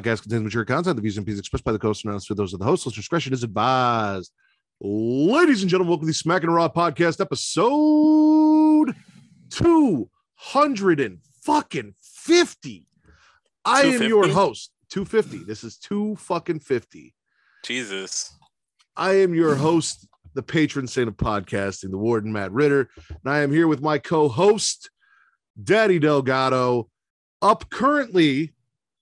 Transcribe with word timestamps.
Podcast 0.00 0.22
contains 0.22 0.42
mature 0.42 0.64
content. 0.64 0.96
The 0.96 1.02
views 1.02 1.16
and 1.16 1.24
opinions 1.24 1.40
expressed 1.40 1.64
by 1.64 1.72
the 1.72 1.78
host 1.78 2.04
and 2.04 2.10
announced 2.10 2.28
for 2.28 2.34
those 2.34 2.52
of 2.52 2.58
the 2.58 2.64
host. 2.64 2.86
Listener 2.86 3.00
discretion 3.00 3.32
is 3.32 3.42
advised. 3.42 4.32
Ladies 4.80 5.62
and 5.62 5.70
gentlemen, 5.70 5.90
welcome 5.90 6.06
to 6.06 6.10
the 6.10 6.14
Smack 6.14 6.42
and 6.42 6.54
Raw 6.54 6.68
podcast 6.68 7.20
episode 7.20 8.94
200 9.50 11.00
and 11.00 11.18
fucking 11.42 11.94
50. 12.00 12.86
I 13.64 13.82
am 13.82 14.02
your 14.04 14.28
host. 14.28 14.72
250. 14.90 15.44
This 15.44 15.64
is 15.64 15.76
2 15.78 16.16
fucking 16.16 16.60
50. 16.60 17.14
Jesus. 17.64 18.34
I 18.96 19.18
am 19.18 19.34
your 19.34 19.54
host, 19.54 20.08
the 20.34 20.42
patron 20.42 20.86
saint 20.86 21.08
of 21.08 21.16
podcasting, 21.16 21.90
the 21.90 21.98
warden 21.98 22.32
Matt 22.32 22.52
Ritter, 22.52 22.88
and 23.08 23.32
I 23.32 23.40
am 23.40 23.52
here 23.52 23.68
with 23.68 23.82
my 23.82 23.98
co-host, 23.98 24.90
Daddy 25.62 25.98
Delgado, 25.98 26.88
up 27.42 27.68
currently 27.70 28.54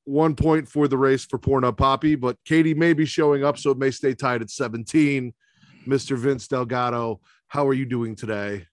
one 0.08 0.34
point 0.34 0.66
for 0.66 0.88
the 0.88 0.96
race 0.96 1.26
for 1.26 1.38
Pornhub 1.38 1.76
Poppy, 1.76 2.14
but 2.14 2.36
Katie 2.46 2.74
may 2.74 2.94
be 2.94 3.04
showing 3.04 3.44
up, 3.44 3.58
so 3.58 3.70
it 3.70 3.78
may 3.78 3.90
stay 3.90 4.14
tied 4.14 4.40
at 4.40 4.50
17. 4.50 5.34
Mr. 5.86 6.16
Vince 6.16 6.48
Delgado, 6.48 7.20
how 7.48 7.66
are 7.68 7.74
you 7.74 7.84
doing 7.84 8.16
today? 8.16 8.66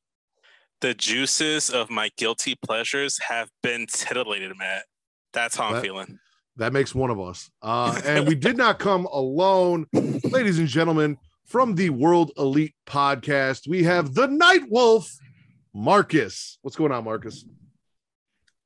The 0.80 0.94
juices 0.94 1.70
of 1.70 1.90
my 1.90 2.10
guilty 2.18 2.56
pleasures 2.56 3.20
have 3.28 3.50
been 3.62 3.86
titillated, 3.88 4.58
Matt. 4.58 4.86
That's 5.34 5.58
how 5.58 5.74
I'm 5.74 5.82
feeling. 5.82 6.20
That 6.56 6.72
makes 6.72 6.96
one 6.96 7.10
of 7.10 7.20
us. 7.20 7.50
Uh, 7.62 8.00
and 8.06 8.28
we 8.28 8.36
did 8.36 8.58
not 8.58 8.80
come 8.80 9.06
alone, 9.06 9.88
ladies 9.94 10.58
and 10.58 10.70
gentlemen, 10.70 11.18
from 11.44 11.76
the 11.76 11.90
World 11.90 12.32
Elite 12.38 12.76
podcast. 12.86 13.68
We 13.68 13.84
have 13.84 14.14
the 14.14 14.28
Night 14.28 14.70
Wolf, 14.70 15.12
Marcus. 15.74 16.60
What's 16.62 16.78
going 16.78 16.94
on, 16.94 17.04
Marcus? 17.04 17.46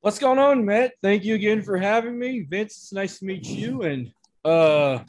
What's 0.02 0.18
going 0.18 0.40
on, 0.40 0.64
Matt? 0.64 0.94
Thank 1.02 1.26
you 1.26 1.36
again 1.36 1.62
for 1.62 1.78
having 1.78 2.18
me. 2.18 2.46
Vince, 2.50 2.72
it's 2.72 2.94
nice 2.94 3.20
to 3.20 3.26
meet 3.26 3.46
you. 3.46 3.82
And 3.82 4.14
uh 4.46 5.00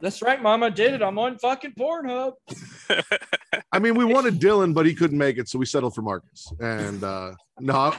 that's 0.00 0.22
right, 0.22 0.40
Mom. 0.40 0.62
I 0.62 0.70
did 0.70 0.94
it. 0.94 1.02
I'm 1.02 1.18
on 1.18 1.36
fucking 1.38 1.72
Pornhub. 1.72 2.34
I 3.72 3.78
mean, 3.80 3.96
we 3.96 4.04
wanted 4.04 4.38
Dylan, 4.38 4.72
but 4.72 4.86
he 4.86 4.94
couldn't 4.94 5.18
make 5.18 5.38
it, 5.38 5.48
so 5.48 5.58
we 5.58 5.66
settled 5.66 5.96
for 5.96 6.02
Marcus. 6.02 6.52
And 6.60 7.02
uh 7.02 7.32
no, 7.58 7.92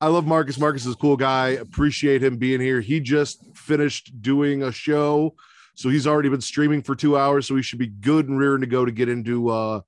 I 0.00 0.06
love 0.06 0.26
Marcus. 0.26 0.58
Marcus 0.58 0.86
is 0.86 0.94
a 0.94 0.98
cool 0.98 1.18
guy. 1.18 1.48
Appreciate 1.50 2.24
him 2.24 2.38
being 2.38 2.60
here. 2.60 2.80
He 2.80 2.98
just 2.98 3.44
finished 3.54 4.22
doing 4.22 4.62
a 4.62 4.72
show, 4.72 5.34
so 5.74 5.90
he's 5.90 6.06
already 6.06 6.30
been 6.30 6.40
streaming 6.40 6.80
for 6.80 6.94
two 6.94 7.18
hours, 7.18 7.46
so 7.46 7.56
he 7.56 7.62
should 7.62 7.78
be 7.78 7.88
good 7.88 8.26
and 8.26 8.38
rearing 8.38 8.62
to 8.62 8.66
go 8.66 8.86
to 8.86 8.92
get 8.92 9.10
into 9.10 9.50
uh 9.50 9.82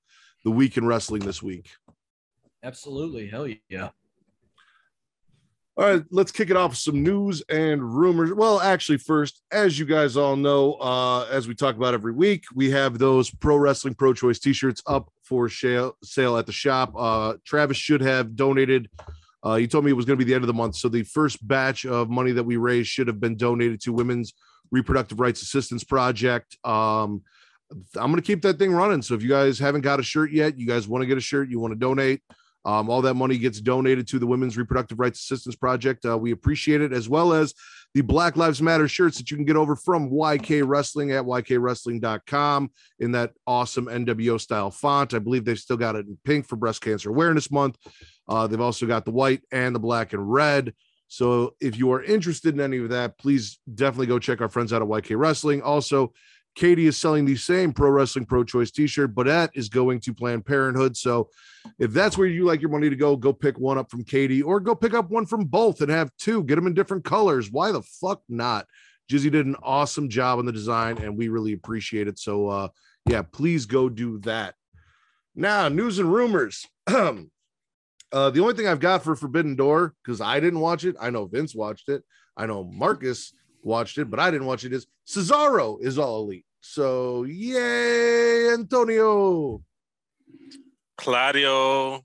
the 0.45 0.51
week 0.51 0.77
in 0.77 0.87
wrestling 0.87 1.23
this 1.23 1.43
week. 1.43 1.71
Absolutely. 2.63 3.29
Hell 3.29 3.49
yeah. 3.71 3.89
All 5.77 5.85
right, 5.85 6.05
let's 6.13 6.31
kick 6.31 6.51
it 6.51 6.57
off 6.57 6.71
with 6.71 6.79
some 6.79 7.03
news 7.03 7.43
and 7.49 7.83
rumors. 7.83 8.33
Well, 8.33 8.61
actually, 8.61 8.99
first, 8.99 9.43
as 9.51 9.77
you 9.77 9.85
guys 9.85 10.17
all 10.17 10.37
know, 10.37 10.75
uh, 10.75 11.25
as 11.25 11.49
we 11.49 11.55
talk 11.57 11.75
about 11.75 11.95
every 11.95 12.13
week, 12.13 12.45
we 12.55 12.71
have 12.71 12.99
those 12.99 13.29
pro 13.29 13.57
wrestling 13.57 13.95
pro 13.95 14.13
choice 14.13 14.39
t-shirts 14.39 14.83
up 14.87 15.11
for 15.25 15.49
sale, 15.49 15.97
at 16.17 16.47
the 16.47 16.53
shop. 16.53 16.95
Uh, 16.97 17.35
Travis 17.45 17.77
should 17.77 18.03
have 18.03 18.37
donated. 18.37 18.89
Uh, 19.43 19.57
he 19.57 19.67
told 19.67 19.85
me 19.85 19.91
it 19.91 19.95
was 19.95 20.05
going 20.05 20.17
to 20.17 20.25
be 20.25 20.29
the 20.29 20.35
end 20.35 20.45
of 20.45 20.49
the 20.49 20.55
month. 20.55 20.77
So 20.77 20.89
the 20.89 21.03
first 21.03 21.47
batch 21.47 21.85
of 21.85 22.09
money 22.09 22.31
that 22.31 22.45
we 22.45 22.57
raised 22.57 22.89
should 22.89 23.09
have 23.09 23.19
been 23.19 23.37
donated 23.37 23.81
to 23.83 23.93
Women's 23.93 24.33
Reproductive 24.71 25.19
Rights 25.19 25.43
Assistance 25.43 25.83
Project. 25.83 26.57
Um, 26.63 27.23
I'm 27.97 28.13
going 28.13 28.17
to 28.17 28.23
keep 28.23 28.43
that 28.43 28.61
thing 28.61 28.73
running. 28.73 29.03
So 29.03 29.15
if 29.15 29.23
you 29.23 29.29
guys 29.29 29.59
haven't 29.59 29.81
got 29.81 29.99
a 29.99 30.05
shirt 30.05 30.31
yet, 30.31 30.57
you 30.57 30.69
guys 30.69 30.87
want 30.87 31.03
to 31.03 31.07
get 31.07 31.19
a 31.19 31.21
shirt, 31.21 31.49
you 31.49 31.59
want 31.59 31.73
to 31.73 31.79
donate, 31.79 32.23
um, 32.65 32.89
all 32.89 33.03
that 33.03 33.15
money 33.15 33.39
gets 33.39 33.61
donated 33.61 34.07
to 34.09 34.19
the 34.19 34.27
Women's 34.27 34.57
Reproductive 34.57 34.99
Rights 34.99 35.21
Assistance 35.21 35.57
Project. 35.57 36.07
Uh, 36.07 36.17
we 36.17 36.31
appreciate 36.31 36.81
it, 36.81 36.93
as 36.93 37.09
well 37.09 37.33
as 37.33 37.55
the 37.95 38.01
Black 38.01 38.37
Lives 38.37 38.63
Matter 38.63 38.89
shirts 38.89 39.19
that 39.19 39.31
you 39.31 39.37
can 39.37 39.45
get 39.45 39.57
over 39.57 39.77
from 39.77 40.11
YK 40.11 40.63
Wrestling 40.67 41.13
at 41.13 41.25
YKWrestling.com 41.25 42.71
in 42.99 43.13
that 43.13 43.33
awesome 43.47 43.87
NWO 43.87 44.41
style 44.41 44.71
font. 44.71 45.15
I 45.15 45.19
believe 45.19 45.45
they've 45.45 45.59
still 45.59 45.77
got 45.77 45.95
it 45.95 46.07
in 46.07 46.19
pink 46.25 46.47
for 46.47 46.57
Breast 46.57 46.81
Cancer 46.81 47.11
Awareness 47.11 47.51
Month. 47.51 47.79
Uh, 48.29 48.47
they've 48.47 48.61
also 48.61 48.87
got 48.87 49.05
the 49.05 49.13
white 49.13 49.43
and 49.53 49.75
the 49.75 49.81
black 49.81 50.13
and 50.13 50.33
red. 50.33 50.73
So 51.09 51.55
if 51.61 51.79
you 51.79 51.93
are 51.93 52.03
interested 52.03 52.55
in 52.55 52.61
any 52.61 52.79
of 52.79 52.89
that, 52.89 53.19
please 53.19 53.61
definitely 53.73 54.07
go 54.07 54.19
check 54.19 54.41
our 54.41 54.49
friends 54.49 54.73
out 54.73 54.83
at 54.83 54.89
YK 54.89 55.17
Wrestling. 55.19 55.63
Also, 55.63 56.13
Katie 56.55 56.87
is 56.87 56.97
selling 56.97 57.25
the 57.25 57.37
same 57.37 57.73
pro 57.73 57.91
wrestling 57.91 58.27
pro 58.27 58.45
choice 58.45 58.71
t-shirt, 58.71 59.15
but 59.15 59.27
that 59.27 59.51
is 59.55 59.69
going 59.69 60.01
to 60.01 60.15
Planned 60.15 60.47
Parenthood. 60.47 60.97
So 60.97 61.31
if 61.79 61.91
that's 61.93 62.17
where 62.17 62.29
you 62.29 62.45
like 62.45 62.61
your 62.61 62.71
money 62.71 62.89
to 62.89 62.97
go, 62.97 63.17
go 63.17 63.33
pick 63.33 63.59
one 63.59 63.79
up 63.79 63.91
from 63.91 64.05
Katie 64.05 64.43
or 64.43 64.61
go 64.61 64.75
pick 64.75 64.95
up 64.95 65.11
one 65.11 65.27
from 65.27 65.45
both 65.45 65.81
and 65.81 65.91
have 65.91 66.11
two. 66.19 66.45
Get 66.45 66.57
them 66.57 66.67
in 66.67 66.75
different 66.75 67.05
colors. 67.05 67.51
Why 67.51 67.73
the 67.73 67.83
fuck 67.83 68.23
not? 68.29 68.67
Jizzy 69.11 69.31
did 69.31 69.47
an 69.47 69.57
awesome 69.63 70.09
job 70.09 70.39
on 70.39 70.47
the 70.47 70.53
design 70.53 70.99
and 70.99 71.17
we 71.17 71.29
really 71.29 71.53
appreciate 71.53 72.09
it. 72.09 72.19
So 72.19 72.49
uh 72.49 72.69
yeah, 73.07 73.23
please 73.23 73.67
go 73.67 73.89
do 73.89 74.19
that. 74.21 74.55
Now, 75.35 75.69
news 75.69 75.99
and 75.99 76.11
rumors. 76.13 76.67
uh 76.87 77.11
the 78.13 78.41
only 78.41 78.55
thing 78.55 78.69
I've 78.69 78.81
got 78.81 79.03
for 79.03 79.17
Forbidden 79.17 79.57
Door, 79.57 79.95
because 80.03 80.21
I 80.21 80.41
didn't 80.41 80.61
watch 80.61 80.85
it. 80.85 80.97
I 81.01 81.11
know 81.11 81.27
Vince 81.27 81.55
watched 81.55 81.89
it. 81.89 82.03
I 82.37 82.47
know 82.47 82.65
Marcus 82.65 83.33
watched 83.65 83.99
it, 83.99 84.11
but 84.11 84.21
I 84.21 84.31
didn't 84.31 84.47
watch 84.47 84.65
it. 84.65 84.73
Is 84.73 84.87
Cesaro 85.07 85.79
is 85.81 85.99
all 85.99 86.23
elite. 86.23 86.47
So 86.61 87.25
yay, 87.25 88.53
Antonio. 88.53 89.63
Claudio 90.97 92.05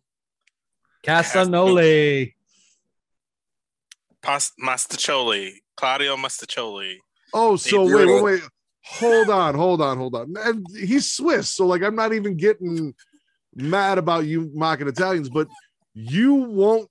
Casanole. 1.03 2.33
Pas- 4.21 4.53
Mastacholi. 4.61 5.51
Claudio 5.77 6.17
Mastacholi. 6.17 6.95
Oh, 7.33 7.55
so 7.55 7.87
do 7.87 7.95
wait, 7.95 8.07
wait, 8.07 8.23
wait. 8.23 8.41
Hold 8.85 9.29
on, 9.29 9.53
hold 9.53 9.81
on, 9.81 9.97
hold 9.97 10.15
on. 10.15 10.33
And 10.37 10.65
he's 10.75 11.11
Swiss, 11.11 11.51
so 11.51 11.67
like 11.67 11.83
I'm 11.83 11.95
not 11.95 12.13
even 12.13 12.35
getting 12.35 12.93
mad 13.55 13.97
about 13.97 14.25
you 14.25 14.49
mocking 14.53 14.87
Italians, 14.87 15.29
but 15.29 15.47
you 15.93 16.33
won't 16.33 16.89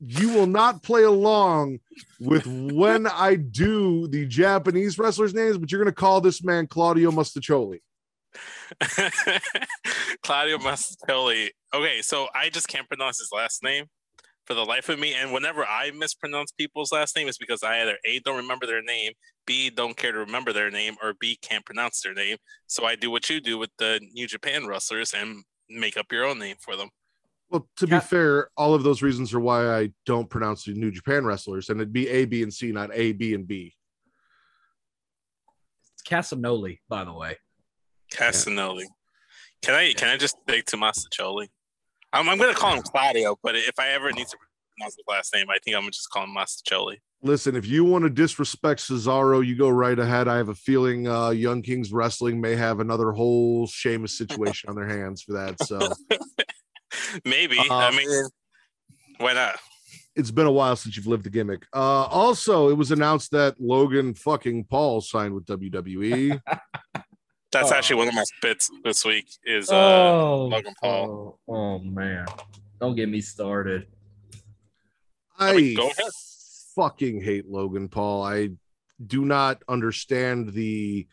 you 0.00 0.32
will 0.32 0.46
not 0.46 0.82
play 0.82 1.02
along 1.02 1.78
with 2.18 2.46
when 2.46 3.06
I 3.06 3.36
do 3.36 4.08
the 4.08 4.26
Japanese 4.26 4.98
wrestlers' 4.98 5.34
names, 5.34 5.58
but 5.58 5.70
you're 5.70 5.82
gonna 5.82 5.92
call 5.92 6.20
this 6.20 6.42
man 6.42 6.66
Claudio 6.66 7.10
Mustacholi. 7.10 7.80
Claudio 10.22 10.58
Mastacholi. 10.58 11.50
Okay, 11.74 12.02
so 12.02 12.28
I 12.34 12.48
just 12.48 12.68
can't 12.68 12.88
pronounce 12.88 13.18
his 13.18 13.30
last 13.32 13.62
name 13.62 13.86
for 14.46 14.54
the 14.54 14.64
life 14.64 14.88
of 14.88 14.98
me. 14.98 15.14
And 15.14 15.32
whenever 15.32 15.64
I 15.64 15.90
mispronounce 15.92 16.52
people's 16.52 16.92
last 16.92 17.16
name, 17.16 17.28
it's 17.28 17.38
because 17.38 17.62
I 17.62 17.82
either 17.82 17.96
A, 18.04 18.20
don't 18.20 18.36
remember 18.36 18.66
their 18.66 18.82
name, 18.82 19.12
B, 19.46 19.70
don't 19.70 19.96
care 19.96 20.12
to 20.12 20.18
remember 20.18 20.52
their 20.52 20.70
name, 20.70 20.96
or 21.02 21.14
B, 21.20 21.38
can't 21.40 21.64
pronounce 21.64 22.00
their 22.00 22.14
name. 22.14 22.36
So 22.66 22.84
I 22.84 22.96
do 22.96 23.10
what 23.10 23.28
you 23.30 23.40
do 23.40 23.58
with 23.58 23.70
the 23.78 24.00
New 24.12 24.26
Japan 24.26 24.66
wrestlers 24.66 25.14
and 25.14 25.44
make 25.68 25.96
up 25.96 26.10
your 26.10 26.24
own 26.24 26.38
name 26.38 26.56
for 26.60 26.76
them. 26.76 26.88
Well, 27.50 27.68
to 27.78 27.86
be 27.88 27.98
fair, 27.98 28.48
all 28.56 28.74
of 28.74 28.84
those 28.84 29.02
reasons 29.02 29.34
are 29.34 29.40
why 29.40 29.68
I 29.76 29.90
don't 30.06 30.30
pronounce 30.30 30.64
the 30.64 30.72
New 30.72 30.92
Japan 30.92 31.24
wrestlers, 31.24 31.68
and 31.68 31.80
it'd 31.80 31.92
be 31.92 32.08
A, 32.08 32.24
B, 32.24 32.44
and 32.44 32.54
C, 32.54 32.70
not 32.70 32.90
A, 32.94 33.10
B, 33.12 33.34
and 33.34 33.46
B. 33.46 33.74
It's 35.94 36.02
Castagnoli, 36.08 36.78
by 36.88 37.04
the 37.04 37.12
way. 37.12 37.38
Casanelli. 38.12 38.86
Can 39.62 39.74
I 39.74 39.92
can 39.92 40.08
I 40.08 40.16
just 40.16 40.36
stick 40.42 40.64
to 40.66 40.76
Mastacholi? 40.76 41.48
I'm, 42.12 42.28
I'm 42.28 42.38
gonna 42.38 42.54
call 42.54 42.74
him 42.74 42.82
Claudio, 42.82 43.38
but 43.42 43.56
if 43.56 43.78
I 43.78 43.88
ever 43.90 44.10
need 44.12 44.26
to 44.26 44.36
pronounce 44.76 44.96
his 44.96 45.04
last 45.08 45.34
name, 45.34 45.46
I 45.50 45.58
think 45.62 45.76
I'm 45.76 45.82
gonna 45.82 45.92
just 45.92 46.10
call 46.10 46.24
him 46.24 46.34
Mastacholi. 46.36 46.96
Listen, 47.22 47.54
if 47.54 47.66
you 47.66 47.84
want 47.84 48.04
to 48.04 48.10
disrespect 48.10 48.80
Cesaro, 48.80 49.46
you 49.46 49.54
go 49.54 49.68
right 49.68 49.98
ahead. 49.98 50.26
I 50.26 50.38
have 50.38 50.48
a 50.48 50.54
feeling 50.54 51.06
uh, 51.06 51.30
Young 51.30 51.60
Kings 51.60 51.92
Wrestling 51.92 52.40
may 52.40 52.56
have 52.56 52.80
another 52.80 53.12
whole 53.12 53.66
Sheamus 53.66 54.16
situation 54.16 54.70
on 54.70 54.76
their 54.76 54.88
hands 54.88 55.22
for 55.22 55.34
that. 55.34 55.62
So 55.62 55.78
Maybe. 57.24 57.58
Uh, 57.58 57.64
I 57.74 57.90
mean, 57.96 58.08
why 59.18 59.32
not? 59.34 59.56
It's 60.16 60.30
been 60.30 60.46
a 60.46 60.52
while 60.52 60.74
since 60.76 60.96
you've 60.96 61.06
lived 61.06 61.24
the 61.24 61.30
gimmick. 61.30 61.66
Uh, 61.72 62.04
also, 62.04 62.68
it 62.68 62.74
was 62.74 62.90
announced 62.90 63.30
that 63.30 63.54
Logan 63.60 64.14
fucking 64.14 64.64
Paul 64.64 65.00
signed 65.00 65.34
with. 65.34 65.46
WWE. 65.46 66.40
That's 67.52 67.72
Oh. 67.72 67.74
actually 67.74 67.96
one 67.96 68.08
of 68.08 68.14
my 68.14 68.24
spits 68.24 68.70
this 68.84 69.04
week. 69.04 69.26
Is 69.44 69.70
uh, 69.70 69.74
oh, 69.76 70.46
Logan 70.50 70.74
Paul. 70.82 71.38
Oh, 71.48 71.54
oh, 71.54 71.78
man, 71.80 72.26
don't 72.80 72.94
get 72.94 73.08
me 73.08 73.20
started. 73.20 73.86
I 75.38 75.50
I 75.50 75.56
mean, 75.56 75.76
go 75.76 75.86
ahead. 75.90 76.10
fucking 76.76 77.22
hate 77.22 77.48
Logan 77.48 77.88
Paul. 77.88 78.22
I 78.22 78.50
do 79.04 79.24
not 79.24 79.62
understand 79.68 80.52
the 80.52 81.06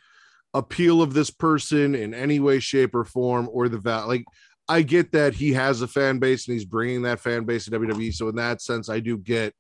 appeal 0.54 1.02
of 1.02 1.14
this 1.14 1.30
person 1.32 1.96
in 1.96 2.14
any 2.14 2.40
way, 2.40 2.60
shape, 2.60 2.94
or 2.94 3.06
form, 3.06 3.48
or 3.52 3.70
the 3.70 3.78
value. 3.78 4.08
Like, 4.08 4.26
I 4.70 4.82
get 4.82 5.12
that 5.14 5.34
he 5.34 5.54
has 5.54 5.82
a 5.82 5.88
fan 5.88 6.20
base 6.20 6.48
and 6.48 6.54
he's 6.54 6.66
bringing 6.66 7.04
that 7.04 7.20
fan 7.20 7.46
base 7.46 7.66
to 7.66 7.72
WWE. 7.72 8.14
So, 8.14 8.28
in 8.28 8.36
that 8.36 8.62
sense, 8.62 8.90
I 8.90 9.00
do 9.00 9.18
get 9.18 9.54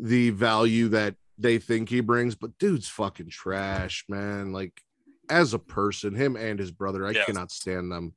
the 0.00 0.30
value 0.30 0.88
that 0.88 1.16
they 1.38 1.58
think 1.58 1.88
he 1.88 2.00
brings. 2.00 2.34
But 2.34 2.56
dude's 2.58 2.88
fucking 2.88 3.30
trash, 3.30 4.04
man. 4.08 4.52
Like, 4.52 4.80
as 5.28 5.54
a 5.54 5.58
person, 5.58 6.14
him 6.14 6.36
and 6.36 6.58
his 6.58 6.70
brother, 6.70 7.06
I 7.06 7.10
Yes. 7.10 7.26
cannot 7.26 7.50
stand 7.50 7.92
them. 7.92 8.14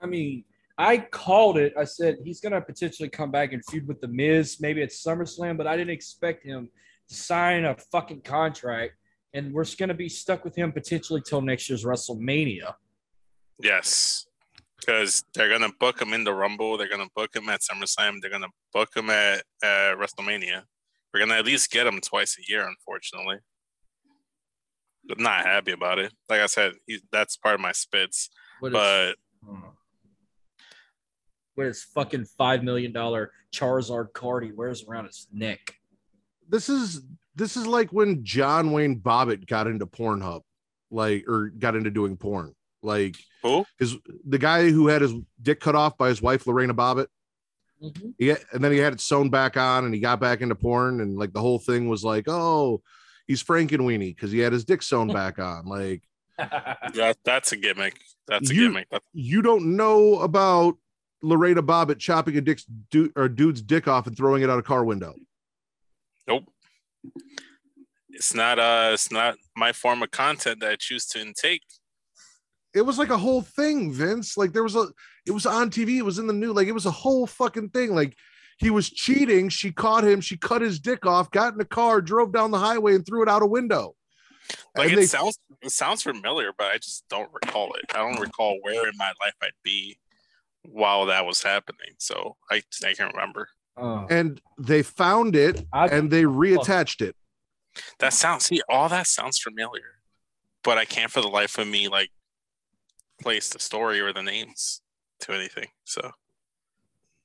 I 0.00 0.06
mean, 0.06 0.44
I 0.76 0.98
called 0.98 1.58
it. 1.58 1.72
I 1.76 1.84
said 1.84 2.18
he's 2.24 2.40
gonna 2.40 2.60
potentially 2.60 3.08
come 3.08 3.30
back 3.32 3.52
and 3.52 3.64
feud 3.64 3.88
with 3.88 4.00
the 4.00 4.06
Miz, 4.06 4.60
maybe 4.60 4.82
at 4.82 4.90
SummerSlam, 4.90 5.56
but 5.56 5.66
I 5.66 5.76
didn't 5.76 5.90
expect 5.90 6.44
him 6.44 6.70
to 7.08 7.14
sign 7.14 7.64
a 7.64 7.76
fucking 7.90 8.20
contract, 8.20 8.94
and 9.34 9.52
we're 9.52 9.64
gonna 9.76 9.94
be 9.94 10.08
stuck 10.08 10.44
with 10.44 10.54
him 10.54 10.72
potentially 10.72 11.20
till 11.20 11.40
next 11.40 11.68
year's 11.68 11.84
WrestleMania. 11.84 12.74
Yes. 13.60 14.27
Because 14.78 15.24
they're 15.34 15.48
gonna 15.50 15.72
book 15.80 16.00
him 16.00 16.12
in 16.12 16.24
the 16.24 16.32
Rumble. 16.32 16.76
They're 16.78 16.88
gonna 16.88 17.08
book 17.14 17.34
him 17.34 17.48
at 17.48 17.60
SummerSlam. 17.60 18.20
They're 18.20 18.30
gonna 18.30 18.48
book 18.72 18.90
him 18.96 19.10
at 19.10 19.42
uh, 19.62 19.94
WrestleMania. 19.96 20.62
We're 21.12 21.20
gonna 21.20 21.34
at 21.34 21.44
least 21.46 21.70
get 21.70 21.86
him 21.86 22.00
twice 22.00 22.36
a 22.38 22.50
year, 22.50 22.66
unfortunately. 22.66 23.36
I'm 25.10 25.22
not 25.22 25.44
happy 25.46 25.72
about 25.72 25.98
it. 25.98 26.12
Like 26.28 26.40
I 26.42 26.46
said, 26.46 26.72
he, 26.86 27.00
that's 27.10 27.36
part 27.36 27.54
of 27.54 27.60
my 27.60 27.72
spits. 27.72 28.28
What 28.60 28.68
is- 28.68 28.72
But 28.74 29.14
Hmm. 29.44 29.60
What 31.54 31.66
is 31.68 31.82
fucking 31.82 32.26
five 32.36 32.62
million 32.62 32.92
dollar 32.92 33.32
Charizard 33.52 34.12
card 34.12 34.44
he 34.44 34.52
wears 34.52 34.84
around 34.84 35.06
his 35.06 35.26
neck? 35.32 35.74
this 36.48 36.68
is 36.68 37.02
this 37.34 37.56
is 37.56 37.66
like 37.66 37.92
when 37.92 38.24
John 38.24 38.72
Wayne 38.72 38.98
Bobbitt 39.00 39.46
got 39.46 39.66
into 39.66 39.86
Pornhub, 39.86 40.42
like 40.90 41.24
or 41.28 41.48
got 41.50 41.74
into 41.76 41.90
doing 41.90 42.16
porn. 42.16 42.54
Like 42.82 43.16
who? 43.42 43.64
his 43.78 43.96
the 44.26 44.38
guy 44.38 44.70
who 44.70 44.86
had 44.88 45.02
his 45.02 45.12
dick 45.42 45.60
cut 45.60 45.74
off 45.74 45.96
by 45.98 46.08
his 46.08 46.22
wife 46.22 46.46
Lorena 46.46 46.74
Bobbitt. 46.74 47.06
Mhm. 47.82 48.14
Yeah, 48.18 48.36
and 48.52 48.62
then 48.62 48.72
he 48.72 48.78
had 48.78 48.92
it 48.92 49.00
sewn 49.00 49.30
back 49.30 49.56
on, 49.56 49.84
and 49.84 49.94
he 49.94 50.00
got 50.00 50.20
back 50.20 50.40
into 50.40 50.54
porn, 50.54 51.00
and 51.00 51.16
like 51.16 51.32
the 51.32 51.40
whole 51.40 51.58
thing 51.58 51.88
was 51.88 52.02
like, 52.04 52.24
oh, 52.28 52.82
he's 53.26 53.42
Frankenweenie 53.42 54.14
because 54.14 54.32
he 54.32 54.38
had 54.40 54.52
his 54.52 54.64
dick 54.64 54.82
sewn 54.82 55.08
back 55.08 55.38
on. 55.38 55.64
Like 55.66 56.02
That, 56.38 57.16
that's 57.24 57.52
a 57.52 57.56
gimmick. 57.56 57.98
That's 58.26 58.50
a 58.50 58.54
You- 58.54 58.68
gimmick. 58.68 58.88
That's, 58.90 59.04
you 59.12 59.42
don't 59.42 59.76
know 59.76 60.18
about 60.20 60.76
Lorena 61.22 61.62
Bobbitt 61.62 61.98
chopping 61.98 62.36
a 62.36 62.40
dick's 62.40 62.64
du- 62.90 63.12
or 63.16 63.28
dude's 63.28 63.60
dick 63.62 63.88
off 63.88 64.06
and 64.06 64.16
throwing 64.16 64.42
it 64.42 64.50
out 64.50 64.58
a 64.58 64.62
car 64.62 64.84
window. 64.84 65.14
nope. 66.28 66.44
It's 68.10 68.34
not. 68.34 68.58
Uh, 68.58 68.90
it's 68.92 69.12
not 69.12 69.36
my 69.56 69.72
form 69.72 70.02
of 70.02 70.10
content 70.10 70.60
that 70.60 70.70
I 70.72 70.76
choose 70.76 71.06
to 71.08 71.20
intake. 71.20 71.62
It 72.74 72.82
was 72.82 72.98
like 72.98 73.10
a 73.10 73.18
whole 73.18 73.42
thing, 73.42 73.92
Vince. 73.92 74.36
Like 74.36 74.52
there 74.52 74.62
was 74.62 74.76
a, 74.76 74.86
it 75.26 75.30
was 75.32 75.46
on 75.46 75.70
TV, 75.70 75.96
it 75.98 76.04
was 76.04 76.18
in 76.18 76.26
the 76.26 76.32
news, 76.32 76.54
like 76.54 76.68
it 76.68 76.72
was 76.72 76.86
a 76.86 76.90
whole 76.90 77.26
fucking 77.26 77.70
thing. 77.70 77.94
Like 77.94 78.14
he 78.58 78.70
was 78.70 78.90
cheating. 78.90 79.48
She 79.48 79.72
caught 79.72 80.04
him. 80.04 80.20
She 80.20 80.36
cut 80.36 80.62
his 80.62 80.78
dick 80.80 81.06
off, 81.06 81.30
got 81.30 81.54
in 81.54 81.60
a 81.60 81.64
car, 81.64 82.00
drove 82.00 82.32
down 82.32 82.50
the 82.50 82.58
highway, 82.58 82.94
and 82.94 83.04
threw 83.06 83.22
it 83.22 83.28
out 83.28 83.42
a 83.42 83.46
window. 83.46 83.94
Like 84.76 84.86
And 84.90 84.92
it 84.94 84.96
they- 84.96 85.06
sounds. 85.06 85.38
It 85.60 85.72
sounds 85.72 86.02
familiar, 86.04 86.52
but 86.56 86.68
I 86.68 86.78
just 86.78 87.04
don't 87.08 87.28
recall 87.32 87.72
it. 87.74 87.84
I 87.92 87.98
don't 87.98 88.20
recall 88.20 88.58
where 88.62 88.86
in 88.88 88.96
my 88.96 89.12
life 89.20 89.34
I'd 89.42 89.50
be 89.64 89.98
while 90.62 91.06
that 91.06 91.26
was 91.26 91.42
happening. 91.42 91.94
So 91.98 92.36
I 92.50 92.62
I 92.84 92.94
can't 92.94 93.12
remember. 93.12 93.48
Oh, 93.76 94.06
and 94.10 94.40
they 94.58 94.82
found 94.82 95.34
it 95.36 95.66
I- 95.72 95.88
and 95.88 96.10
they 96.10 96.22
reattached 96.24 97.00
it. 97.00 97.16
That 97.98 98.12
sounds. 98.12 98.44
See, 98.46 98.60
all 98.68 98.88
that 98.88 99.06
sounds 99.06 99.38
familiar, 99.38 100.00
but 100.64 100.78
I 100.78 100.84
can't 100.84 101.10
for 101.10 101.20
the 101.20 101.28
life 101.28 101.58
of 101.58 101.66
me 101.68 101.88
like 101.88 102.10
place 103.20 103.50
the 103.50 103.58
story 103.58 104.00
or 104.00 104.12
the 104.12 104.22
names 104.22 104.80
to 105.20 105.32
anything. 105.32 105.68
So. 105.84 106.10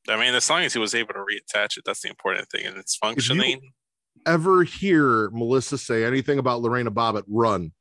I 0.10 0.18
mean, 0.18 0.34
as 0.34 0.50
long 0.50 0.64
as 0.64 0.74
he 0.74 0.80
was 0.80 0.94
able 0.94 1.14
to 1.14 1.20
reattach 1.20 1.78
it, 1.78 1.84
that's 1.86 2.02
the 2.02 2.10
important 2.10 2.50
thing, 2.50 2.66
and 2.66 2.78
it's 2.78 2.96
functioning. 2.96 3.72
Ever 4.26 4.64
hear 4.64 5.30
Melissa 5.32 5.78
say 5.78 6.04
anything 6.04 6.40
about 6.40 6.62
Lorena 6.62 6.92
Bobbitt? 6.92 7.24
Run, 7.28 7.72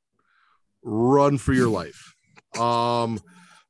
run 0.82 1.38
for 1.38 1.52
your 1.52 1.68
life. 1.68 2.14
Um, 2.58 3.20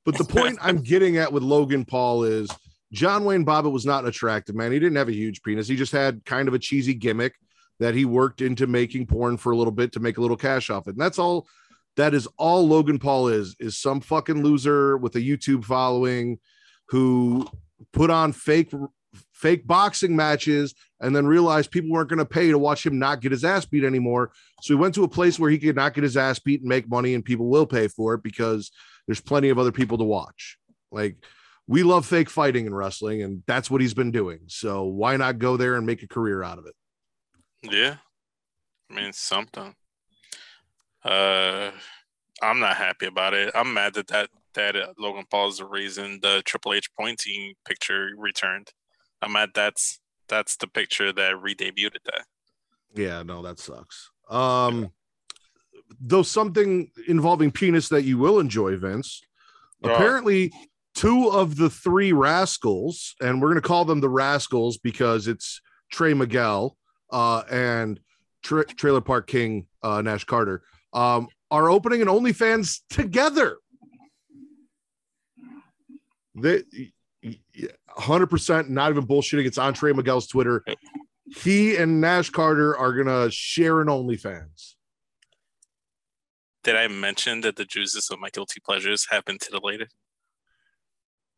but 0.05 0.19
the 0.19 0.25
point 0.25 0.59
I'm 0.61 0.79
getting 0.83 1.17
at 1.17 1.33
with 1.33 1.43
Logan 1.43 1.85
Paul 1.85 2.25
is 2.25 2.51
John 2.93 3.25
Wayne 3.25 3.45
Bobbitt 3.45 3.73
was 3.73 3.87
not 3.87 4.05
an 4.05 4.11
attractive 4.11 4.55
man. 4.55 4.73
He 4.73 4.79
didn't 4.79 4.97
have 4.97 5.09
a 5.09 5.15
huge 5.15 5.43
penis. 5.43 5.69
He 5.69 5.77
just 5.77 5.93
had 5.93 6.25
kind 6.25 6.49
of 6.49 6.55
a 6.55 6.59
cheesy 6.59 6.95
gimmick 6.95 7.35
that 7.79 7.95
he 7.95 8.05
worked 8.05 8.43
into 8.43 8.67
making 8.67 9.07
porn 9.07 9.37
for 9.37 9.53
a 9.53 9.57
little 9.57 9.73
bit 9.73 9.93
to 9.93 10.01
make 10.01 10.19
a 10.19 10.21
little 10.21 10.37
cash 10.37 10.71
off 10.71 10.87
it. 10.87 10.91
And 10.93 11.01
that's 11.01 11.19
all 11.19 11.47
that 11.97 12.15
is 12.15 12.27
all 12.39 12.67
Logan 12.67 12.99
Paul 12.99 13.29
is 13.29 13.57
is 13.59 13.79
some 13.79 14.01
fucking 14.01 14.43
loser 14.43 14.97
with 14.97 15.15
a 15.17 15.21
YouTube 15.21 15.65
following 15.65 16.39
who 16.89 17.47
put 17.93 18.11
on 18.11 18.33
fake 18.33 18.73
fake 19.33 19.67
boxing 19.67 20.15
matches 20.15 20.75
and 21.01 21.15
then 21.15 21.27
realized 21.27 21.71
people 21.71 21.91
weren't 21.91 22.09
going 22.09 22.19
to 22.19 22.25
pay 22.25 22.51
to 22.51 22.59
watch 22.59 22.87
him 22.87 22.99
not 22.99 23.21
get 23.21 23.33
his 23.33 23.45
ass 23.45 23.67
beat 23.67 23.85
anymore. 23.85 24.31
So 24.63 24.73
he 24.73 24.81
went 24.81 24.95
to 24.95 25.05
a 25.05 25.09
place 25.09 25.39
where 25.39 25.51
he 25.51 25.59
could 25.59 25.77
not 25.77 25.95
get 25.95 26.05
his 26.05 26.17
ass 26.17 26.39
beat 26.39 26.61
and 26.61 26.69
make 26.69 26.89
money 26.89 27.15
and 27.15 27.25
people 27.25 27.49
will 27.49 27.67
pay 27.67 27.89
for 27.89 28.15
it 28.15 28.23
because 28.23 28.71
there's 29.07 29.21
plenty 29.21 29.49
of 29.49 29.59
other 29.59 29.73
people 29.73 29.99
to 29.99 30.05
watch. 30.05 30.59
Like 30.91 31.17
we 31.67 31.83
love 31.83 32.07
fake 32.07 32.31
fighting 32.31 32.67
and 32.67 32.77
wrestling 32.77 33.23
and 33.23 33.43
that's 33.47 33.71
what 33.71 33.81
he's 33.81 33.95
been 33.95 34.13
doing. 34.13 34.41
So 34.47 34.85
why 34.85 35.17
not 35.17 35.39
go 35.39 35.57
there 35.57 35.75
and 35.75 35.87
make 35.87 36.03
a 36.03 36.09
career 36.09 36.43
out 36.43 36.59
of 36.59 36.67
it? 36.67 36.75
Yeah. 37.63 37.97
I 38.91 38.95
mean, 38.95 39.13
something. 39.13 39.75
Uh, 41.05 41.71
I'm 42.41 42.61
not 42.61 42.77
happy 42.77 43.07
about 43.07 43.35
it. 43.35 43.53
I'm 43.55 43.73
mad 43.75 43.95
that 43.95 44.09
that, 44.09 44.31
that 44.55 44.75
Logan 44.99 45.25
Paul 45.31 45.49
is 45.49 45.59
the 45.59 45.67
reason 45.67 46.19
the 46.23 46.43
Triple 46.45 46.75
H 46.75 46.89
pointing 46.99 47.55
picture 47.67 48.11
returned. 48.17 48.73
I'm 49.21 49.33
mad 49.33 49.51
that's 49.55 50.01
that's 50.29 50.57
the 50.57 50.67
picture 50.67 51.13
that 51.13 51.41
re-debuted 51.41 52.03
that. 52.05 52.25
Yeah, 52.95 53.23
no, 53.23 53.43
that 53.43 53.59
sucks. 53.59 54.11
Um, 54.29 54.93
though 56.01 56.23
something 56.23 56.91
involving 57.07 57.51
penis 57.51 57.89
that 57.91 58.03
you 58.03 58.19
will 58.19 58.41
enjoy, 58.41 58.77
Vince. 58.77 59.23
Oh. 59.85 59.93
Apparently, 59.93 60.53
two 60.95 61.29
of 61.29 61.57
the 61.57 61.71
three 61.71 62.13
rascals, 62.13 63.15
and 63.21 63.41
we're 63.41 63.49
going 63.49 63.61
to 63.61 63.69
call 63.69 63.85
them 63.85 64.01
the 64.01 64.09
rascals 64.09 64.79
because 64.79 65.27
it's 65.27 65.61
Trey 65.91 66.15
Miguel 66.15 66.77
uh, 67.11 67.43
and 67.51 68.01
Tra- 68.43 68.65
Trailer 68.65 69.01
Park 69.01 69.27
King 69.27 69.67
uh, 69.83 70.03
Nash 70.03 70.25
Carter, 70.25 70.63
um, 70.93 71.29
are 71.51 71.71
opening 71.71 72.03
an 72.03 72.09
OnlyFans 72.09 72.81
together. 72.91 73.59
They. 76.35 76.63
100% 77.97 78.69
not 78.69 78.91
even 78.91 79.07
bullshitting. 79.07 79.47
It's 79.47 79.59
on 79.59 79.75
Miguel's 79.95 80.27
Twitter 80.27 80.65
he 81.37 81.77
and 81.77 82.01
Nash 82.01 82.31
Carter 82.31 82.77
are 82.77 82.93
gonna 82.93 83.31
share 83.31 83.81
an 83.81 83.89
OnlyFans. 83.89 84.75
Did 86.65 86.77
I 86.77 86.89
mention 86.89 87.41
that 87.41 87.57
the 87.57 87.65
juices 87.65 88.11
of 88.11 88.21
my 88.21 88.31
guilty 88.31 88.61
pleasures 88.65 89.07
have 89.11 89.25
been 89.25 89.39
titillated? 89.39 89.89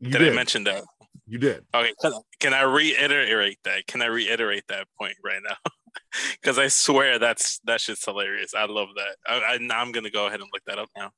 You 0.01 0.11
Did, 0.11 0.19
did. 0.19 0.33
I 0.33 0.37
mention 0.37 0.65
that? 0.65 0.85
you 1.27 1.39
did. 1.39 1.65
Okay, 1.75 1.93
can 2.41 2.53
I 2.53 2.63
reiterate 2.63 3.59
that? 3.65 3.87
Can 3.87 4.03
I 4.03 4.07
reiterate 4.07 4.65
that 4.69 4.87
point 4.99 5.15
right 5.25 5.41
now? 5.43 5.57
Because 6.41 6.59
I 6.59 6.69
swear 6.69 7.19
that's 7.19 7.59
that 7.65 7.81
shit's 7.81 8.05
hilarious. 8.05 8.55
I 8.55 8.67
love 8.67 8.89
that. 8.97 9.17
I, 9.27 9.55
I, 9.55 9.59
now 9.59 9.81
I'm 9.81 9.91
gonna 9.91 10.11
go 10.11 10.27
ahead 10.27 10.41
and 10.41 10.49
look 10.53 10.63
that 10.67 10.79
up 10.79 10.89
now. 10.97 11.11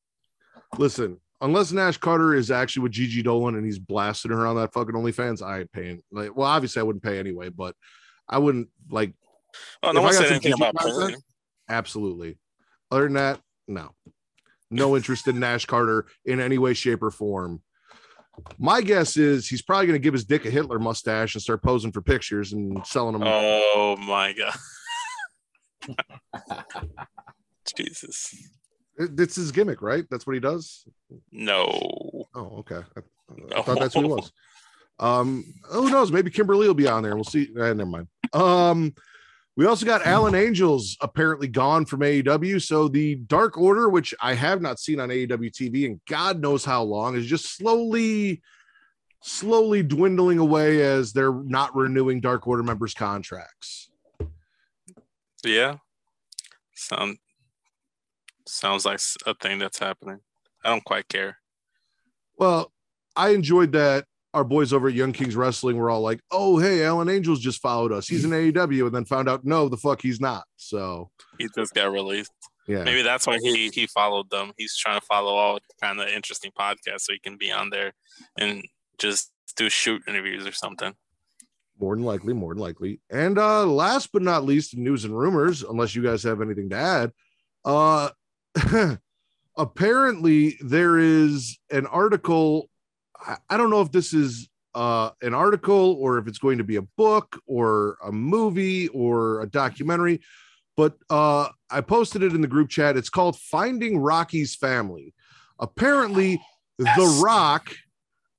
Listen, 0.78 1.20
unless 1.40 1.72
Nash 1.72 1.98
Carter 1.98 2.34
is 2.34 2.50
actually 2.50 2.84
with 2.84 2.92
Gigi 2.92 3.22
Dolan 3.22 3.56
and 3.56 3.64
he's 3.64 3.78
blasting 3.78 4.30
her 4.30 4.46
on 4.46 4.56
that 4.56 4.72
fucking 4.72 4.94
OnlyFans, 4.94 5.42
I 5.42 5.60
ain't 5.60 5.72
paying. 5.72 6.02
Like, 6.10 6.34
well, 6.34 6.48
obviously 6.48 6.80
I 6.80 6.82
wouldn't 6.84 7.02
pay 7.02 7.18
anyway, 7.18 7.50
but 7.50 7.74
I 8.28 8.38
wouldn't 8.38 8.68
like 8.90 9.12
Oh, 9.82 9.92
no 9.92 10.00
I 10.00 10.04
one 10.04 10.12
got 10.12 10.22
said 10.22 10.30
anything 10.32 10.52
Gigi 10.52 10.64
about 10.64 10.76
content- 10.76 11.22
absolutely. 11.68 12.38
Other 12.90 13.04
than 13.04 13.14
that, 13.14 13.40
no, 13.68 13.90
no 14.70 14.96
interest 14.96 15.28
in 15.28 15.40
Nash 15.40 15.66
Carter 15.66 16.06
in 16.24 16.40
any 16.40 16.58
way, 16.58 16.74
shape, 16.74 17.02
or 17.02 17.10
form. 17.10 17.62
My 18.58 18.80
guess 18.82 19.16
is 19.16 19.48
he's 19.48 19.62
probably 19.62 19.86
going 19.86 19.98
to 20.00 20.02
give 20.02 20.12
his 20.14 20.24
dick 20.24 20.44
a 20.44 20.50
Hitler 20.50 20.78
mustache 20.78 21.34
and 21.34 21.42
start 21.42 21.62
posing 21.62 21.92
for 21.92 22.00
pictures 22.02 22.52
and 22.52 22.84
selling 22.86 23.12
them. 23.18 23.22
Oh 23.26 23.96
my 23.98 24.32
god. 24.34 24.54
Jesus. 27.76 28.34
It- 28.98 29.18
It's 29.18 29.36
his 29.36 29.52
gimmick, 29.52 29.82
right? 29.82 30.04
That's 30.10 30.26
what 30.26 30.34
he 30.34 30.40
does. 30.40 30.86
No. 31.32 32.26
Oh, 32.34 32.58
okay. 32.58 32.76
I, 32.96 33.00
I 33.00 33.34
No. 33.56 33.62
thought 33.62 33.78
that's 33.78 33.94
who 33.94 34.02
he 34.02 34.08
was. 34.08 34.32
Um, 34.98 35.44
who 35.70 35.90
knows? 35.90 36.10
Maybe 36.10 36.30
Kimberly 36.30 36.66
will 36.66 36.74
be 36.74 36.88
on 36.88 37.02
there. 37.02 37.14
We'll 37.14 37.24
see. 37.24 37.48
Eh, 37.58 37.72
never 37.74 37.86
mind. 37.86 38.08
Um, 38.32 38.94
we 39.56 39.64
also 39.66 39.86
got 39.86 40.04
Alan 40.06 40.34
Angels 40.34 40.98
apparently 41.00 41.48
gone 41.48 41.86
from 41.86 42.00
AEW. 42.00 42.60
So 42.60 42.88
the 42.88 43.14
Dark 43.14 43.56
Order, 43.56 43.88
which 43.88 44.14
I 44.20 44.34
have 44.34 44.60
not 44.60 44.78
seen 44.78 45.00
on 45.00 45.08
AEW 45.08 45.50
TV 45.50 45.86
and 45.86 46.00
God 46.06 46.40
knows 46.40 46.64
how 46.64 46.82
long, 46.82 47.16
is 47.16 47.26
just 47.26 47.56
slowly, 47.56 48.42
slowly 49.22 49.82
dwindling 49.82 50.38
away 50.38 50.82
as 50.82 51.14
they're 51.14 51.32
not 51.32 51.74
renewing 51.74 52.20
Dark 52.20 52.46
Order 52.46 52.62
members' 52.62 52.92
contracts. 52.92 53.90
Yeah. 55.42 55.76
Sound 56.74 57.16
sounds 58.46 58.84
like 58.84 59.00
a 59.26 59.34
thing 59.34 59.58
that's 59.58 59.78
happening. 59.78 60.20
I 60.64 60.68
don't 60.68 60.84
quite 60.84 61.08
care. 61.08 61.38
Well, 62.38 62.72
I 63.16 63.30
enjoyed 63.30 63.72
that 63.72 64.04
our 64.36 64.44
boys 64.44 64.72
over 64.72 64.88
at 64.88 64.94
Young 64.94 65.12
Kings 65.12 65.34
Wrestling 65.34 65.76
were 65.78 65.88
all 65.90 66.02
like, 66.02 66.20
"Oh, 66.30 66.58
hey, 66.58 66.84
Alan 66.84 67.08
Angels 67.08 67.40
just 67.40 67.60
followed 67.62 67.90
us. 67.90 68.06
He's 68.06 68.24
in 68.24 68.30
AEW," 68.52 68.86
and 68.86 68.94
then 68.94 69.04
found 69.06 69.28
out, 69.28 69.44
no, 69.44 69.68
the 69.68 69.76
fuck, 69.78 70.02
he's 70.02 70.20
not. 70.20 70.44
So 70.56 71.10
He 71.38 71.48
just 71.56 71.72
got 71.74 71.90
released. 71.90 72.30
yeah, 72.68 72.84
Maybe 72.84 73.02
that's 73.02 73.26
why 73.26 73.38
he 73.38 73.68
he 73.70 73.86
followed 73.86 74.28
them. 74.30 74.52
He's 74.58 74.76
trying 74.76 75.00
to 75.00 75.06
follow 75.06 75.34
all 75.34 75.58
kind 75.80 76.00
of 76.00 76.08
interesting 76.08 76.50
podcasts 76.58 77.00
so 77.02 77.12
he 77.14 77.18
can 77.18 77.36
be 77.38 77.50
on 77.50 77.70
there 77.70 77.92
and 78.38 78.62
just 78.98 79.32
do 79.56 79.68
shoot 79.70 80.02
interviews 80.06 80.46
or 80.46 80.52
something. 80.52 80.92
more 81.78 81.94
than 81.96 82.04
likely, 82.04 82.32
more 82.34 82.52
than 82.54 82.60
likely. 82.62 83.00
And 83.10 83.38
uh 83.38 83.64
last 83.66 84.10
but 84.12 84.22
not 84.22 84.44
least, 84.44 84.76
news 84.76 85.04
and 85.04 85.16
rumors, 85.18 85.62
unless 85.62 85.94
you 85.94 86.02
guys 86.02 86.22
have 86.24 86.40
anything 86.42 86.68
to 86.70 86.76
add, 86.76 87.12
uh 87.64 88.10
apparently 89.56 90.56
there 90.60 90.98
is 90.98 91.58
an 91.70 91.86
article. 91.86 92.68
I, 93.48 93.56
don't 93.56 93.70
know 93.70 93.80
if 93.80 93.92
this 93.92 94.12
is 94.12 94.48
uh 94.74 95.10
an 95.22 95.32
article 95.32 95.96
or 96.00 96.18
if 96.18 96.26
it's 96.28 96.38
going 96.38 96.58
to 96.58 96.64
be 96.64 96.76
a 96.76 96.82
book 96.82 97.40
or 97.46 97.96
a 98.04 98.12
movie 98.12 98.88
or 98.88 99.42
a 99.42 99.46
documentary, 99.46 100.20
but 100.76 100.94
uh 101.10 101.48
I 101.70 101.80
posted 101.80 102.22
it 102.22 102.34
in 102.34 102.40
the 102.40 102.48
group 102.48 102.68
chat. 102.68 102.96
It's 102.96 103.10
called 103.10 103.38
Finding 103.38 103.98
Rocky's 103.98 104.54
Family. 104.54 105.14
Apparently, 105.58 106.40
The 106.78 107.20
Rock 107.24 107.74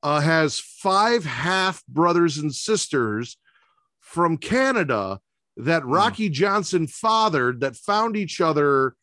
uh, 0.04 0.20
has 0.20 0.60
five 0.60 1.26
half 1.26 1.86
brothers 1.88 2.38
and 2.38 2.54
sisters 2.54 3.38
from 4.00 4.38
Canada 4.38 5.20
that 5.58 5.86
Rocky 5.86 6.30
Johnson 6.30 6.88
fathered 6.88 7.62
that 7.62 7.76
found 7.76 8.16
each 8.16 8.40
other 8.40 8.96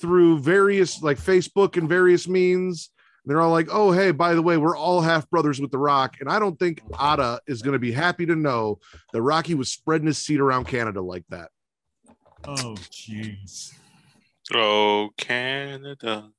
through 0.00 0.38
various 0.38 1.02
like 1.02 1.18
Facebook 1.18 1.76
and 1.76 1.88
various 1.88 2.28
means. 2.28 2.90
They're 3.26 3.40
all 3.40 3.50
like, 3.50 3.66
oh, 3.72 3.90
hey, 3.90 4.12
by 4.12 4.34
the 4.34 4.42
way, 4.42 4.56
we're 4.56 4.76
all 4.76 5.00
half 5.00 5.28
brothers 5.28 5.60
with 5.60 5.72
The 5.72 5.78
Rock. 5.78 6.16
And 6.20 6.28
I 6.30 6.38
don't 6.38 6.56
think 6.58 6.80
Ada 6.94 7.40
is 7.48 7.60
going 7.60 7.72
to 7.72 7.78
be 7.80 7.90
happy 7.90 8.24
to 8.26 8.36
know 8.36 8.78
that 9.12 9.20
Rocky 9.20 9.54
was 9.54 9.68
spreading 9.68 10.06
his 10.06 10.18
seed 10.18 10.38
around 10.38 10.66
Canada 10.68 11.02
like 11.02 11.24
that. 11.30 11.50
Oh, 12.44 12.76
jeez. 12.92 13.72
Oh, 14.54 15.10
Canada, 15.18 16.30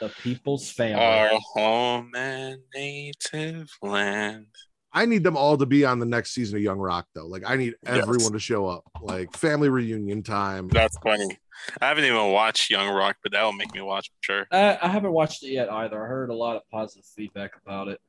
The 0.00 0.08
people's 0.08 0.68
family. 0.70 1.00
our 1.00 1.30
home 1.54 2.10
and 2.16 2.58
native 2.74 3.70
land. 3.80 4.46
I 4.92 5.06
need 5.06 5.22
them 5.22 5.36
all 5.36 5.56
to 5.56 5.66
be 5.66 5.84
on 5.84 5.98
the 6.00 6.06
next 6.06 6.32
season 6.34 6.56
of 6.56 6.62
Young 6.62 6.78
Rock, 6.78 7.06
though. 7.14 7.26
Like, 7.26 7.42
I 7.46 7.56
need 7.56 7.74
Yes. 7.84 8.02
everyone 8.02 8.32
to 8.32 8.38
show 8.40 8.66
up, 8.66 8.84
like 9.00 9.32
family 9.36 9.68
reunion 9.68 10.22
time. 10.22 10.68
That's 10.68 10.98
funny. 10.98 11.38
I 11.80 11.88
haven't 11.88 12.04
even 12.04 12.32
watched 12.32 12.70
Young 12.70 12.88
Rock, 12.92 13.16
but 13.22 13.32
that 13.32 13.42
will 13.44 13.52
make 13.52 13.72
me 13.74 13.82
watch 13.82 14.08
for 14.08 14.22
sure. 14.22 14.46
Uh, 14.50 14.76
I 14.82 14.88
haven't 14.88 15.12
watched 15.12 15.44
it 15.44 15.50
yet 15.52 15.70
either. 15.70 16.02
I 16.02 16.08
heard 16.08 16.30
a 16.30 16.34
lot 16.34 16.56
of 16.56 16.62
positive 16.70 17.04
feedback 17.04 17.52
about 17.64 17.88
it. 17.88 18.00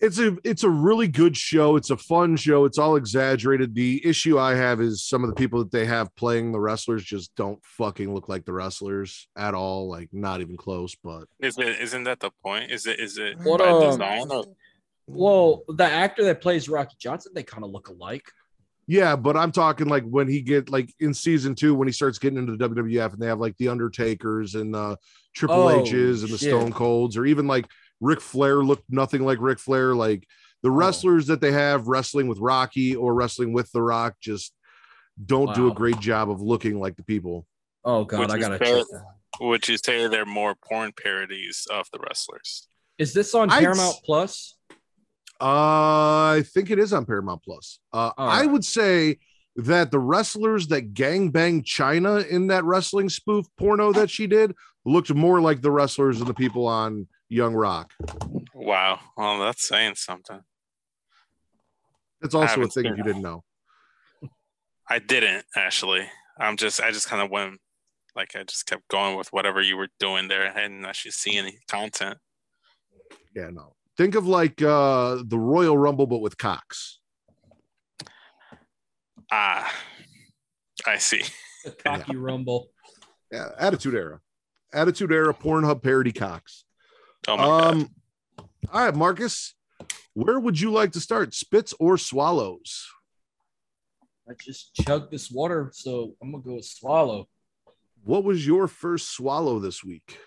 it's 0.00 0.18
a 0.18 0.36
it's 0.44 0.62
a 0.64 0.68
really 0.70 1.08
good 1.08 1.36
show. 1.36 1.76
It's 1.76 1.90
a 1.90 1.96
fun 1.96 2.36
show. 2.36 2.64
It's 2.66 2.78
all 2.78 2.96
exaggerated. 2.96 3.74
The 3.74 4.04
issue 4.06 4.38
I 4.38 4.54
have 4.54 4.80
is 4.80 5.02
some 5.02 5.24
of 5.24 5.28
the 5.30 5.34
people 5.34 5.58
that 5.60 5.72
they 5.72 5.86
have 5.86 6.14
playing 6.16 6.52
the 6.52 6.60
wrestlers 6.60 7.02
just 7.04 7.34
don't 7.36 7.58
fucking 7.64 8.12
look 8.14 8.28
like 8.28 8.44
the 8.44 8.52
wrestlers 8.52 9.28
at 9.36 9.54
all. 9.54 9.88
Like 9.88 10.08
not 10.12 10.40
even 10.40 10.56
close. 10.56 10.94
But 11.02 11.24
Is 11.40 11.58
it, 11.58 11.80
isn't 11.80 12.04
that 12.04 12.20
the 12.20 12.30
point? 12.44 12.70
Is 12.70 12.86
it 12.86 12.98
is 13.00 13.18
it 13.18 13.38
What, 13.44 13.58
by 13.60 13.68
um, 13.68 13.90
design? 13.90 14.30
Or, 14.30 14.44
Well, 15.06 15.62
the 15.68 15.84
actor 15.84 16.24
that 16.24 16.40
plays 16.40 16.68
Rocky 16.68 16.96
Johnson, 16.98 17.32
they 17.34 17.42
kind 17.42 17.64
of 17.64 17.70
look 17.70 17.88
alike. 17.88 18.24
yeah, 18.86 19.16
but 19.16 19.36
I'm 19.36 19.52
talking 19.52 19.86
like 19.88 20.04
when 20.04 20.28
he 20.28 20.40
get 20.42 20.68
like 20.70 20.92
in 21.00 21.12
season 21.14 21.54
two 21.54 21.74
when 21.74 21.88
he 21.88 21.92
starts 21.92 22.18
getting 22.18 22.38
into 22.38 22.56
the 22.56 22.68
WWF 22.68 23.12
and 23.12 23.20
they 23.22 23.26
have 23.26 23.40
like 23.40 23.56
the 23.58 23.68
Undertakers 23.68 24.54
and 24.54 24.74
the 24.74 24.96
Triple 25.34 25.68
Oh, 25.68 25.80
H's 25.80 26.22
and 26.22 26.32
the 26.32 26.38
shit. 26.38 26.48
Stone 26.50 26.72
Colds 26.72 27.16
or 27.16 27.26
even 27.26 27.46
like 27.46 27.66
Ric 28.00 28.20
Flair 28.20 28.56
looked 28.62 28.84
nothing 28.90 29.22
like 29.24 29.38
Ric 29.40 29.58
Flair. 29.58 29.94
Like 29.94 30.26
the 30.62 30.68
Oh. 30.70 30.72
wrestlers 30.74 31.26
that 31.26 31.40
they 31.40 31.52
have 31.52 31.86
wrestling 31.88 32.26
with 32.28 32.38
Rocky 32.38 32.94
or 32.96 33.14
wrestling 33.14 33.52
with 33.52 33.70
The 33.72 33.82
Rock 33.82 34.16
just 34.20 34.54
don't 35.24 35.54
do 35.54 35.70
a 35.70 35.74
great 35.74 36.00
job 36.00 36.30
of 36.30 36.40
looking 36.40 36.78
like 36.80 36.96
the 36.96 37.04
people. 37.04 37.46
Oh 37.84 38.04
God, 38.04 38.20
Which 38.20 38.30
I 38.30 38.38
gotta 38.38 38.58
fair. 38.58 38.78
check 38.78 38.86
that. 38.90 39.04
would 39.40 39.68
you 39.68 39.76
say 39.76 40.08
they're 40.08 40.24
more 40.26 40.54
porn 40.54 40.92
parodies 40.92 41.66
of 41.70 41.86
the 41.92 41.98
wrestlers? 42.00 42.66
Is 42.98 43.12
this 43.12 43.34
on 43.34 43.50
I'd 43.50 43.60
Paramount 43.60 43.94
s- 43.96 44.00
Plus? 44.04 44.53
Uh, 45.44 46.38
I 46.38 46.44
think 46.54 46.70
it 46.70 46.78
is 46.78 46.94
on 46.94 47.04
Paramount 47.04 47.42
Plus. 47.44 47.78
Uh, 47.92 48.12
All 48.16 48.28
I 48.28 48.46
would 48.46 48.64
say 48.64 49.18
that 49.56 49.90
the 49.90 49.98
wrestlers 49.98 50.68
that 50.68 50.94
gangbang 50.94 51.66
China 51.66 52.16
in 52.20 52.46
that 52.46 52.64
wrestling 52.64 53.10
spoof 53.10 53.44
porno 53.58 53.92
that 53.92 54.08
she 54.08 54.26
did 54.26 54.54
looked 54.86 55.12
more 55.12 55.42
like 55.42 55.60
the 55.60 55.70
wrestlers 55.70 56.18
and 56.18 56.26
the 56.26 56.34
people 56.34 56.66
on 56.66 57.08
Young 57.28 57.54
Rock. 57.54 57.92
Wow. 58.54 59.00
Well, 59.18 59.38
that's 59.40 59.68
saying 59.68 59.96
something. 59.96 60.40
That's 62.22 62.34
also 62.34 62.62
a 62.62 62.66
thing 62.68 62.86
if 62.86 62.96
you 62.96 63.04
didn't 63.04 63.20
know. 63.22 63.44
I 64.88 64.98
didn't 64.98 65.44
actually. 65.54 66.08
I'm 66.38 66.56
just 66.56 66.80
I 66.80 66.90
just 66.90 67.08
kind 67.08 67.20
of 67.20 67.30
went 67.30 67.60
like 68.16 68.34
I 68.34 68.44
just 68.44 68.64
kept 68.64 68.88
going 68.88 69.18
with 69.18 69.28
whatever 69.30 69.60
you 69.60 69.76
were 69.76 69.88
doing 70.00 70.28
there. 70.28 70.48
I 70.48 70.58
hadn't 70.58 70.86
actually 70.86 71.10
seen 71.10 71.44
any 71.44 71.58
content. 71.68 72.16
Yeah, 73.36 73.50
no. 73.52 73.74
Think 73.96 74.14
of 74.14 74.26
like 74.26 74.60
uh 74.60 75.22
the 75.24 75.38
Royal 75.38 75.76
Rumble, 75.78 76.06
but 76.06 76.18
with 76.18 76.36
Cox. 76.36 77.00
Ah, 79.30 79.72
I 80.86 80.98
see. 80.98 81.22
The 81.64 81.70
Cocky 81.70 82.16
Rumble. 82.16 82.70
Yeah, 83.32 83.48
Attitude 83.58 83.94
Era. 83.94 84.20
Attitude 84.72 85.12
Era 85.12 85.32
Pornhub 85.32 85.82
parody 85.82 86.12
Cox. 86.12 86.64
Oh 87.26 87.36
my 87.36 87.42
god. 87.42 87.74
Um, 87.74 87.90
all 88.72 88.84
right, 88.84 88.94
Marcus. 88.94 89.54
Where 90.14 90.38
would 90.38 90.60
you 90.60 90.70
like 90.70 90.92
to 90.92 91.00
start? 91.00 91.34
Spits 91.34 91.74
or 91.78 91.98
swallows? 91.98 92.86
I 94.28 94.32
just 94.40 94.74
chugged 94.74 95.10
this 95.10 95.30
water, 95.30 95.70
so 95.74 96.14
I'm 96.22 96.32
gonna 96.32 96.42
go 96.42 96.54
with 96.54 96.64
swallow. 96.64 97.28
What 98.04 98.24
was 98.24 98.46
your 98.46 98.68
first 98.68 99.10
swallow 99.12 99.58
this 99.58 99.82
week? 99.82 100.18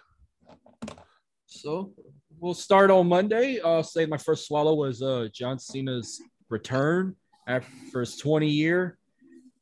So 1.45 1.93
we'll 2.39 2.53
start 2.53 2.91
on 2.91 3.07
Monday. 3.07 3.59
I'll 3.63 3.83
say 3.83 4.05
my 4.05 4.17
first 4.17 4.47
swallow 4.47 4.73
was 4.75 5.01
uh 5.01 5.27
John 5.33 5.59
Cena's 5.59 6.21
return 6.49 7.15
after 7.47 8.01
his 8.01 8.17
20 8.17 8.47
year. 8.47 8.97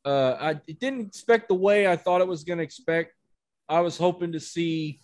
Uh, 0.03 0.37
I 0.39 0.53
didn't 0.53 1.07
expect 1.07 1.47
the 1.47 1.55
way 1.55 1.87
I 1.87 1.95
thought 1.95 2.21
it 2.21 2.27
was 2.27 2.43
going 2.43 2.59
to 2.59 2.63
expect. 2.63 3.13
I 3.67 3.79
was 3.79 3.97
hoping 3.97 4.31
to 4.33 4.39
see 4.39 4.99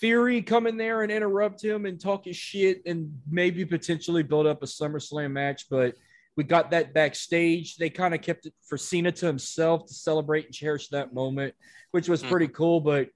Theory 0.00 0.40
come 0.42 0.66
in 0.66 0.76
there 0.76 1.02
and 1.02 1.10
interrupt 1.12 1.62
him 1.62 1.84
and 1.86 2.00
talk 2.00 2.24
his 2.26 2.36
shit 2.36 2.82
and 2.86 3.12
maybe 3.30 3.64
potentially 3.64 4.22
build 4.22 4.46
up 4.46 4.62
a 4.62 4.66
SummerSlam 4.66 5.32
match, 5.32 5.66
but 5.70 5.94
we 6.36 6.44
got 6.44 6.70
that 6.70 6.94
backstage. 6.94 7.76
They 7.76 7.90
kind 7.90 8.14
of 8.14 8.22
kept 8.22 8.46
it 8.46 8.54
for 8.66 8.78
Cena 8.78 9.10
to 9.12 9.26
himself 9.26 9.86
to 9.86 9.94
celebrate 9.94 10.44
and 10.46 10.54
cherish 10.54 10.88
that 10.88 11.12
moment, 11.12 11.54
which 11.90 12.08
was 12.08 12.22
Hmm. 12.22 12.28
pretty 12.28 12.48
cool. 12.48 12.80
But 12.80 13.08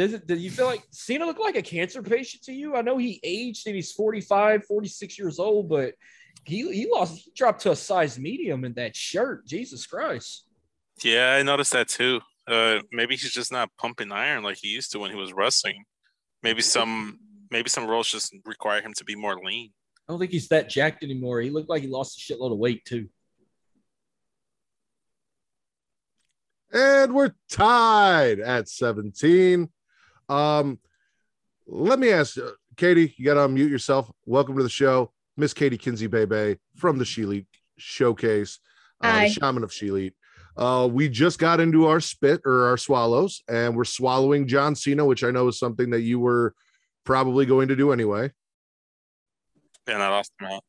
does 0.00 0.14
it, 0.14 0.26
do 0.26 0.34
you 0.34 0.50
feel 0.50 0.64
like 0.64 0.82
Cena 0.90 1.26
look 1.26 1.38
like 1.38 1.56
a 1.56 1.62
cancer 1.62 2.02
patient 2.02 2.42
to 2.44 2.52
you? 2.52 2.74
I 2.74 2.80
know 2.80 2.96
he 2.96 3.20
aged 3.22 3.66
and 3.66 3.76
he's 3.76 3.92
45, 3.92 4.64
46 4.64 5.18
years 5.18 5.38
old, 5.38 5.68
but 5.68 5.92
he, 6.44 6.72
he 6.72 6.88
lost, 6.90 7.18
he 7.18 7.32
dropped 7.36 7.60
to 7.62 7.72
a 7.72 7.76
size 7.76 8.18
medium 8.18 8.64
in 8.64 8.72
that 8.74 8.96
shirt. 8.96 9.46
Jesus 9.46 9.86
Christ. 9.86 10.46
Yeah, 11.04 11.34
I 11.38 11.42
noticed 11.42 11.72
that 11.72 11.88
too. 11.88 12.20
Uh, 12.48 12.78
maybe 12.90 13.14
he's 13.14 13.32
just 13.32 13.52
not 13.52 13.68
pumping 13.76 14.10
iron 14.10 14.42
like 14.42 14.56
he 14.56 14.68
used 14.68 14.90
to 14.92 14.98
when 14.98 15.10
he 15.10 15.16
was 15.16 15.34
wrestling. 15.34 15.84
Maybe 16.42 16.62
some 16.62 17.18
maybe 17.50 17.68
some 17.68 17.86
roles 17.86 18.10
just 18.10 18.34
require 18.46 18.80
him 18.80 18.94
to 18.96 19.04
be 19.04 19.14
more 19.14 19.38
lean. 19.44 19.70
I 20.08 20.12
don't 20.12 20.18
think 20.18 20.30
he's 20.30 20.48
that 20.48 20.70
jacked 20.70 21.04
anymore. 21.04 21.42
He 21.42 21.50
looked 21.50 21.68
like 21.68 21.82
he 21.82 21.88
lost 21.88 22.16
a 22.18 22.32
shitload 22.32 22.52
of 22.52 22.58
weight 22.58 22.86
too. 22.86 23.08
And 26.72 27.14
we're 27.14 27.34
tied 27.50 28.40
at 28.40 28.68
17. 28.68 29.68
Um, 30.30 30.78
let 31.66 31.98
me 31.98 32.10
ask 32.10 32.38
uh, 32.38 32.52
Katie, 32.76 33.14
you 33.18 33.24
got 33.24 33.34
to 33.34 33.40
unmute 33.40 33.68
yourself. 33.68 34.10
Welcome 34.26 34.56
to 34.56 34.62
the 34.62 34.68
show, 34.68 35.12
Miss 35.36 35.52
Katie 35.52 35.76
Kinsey 35.76 36.06
Bebe 36.06 36.58
from 36.76 36.98
the 36.98 37.04
She 37.04 37.22
Elite 37.22 37.46
Showcase, 37.76 38.60
uh, 39.00 39.22
the 39.22 39.28
Shaman 39.28 39.64
of 39.64 39.72
She 39.72 39.88
Elite. 39.88 40.14
Uh, 40.56 40.88
we 40.90 41.08
just 41.08 41.38
got 41.40 41.58
into 41.58 41.86
our 41.86 42.00
spit 42.00 42.42
or 42.44 42.66
our 42.66 42.76
swallows, 42.76 43.42
and 43.48 43.76
we're 43.76 43.84
swallowing 43.84 44.46
John 44.46 44.76
Cena, 44.76 45.04
which 45.04 45.24
I 45.24 45.32
know 45.32 45.48
is 45.48 45.58
something 45.58 45.90
that 45.90 46.02
you 46.02 46.20
were 46.20 46.54
probably 47.04 47.44
going 47.44 47.68
to 47.68 47.76
do 47.76 47.90
anyway. 47.90 48.30
And 49.88 50.00
I 50.00 50.10
lost 50.10 50.32
him 50.40 50.48
out. 50.48 50.62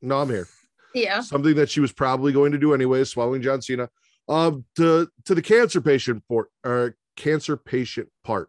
No, 0.00 0.20
I'm 0.20 0.28
here. 0.30 0.48
Yeah. 0.94 1.20
Something 1.20 1.56
that 1.56 1.70
she 1.70 1.80
was 1.80 1.92
probably 1.92 2.32
going 2.32 2.52
to 2.52 2.58
do 2.58 2.72
anyway, 2.72 3.04
swallowing 3.04 3.42
John 3.42 3.60
Cena. 3.60 3.90
Um, 4.28 4.64
to 4.76 5.08
to 5.24 5.34
the 5.34 5.42
cancer 5.42 5.82
patient 5.82 6.22
part, 6.28 6.48
or 6.64 6.96
cancer 7.16 7.58
patient 7.58 8.08
part. 8.24 8.48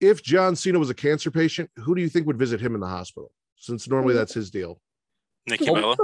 If 0.00 0.22
John 0.22 0.56
Cena 0.56 0.78
was 0.78 0.90
a 0.90 0.94
cancer 0.94 1.30
patient, 1.30 1.70
who 1.76 1.94
do 1.94 2.02
you 2.02 2.08
think 2.08 2.26
would 2.26 2.38
visit 2.38 2.60
him 2.60 2.74
in 2.74 2.80
the 2.80 2.86
hospital? 2.86 3.32
Since 3.56 3.88
normally 3.88 4.14
that's 4.14 4.34
his 4.34 4.50
deal. 4.50 4.80
Nikki. 5.46 5.66
Bella. 5.66 5.96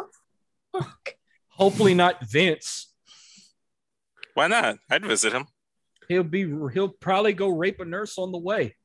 Hopefully 1.48 1.94
not 1.94 2.24
Vince. 2.26 2.92
Why 4.34 4.46
not? 4.46 4.78
I'd 4.90 5.04
visit 5.04 5.32
him. 5.32 5.46
He'll 6.08 6.24
be 6.24 6.50
he'll 6.72 6.88
probably 6.88 7.32
go 7.32 7.48
rape 7.48 7.80
a 7.80 7.84
nurse 7.84 8.18
on 8.18 8.32
the 8.32 8.38
way. 8.38 8.76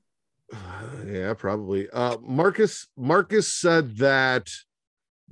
yeah, 1.08 1.34
probably. 1.34 1.90
Uh, 1.90 2.18
Marcus 2.22 2.88
Marcus 2.98 3.54
said 3.54 3.98
that 3.98 4.50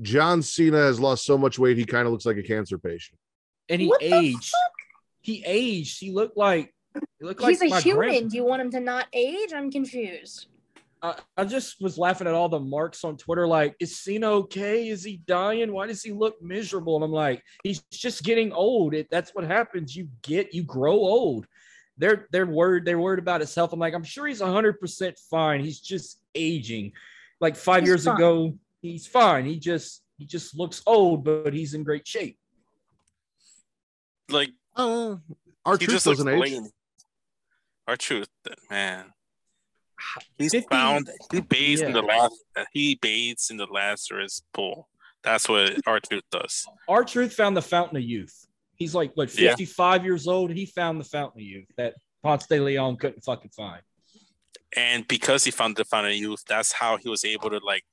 John 0.01 0.41
Cena 0.41 0.77
has 0.77 0.99
lost 0.99 1.25
so 1.25 1.37
much 1.37 1.59
weight 1.59 1.77
he 1.77 1.85
kind 1.85 2.05
of 2.05 2.11
looks 2.11 2.25
like 2.25 2.37
a 2.37 2.43
cancer 2.43 2.77
patient. 2.77 3.19
And 3.69 3.81
he 3.81 3.87
What 3.87 4.01
aged. 4.01 4.53
He 5.21 5.43
aged. 5.45 5.99
He 5.99 6.11
looked 6.11 6.37
like 6.37 6.73
he 6.74 6.74
looked 6.74 6.74
like 7.21 7.39
He's 7.39 7.61
a 7.61 7.67
my 7.67 7.81
human. 7.81 8.07
grand- 8.09 8.31
Do 8.31 8.37
you 8.37 8.45
want 8.45 8.61
him 8.61 8.71
to 8.71 8.79
not 8.79 9.07
age? 9.13 9.53
I'm 9.53 9.71
confused. 9.71 10.47
I, 11.01 11.15
I 11.37 11.45
just 11.45 11.81
was 11.81 11.97
laughing 11.97 12.25
at 12.27 12.33
all 12.33 12.49
the 12.49 12.59
marks 12.59 13.03
on 13.03 13.17
Twitter. 13.17 13.45
Like, 13.47 13.75
is 13.79 13.97
Cena 13.99 14.29
okay? 14.31 14.87
Is 14.87 15.03
he 15.03 15.17
dying? 15.27 15.71
Why 15.71 15.87
does 15.87 16.01
he 16.01 16.11
look 16.11 16.41
miserable? 16.41 16.95
And 16.95 17.03
I'm 17.03 17.11
like, 17.11 17.43
he's 17.63 17.81
just 17.91 18.23
getting 18.23 18.51
old. 18.53 18.93
It, 18.93 19.07
that's 19.11 19.31
what 19.35 19.45
happens. 19.45 19.95
You 19.95 20.07
get, 20.23 20.53
you 20.53 20.63
grow 20.63 20.93
old. 20.93 21.45
They're 21.97 22.27
they're 22.31 22.45
worried. 22.45 22.85
They're 22.85 22.99
worried 22.99 23.19
about 23.19 23.39
his 23.41 23.53
health. 23.55 23.71
I'm 23.71 23.79
like, 23.79 23.93
I'm 23.93 24.03
sure 24.03 24.27
he's 24.27 24.41
100 24.41 24.79
percent 24.81 25.17
fine. 25.29 25.63
He's 25.63 25.79
just 25.79 26.19
aging. 26.33 26.91
Like 27.39 27.55
five 27.55 27.81
He's 27.83 27.87
years 27.89 28.05
fine. 28.05 28.15
ago, 28.15 28.57
he's 28.81 29.05
fine. 29.07 29.45
He 29.45 29.59
just 29.59 30.01
he 30.17 30.25
just 30.25 30.57
looks 30.57 30.81
old, 30.85 31.23
but 31.23 31.53
he's 31.53 31.73
in 31.73 31.83
great 31.83 32.05
shape. 32.07 32.37
Like 34.29 34.49
Uh, 34.75 35.17
our 35.65 35.77
he 35.77 35.85
truth 35.85 36.03
doesn't 36.03 36.27
age. 36.27 36.55
R-Truth, 37.87 38.29
man. 38.69 39.05
He's 40.37 40.51
50 40.51 40.67
found. 40.69 41.09
He 41.31 41.41
bathes 41.41 41.81
in 41.81 41.93
the 41.93 42.01
last. 42.01 42.43
Uh, 42.55 42.65
he 42.73 42.95
bathes 43.01 43.49
in 43.49 43.57
the 43.57 43.65
Lazarus 43.65 44.41
pool. 44.53 44.89
That's 45.23 45.47
what 45.49 45.77
R-Truth 45.85 46.23
does. 46.31 46.65
R-Truth 46.87 47.33
found 47.33 47.55
the 47.57 47.61
fountain 47.61 47.97
of 47.97 48.03
youth. 48.03 48.47
He's 48.75 48.93
like 48.93 49.11
what 49.15 49.33
Yeah. 49.39 49.51
55 49.51 50.03
years 50.03 50.27
old. 50.27 50.51
He 50.51 50.65
found 50.65 50.99
the 50.99 51.05
fountain 51.05 51.41
of 51.41 51.45
youth 51.47 51.67
that 51.77 51.95
Ponce 52.23 52.45
de 52.47 52.59
Leon 52.59 52.97
couldn't 52.97 53.23
fucking 53.23 53.51
find. 53.55 53.81
And 54.75 55.07
because 55.07 55.45
he 55.45 55.51
found 55.51 55.77
the 55.77 55.85
fountain 55.85 56.11
of 56.11 56.17
youth, 56.17 56.43
that's 56.47 56.73
how 56.73 56.97
he 56.97 57.07
was 57.09 57.23
able 57.23 57.49
to 57.51 57.59
like 57.63 57.85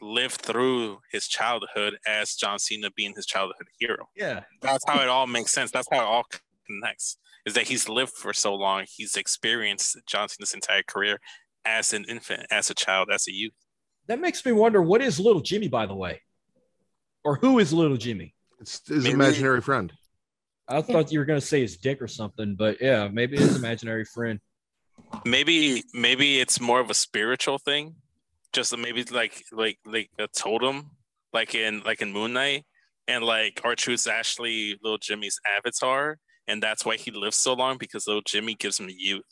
live 0.00 0.32
through 0.32 0.98
his 1.12 1.28
childhood 1.28 1.98
as 2.06 2.34
John 2.34 2.58
Cena 2.58 2.90
being 2.90 3.12
his 3.14 3.26
childhood 3.26 3.68
hero. 3.78 4.08
Yeah. 4.16 4.42
That's 4.60 4.84
how 4.88 5.00
it 5.00 5.08
all 5.08 5.26
makes 5.26 5.52
sense. 5.52 5.70
That's 5.70 5.86
how 5.90 5.98
it 6.00 6.04
all 6.04 6.24
connects. 6.66 7.18
Is 7.48 7.54
that 7.54 7.68
he's 7.68 7.88
lived 7.88 8.12
for 8.12 8.32
so 8.34 8.54
long. 8.54 8.84
He's 8.94 9.16
experienced 9.16 9.96
John 10.06 10.28
Cena's 10.28 10.52
entire 10.52 10.82
career 10.86 11.18
as 11.64 11.92
an 11.94 12.04
infant, 12.08 12.46
as 12.50 12.68
a 12.70 12.74
child, 12.74 13.08
as 13.12 13.26
a 13.26 13.32
youth. 13.32 13.54
That 14.06 14.20
makes 14.20 14.44
me 14.44 14.52
wonder 14.52 14.82
what 14.82 15.00
is 15.02 15.18
little 15.18 15.40
Jimmy, 15.40 15.68
by 15.68 15.86
the 15.86 15.94
way? 15.94 16.20
Or 17.24 17.36
who 17.36 17.58
is 17.58 17.72
little 17.72 17.96
Jimmy? 17.96 18.34
It's 18.60 18.86
his 18.86 19.04
Maybe- 19.04 19.14
imaginary 19.14 19.60
friend. 19.62 19.92
I 20.68 20.82
thought 20.82 21.10
you 21.10 21.18
were 21.20 21.24
gonna 21.24 21.40
say 21.40 21.62
his 21.62 21.78
dick 21.78 22.02
or 22.02 22.08
something, 22.08 22.54
but 22.54 22.76
yeah, 22.82 23.08
maybe 23.08 23.38
his 23.38 23.56
imaginary 23.56 24.04
friend. 24.04 24.38
maybe 25.24 25.82
maybe 25.94 26.40
it's 26.40 26.60
more 26.60 26.80
of 26.80 26.90
a 26.90 26.94
spiritual 26.94 27.56
thing 27.58 27.94
just 28.52 28.76
maybe 28.76 29.04
like 29.04 29.44
like 29.52 29.78
like 29.86 30.10
a 30.18 30.26
totem 30.28 30.90
like 31.32 31.54
in 31.54 31.80
like 31.84 32.02
in 32.02 32.12
moon 32.12 32.32
knight 32.32 32.64
and 33.06 33.22
like 33.24 33.60
R-Truth's 33.64 34.08
actually 34.08 34.76
little 34.82 34.98
jimmy's 34.98 35.38
avatar 35.56 36.18
and 36.48 36.60
that's 36.62 36.84
why 36.84 36.96
he 36.96 37.10
lives 37.12 37.36
so 37.36 37.52
long 37.54 37.76
because 37.78 38.06
little 38.08 38.22
jimmy 38.26 38.54
gives 38.54 38.80
him 38.80 38.86
the 38.86 38.94
youth 38.98 39.24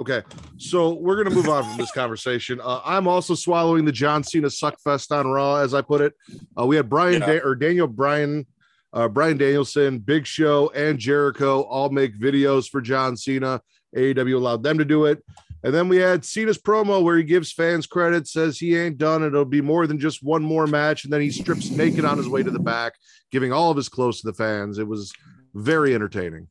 Okay, 0.00 0.22
so 0.56 0.94
we're 0.94 1.22
gonna 1.22 1.34
move 1.34 1.50
on 1.50 1.62
from 1.62 1.76
this 1.76 1.90
conversation. 1.90 2.58
Uh, 2.62 2.80
I'm 2.82 3.06
also 3.06 3.34
swallowing 3.34 3.84
the 3.84 3.92
John 3.92 4.24
Cena 4.24 4.46
suckfest 4.48 5.10
on 5.14 5.26
Raw, 5.26 5.56
as 5.56 5.74
I 5.74 5.82
put 5.82 6.00
it. 6.00 6.14
Uh, 6.58 6.64
we 6.64 6.76
had 6.76 6.88
Brian 6.88 7.20
Yeah. 7.20 7.26
da- 7.26 7.40
or 7.42 7.54
Daniel 7.54 7.86
Bryan, 7.86 8.46
uh, 8.94 9.06
Brian 9.08 9.36
Danielson, 9.36 9.98
Big 9.98 10.26
Show, 10.26 10.70
and 10.74 10.98
Jericho 10.98 11.60
all 11.64 11.90
make 11.90 12.18
videos 12.18 12.70
for 12.70 12.80
John 12.80 13.18
Cena. 13.18 13.60
AEW 13.94 14.36
allowed 14.38 14.62
them 14.62 14.78
to 14.78 14.84
do 14.86 15.04
it, 15.04 15.22
and 15.62 15.74
then 15.74 15.90
we 15.90 15.98
had 15.98 16.24
Cena's 16.24 16.56
promo 16.56 17.02
where 17.02 17.18
he 17.18 17.22
gives 17.22 17.52
fans 17.52 17.86
credit, 17.86 18.26
says 18.26 18.58
he 18.58 18.74
ain't 18.78 18.96
done. 18.96 19.22
It'll 19.22 19.44
be 19.44 19.60
more 19.60 19.86
than 19.86 19.98
just 19.98 20.22
one 20.22 20.42
more 20.42 20.66
match, 20.66 21.04
and 21.04 21.12
then 21.12 21.20
he 21.20 21.30
strips 21.30 21.68
naked 21.68 22.06
on 22.06 22.16
his 22.16 22.30
way 22.30 22.42
to 22.42 22.50
the 22.50 22.58
back, 22.58 22.94
giving 23.30 23.52
all 23.52 23.70
of 23.70 23.76
his 23.76 23.90
clothes 23.90 24.22
to 24.22 24.26
the 24.26 24.32
fans. 24.34 24.78
It 24.78 24.88
was 24.88 25.12
very 25.56 25.94
entertaining. 25.94 26.48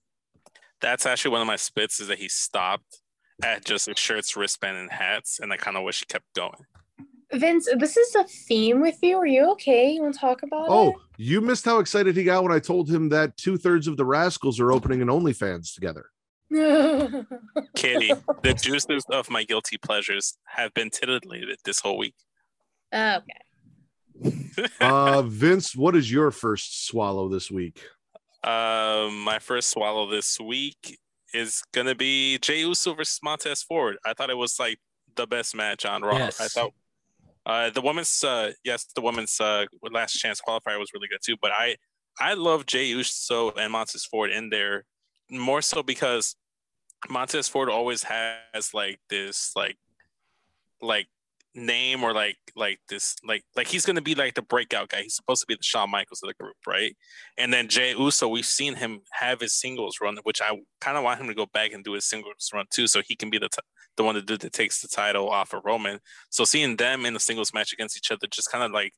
that's 0.82 1.06
actually 1.06 1.32
one 1.32 1.42
of 1.42 1.48
my 1.48 1.56
spits 1.56 2.00
is 2.00 2.08
that 2.08 2.18
he 2.18 2.28
stopped 2.28 3.02
at 3.44 3.66
just 3.66 3.90
shirts 3.98 4.36
wristband 4.36 4.78
and 4.78 4.92
hats 4.92 5.40
and 5.40 5.52
i 5.54 5.58
kind 5.58 5.78
of 5.78 5.84
wish 5.84 6.00
he 6.00 6.06
kept 6.06 6.26
going 6.36 6.66
Vince, 7.34 7.68
this 7.80 7.98
is 7.98 8.16
a 8.16 8.24
theme 8.24 8.82
with 8.82 9.00
you. 9.02 9.18
Are 9.18 9.26
you 9.26 9.50
okay? 9.54 9.92
You 9.92 10.04
want 10.04 10.14
to 10.14 10.20
talk 10.20 10.44
about 10.44 10.66
it? 10.66 10.72
Oh, 10.72 10.94
you 11.18 11.42
missed 11.42 11.66
how 11.66 11.80
excited 11.80 12.16
he 12.16 12.24
got 12.24 12.44
when 12.44 12.52
I 12.52 12.60
told 12.60 12.88
him 12.88 13.10
that 13.10 13.36
two 13.36 13.58
thirds 13.58 13.88
of 13.88 13.98
the 13.98 14.06
Rascals 14.06 14.60
are 14.60 14.72
opening 14.72 15.02
an 15.02 15.08
OnlyFans 15.08 15.74
together. 15.74 16.06
it? 16.52 17.26
kitty 17.76 18.12
the 18.44 18.54
juices 18.54 19.04
of 19.10 19.32
my 19.32 19.44
guilty 19.44 19.78
pleasures 19.78 20.38
have 20.46 20.72
been 20.76 20.92
titillated 20.92 21.58
this 21.66 21.80
whole 21.80 21.98
week 21.98 22.14
okay. 22.94 23.22
Uh, 24.80 25.22
Vince, 25.24 25.76
what 25.76 25.96
is 25.96 26.12
your 26.12 26.32
first 26.32 26.86
swallow 26.88 27.28
this 27.28 27.52
week? 27.52 27.82
Um, 28.46 29.22
my 29.22 29.40
first 29.40 29.72
swallow 29.72 30.10
this 30.10 30.40
week 30.40 31.00
is 31.34 31.64
gonna 31.74 31.96
be 31.96 32.38
Jey 32.38 32.60
Uso 32.60 32.94
versus 32.94 33.20
Montez 33.24 33.64
Ford. 33.64 33.98
I 34.06 34.14
thought 34.14 34.30
it 34.30 34.38
was 34.38 34.60
like 34.60 34.78
the 35.16 35.26
best 35.26 35.56
match 35.56 35.86
on 35.86 36.04
Raw. 36.04 36.18
Yes. 36.18 36.40
I 36.40 36.48
thought 36.48 36.74
uh, 37.46 37.70
the 37.72 37.82
women's 37.82 38.24
uh, 38.24 38.52
yes, 38.64 38.86
the 38.96 39.02
women's 39.02 39.40
uh, 39.40 39.66
last 39.92 40.14
chance 40.14 40.40
qualifier 40.48 40.80
was 40.80 40.92
really 40.94 41.08
good 41.08 41.22
too. 41.24 41.36
But 41.42 41.52
I 41.52 41.76
I 42.20 42.36
love 42.36 42.66
Jey 42.68 42.86
Uso 42.86 43.52
and 43.52 43.72
Montez 43.72 44.06
Ford 44.06 44.32
in 44.32 44.50
there 44.50 44.86
more 45.32 45.62
so 45.62 45.82
because 45.82 46.36
Montez 47.10 47.48
Ford 47.48 47.70
always 47.70 48.04
has 48.04 48.74
like 48.74 49.00
this 49.10 49.52
like 49.56 49.78
like 50.82 51.08
name 51.56 52.04
or 52.04 52.14
like 52.14 52.38
like 52.56 52.80
this 52.90 53.16
like 53.26 53.44
like 53.56 53.68
he's 53.68 53.86
gonna 53.86 54.02
be 54.02 54.14
like 54.16 54.34
the 54.34 54.42
breakout 54.42 54.90
guy. 54.90 55.02
He's 55.04 55.16
supposed 55.16 55.42
to 55.42 55.48
be 55.48 55.56
the 55.56 55.64
Shawn 55.64 55.90
Michaels 55.90 56.22
of 56.22 56.28
the 56.28 56.34
group, 56.34 56.58
right? 56.68 56.96
And 57.38 57.54
then 57.54 57.68
Jey 57.68 57.96
Uso, 57.98 58.28
we've 58.28 58.46
seen 58.46 58.76
him 58.76 59.02
have 59.14 59.40
his 59.40 59.54
singles 59.54 59.98
run, 60.02 60.18
which 60.24 60.42
I 60.42 60.60
kind 60.82 60.98
of 60.98 61.04
want 61.04 61.20
him 61.20 61.28
to 61.28 61.34
go 61.34 61.46
back 61.46 61.72
and 61.74 61.84
do 61.84 61.94
his 61.94 62.06
singles 62.06 62.50
run 62.54 62.66
too, 62.72 62.88
so 62.88 63.02
he 63.02 63.16
can 63.16 63.30
be 63.30 63.38
the 63.38 63.50
t- 63.50 63.60
the 63.98 64.04
one 64.04 64.16
that, 64.16 64.28
that 64.28 64.54
takes 64.54 64.82
the 64.82 64.88
title 64.88 65.30
off 65.30 65.54
of 65.54 65.64
Roman. 65.66 66.00
So 66.30 66.44
seeing 66.44 66.76
them 66.76 67.06
in 67.06 67.14
the 67.14 67.20
singles 67.20 67.54
match 67.54 67.72
against 67.74 67.98
each 67.98 68.12
other 68.12 68.28
just 68.28 68.52
kind 68.52 68.64
of 68.64 68.72
like 68.72 68.94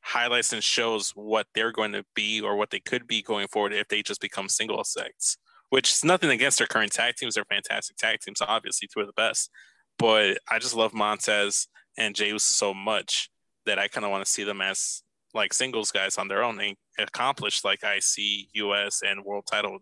highlights 0.00 0.52
and 0.52 0.62
shows 0.62 1.10
what 1.10 1.46
they're 1.54 1.72
going 1.72 1.92
to 1.92 2.04
be 2.14 2.40
or 2.40 2.56
what 2.56 2.70
they 2.70 2.80
could 2.80 3.06
be 3.06 3.22
going 3.22 3.48
forward 3.48 3.72
if 3.72 3.88
they 3.88 4.02
just 4.02 4.20
become 4.20 4.48
single 4.48 4.82
sects. 4.84 5.36
Which 5.68 5.90
is 5.90 6.04
nothing 6.04 6.30
against 6.30 6.58
their 6.58 6.68
current 6.68 6.92
tag 6.92 7.16
teams; 7.16 7.34
they're 7.34 7.44
fantastic 7.44 7.96
tag 7.96 8.20
teams, 8.20 8.40
obviously 8.40 8.88
two 8.92 9.00
of 9.00 9.08
the 9.08 9.12
best. 9.12 9.50
But 9.98 10.38
I 10.50 10.58
just 10.58 10.74
love 10.76 10.92
Montez 10.94 11.68
and 11.96 12.14
Jey 12.14 12.28
Uso 12.28 12.52
so 12.52 12.74
much 12.74 13.30
that 13.64 13.78
I 13.78 13.88
kind 13.88 14.04
of 14.04 14.10
want 14.10 14.24
to 14.24 14.30
see 14.30 14.44
them 14.44 14.60
as 14.60 15.02
like 15.34 15.52
singles 15.52 15.90
guys 15.90 16.18
on 16.18 16.28
their 16.28 16.42
own 16.42 16.60
and 16.60 16.76
accomplish 16.98 17.64
like 17.64 17.80
IC, 17.82 18.48
US, 18.54 19.02
and 19.02 19.24
world 19.24 19.44
title 19.50 19.78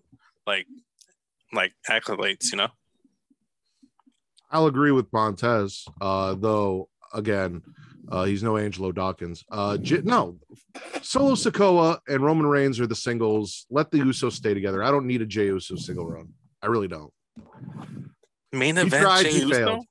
like 0.47 0.67
like 1.53 1.73
accolades, 1.89 2.51
you 2.51 2.59
know. 2.59 2.69
I'll 4.51 4.67
agree 4.67 4.93
with 4.93 5.13
Montez, 5.13 5.85
uh, 6.01 6.35
though. 6.35 6.89
Again, 7.13 7.63
uh, 8.11 8.25
he's 8.25 8.43
no 8.43 8.57
Angelo 8.57 8.91
Dawkins. 8.91 9.45
Uh, 9.49 9.77
J- 9.77 10.01
no, 10.03 10.37
Solo 11.03 11.35
Sikoa 11.37 11.99
and 12.09 12.25
Roman 12.25 12.47
Reigns 12.47 12.81
are 12.81 12.89
the 12.89 12.95
singles. 12.97 13.67
Let 13.71 13.93
the 13.93 13.99
Usos 13.99 14.33
stay 14.33 14.53
together. 14.53 14.83
I 14.83 14.91
don't 14.91 15.07
need 15.07 15.23
a 15.23 15.27
Jey 15.27 15.47
Uso 15.47 15.77
single 15.77 16.07
run. 16.07 16.29
I 16.61 16.67
really 16.67 16.89
don't. 16.89 17.13
Main 18.53 18.77
He 18.77 18.83
event 18.83 19.03
tried, 19.03 19.23
Jey 19.25 19.33
he 19.33 19.41
Uso? 19.43 19.51
failed. 19.55 19.87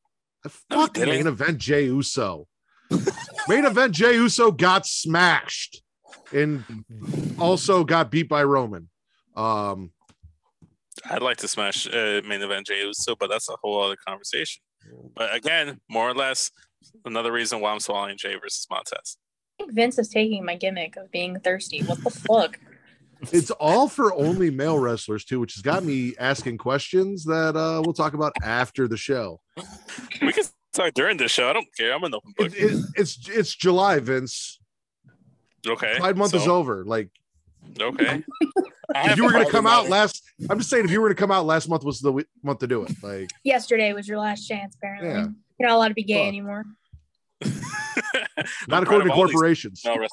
No, 0.45 0.51
he 0.51 0.75
Fuck 0.75 0.93
didn't. 0.93 1.09
main 1.09 1.27
event 1.27 1.57
Jey 1.57 1.85
Uso. 1.85 2.47
main 3.47 3.65
event 3.65 3.93
Jey 3.93 4.15
Uso 4.15 4.51
got 4.51 4.85
smashed 4.85 5.81
and 6.33 6.63
also 7.39 7.83
got 7.83 8.11
beat 8.11 8.27
by 8.29 8.43
Roman. 8.43 8.89
Um, 9.35 9.91
I'd 11.09 11.21
like 11.21 11.37
to 11.37 11.47
smash 11.47 11.87
uh, 11.87 12.21
main 12.27 12.41
event 12.41 12.67
Jey 12.67 12.81
Uso, 12.81 13.15
but 13.15 13.29
that's 13.29 13.49
a 13.49 13.55
whole 13.61 13.81
other 13.81 13.97
conversation. 14.07 14.61
But 15.15 15.33
again, 15.33 15.79
more 15.89 16.09
or 16.09 16.13
less, 16.13 16.51
another 17.05 17.31
reason 17.31 17.61
why 17.61 17.71
I'm 17.71 17.79
swallowing 17.79 18.17
Jey 18.17 18.35
versus 18.35 18.67
Montez. 18.69 19.17
I 19.59 19.63
think 19.63 19.75
Vince 19.75 19.97
is 19.97 20.09
taking 20.09 20.43
my 20.45 20.55
gimmick 20.55 20.97
of 20.97 21.11
being 21.11 21.39
thirsty. 21.39 21.81
What 21.83 22.03
the 22.03 22.09
fuck? 22.09 22.59
It's 23.31 23.51
all 23.51 23.87
for 23.87 24.13
only 24.13 24.49
male 24.51 24.77
wrestlers 24.79 25.23
too, 25.25 25.39
which 25.39 25.53
has 25.53 25.61
got 25.61 25.83
me 25.83 26.13
asking 26.19 26.57
questions 26.57 27.23
that 27.25 27.55
uh, 27.55 27.81
we'll 27.83 27.93
talk 27.93 28.13
about 28.13 28.33
after 28.43 28.87
the 28.87 28.97
show. 28.97 29.39
We 30.21 30.33
can 30.33 30.43
talk 30.73 30.93
during 30.93 31.17
the 31.17 31.27
show. 31.27 31.49
I 31.49 31.53
don't 31.53 31.67
care. 31.77 31.93
I'm 31.93 32.03
in 32.03 32.11
the 32.11 32.19
book. 32.37 32.47
It, 32.47 32.53
it, 32.55 32.85
it's 32.95 33.29
it's 33.29 33.55
July, 33.55 33.99
Vince. 33.99 34.59
okay. 35.67 35.95
Pride 35.99 36.17
month 36.17 36.33
is 36.33 36.47
over. 36.47 36.83
Like 36.85 37.09
Okay. 37.79 38.23
If 38.95 39.17
you 39.17 39.23
were 39.23 39.31
going 39.31 39.45
to 39.45 39.49
come 39.51 39.63
month. 39.63 39.85
out 39.85 39.89
last, 39.89 40.21
I'm 40.49 40.59
just 40.59 40.69
saying 40.69 40.85
if 40.85 40.91
you 40.91 41.01
were 41.01 41.09
to 41.09 41.15
come 41.15 41.31
out 41.31 41.45
last 41.45 41.67
month 41.67 41.83
was 41.83 41.99
the 41.99 42.09
wi- 42.09 42.27
month 42.43 42.59
to 42.59 42.67
do 42.67 42.83
it. 42.83 42.91
Like 43.01 43.29
Yesterday 43.43 43.91
was 43.93 44.07
your 44.07 44.19
last 44.19 44.45
chance, 44.45 44.75
apparently. 44.75 45.09
Yeah. 45.09 45.27
You're 45.57 45.69
not 45.69 45.75
allowed 45.77 45.87
to 45.87 45.93
be 45.95 46.03
gay 46.03 46.19
Fuck. 46.19 46.27
anymore. 46.27 46.63
I'm 47.43 47.51
not 48.67 48.83
according 48.83 49.07
to 49.07 49.13
all 49.13 49.25
corporations. 49.25 49.81
male 49.85 50.05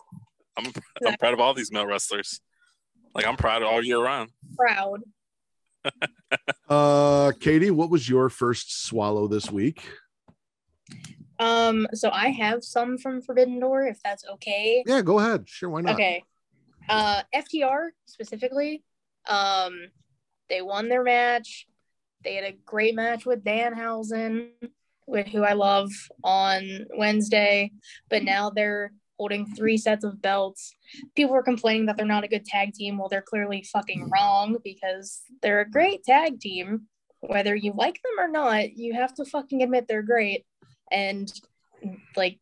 I'm, 0.56 0.72
I'm 1.06 1.16
proud 1.18 1.34
of 1.34 1.40
all 1.40 1.52
these 1.52 1.70
male 1.72 1.84
wrestlers. 1.84 2.40
Like 3.14 3.26
I'm 3.26 3.36
proud 3.36 3.62
all 3.62 3.82
year 3.82 4.02
round. 4.02 4.30
Proud. 4.56 5.02
Uh, 6.68 7.32
Katie, 7.40 7.72
what 7.72 7.90
was 7.90 8.08
your 8.08 8.28
first 8.28 8.84
swallow 8.84 9.26
this 9.26 9.50
week? 9.50 9.82
Um, 11.40 11.88
so 11.94 12.08
I 12.12 12.28
have 12.28 12.62
some 12.62 12.96
from 12.96 13.20
Forbidden 13.20 13.58
Door, 13.58 13.88
if 13.88 13.98
that's 14.04 14.24
okay. 14.34 14.84
Yeah, 14.86 15.02
go 15.02 15.18
ahead. 15.18 15.48
Sure, 15.48 15.68
why 15.68 15.80
not? 15.80 15.94
Okay. 15.94 16.22
Uh 16.88 17.22
FTR 17.34 17.88
specifically. 18.06 18.84
Um 19.28 19.88
they 20.48 20.62
won 20.62 20.88
their 20.88 21.02
match. 21.02 21.66
They 22.22 22.36
had 22.36 22.44
a 22.44 22.56
great 22.64 22.94
match 22.94 23.26
with 23.26 23.42
Danhausen, 23.42 24.50
with 25.06 25.26
who 25.26 25.42
I 25.42 25.54
love 25.54 25.90
on 26.22 26.86
Wednesday, 26.96 27.72
but 28.08 28.22
now 28.22 28.50
they're 28.50 28.92
holding 29.18 29.46
three 29.46 29.76
sets 29.76 30.04
of 30.04 30.22
belts. 30.22 30.74
People 31.14 31.34
were 31.34 31.42
complaining 31.42 31.86
that 31.86 31.96
they're 31.96 32.06
not 32.06 32.24
a 32.24 32.28
good 32.28 32.44
tag 32.44 32.74
team. 32.74 32.98
Well, 32.98 33.08
they're 33.08 33.22
clearly 33.22 33.62
fucking 33.62 34.10
wrong 34.10 34.58
because 34.62 35.22
they're 35.42 35.60
a 35.60 35.70
great 35.70 36.04
tag 36.04 36.40
team. 36.40 36.82
Whether 37.20 37.54
you 37.54 37.72
like 37.76 38.00
them 38.02 38.24
or 38.24 38.28
not, 38.28 38.76
you 38.76 38.94
have 38.94 39.14
to 39.14 39.24
fucking 39.24 39.62
admit 39.62 39.86
they're 39.88 40.02
great. 40.02 40.46
And 40.90 41.32
like 42.16 42.40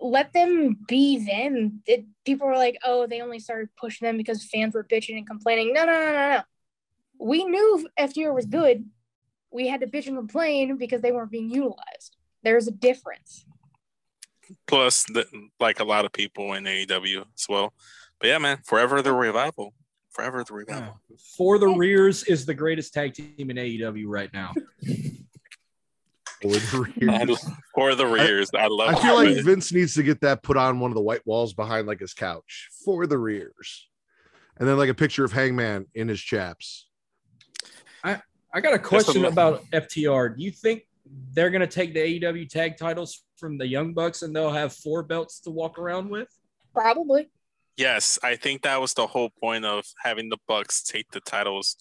let 0.00 0.32
them 0.32 0.76
be 0.86 1.18
them. 1.18 1.82
It, 1.86 2.04
people 2.24 2.46
were 2.46 2.56
like, 2.56 2.78
oh, 2.84 3.06
they 3.06 3.20
only 3.20 3.40
started 3.40 3.68
pushing 3.76 4.06
them 4.06 4.16
because 4.16 4.44
fans 4.44 4.74
were 4.74 4.84
bitching 4.84 5.16
and 5.16 5.26
complaining. 5.26 5.72
No, 5.72 5.84
no, 5.84 5.92
no, 5.92 6.06
no, 6.06 6.28
no. 6.36 6.42
We 7.18 7.44
knew 7.44 7.88
FTR 7.98 8.34
was 8.34 8.46
good. 8.46 8.84
We 9.50 9.66
had 9.66 9.80
to 9.80 9.86
bitch 9.86 10.06
and 10.06 10.16
complain 10.16 10.76
because 10.76 11.00
they 11.00 11.10
weren't 11.10 11.30
being 11.30 11.50
utilized. 11.50 12.16
There's 12.44 12.68
a 12.68 12.72
difference. 12.72 13.44
Plus, 14.66 15.04
the, 15.04 15.26
like 15.60 15.80
a 15.80 15.84
lot 15.84 16.04
of 16.04 16.12
people 16.12 16.52
in 16.54 16.64
AEW 16.64 17.24
as 17.34 17.46
well. 17.48 17.72
But 18.20 18.28
yeah, 18.28 18.38
man, 18.38 18.58
forever 18.64 19.02
the 19.02 19.12
revival. 19.12 19.74
Forever 20.10 20.42
the 20.44 20.54
revival. 20.54 21.00
For 21.36 21.58
the 21.58 21.68
Rears 21.68 22.24
is 22.24 22.44
the 22.44 22.54
greatest 22.54 22.92
tag 22.92 23.14
team 23.14 23.50
in 23.50 23.56
AEW 23.56 24.04
right 24.06 24.32
now. 24.32 24.52
Or 26.44 26.52
the 26.52 26.92
rears. 26.96 27.50
For 27.74 27.94
the 27.94 28.06
rears, 28.06 28.50
I, 28.54 28.68
love. 28.68 28.94
I 28.94 29.02
feel 29.02 29.16
like 29.16 29.28
it. 29.28 29.44
Vince 29.44 29.72
needs 29.72 29.94
to 29.94 30.04
get 30.04 30.20
that 30.20 30.42
put 30.42 30.56
on 30.56 30.78
one 30.78 30.90
of 30.90 30.94
the 30.94 31.00
white 31.00 31.26
walls 31.26 31.52
behind 31.52 31.88
like 31.88 31.98
his 31.98 32.14
couch 32.14 32.68
for 32.84 33.06
the 33.06 33.18
rears. 33.18 33.88
And 34.56 34.68
then 34.68 34.76
like 34.76 34.88
a 34.88 34.94
picture 34.94 35.24
of 35.24 35.32
Hangman 35.32 35.86
in 35.94 36.08
his 36.08 36.20
chaps. 36.20 36.88
I 38.04 38.20
I 38.52 38.60
got 38.60 38.74
a 38.74 38.78
question 38.78 39.22
lo- 39.22 39.28
about 39.28 39.64
FTR. 39.72 40.36
Do 40.36 40.42
you 40.42 40.52
think 40.52 40.82
they're 41.32 41.50
going 41.50 41.60
to 41.60 41.66
take 41.66 41.94
the 41.94 42.20
AEW 42.20 42.48
tag 42.48 42.76
titles 42.76 43.22
from 43.36 43.58
the 43.58 43.66
Young 43.66 43.92
Bucks 43.94 44.22
and 44.22 44.34
they'll 44.34 44.50
have 44.50 44.72
four 44.72 45.02
belts 45.02 45.40
to 45.40 45.50
walk 45.50 45.78
around 45.78 46.08
with? 46.08 46.28
Probably. 46.72 47.30
Yes, 47.76 48.18
I 48.22 48.36
think 48.36 48.62
that 48.62 48.80
was 48.80 48.94
the 48.94 49.06
whole 49.06 49.30
point 49.40 49.64
of 49.64 49.84
having 50.02 50.28
the 50.28 50.38
Bucks 50.48 50.82
take 50.82 51.10
the 51.12 51.20
titles 51.20 51.76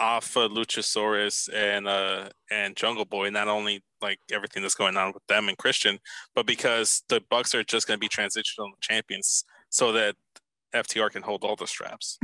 off 0.00 0.36
of 0.36 0.52
Luchasaurus 0.52 1.48
and 1.52 1.88
uh 1.88 2.28
and 2.50 2.76
Jungle 2.76 3.04
Boy. 3.04 3.30
Not 3.30 3.48
only 3.48 3.82
like 4.00 4.20
everything 4.30 4.62
that's 4.62 4.74
going 4.74 4.96
on 4.96 5.12
with 5.12 5.26
them 5.26 5.48
and 5.48 5.58
Christian, 5.58 5.98
but 6.34 6.46
because 6.46 7.02
the 7.08 7.22
Bucks 7.30 7.54
are 7.54 7.64
just 7.64 7.88
going 7.88 7.96
to 7.96 8.00
be 8.00 8.08
transitional 8.08 8.70
champions, 8.80 9.44
so 9.70 9.92
that 9.92 10.14
FTR 10.74 11.10
can 11.10 11.22
hold 11.22 11.44
all 11.44 11.56
the 11.56 11.66
straps. 11.66 12.18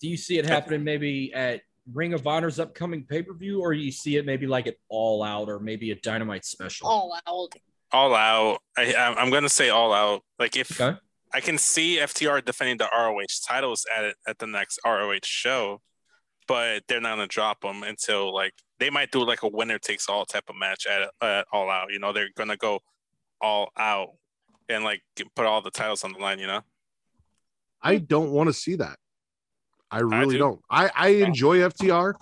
Do 0.00 0.08
you 0.08 0.16
see 0.16 0.38
it 0.38 0.46
happening 0.46 0.82
maybe 0.82 1.32
at 1.32 1.60
Ring 1.92 2.12
of 2.14 2.26
Honor's 2.26 2.60
upcoming 2.60 3.04
pay 3.04 3.22
per 3.22 3.34
view, 3.34 3.60
or 3.60 3.72
you 3.72 3.90
see 3.90 4.16
it 4.16 4.26
maybe 4.26 4.46
like 4.46 4.66
an 4.66 4.74
All 4.88 5.22
Out 5.22 5.48
or 5.48 5.58
maybe 5.58 5.90
a 5.90 5.96
Dynamite 5.96 6.44
special? 6.44 6.86
All 6.86 7.18
out. 7.26 7.54
All 7.90 8.14
out. 8.14 8.60
I 8.76 8.92
I'm- 8.94 9.16
I'm 9.18 9.30
going 9.30 9.42
to 9.42 9.48
say 9.48 9.68
all 9.70 9.92
out. 9.92 10.22
Like 10.38 10.56
if 10.56 10.80
Okay. 10.80 10.96
I 11.34 11.40
can 11.40 11.58
see 11.58 11.96
FTR 11.98 12.40
defending 12.44 12.76
the 12.76 12.88
ROH 12.92 13.40
titles 13.46 13.86
at 13.94 14.14
at 14.26 14.38
the 14.38 14.46
next 14.46 14.78
ROH 14.84 15.24
show, 15.24 15.80
but 16.46 16.84
they're 16.88 17.00
not 17.00 17.12
gonna 17.16 17.26
drop 17.26 17.62
them 17.62 17.82
until 17.82 18.32
like 18.34 18.52
they 18.78 18.90
might 18.90 19.10
do 19.10 19.24
like 19.24 19.42
a 19.42 19.48
winner 19.48 19.78
takes 19.78 20.08
all 20.08 20.24
type 20.26 20.44
of 20.48 20.56
match 20.56 20.86
at, 20.86 21.10
at 21.22 21.46
All 21.52 21.70
Out. 21.70 21.90
You 21.90 21.98
know, 22.00 22.12
they're 22.12 22.28
gonna 22.36 22.56
go 22.58 22.80
all 23.40 23.70
out 23.78 24.10
and 24.68 24.84
like 24.84 25.02
put 25.34 25.46
all 25.46 25.62
the 25.62 25.70
titles 25.70 26.04
on 26.04 26.12
the 26.12 26.18
line. 26.18 26.38
You 26.38 26.46
know, 26.48 26.60
I 27.82 27.96
don't 27.96 28.30
want 28.30 28.48
to 28.48 28.52
see 28.52 28.76
that. 28.76 28.98
I 29.92 30.00
really 30.00 30.34
do. 30.34 30.38
don't. 30.38 30.60
I 30.70 30.90
I 30.96 31.08
enjoy 31.08 31.58
FTR. 31.58 32.14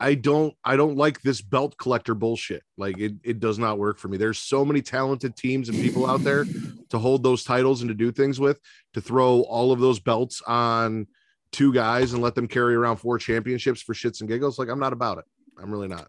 I 0.00 0.14
don't 0.14 0.52
I 0.64 0.74
don't 0.74 0.96
like 0.96 1.22
this 1.22 1.40
belt 1.40 1.76
collector 1.78 2.14
bullshit. 2.14 2.64
Like 2.76 2.98
it 2.98 3.12
it 3.22 3.38
does 3.38 3.58
not 3.58 3.78
work 3.78 3.98
for 3.98 4.08
me. 4.08 4.16
There's 4.16 4.38
so 4.38 4.64
many 4.64 4.82
talented 4.82 5.36
teams 5.36 5.68
and 5.68 5.78
people 5.78 6.10
out 6.10 6.24
there 6.24 6.44
to 6.90 6.98
hold 6.98 7.22
those 7.22 7.44
titles 7.44 7.82
and 7.82 7.88
to 7.88 7.94
do 7.94 8.10
things 8.10 8.40
with, 8.40 8.58
to 8.94 9.00
throw 9.00 9.42
all 9.42 9.70
of 9.70 9.78
those 9.78 10.00
belts 10.00 10.42
on 10.42 11.06
two 11.52 11.72
guys 11.72 12.12
and 12.12 12.22
let 12.22 12.34
them 12.34 12.48
carry 12.48 12.74
around 12.74 12.96
four 12.96 13.18
championships 13.18 13.80
for 13.80 13.94
shits 13.94 14.20
and 14.20 14.28
giggles. 14.28 14.58
Like 14.58 14.68
I'm 14.68 14.80
not 14.80 14.92
about 14.92 15.18
it. 15.18 15.24
I'm 15.62 15.70
really 15.70 15.88
not. 15.88 16.08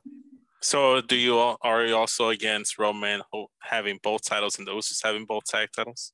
so 0.62 1.02
do 1.02 1.15
you 1.15 1.38
all 1.38 1.58
are 1.62 1.86
you 1.86 1.95
also 1.95 2.30
against 2.30 2.80
Roman 2.80 3.21
having 3.62 3.99
both 4.02 4.23
titles 4.23 4.58
and 4.58 4.67
the 4.67 4.71
Usos 4.71 5.04
having 5.04 5.26
both 5.26 5.43
tag 5.45 5.69
titles? 5.76 6.13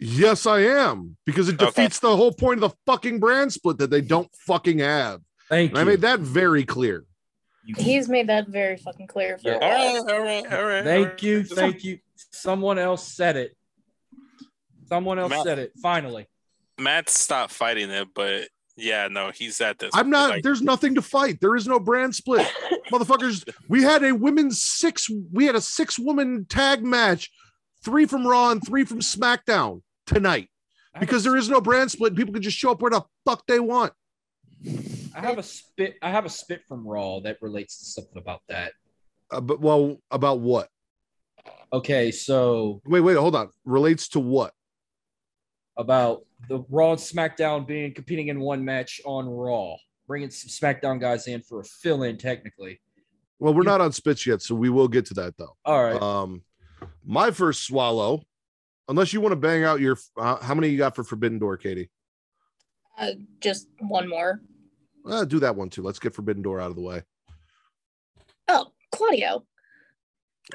Yes, 0.00 0.46
I 0.46 0.60
am 0.60 1.16
because 1.26 1.48
it 1.48 1.54
Okay. 1.60 1.66
defeats 1.66 1.98
the 1.98 2.16
whole 2.16 2.32
point 2.32 2.62
of 2.62 2.70
the 2.70 2.76
fucking 2.86 3.18
brand 3.18 3.52
split 3.52 3.78
that 3.78 3.90
they 3.90 4.00
don't 4.00 4.28
fucking 4.46 4.78
have. 4.78 5.20
Thank 5.48 5.70
And 5.70 5.76
you. 5.76 5.82
I 5.82 5.84
made 5.84 6.02
that 6.02 6.20
very 6.20 6.64
clear. 6.64 7.04
He's 7.76 8.08
made 8.08 8.28
that 8.28 8.48
very 8.48 8.76
fucking 8.76 9.08
clear 9.08 9.38
for 9.38 9.48
Yeah. 9.50 9.54
a 9.56 9.60
All 9.60 9.68
while. 9.70 10.04
right, 10.04 10.12
all 10.12 10.18
right, 10.20 10.44
right. 10.64 10.78
all 10.78 10.84
Thank 10.84 11.08
right. 11.08 11.22
you. 11.22 11.44
Thank 11.44 11.84
you. 11.84 11.98
Someone 12.32 12.78
else 12.78 13.06
said 13.06 13.36
it. 13.36 13.56
Someone 14.88 15.18
else 15.18 15.30
Matt- 15.30 15.44
said 15.44 15.58
it. 15.58 15.72
Finally. 15.82 16.26
Matt 16.78 17.08
stopped 17.10 17.52
fighting 17.52 17.90
it, 17.90 18.08
but 18.14 18.48
yeah, 18.76 19.08
no, 19.10 19.30
he's 19.34 19.60
at 19.60 19.78
this. 19.80 19.90
I'm 19.92 20.08
not. 20.10 20.30
like, 20.30 20.42
there's 20.44 20.62
nothing 20.62 20.94
to 20.94 21.02
fight. 21.02 21.40
There 21.40 21.56
is 21.56 21.66
no 21.66 21.80
brand 21.80 22.14
split, 22.14 22.46
motherfuckers. 22.92 23.46
We 23.68 23.82
had 23.82 24.02
a 24.04 24.14
women's 24.14 24.62
six. 24.62 25.10
We 25.32 25.46
had 25.46 25.56
a 25.56 25.60
six 25.60 25.98
woman 25.98 26.46
tag 26.48 26.84
match, 26.84 27.30
three 27.84 28.06
from 28.06 28.26
Raw 28.26 28.50
and 28.50 28.64
three 28.64 28.84
from 28.84 29.00
SmackDown 29.00 29.82
tonight 30.08 30.48
because 30.98 31.22
there 31.22 31.36
is 31.36 31.48
no 31.48 31.60
brand 31.60 31.90
split. 31.90 32.16
People 32.16 32.32
can 32.32 32.42
just 32.42 32.56
show 32.56 32.72
up 32.72 32.82
where 32.82 32.90
the 32.90 33.02
fuck 33.24 33.46
they 33.46 33.60
want. 33.60 33.92
I 35.14 35.20
have 35.20 35.38
a 35.38 35.42
spit. 35.42 35.96
I 36.02 36.10
have 36.10 36.24
a 36.24 36.30
spit 36.30 36.62
from 36.66 36.86
Raw 36.86 37.20
that 37.20 37.38
relates 37.40 37.78
to 37.78 37.84
something 37.84 38.18
about 38.18 38.40
that. 38.48 38.72
Uh, 39.30 39.40
but 39.40 39.60
well, 39.60 39.98
about 40.10 40.40
what? 40.40 40.68
Okay, 41.72 42.10
so 42.10 42.80
Wait, 42.86 43.00
wait, 43.00 43.16
hold 43.16 43.36
on. 43.36 43.50
Relates 43.64 44.08
to 44.08 44.20
what? 44.20 44.52
about 45.78 46.26
the 46.48 46.64
Raw 46.68 46.90
and 46.90 47.00
SmackDown 47.00 47.66
being 47.66 47.94
competing 47.94 48.28
in 48.28 48.40
one 48.40 48.64
match 48.64 49.00
on 49.06 49.28
Raw, 49.28 49.76
bringing 50.06 50.28
some 50.28 50.50
SmackDown 50.50 51.00
guys 51.00 51.28
in 51.28 51.40
for 51.40 51.60
a 51.60 51.64
fill-in, 51.64 52.18
technically. 52.18 52.80
Well, 53.38 53.54
we're 53.54 53.62
not 53.62 53.80
on 53.80 53.92
spits 53.92 54.26
yet, 54.26 54.42
so 54.42 54.56
we 54.56 54.68
will 54.68 54.88
get 54.88 55.06
to 55.06 55.14
that 55.14 55.36
though. 55.38 55.56
All 55.64 55.82
right. 55.82 56.02
Um, 56.02 56.42
my 57.04 57.30
first 57.30 57.64
swallow, 57.64 58.24
unless 58.88 59.12
you 59.12 59.20
want 59.20 59.32
to 59.32 59.36
bang 59.36 59.64
out 59.64 59.80
your, 59.80 59.96
uh, 60.16 60.36
how 60.42 60.54
many 60.54 60.68
you 60.68 60.78
got 60.78 60.96
for 60.96 61.04
Forbidden 61.04 61.38
Door, 61.38 61.58
Katie? 61.58 61.90
Uh, 62.98 63.12
just 63.40 63.68
one 63.78 64.08
more. 64.08 64.40
Uh, 65.06 65.24
do 65.24 65.38
that 65.38 65.54
one 65.56 65.70
too. 65.70 65.82
Let's 65.82 65.98
get 65.98 66.14
Forbidden 66.14 66.42
Door 66.42 66.60
out 66.60 66.70
of 66.70 66.76
the 66.76 66.82
way. 66.82 67.02
Oh, 68.48 68.72
Claudio. 68.90 69.44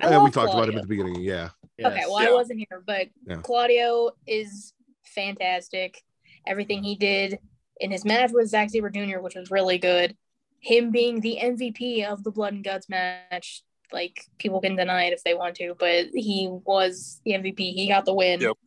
I 0.01 0.05
Yeah, 0.09 0.17
we 0.17 0.23
love 0.25 0.33
talked 0.33 0.53
about 0.53 0.69
him 0.69 0.75
at 0.75 0.81
the 0.81 0.87
beginning. 0.87 1.21
Yeah. 1.21 1.49
Okay, 1.83 1.95
Yes. 1.97 2.07
well, 2.07 2.17
I 2.17 2.31
wasn't 2.31 2.59
here, 2.69 2.83
but 2.85 3.07
Yeah. 3.27 3.37
Claudio 3.37 4.11
is 4.27 4.73
fantastic. 5.05 6.01
Everything 6.45 6.83
he 6.83 6.95
did 6.95 7.39
in 7.79 7.91
his 7.91 8.03
match 8.03 8.31
with 8.33 8.47
Zack 8.49 8.69
Sabre 8.69 8.89
Jr., 8.89 9.19
which 9.19 9.35
was 9.35 9.51
really 9.51 9.77
good. 9.77 10.15
Him 10.59 10.91
being 10.91 11.19
the 11.19 11.37
MVP 11.41 12.03
of 12.05 12.23
the 12.23 12.31
Blood 12.31 12.53
and 12.53 12.63
Guts 12.63 12.89
match, 12.89 13.63
like 13.93 14.25
people 14.39 14.59
can 14.59 14.75
deny 14.75 15.05
it 15.05 15.13
if 15.13 15.23
they 15.23 15.33
want 15.35 15.55
to, 15.57 15.75
but 15.79 16.07
he 16.13 16.49
was 16.65 17.21
the 17.25 17.31
MVP. 17.33 17.73
He 17.73 17.87
got 17.87 18.05
the 18.05 18.13
win. 18.13 18.41
Yep. 18.41 18.57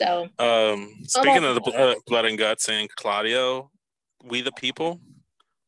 So 0.00 0.28
Um, 0.38 0.94
speaking 1.04 1.44
of 1.44 1.54
the 1.56 1.60
bl- 1.60 1.76
uh, 1.76 1.94
blood 2.06 2.24
and 2.24 2.38
guts 2.38 2.68
and 2.68 2.88
Claudio, 2.96 3.70
we 4.24 4.40
the 4.42 4.52
people, 4.52 5.00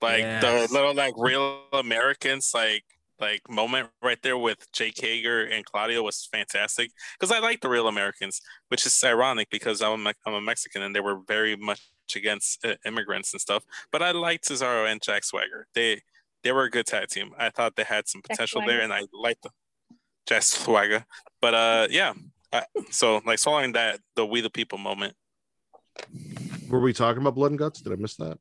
like 0.00 0.20
Yes. 0.20 0.42
the 0.68 0.72
little 0.74 0.94
like 0.94 1.14
real 1.16 1.64
Americans, 1.72 2.52
like 2.54 2.84
like 3.18 3.42
moment 3.50 3.90
right 4.02 4.22
there 4.22 4.38
with 4.38 4.66
Jake 4.72 4.98
Hager 4.98 5.44
and 5.44 5.62
Claudio 5.66 6.02
was 6.02 6.26
fantastic 6.32 6.90
because 7.18 7.30
I 7.30 7.38
like 7.38 7.60
the 7.60 7.68
real 7.68 7.86
Americans, 7.86 8.40
which 8.68 8.86
is 8.86 8.98
ironic 9.04 9.50
because 9.50 9.82
I'm 9.82 9.92
a, 9.92 9.98
Me- 9.98 10.12
I'm 10.24 10.32
a 10.32 10.40
Mexican 10.40 10.80
and 10.80 10.96
they 10.96 11.00
were 11.00 11.18
very 11.28 11.54
much 11.54 11.82
against 12.16 12.64
uh, 12.64 12.76
immigrants 12.86 13.34
and 13.34 13.40
stuff. 13.40 13.62
But 13.92 14.00
I 14.02 14.12
liked 14.12 14.48
Cesaro 14.48 14.90
and 14.90 15.02
Jack 15.02 15.24
Swagger. 15.24 15.66
They 15.74 16.00
they 16.42 16.52
were 16.52 16.64
a 16.64 16.70
good 16.70 16.86
tag 16.86 17.08
team. 17.08 17.32
I 17.38 17.50
thought 17.50 17.76
they 17.76 17.84
had 17.84 18.08
some 18.08 18.22
potential 18.22 18.62
there, 18.66 18.80
and 18.80 18.92
I 18.92 19.02
liked 19.12 19.42
the 19.42 19.50
Jack 20.26 20.42
Swagger. 20.42 21.04
But 21.40 21.54
uh, 21.54 21.88
yeah. 21.90 22.12
I, 22.52 22.64
so 22.90 23.20
like 23.24 23.38
following 23.38 23.72
that, 23.72 24.00
the 24.16 24.26
We 24.26 24.40
the 24.40 24.50
People 24.50 24.78
moment. 24.78 25.14
Were 26.68 26.80
we 26.80 26.92
talking 26.92 27.20
about 27.20 27.34
blood 27.34 27.52
and 27.52 27.58
guts? 27.58 27.80
Did 27.80 27.92
I 27.92 27.96
miss 27.96 28.16
that? 28.16 28.38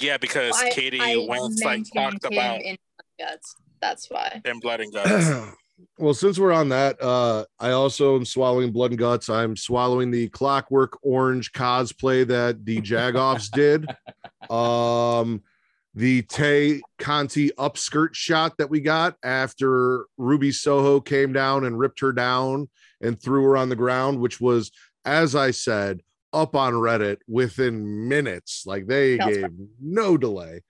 Yeah, 0.00 0.16
because 0.16 0.54
I- 0.56 0.70
Katie 0.70 1.00
I 1.00 1.16
Wentz 1.28 1.62
like 1.62 1.84
talked 1.94 2.24
him 2.24 2.32
about 2.32 2.60
in 2.60 2.76
guts. 3.18 3.56
That's 3.80 4.10
why. 4.10 4.40
in 4.44 4.60
blood 4.60 4.80
and 4.80 4.92
guts. 4.92 5.54
well, 5.98 6.14
since 6.14 6.38
we're 6.38 6.52
on 6.52 6.70
that, 6.70 7.00
uh, 7.02 7.44
I 7.60 7.70
also 7.70 8.16
am 8.16 8.24
swallowing 8.24 8.72
blood 8.72 8.92
and 8.92 8.98
guts. 8.98 9.28
I'm 9.28 9.56
swallowing 9.56 10.10
the 10.10 10.28
clockwork 10.28 10.98
orange 11.02 11.52
cosplay 11.52 12.26
that 12.28 12.64
the 12.64 12.80
Jagoffs 12.80 13.50
did. 13.50 13.86
Um, 14.48 15.42
the 15.96 16.20
Tay 16.22 16.82
Conti 16.98 17.48
upskirt 17.52 18.12
shot 18.12 18.58
that 18.58 18.68
we 18.68 18.80
got 18.80 19.16
after 19.24 20.04
Ruby 20.18 20.52
Soho 20.52 21.00
came 21.00 21.32
down 21.32 21.64
and 21.64 21.78
ripped 21.78 22.00
her 22.00 22.12
down 22.12 22.68
and 23.00 23.20
threw 23.20 23.42
her 23.44 23.56
on 23.56 23.70
the 23.70 23.76
ground, 23.76 24.20
which 24.20 24.38
was, 24.38 24.70
as 25.06 25.34
I 25.34 25.52
said, 25.52 26.02
up 26.34 26.54
on 26.54 26.74
Reddit 26.74 27.16
within 27.26 28.08
minutes. 28.08 28.64
Like 28.66 28.86
they 28.86 29.16
gave 29.16 29.46
no 29.80 30.18
delay. 30.18 30.60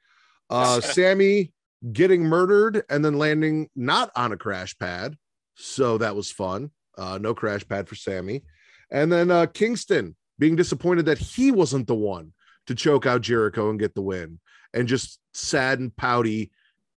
Uh, 0.49 0.81
Sammy 0.81 1.53
getting 1.93 2.23
murdered 2.23 2.85
and 2.89 3.05
then 3.05 3.19
landing 3.19 3.69
not 3.75 4.13
on 4.15 4.31
a 4.31 4.37
crash 4.37 4.79
pad. 4.79 5.17
So 5.57 5.99
that 5.99 6.15
was 6.15 6.31
fun. 6.31 6.71
Uh, 6.97 7.19
no 7.21 7.35
crash 7.35 7.67
pad 7.67 7.89
for 7.89 7.97
Sammy. 7.97 8.45
And 8.93 9.11
then 9.11 9.33
uh, 9.33 9.47
Kingston 9.47 10.15
being 10.39 10.55
disappointed 10.55 11.07
that 11.07 11.19
he 11.19 11.51
wasn't 11.51 11.89
the 11.89 11.97
one 11.97 12.33
to 12.69 12.77
choke 12.77 13.07
out 13.07 13.23
Jericho 13.23 13.71
and 13.71 13.81
get 13.81 13.97
the 13.97 14.03
win 14.03 14.39
and 14.75 14.89
just 14.89 15.19
sad 15.33 15.79
and 15.79 15.95
pouty 15.97 16.51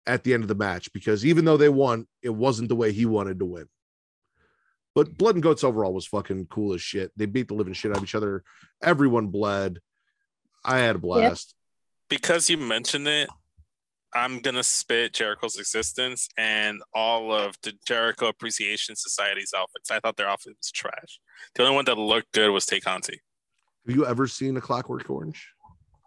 at 0.07 0.25
the 0.25 0.35
end 0.35 0.43
of 0.43 0.49
the 0.49 0.55
match 0.55 0.93
because 0.93 1.25
even 1.25 1.45
though 1.45 1.57
they 1.57 1.69
won, 1.69 2.07
it 2.23 2.31
wasn't 2.31 2.69
the 2.69 2.77
way 2.77 2.93
he 2.93 3.05
wanted 3.07 3.39
to 3.39 3.45
win. 3.45 3.67
But 4.95 5.17
Blood 5.17 5.37
and 5.37 5.43
Guts 5.43 5.63
overall 5.63 5.93
was 5.93 6.07
fucking 6.07 6.47
cool 6.47 6.75
as 6.75 6.83
shit. 6.83 7.13
They 7.17 7.27
beat 7.27 7.49
the 7.49 7.55
living 7.55 7.75
shit 7.75 7.91
out 7.93 7.99
of 7.99 8.03
each 8.03 8.15
other. 8.15 8.43
Everyone 8.83 9.29
bled. 9.29 9.79
I 10.65 10.79
had 10.79 10.97
a 10.97 10.99
blast. 10.99 11.55
because 12.09 12.51
you 12.51 12.57
mentioned 12.59 13.07
it, 13.07 13.29
I'm 14.15 14.41
gonna 14.41 14.65
spit 14.65 15.13
Jericho's 15.13 15.59
existence 15.59 16.29
and 16.39 16.81
all 16.95 17.33
of 17.33 17.57
the 17.63 17.75
Jericho 17.87 18.27
Appreciation 18.27 18.97
Society's 18.97 19.53
outfits. 19.57 19.91
I 19.91 20.01
thought 20.01 20.17
their 20.17 20.29
outfit 20.29 20.57
was 20.59 20.73
trash. 20.73 21.21
The 21.55 21.63
only 21.65 21.75
one 21.75 21.85
that 21.85 21.99
looked 21.99 22.33
good 22.33 22.51
was 22.51 22.65
Tay 22.67 22.81
Conti. 22.81 23.21
Have 23.87 23.95
you 23.95 24.07
ever 24.07 24.27
seen 24.27 24.57
a 24.57 24.61
Clockwork 24.61 25.09
Orange? 25.11 25.53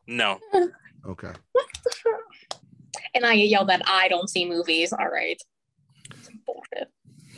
No, 0.07 0.39
Okay. 1.07 1.31
And 3.13 3.25
I 3.25 3.35
get 3.35 3.49
yelled 3.49 3.69
at. 3.69 3.81
I 3.87 4.07
don't 4.07 4.29
see 4.29 4.47
movies. 4.47 4.93
All 4.93 5.09
right. 5.09 5.41
Bullshit. 6.45 6.89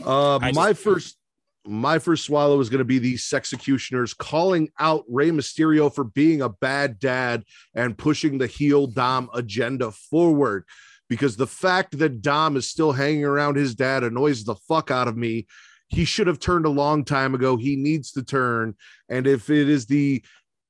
Uh, 0.05 0.39
my 0.53 0.71
just- 0.71 0.83
first, 0.83 1.17
my 1.65 1.97
first 1.99 2.25
swallow 2.25 2.59
is 2.59 2.69
going 2.69 2.79
to 2.79 2.85
be 2.85 2.99
the 2.99 3.17
executioners 3.33 4.13
calling 4.13 4.69
out 4.79 5.03
Rey 5.09 5.31
Mysterio 5.31 5.93
for 5.93 6.03
being 6.03 6.41
a 6.41 6.49
bad 6.49 6.99
dad 6.99 7.43
and 7.73 7.97
pushing 7.97 8.37
the 8.37 8.47
heel 8.47 8.87
Dom 8.87 9.29
agenda 9.33 9.91
forward. 9.91 10.65
Because 11.09 11.37
the 11.37 11.47
fact 11.47 11.97
that 11.99 12.21
Dom 12.21 12.55
is 12.55 12.69
still 12.69 12.91
hanging 12.91 13.25
around 13.25 13.55
his 13.55 13.75
dad 13.75 14.03
annoys 14.03 14.43
the 14.43 14.55
fuck 14.67 14.89
out 14.91 15.07
of 15.07 15.17
me. 15.17 15.47
He 15.87 16.05
should 16.05 16.27
have 16.27 16.39
turned 16.39 16.65
a 16.65 16.69
long 16.69 17.03
time 17.03 17.35
ago. 17.35 17.55
He 17.55 17.75
needs 17.75 18.11
to 18.13 18.23
turn. 18.23 18.75
And 19.09 19.27
if 19.27 19.49
it 19.49 19.69
is 19.69 19.85
the 19.85 20.23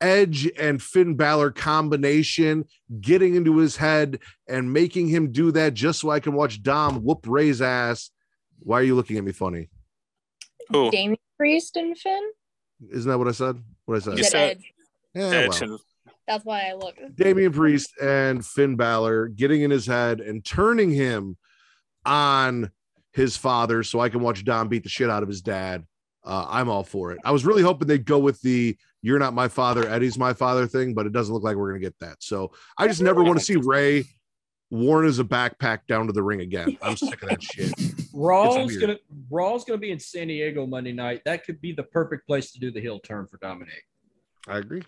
Edge 0.04 0.52
and 0.60 0.82
Finn 0.82 1.16
Balor 1.16 1.52
combination 1.52 2.66
getting 3.00 3.36
into 3.36 3.58
his 3.58 3.78
head 3.78 4.20
and 4.50 4.72
making 4.74 5.08
him 5.08 5.32
do 5.32 5.52
that 5.54 5.74
just 5.74 6.02
so 6.02 6.10
I 6.10 6.20
can 6.20 6.34
watch 6.34 6.62
Dom 6.62 7.04
whoop 7.04 7.26
Rey's 7.26 7.62
ass, 7.62 8.12
why 8.60 8.80
are 8.80 8.84
you 8.84 8.96
looking 8.96 9.18
at 9.18 9.24
me 9.24 9.32
funny? 9.32 9.70
who? 10.70 10.92
Damian 10.92 11.18
Priest 11.38 11.78
and 11.78 11.98
Finn. 11.98 12.32
Isn't 12.92 13.10
that 13.10 13.18
what 13.18 13.28
I 13.28 13.32
said? 13.32 13.62
What 13.86 13.96
I 13.96 14.00
said? 14.00 14.18
You 14.18 14.24
Said 14.24 14.32
said- 14.32 14.58
Edge. 14.58 14.74
Yeah, 15.16 15.24
Edge 15.38 15.62
well. 15.62 15.72
and- 15.72 15.80
That's 16.28 16.46
why 16.46 16.70
I 16.70 16.74
look. 16.74 16.96
Damian 17.16 17.52
Priest 17.54 17.94
and 18.02 18.46
Finn 18.46 18.76
Balor 18.76 19.30
getting 19.30 19.62
in 19.62 19.72
his 19.72 19.86
head 19.86 20.20
and 20.22 20.44
turning 20.44 20.90
him 20.92 21.38
on 22.06 22.72
his 23.14 23.38
father 23.38 23.84
so 23.84 24.00
I 24.00 24.10
can 24.10 24.22
watch 24.22 24.44
Dom 24.44 24.68
beat 24.70 24.84
the 24.84 24.90
shit 24.90 25.10
out 25.10 25.24
of 25.24 25.30
his 25.30 25.42
dad. 25.42 25.86
Uh, 26.26 26.46
I'm 26.50 26.70
all 26.70 26.84
for 26.84 27.12
it. 27.12 27.20
I 27.26 27.32
was 27.32 27.46
really 27.46 27.62
hoping 27.62 27.88
they'd 27.88 28.06
go 28.06 28.20
with 28.20 28.42
the 28.42 28.78
"You're 29.02 29.20
not 29.20 29.34
my 29.34 29.48
father, 29.48 29.88
Eddie's 29.88 30.18
my 30.18 30.34
father" 30.34 30.68
thing, 30.68 30.94
but 30.94 31.06
it 31.06 31.14
doesn't 31.14 31.34
look 31.34 31.44
like 31.44 31.58
we're 31.58 31.70
gonna 31.70 31.80
get 31.80 31.98
that. 32.00 32.18
So 32.24 32.52
I 32.78 32.88
just 32.88 33.02
never 33.02 33.24
want 33.24 33.40
to 33.40 33.46
see 33.46 33.58
Rey 33.58 34.06
worn 34.74 35.06
as 35.06 35.20
a 35.20 35.24
backpack 35.24 35.80
down 35.88 36.08
to 36.08 36.14
the 36.14 36.24
ring 36.24 36.42
again. 36.42 36.78
I'm 36.82 36.98
sick 36.98 37.22
of 37.22 37.30
that 37.30 37.44
shit. 37.54 37.72
Raw's 38.14 38.76
gonna 38.78 38.98
Raw's 39.30 39.64
gonna 39.66 39.78
be 39.78 39.92
in 39.92 40.00
San 40.00 40.28
Diego 40.28 40.66
Monday 40.66 40.92
night. 40.94 41.22
That 41.26 41.46
could 41.46 41.62
be 41.62 41.74
the 41.74 41.84
perfect 41.84 42.26
place 42.28 42.52
to 42.54 42.60
do 42.60 42.72
the 42.72 42.82
heel 42.82 43.00
turn 43.00 43.28
for 43.28 43.38
Dominic. 43.38 43.84
I 44.48 44.58
agree. 44.58 44.84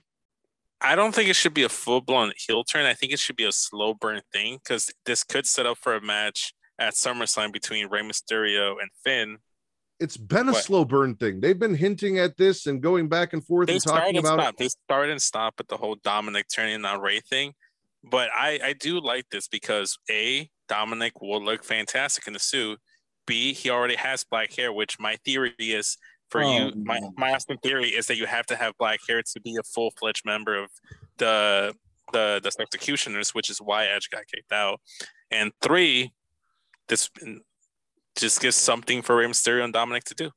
I 0.81 0.95
don't 0.95 1.15
think 1.15 1.29
it 1.29 1.35
should 1.35 1.53
be 1.53 1.63
a 1.63 1.69
full 1.69 2.01
blown 2.01 2.33
heel 2.37 2.63
turn. 2.63 2.85
I 2.85 2.93
think 2.93 3.13
it 3.13 3.19
should 3.19 3.35
be 3.35 3.45
a 3.45 3.51
slow 3.51 3.93
burn 3.93 4.21
thing 4.33 4.59
because 4.63 4.91
this 5.05 5.23
could 5.23 5.45
set 5.45 5.65
up 5.65 5.77
for 5.77 5.95
a 5.95 6.01
match 6.01 6.53
at 6.79 6.93
SummerSlam 6.93 7.53
between 7.53 7.87
Rey 7.87 8.01
Mysterio 8.01 8.75
and 8.81 8.89
Finn. 9.03 9.37
It's 9.99 10.17
been 10.17 10.49
a 10.49 10.51
What? 10.51 10.63
slow 10.63 10.83
burn 10.85 11.15
thing. 11.15 11.39
They've 11.39 11.57
been 11.57 11.75
hinting 11.75 12.19
at 12.19 12.35
this 12.37 12.65
and 12.67 12.81
going 12.81 13.07
back 13.07 13.33
and 13.33 13.43
forth 13.45 13.67
They 13.67 13.73
and 13.73 13.81
start 13.81 14.01
talking 14.01 14.17
and 14.17 14.25
about 14.25 14.39
it. 14.39 14.41
stop. 14.43 14.57
They 14.57 14.67
start 14.69 15.09
and 15.09 15.21
stop 15.21 15.53
with 15.57 15.67
the 15.67 15.77
whole 15.77 15.95
Dominic 16.03 16.47
turning 16.53 16.83
on 16.83 16.99
Rey 16.99 17.21
thing. 17.21 17.53
But 18.03 18.29
I, 18.35 18.59
I 18.63 18.73
do 18.73 18.99
like 18.99 19.29
this 19.29 19.47
because 19.47 19.97
A, 20.11 20.49
Dominic 20.67 21.21
will 21.21 21.41
look 21.43 21.63
fantastic 21.63 22.27
in 22.27 22.33
the 22.33 22.39
suit. 22.39 22.79
B, 23.25 23.53
he 23.53 23.69
already 23.69 23.95
has 23.95 24.23
black 24.23 24.53
hair, 24.53 24.71
which 24.71 24.99
my 24.99 25.15
theory 25.25 25.53
is 25.57 25.97
for 26.29 26.43
Oh, 26.43 26.51
you. 26.67 26.73
My, 26.83 26.99
my 27.17 27.29
Aspen 27.31 27.57
theory 27.63 27.89
is 27.89 28.05
that 28.07 28.17
you 28.17 28.25
have 28.27 28.45
to 28.47 28.55
have 28.55 28.77
black 28.77 28.99
hair 29.07 29.23
to 29.23 29.41
be 29.41 29.55
a 29.59 29.63
full 29.63 29.91
fledged 29.97 30.25
member 30.25 30.61
of 30.61 30.69
the 31.17 31.73
the 32.13 32.39
the 32.43 32.51
executioners, 32.61 33.33
which 33.33 33.49
is 33.49 33.57
why 33.59 33.85
Edge 33.87 34.09
got 34.11 34.27
kicked 34.27 34.51
out. 34.51 34.79
And 35.31 35.51
three, 35.61 36.13
this 36.87 37.09
just 38.15 38.41
gives 38.41 38.55
something 38.55 39.01
for 39.01 39.17
Rey 39.17 39.25
Mysterio 39.25 39.63
and 39.63 39.73
Dominic 39.73 40.03
to 40.05 40.15
do. 40.15 40.31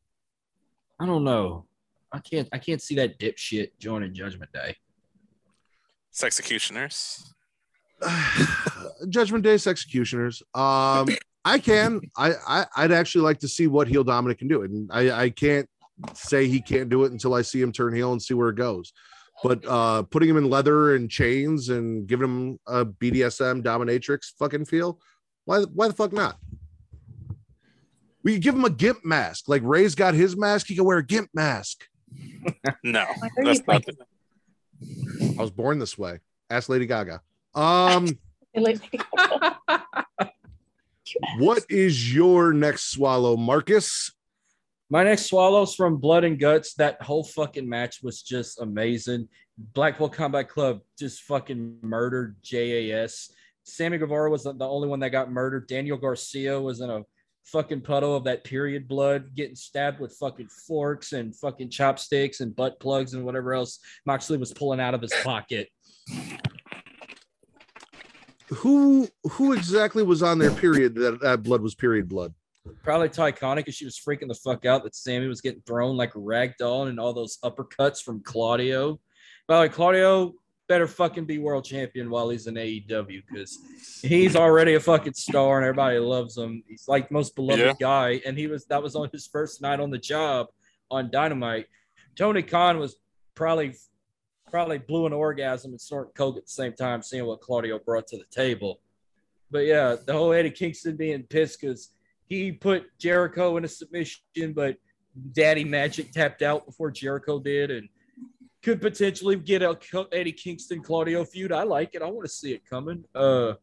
I 1.00 1.06
don't 1.06 1.24
know. 1.24 1.66
I 2.12 2.18
can't 2.18 2.48
I 2.52 2.58
can't 2.58 2.82
see 2.82 2.96
that 2.96 3.18
dipshit 3.18 3.70
joining 3.78 4.14
Judgment 4.14 4.52
Day. 4.52 4.76
It's 6.10 6.24
executioners. 6.24 7.34
Judgment 9.08 9.44
Day's 9.44 9.66
executioners. 9.66 10.42
Um, 10.54 11.08
I 11.44 11.58
can. 11.58 12.00
I, 12.16 12.32
I 12.46 12.66
I'd 12.76 12.92
actually 12.92 13.22
like 13.22 13.38
to 13.40 13.48
see 13.48 13.66
what 13.66 13.88
heel 13.88 14.04
Dominic 14.04 14.38
can 14.38 14.48
do, 14.48 14.62
and 14.62 14.90
I 14.92 15.10
I 15.10 15.30
can't 15.30 15.68
say 16.14 16.46
he 16.46 16.60
can't 16.60 16.88
do 16.88 17.04
it 17.04 17.12
until 17.12 17.34
I 17.34 17.42
see 17.42 17.60
him 17.60 17.72
turn 17.72 17.94
heel 17.94 18.12
and 18.12 18.22
see 18.22 18.34
where 18.34 18.48
it 18.48 18.56
goes. 18.56 18.92
But 19.42 19.64
uh, 19.66 20.02
putting 20.02 20.28
him 20.28 20.36
in 20.36 20.50
leather 20.50 20.96
and 20.96 21.08
chains 21.08 21.68
and 21.68 22.06
giving 22.06 22.24
him 22.24 22.58
a 22.66 22.84
BDSM 22.84 23.62
dominatrix 23.62 24.32
fucking 24.38 24.64
feel, 24.64 25.00
why 25.44 25.60
why 25.62 25.88
the 25.88 25.94
fuck 25.94 26.12
not? 26.12 26.38
We 28.28 28.34
could 28.34 28.42
give 28.42 28.54
him 28.56 28.66
a 28.66 28.70
gimp 28.70 29.06
mask, 29.06 29.48
like 29.48 29.62
Rey's 29.64 29.94
got 29.94 30.12
his 30.12 30.36
mask. 30.36 30.66
He 30.66 30.74
can 30.74 30.84
wear 30.84 30.98
a 30.98 31.02
gimp 31.02 31.30
mask. 31.32 31.86
No, 32.84 33.06
that's 33.42 33.60
not. 33.66 33.68
like- 33.68 33.86
the- 33.86 35.34
I 35.38 35.40
was 35.40 35.50
born 35.50 35.78
this 35.78 35.96
way. 35.96 36.18
Ask 36.50 36.68
Lady 36.68 36.84
Gaga. 36.84 37.22
Um. 37.54 38.06
What 41.38 41.64
is 41.70 42.14
your 42.14 42.52
next 42.52 42.90
swallow, 42.90 43.34
Marcus? 43.34 44.12
My 44.90 45.04
next 45.04 45.24
swallows 45.24 45.74
from 45.74 45.96
Blood 45.96 46.24
and 46.24 46.38
Guts. 46.38 46.74
That 46.74 47.00
whole 47.00 47.24
fucking 47.24 47.66
match 47.66 48.02
was 48.02 48.20
just 48.20 48.60
amazing. 48.60 49.26
Blackpool 49.72 50.10
Combat 50.10 50.50
Club 50.50 50.80
just 50.98 51.22
fucking 51.22 51.78
murdered 51.80 52.36
JAS. 52.42 53.30
Sammy 53.64 53.96
Guevara 53.96 54.30
was 54.30 54.44
the 54.44 54.54
only 54.60 54.86
one 54.86 55.00
that 55.00 55.08
got 55.12 55.32
murdered. 55.32 55.66
Daniel 55.66 55.96
Garcia 55.96 56.60
was 56.60 56.82
in 56.82 56.90
a 56.90 57.02
fucking 57.44 57.80
puddle 57.80 58.14
of 58.14 58.24
that 58.24 58.44
period 58.44 58.88
blood, 58.88 59.34
getting 59.34 59.54
stabbed 59.54 60.00
with 60.00 60.16
fucking 60.20 60.48
forks 60.66 61.12
and 61.12 61.34
fucking 61.34 61.70
chopsticks 61.70 62.40
and 62.40 62.54
butt 62.54 62.78
plugs 62.80 63.14
and 63.14 63.24
whatever 63.24 63.54
else 63.54 63.78
Moxley 64.06 64.38
was 64.38 64.52
pulling 64.52 64.80
out 64.80 64.94
of 64.94 65.02
his 65.02 65.14
pocket. 65.22 65.68
Who 68.48 69.08
who 69.32 69.52
exactly 69.52 70.02
was 70.02 70.22
on 70.22 70.38
their 70.38 70.50
period 70.50 70.94
that 70.96 71.20
that 71.20 71.42
blood 71.42 71.60
was 71.60 71.74
period 71.74 72.08
blood? 72.08 72.32
Probably 72.82 73.08
Tay 73.08 73.32
Conti 73.32 73.60
because 73.60 73.74
she 73.74 73.84
was 73.84 73.98
freaking 73.98 74.28
the 74.28 74.34
fuck 74.34 74.64
out 74.64 74.84
that 74.84 74.94
Sammy 74.94 75.26
was 75.26 75.40
getting 75.40 75.62
thrown 75.66 75.96
like 75.96 76.14
a 76.14 76.18
rag 76.18 76.54
doll 76.58 76.86
and 76.86 76.98
all 76.98 77.12
those 77.12 77.38
uppercuts 77.44 78.02
from 78.02 78.22
Claudio. 78.22 79.00
By 79.46 79.56
the 79.56 79.60
way, 79.62 79.68
Claudio 79.68 80.34
better 80.68 80.86
fucking 80.86 81.24
be 81.24 81.38
world 81.38 81.64
champion 81.64 82.10
while 82.10 82.28
he's 82.28 82.46
in 82.46 82.54
AEW 82.54 83.22
because 83.28 83.58
he's 84.02 84.36
already 84.36 84.74
a 84.74 84.80
fucking 84.80 85.14
star 85.14 85.56
and 85.58 85.64
everybody 85.66 85.98
loves 85.98 86.36
him. 86.36 86.62
He's 86.68 86.86
like 86.86 87.10
most 87.10 87.34
beloved 87.34 87.60
Yeah. 87.60 87.72
guy, 87.80 88.20
and 88.26 88.36
he 88.38 88.46
was 88.46 88.66
that 88.66 88.82
was 88.82 88.94
on 88.94 89.08
his 89.12 89.26
first 89.26 89.62
night 89.62 89.80
on 89.80 89.90
the 89.90 89.98
job 89.98 90.48
on 90.90 91.10
Dynamite. 91.10 91.66
Tony 92.16 92.42
Khan 92.42 92.78
was 92.78 92.96
probably 93.34 93.74
probably 94.50 94.78
blew 94.78 95.06
an 95.06 95.12
orgasm 95.12 95.72
and 95.72 95.80
snorting 95.80 96.12
coke 96.14 96.36
at 96.36 96.44
the 96.44 96.50
same 96.50 96.72
time, 96.72 97.02
seeing 97.02 97.26
what 97.26 97.40
Claudio 97.40 97.78
brought 97.78 98.06
to 98.08 98.16
the 98.16 98.24
table. 98.30 98.80
But 99.50 99.66
yeah, 99.66 99.96
the 100.06 100.12
whole 100.12 100.32
Eddie 100.32 100.50
Kingston 100.50 100.96
being 100.96 101.22
pissed 101.24 101.60
because 101.60 101.90
he 102.26 102.52
put 102.52 102.86
Jericho 102.98 103.56
in 103.56 103.64
a 103.64 103.68
submission, 103.68 104.52
but 104.54 104.76
Daddy 105.32 105.64
Magic 105.64 106.12
tapped 106.12 106.42
out 106.42 106.66
before 106.66 106.90
Jericho 106.90 107.38
did, 107.38 107.70
and 107.70 107.88
could 108.62 108.80
potentially 108.80 109.36
get 109.36 109.62
a 109.62 109.78
Eddie 110.12 110.32
Kingston 110.32 110.82
Claudio 110.82 111.24
feud. 111.24 111.52
I 111.52 111.62
like 111.62 111.94
it. 111.94 112.02
I 112.02 112.06
want 112.06 112.24
to 112.24 112.32
see 112.32 112.52
it 112.52 112.64
coming. 112.68 113.04
Uh, 113.14 113.54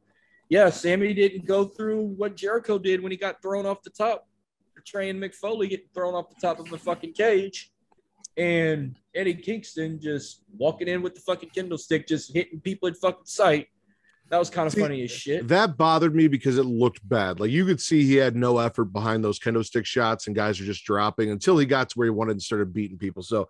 yeah, 0.50 0.70
Sammy 0.70 1.14
didn't 1.14 1.46
go 1.46 1.66
through 1.66 2.02
what 2.02 2.36
Jericho 2.36 2.78
did 2.78 3.02
when 3.02 3.12
he 3.12 3.18
got 3.18 3.42
thrown 3.42 3.66
off 3.66 3.82
the 3.84 3.90
top. 3.90 4.28
Portraying 4.76 5.16
Mick 5.16 5.34
Foley 5.34 5.68
getting 5.68 5.88
thrown 5.94 6.14
off 6.14 6.30
the 6.30 6.36
top 6.40 6.60
of 6.60 6.70
the 6.70 6.78
fucking 6.78 7.14
cage, 7.14 7.72
and 8.38 8.96
Eddie 9.16 9.34
Kingston 9.34 10.00
just 10.02 10.44
walking 10.58 10.88
in 10.88 11.02
with 11.02 11.16
the 11.16 11.22
fucking 11.22 11.50
kendo 11.56 11.80
stick, 11.80 12.08
just 12.08 12.34
hitting 12.34 12.60
people 12.60 12.88
in 12.88 12.94
fucking 12.94 13.26
sight. 13.26 13.68
That 14.30 14.38
was 14.38 14.50
kind 14.50 14.68
of 14.68 14.74
See, 14.74 14.82
funny 14.82 15.04
as 15.04 15.12
shit. 15.12 15.48
That 15.48 15.78
bothered 15.78 16.16
me 16.16 16.28
because 16.28 16.58
it 16.58 16.66
looked 16.66 17.08
bad. 17.08 17.40
Like 17.40 17.52
you 17.52 17.66
could 17.66 17.80
see 17.80 18.04
he 18.04 18.16
had 18.16 18.36
no 18.36 18.58
effort 18.58 18.86
behind 18.86 19.24
those 19.24 19.40
kendo 19.40 19.64
stick 19.66 19.86
shots, 19.86 20.28
and 20.28 20.36
guys 20.36 20.60
are 20.60 20.66
just 20.66 20.84
dropping 20.84 21.32
until 21.32 21.58
he 21.58 21.66
got 21.66 21.90
to 21.90 21.98
where 21.98 22.06
he 22.06 22.12
wanted 22.12 22.32
and 22.34 22.42
started 22.42 22.74
beating 22.74 22.98
people. 22.98 23.24
So 23.24 23.48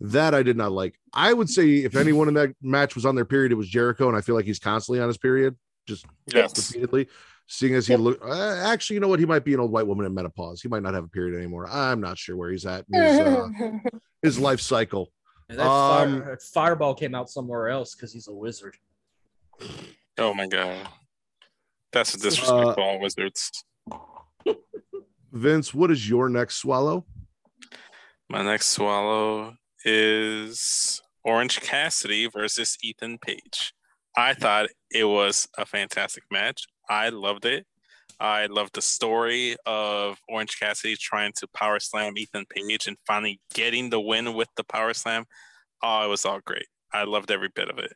that 0.00 0.34
I 0.34 0.42
did 0.42 0.56
not 0.56 0.72
like. 0.72 0.98
I 1.12 1.32
would 1.32 1.48
say 1.48 1.76
if 1.78 1.96
anyone 1.96 2.28
in 2.28 2.34
that 2.34 2.54
match 2.60 2.94
was 2.94 3.06
on 3.06 3.14
their 3.14 3.24
period, 3.24 3.52
it 3.52 3.56
was 3.56 3.68
Jericho, 3.68 4.08
and 4.08 4.16
I 4.16 4.20
feel 4.20 4.34
like 4.34 4.44
he's 4.44 4.58
constantly 4.58 5.00
on 5.00 5.08
his 5.08 5.18
period, 5.18 5.56
just 5.86 6.06
Yes. 6.26 6.52
repeatedly. 6.56 7.08
Seeing 7.46 7.74
as 7.74 7.86
he 7.86 7.92
Yep. 7.92 8.00
look, 8.00 8.24
uh, 8.24 8.54
actually, 8.64 8.94
you 8.94 9.00
know 9.00 9.08
what? 9.08 9.20
He 9.20 9.26
might 9.26 9.44
be 9.44 9.52
an 9.52 9.60
old 9.60 9.70
white 9.70 9.86
woman 9.86 10.06
in 10.06 10.14
menopause. 10.14 10.62
He 10.62 10.68
might 10.68 10.82
not 10.82 10.94
have 10.94 11.04
a 11.04 11.08
period 11.08 11.36
anymore. 11.36 11.68
I'm 11.70 12.00
not 12.00 12.16
sure 12.18 12.36
where 12.36 12.50
he's 12.50 12.64
at 12.64 12.86
his, 12.90 13.20
uh, 13.20 13.48
his 14.22 14.38
life 14.38 14.60
cycle. 14.60 15.12
And 15.50 15.58
that, 15.58 15.70
Um, 15.70 16.22
fire, 16.22 16.38
fireball 16.54 16.94
came 16.94 17.14
out 17.14 17.28
somewhere 17.28 17.68
else 17.68 17.94
because 17.94 18.12
he's 18.14 18.28
a 18.28 18.32
wizard. 18.32 18.76
Oh 20.16 20.32
my 20.32 20.46
god. 20.46 20.88
That's 21.92 22.14
a 22.14 22.16
Uh, 22.16 22.20
disrespectful 22.22 22.82
on 22.82 23.00
Wizards. 23.00 23.64
Vince, 25.32 25.74
what 25.74 25.90
is 25.90 26.08
your 26.08 26.28
next 26.28 26.56
swallow? 26.56 27.04
My 28.28 28.42
next 28.42 28.68
swallow 28.68 29.56
is 29.84 31.00
Orange 31.24 31.60
Cassidy 31.60 32.26
versus 32.26 32.76
Ethan 32.82 33.18
Page. 33.18 33.72
I 34.16 34.34
thought 34.34 34.68
it 34.90 35.04
was 35.04 35.48
a 35.58 35.66
fantastic 35.66 36.24
match. 36.30 36.64
I 36.88 37.08
loved 37.08 37.46
it. 37.46 37.66
I 38.20 38.46
loved 38.46 38.74
the 38.74 38.82
story 38.82 39.56
of 39.66 40.18
Orange 40.28 40.58
Cassidy 40.58 40.96
trying 40.96 41.32
to 41.36 41.48
power 41.48 41.80
slam 41.80 42.16
Ethan 42.16 42.46
Page 42.46 42.86
and 42.86 42.96
finally 43.06 43.40
getting 43.52 43.90
the 43.90 44.00
win 44.00 44.34
with 44.34 44.48
the 44.56 44.64
power 44.64 44.94
slam. 44.94 45.24
Oh, 45.82 46.04
it 46.04 46.08
was 46.08 46.24
all 46.24 46.40
great. 46.44 46.66
I 46.92 47.04
loved 47.04 47.30
every 47.30 47.48
bit 47.48 47.68
of 47.68 47.78
it. 47.78 47.92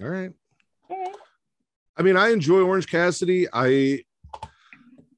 All 0.00 0.08
right. 0.08 0.30
I 1.96 2.02
mean, 2.02 2.16
I 2.16 2.30
enjoy 2.30 2.62
Orange 2.62 2.86
Cassidy. 2.86 3.46
I 3.52 4.04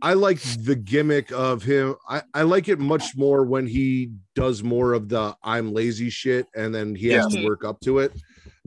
I 0.05 0.15
like 0.15 0.41
the 0.41 0.75
gimmick 0.75 1.31
of 1.31 1.63
him. 1.63 1.95
I, 2.09 2.23
I 2.35 2.43
like 2.43 2.69
it 2.69 2.81
much 2.81 3.17
more 3.17 3.45
when 3.45 3.67
he 3.69 4.11
does 4.35 4.63
more 4.65 4.95
of 4.95 5.09
the 5.09 5.37
I'm 5.45 5.73
lazy 5.73 6.11
shit 6.11 6.47
and 6.57 6.75
then 6.75 6.95
he 6.97 7.09
has 7.11 7.29
to 7.29 7.45
work 7.47 7.65
up 7.65 7.79
to 7.83 8.01
it. 8.01 8.13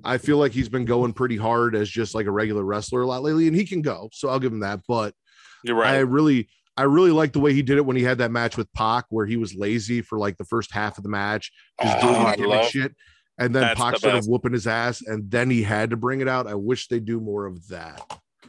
I 0.04 0.18
feel 0.18 0.38
like 0.38 0.54
he's 0.54 0.70
been 0.70 0.86
going 0.86 1.12
pretty 1.14 1.36
hard 1.38 1.76
as 1.76 1.90
just 1.90 2.16
like 2.16 2.26
a 2.26 2.32
regular 2.32 2.64
wrestler 2.64 3.02
a 3.02 3.06
lot 3.08 3.22
lately, 3.22 3.48
and 3.48 3.56
he 3.56 3.66
can 3.66 3.82
go. 3.82 4.10
So 4.14 4.30
I'll 4.30 4.40
give 4.40 4.52
him 4.54 4.62
that. 4.62 4.80
But 4.88 5.14
You're 5.64 5.76
right. 5.76 5.96
I 5.96 6.00
really 6.00 6.48
I 6.78 6.84
really 6.84 7.12
like 7.12 7.34
the 7.34 7.40
way 7.40 7.54
he 7.54 7.62
did 7.62 7.78
it 7.78 7.86
when 7.86 7.96
he 7.98 8.04
had 8.04 8.18
that 8.20 8.32
match 8.32 8.56
with 8.58 8.72
Pac, 8.74 9.06
where 9.10 9.26
he 9.26 9.36
was 9.38 9.56
lazy 9.56 10.02
for 10.02 10.18
like 10.18 10.38
the 10.38 10.46
first 10.46 10.72
half 10.72 10.98
of 10.98 11.04
the 11.04 11.10
match, 11.10 11.52
just 11.82 11.98
Oh, 12.02 12.14
doing 12.14 12.26
I 12.26 12.36
gimmick 12.36 12.70
shit. 12.70 12.96
And 13.38 13.54
then 13.54 13.64
That's 13.64 13.80
Pac 13.80 13.94
the 13.94 14.00
started 14.00 14.18
best. 14.20 14.30
whooping 14.30 14.54
his 14.54 14.68
ass, 14.68 15.02
and 15.02 15.30
then 15.30 15.50
he 15.50 15.64
had 15.64 15.90
to 15.90 15.98
bring 15.98 16.22
it 16.22 16.28
out. 16.30 16.48
I 16.48 16.56
wish 16.56 16.88
they 16.88 17.00
do 17.02 17.20
more 17.20 17.46
of 17.46 17.68
that. 17.68 18.02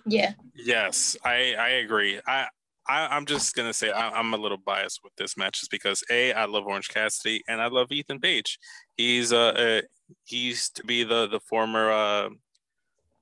yeah. 0.07 0.35
Yes, 0.55 1.17
I 1.25 1.55
I 1.59 1.69
agree. 1.85 2.21
I, 2.27 2.47
I 2.89 3.07
I'm 3.09 3.27
just 3.27 3.55
gonna 3.55 3.73
say 3.73 3.91
I, 3.91 4.11
I'm 4.11 4.35
a 4.35 4.37
little 4.37 4.59
biased 4.59 5.01
with 5.03 5.15
this 5.17 5.37
match 5.37 5.61
just 5.61 5.71
because 5.71 6.03
a 6.11 6.33
I 6.33 6.47
love 6.47 6.67
Orange 6.67 6.89
Cassidy 6.89 7.43
and 7.49 7.61
I 7.61 7.69
love 7.69 7.91
Ethan 7.91 8.21
Page. 8.21 8.59
He's 8.97 9.33
uh, 9.33 9.39
uh 9.39 9.83
he 10.25 10.39
used 10.39 10.77
to 10.77 10.85
be 10.85 11.05
the 11.05 11.27
the 11.27 11.41
former 11.41 11.91
uh 11.91 12.29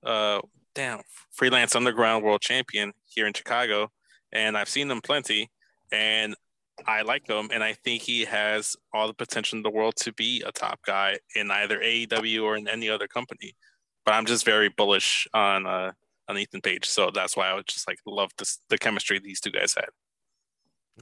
uh 0.04 0.40
damn 0.74 1.00
freelance 1.32 1.74
underground 1.74 2.24
world 2.24 2.40
champion 2.40 2.92
here 3.06 3.26
in 3.26 3.34
Chicago, 3.34 3.90
and 4.32 4.56
I've 4.56 4.68
seen 4.68 4.90
him 4.90 5.00
plenty, 5.00 5.50
and 5.92 6.34
I 6.86 7.02
like 7.02 7.28
him, 7.28 7.48
and 7.52 7.62
I 7.62 7.74
think 7.84 8.02
he 8.02 8.24
has 8.24 8.76
all 8.92 9.06
the 9.06 9.14
potential 9.14 9.56
in 9.56 9.62
the 9.62 9.70
world 9.70 9.94
to 10.00 10.12
be 10.12 10.42
a 10.44 10.52
top 10.52 10.80
guy 10.84 11.18
in 11.36 11.50
either 11.50 11.78
AEW 11.78 12.42
or 12.42 12.56
in 12.56 12.68
any 12.68 12.90
other 12.90 13.06
company. 13.06 13.54
But 14.04 14.14
I'm 14.14 14.26
just 14.26 14.44
very 14.44 14.68
bullish 14.68 15.26
on 15.32 15.66
uh 15.66 15.92
on 16.28 16.38
Ethan 16.38 16.60
Page. 16.60 16.86
So 16.86 17.10
that's 17.12 17.36
why 17.36 17.48
I 17.48 17.54
would 17.54 17.66
just 17.66 17.86
like 17.88 17.98
love 18.06 18.30
this 18.38 18.58
the 18.68 18.78
chemistry 18.78 19.18
these 19.18 19.40
two 19.40 19.50
guys 19.50 19.74
had. 19.74 19.88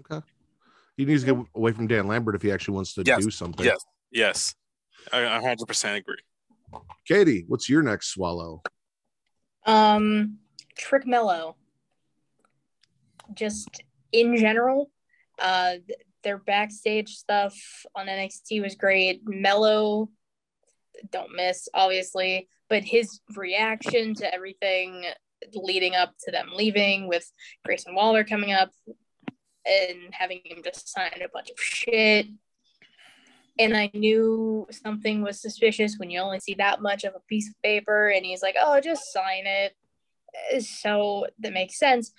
Okay. 0.00 0.24
He 0.96 1.04
needs 1.04 1.24
to 1.24 1.34
get 1.34 1.44
away 1.54 1.72
from 1.72 1.86
Dan 1.86 2.06
Lambert 2.06 2.34
if 2.34 2.42
he 2.42 2.50
actually 2.52 2.74
wants 2.74 2.94
to 2.94 3.02
Yes, 3.04 3.24
do 3.24 3.30
something. 3.30 3.64
yes. 3.64 3.84
Yes. 4.10 4.54
I 5.12 5.40
hundred 5.40 5.66
percent 5.66 5.98
agree. 5.98 6.22
Katie, 7.06 7.44
what's 7.48 7.68
your 7.68 7.82
next 7.82 8.08
swallow? 8.08 8.62
Um, 9.66 10.38
Trick 10.76 11.06
Melo. 11.06 11.56
Just 13.34 13.82
in 14.12 14.36
general, 14.36 14.90
uh, 15.38 15.74
their 16.22 16.38
backstage 16.38 17.10
stuff 17.16 17.54
on 17.94 18.06
NXT 18.06 18.62
was 18.62 18.74
great. 18.74 19.22
Melo, 19.24 20.10
don't 21.10 21.34
miss, 21.34 21.68
obviously, 21.72 22.48
but 22.72 22.84
his 22.84 23.20
reaction 23.36 24.14
to 24.14 24.32
everything 24.32 25.04
leading 25.52 25.94
up 25.94 26.14
to 26.24 26.30
them 26.30 26.48
leaving, 26.54 27.06
with 27.06 27.30
Grayson 27.66 27.94
Waller 27.94 28.24
coming 28.24 28.54
up 28.54 28.70
and 29.66 29.98
having 30.10 30.40
him 30.42 30.62
just 30.64 30.88
sign 30.88 31.20
a 31.22 31.28
bunch 31.28 31.50
of 31.50 31.60
shit. 31.60 32.28
And 33.58 33.76
I 33.76 33.90
knew 33.92 34.66
something 34.70 35.20
was 35.20 35.38
suspicious 35.38 35.98
when 35.98 36.08
you 36.08 36.20
only 36.20 36.40
see 36.40 36.54
that 36.54 36.80
much 36.80 37.04
of 37.04 37.14
a 37.14 37.20
piece 37.28 37.50
of 37.50 37.62
paper, 37.62 38.08
and 38.08 38.24
he's 38.24 38.40
like, 38.40 38.56
"Oh, 38.58 38.80
just 38.80 39.12
sign 39.12 39.44
it." 39.46 39.76
so 40.64 41.26
that 41.40 41.52
makes 41.52 41.78
sense. 41.78 42.14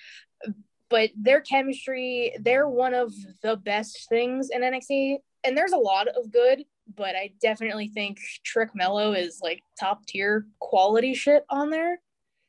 But 0.87 1.09
their 1.15 1.41
chemistry, 1.41 2.37
they're 2.39 2.69
one 2.69 2.93
of 2.93 3.11
the 3.41 3.55
best 3.57 4.07
things 4.07 4.51
in 4.51 4.61
NXT, 4.61 5.17
and 5.43 5.57
there's 5.57 5.71
a 5.71 5.77
lot 5.77 6.07
of 6.07 6.31
good, 6.31 6.63
but 6.95 7.15
I 7.15 7.31
definitely 7.41 7.89
think 7.89 8.19
Trick 8.43 8.69
Melo 8.75 9.13
is 9.13 9.39
like 9.41 9.61
top 9.79 10.05
tier 10.05 10.47
quality 10.59 11.13
shit 11.13 11.45
on 11.49 11.69
there. 11.69 11.99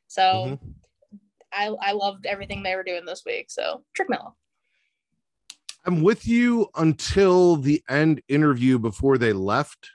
So 0.07 0.21
Mhm. 0.61 0.75
I 1.51 1.67
I 1.81 1.91
loved 1.93 2.25
everything 2.25 2.63
they 2.63 2.75
were 2.75 2.83
doing 2.83 3.05
this 3.05 3.23
week. 3.25 3.49
So 3.49 3.83
Trick 3.93 4.09
Melo. 4.09 4.35
I'm 5.85 6.01
with 6.01 6.27
you 6.27 6.67
until 6.75 7.57
the 7.57 7.83
end 7.87 8.21
interview 8.27 8.79
before 8.79 9.17
they 9.19 9.33
left, 9.33 9.91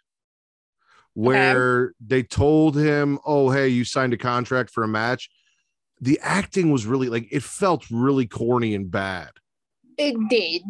where 1.14 1.94
they 2.00 2.22
told 2.22 2.76
him, 2.76 3.18
Oh, 3.24 3.50
hey, 3.50 3.68
you 3.68 3.84
signed 3.84 4.12
a 4.12 4.16
contract 4.16 4.70
for 4.70 4.84
a 4.84 4.88
match. 4.88 5.28
The 6.00 6.18
acting 6.22 6.70
was 6.70 6.86
really 6.86 7.08
like 7.08 7.28
it 7.30 7.42
felt 7.42 7.90
really 7.90 8.26
corny 8.26 8.74
and 8.74 8.90
bad. 8.90 9.30
It 9.98 10.16
did. 10.28 10.62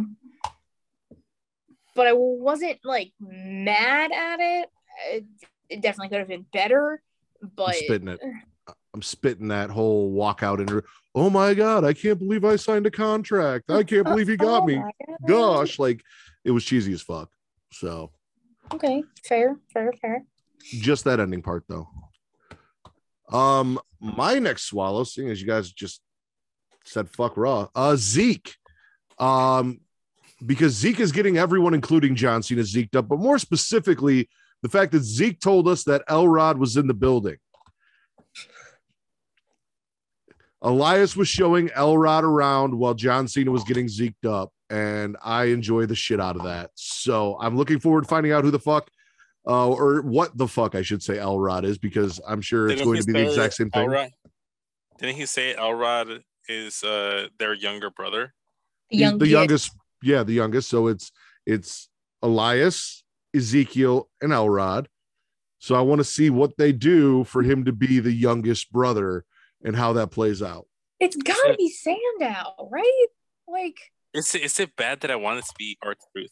But 2.00 2.06
I 2.06 2.14
wasn't 2.14 2.78
like 2.82 3.12
mad 3.20 4.10
at 4.10 4.40
it. 4.40 4.68
It, 5.12 5.24
it 5.68 5.82
definitely 5.82 6.08
could 6.08 6.20
have 6.20 6.28
been 6.28 6.46
better. 6.50 7.02
But 7.54 7.74
I'm 7.76 7.82
spitting 7.84 8.08
it. 8.08 8.20
I'm 8.94 9.02
spitting 9.02 9.48
that 9.48 9.68
whole 9.68 10.10
walkout 10.10 10.60
interview. 10.60 10.80
Oh 11.14 11.28
my 11.28 11.52
god, 11.52 11.84
I 11.84 11.92
can't 11.92 12.18
believe 12.18 12.42
I 12.42 12.56
signed 12.56 12.86
a 12.86 12.90
contract. 12.90 13.70
I 13.70 13.82
can't 13.82 14.06
believe 14.06 14.28
he 14.28 14.38
got 14.38 14.62
Oh 14.62 14.64
me. 14.64 14.82
Gosh, 15.28 15.78
like 15.78 16.02
it 16.42 16.52
was 16.52 16.64
cheesy 16.64 16.94
as 16.94 17.02
fuck. 17.02 17.28
So 17.70 18.12
Okay, 18.72 19.04
fair, 19.22 19.58
fair, 19.70 19.92
fair. 20.00 20.24
just 20.64 21.04
that 21.04 21.20
ending 21.20 21.42
part 21.42 21.64
though. 21.68 21.86
Um, 23.30 23.78
my 24.00 24.38
next 24.38 24.62
swallow, 24.62 25.04
seeing 25.04 25.28
as 25.28 25.38
you 25.42 25.46
guys 25.46 25.70
just 25.70 26.00
said 26.86 27.10
fuck 27.10 27.36
raw, 27.36 27.68
uh 27.74 27.94
Zeke. 27.96 28.56
Um, 29.18 29.80
because 30.46 30.72
Zeke 30.74 31.00
is 31.00 31.12
getting 31.12 31.38
everyone, 31.38 31.74
including 31.74 32.14
John 32.14 32.42
Cena, 32.42 32.62
zeked 32.62 32.96
up, 32.96 33.08
but 33.08 33.18
more 33.18 33.38
specifically, 33.38 34.28
the 34.62 34.68
fact 34.68 34.92
that 34.92 35.02
Zeke 35.02 35.40
told 35.40 35.68
us 35.68 35.84
that 35.84 36.02
Elrod 36.08 36.58
was 36.58 36.76
in 36.76 36.86
the 36.86 36.94
building. 36.94 37.36
Elias 40.62 41.16
was 41.16 41.28
showing 41.28 41.70
Elrod 41.70 42.24
around 42.24 42.74
while 42.78 42.92
John 42.92 43.26
Cena 43.26 43.50
was 43.50 43.64
getting 43.64 43.86
zeked 43.86 44.26
up, 44.26 44.52
and 44.68 45.16
I 45.22 45.44
enjoy 45.44 45.86
the 45.86 45.94
shit 45.94 46.20
out 46.20 46.36
of 46.36 46.42
that. 46.44 46.70
So 46.74 47.38
I'm 47.40 47.56
looking 47.56 47.80
forward 47.80 48.02
to 48.02 48.08
finding 48.08 48.32
out 48.32 48.44
who 48.44 48.50
the 48.50 48.58
fuck 48.58 48.90
uh, 49.46 49.68
or 49.68 50.02
what 50.02 50.36
the 50.36 50.46
fuck 50.46 50.74
I 50.74 50.82
should 50.82 51.02
say 51.02 51.18
Elrod 51.18 51.64
is 51.64 51.78
because 51.78 52.20
I'm 52.28 52.42
sure 52.42 52.68
it's 52.68 52.80
Didn't 52.80 52.92
going 52.92 53.00
to 53.00 53.06
be 53.06 53.12
the 53.12 53.28
exact 53.28 53.54
same 53.54 53.70
thing. 53.70 53.84
Elrod? 53.84 54.10
Didn't 54.98 55.16
he 55.16 55.24
say 55.24 55.54
Elrod 55.56 56.22
is 56.46 56.84
uh 56.84 57.28
their 57.38 57.54
younger 57.54 57.88
brother? 57.88 58.34
The 58.90 58.98
young 58.98 59.18
the 59.18 59.24
kid. 59.24 59.30
youngest, 59.30 59.72
yeah, 60.02 60.22
the 60.22 60.32
youngest. 60.32 60.68
So 60.68 60.88
it's 60.88 61.12
it's 61.46 61.88
Elias, 62.22 63.04
Ezekiel, 63.34 64.08
and 64.20 64.32
Elrod. 64.32 64.88
So 65.58 65.74
I 65.74 65.80
want 65.82 65.98
to 66.00 66.04
see 66.04 66.30
what 66.30 66.56
they 66.56 66.72
do 66.72 67.24
for 67.24 67.42
him 67.42 67.64
to 67.66 67.72
be 67.72 68.00
the 68.00 68.12
youngest 68.12 68.72
brother 68.72 69.24
and 69.62 69.76
how 69.76 69.92
that 69.94 70.10
plays 70.10 70.42
out. 70.42 70.66
It's 71.00 71.16
gotta 71.16 71.54
be 71.56 71.70
Sandow, 71.70 72.68
right? 72.70 73.06
Like, 73.48 73.78
Is 74.14 74.34
it, 74.34 74.42
is 74.42 74.60
it 74.60 74.76
bad 74.76 75.00
that 75.00 75.10
I 75.10 75.16
want 75.16 75.38
it 75.38 75.44
to 75.46 75.54
be 75.58 75.76
Art 75.82 75.98
Truth? 76.14 76.30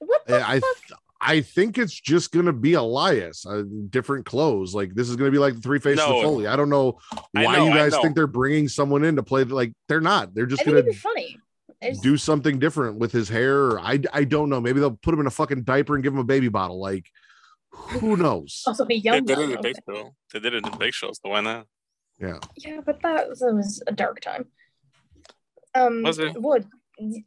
what 0.00 0.26
the 0.26 0.46
I 0.46 0.60
fuck? 0.60 0.98
I 1.20 1.42
think 1.42 1.76
it's 1.76 1.92
just 1.98 2.32
gonna 2.32 2.52
be 2.54 2.72
Elias, 2.72 3.44
uh, 3.44 3.64
different 3.90 4.24
clothes. 4.24 4.74
Like 4.74 4.94
this 4.94 5.10
is 5.10 5.16
gonna 5.16 5.30
be 5.30 5.38
like 5.38 5.54
the 5.54 5.60
three 5.60 5.78
faces 5.78 5.98
No. 5.98 6.16
of 6.16 6.22
Foley. 6.22 6.46
I 6.46 6.56
don't 6.56 6.70
know 6.70 6.98
why 7.32 7.56
know, 7.56 7.66
you 7.66 7.74
guys 7.74 7.94
think 7.98 8.14
they're 8.14 8.26
bringing 8.26 8.68
someone 8.68 9.04
in 9.04 9.16
to 9.16 9.22
play. 9.22 9.44
Like 9.44 9.72
they're 9.88 10.00
not. 10.00 10.34
They're 10.34 10.46
just 10.46 10.62
I 10.62 10.64
gonna 10.64 10.78
it'd 10.78 10.90
be 10.90 10.96
funny. 10.96 11.38
It's- 11.82 12.00
do 12.00 12.16
something 12.16 12.58
different 12.58 12.98
with 12.98 13.12
his 13.12 13.28
hair. 13.28 13.56
Or 13.70 13.80
I 13.80 14.00
I 14.12 14.24
don't 14.24 14.48
know. 14.50 14.60
Maybe 14.60 14.80
they'll 14.80 14.96
put 14.96 15.14
him 15.14 15.20
in 15.20 15.26
a 15.26 15.30
fucking 15.30 15.62
diaper 15.62 15.94
and 15.94 16.02
give 16.04 16.12
him 16.12 16.18
a 16.18 16.24
baby 16.24 16.48
bottle. 16.48 16.78
Like 16.80 17.10
who 17.72 18.16
knows? 18.24 18.62
also 18.66 18.84
a 18.84 18.88
They 18.88 18.94
young 18.96 19.24
did 19.24 19.38
it 19.38 19.42
in 19.42 19.48
one, 19.50 19.56
the 19.56 19.62
big 19.62 19.76
show. 19.88 20.14
They 20.32 20.40
did 20.40 20.54
it 20.54 20.64
in 20.64 20.70
the 20.70 20.76
big 20.76 20.92
show, 20.92 21.12
so 21.12 21.30
why 21.30 21.40
not? 21.40 21.66
Yeah. 22.18 22.38
Yeah, 22.56 22.80
but 22.84 23.00
that 23.02 23.28
was, 23.30 23.38
that 23.38 23.54
was 23.54 23.82
a 23.86 23.92
dark 23.92 24.20
time. 24.20 24.46
Um, 25.74 26.02
Was 26.02 26.18
it? 26.18 26.40
Would 26.42 26.66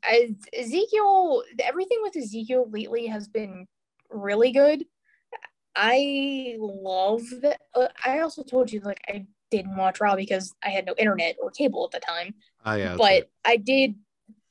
I, 0.03 0.35
Ezekiel? 0.55 1.43
Everything 1.59 1.97
with 2.03 2.15
Ezekiel 2.15 2.69
lately 2.69 3.07
has 3.07 3.27
been 3.27 3.65
really 4.11 4.51
good. 4.51 4.85
I 5.75 6.55
love 6.59 7.21
that. 7.41 7.61
Uh, 7.73 7.87
I 8.05 8.19
also 8.19 8.43
told 8.43 8.71
you 8.71 8.81
like 8.81 9.01
I 9.07 9.25
didn't 9.49 9.75
watch 9.75 9.99
Raw 9.99 10.15
because 10.15 10.53
I 10.63 10.69
had 10.69 10.85
no 10.85 10.93
internet 10.97 11.37
or 11.41 11.49
cable 11.49 11.85
at 11.85 11.91
the 11.99 12.05
time. 12.05 12.35
Ah, 12.65 12.75
yeah. 12.75 12.95
but 12.95 13.03
right. 13.03 13.23
I 13.45 13.57
did 13.57 13.95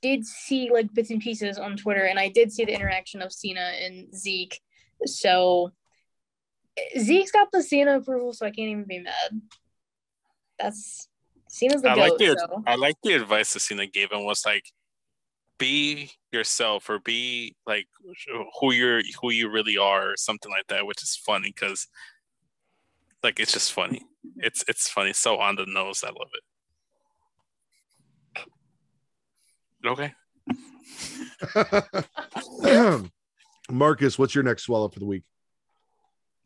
did 0.03 0.27
see 0.27 0.71
like 0.71 0.93
bits 0.93 1.11
and 1.11 1.21
pieces 1.21 1.59
on 1.59 1.77
Twitter, 1.77 2.05
and 2.05 2.19
I 2.19 2.29
did 2.29 2.53
see 2.53 2.65
the 2.65 2.75
interaction 2.75 3.23
of 3.23 3.33
Cena 3.33 3.73
and 3.81 4.15
Zeke. 4.15 4.61
So 5.07 5.73
Zeke's 6.99 7.31
got 7.31 7.49
the 7.53 7.63
Cena 7.63 7.99
approval, 7.99 8.33
so 8.33 8.47
I 8.47 8.51
can't 8.51 8.71
even 8.71 8.85
be 8.85 9.01
mad. 9.01 9.41
That's 10.59 11.09
Cena's 11.49 11.83
the 11.83 11.91
I 11.91 11.95
goat. 11.95 12.01
like 12.01 12.19
the 12.19 12.39
so. 12.39 12.63
I 12.67 12.75
like 12.75 12.97
the 13.03 13.15
advice 13.15 13.53
that 13.53 13.61
Cena 13.61 13.87
gave 13.87 14.13
him 14.13 14.25
was 14.25 14.45
like, 14.45 14.65
be 15.59 16.11
yourself 16.33 16.89
or 16.91 16.99
be 16.99 17.55
like 17.67 17.87
who 18.61 18.73
you're 18.73 19.03
who 19.21 19.31
you 19.31 19.51
really 19.51 19.79
are 19.79 20.13
or 20.13 20.17
something 20.17 20.51
like 20.51 20.67
that, 20.69 20.87
which 20.87 21.03
is 21.03 21.17
funny 21.17 21.53
because 21.55 21.87
like 23.23 23.39
it's 23.39 23.53
just 23.53 23.73
funny. 23.73 24.03
It's 24.37 24.65
it's 24.67 24.89
funny, 24.89 25.13
so 25.13 25.39
on 25.39 25.57
the 25.57 25.67
nose. 25.67 26.03
I 26.05 26.09
love 26.09 26.31
it. 26.35 26.43
Okay. 29.85 30.13
Marcus, 33.71 34.19
what's 34.19 34.35
your 34.35 34.45
next 34.45 34.65
swallow 34.65 34.89
for 34.89 35.01
the 35.01 35.07
week? 35.07 35.23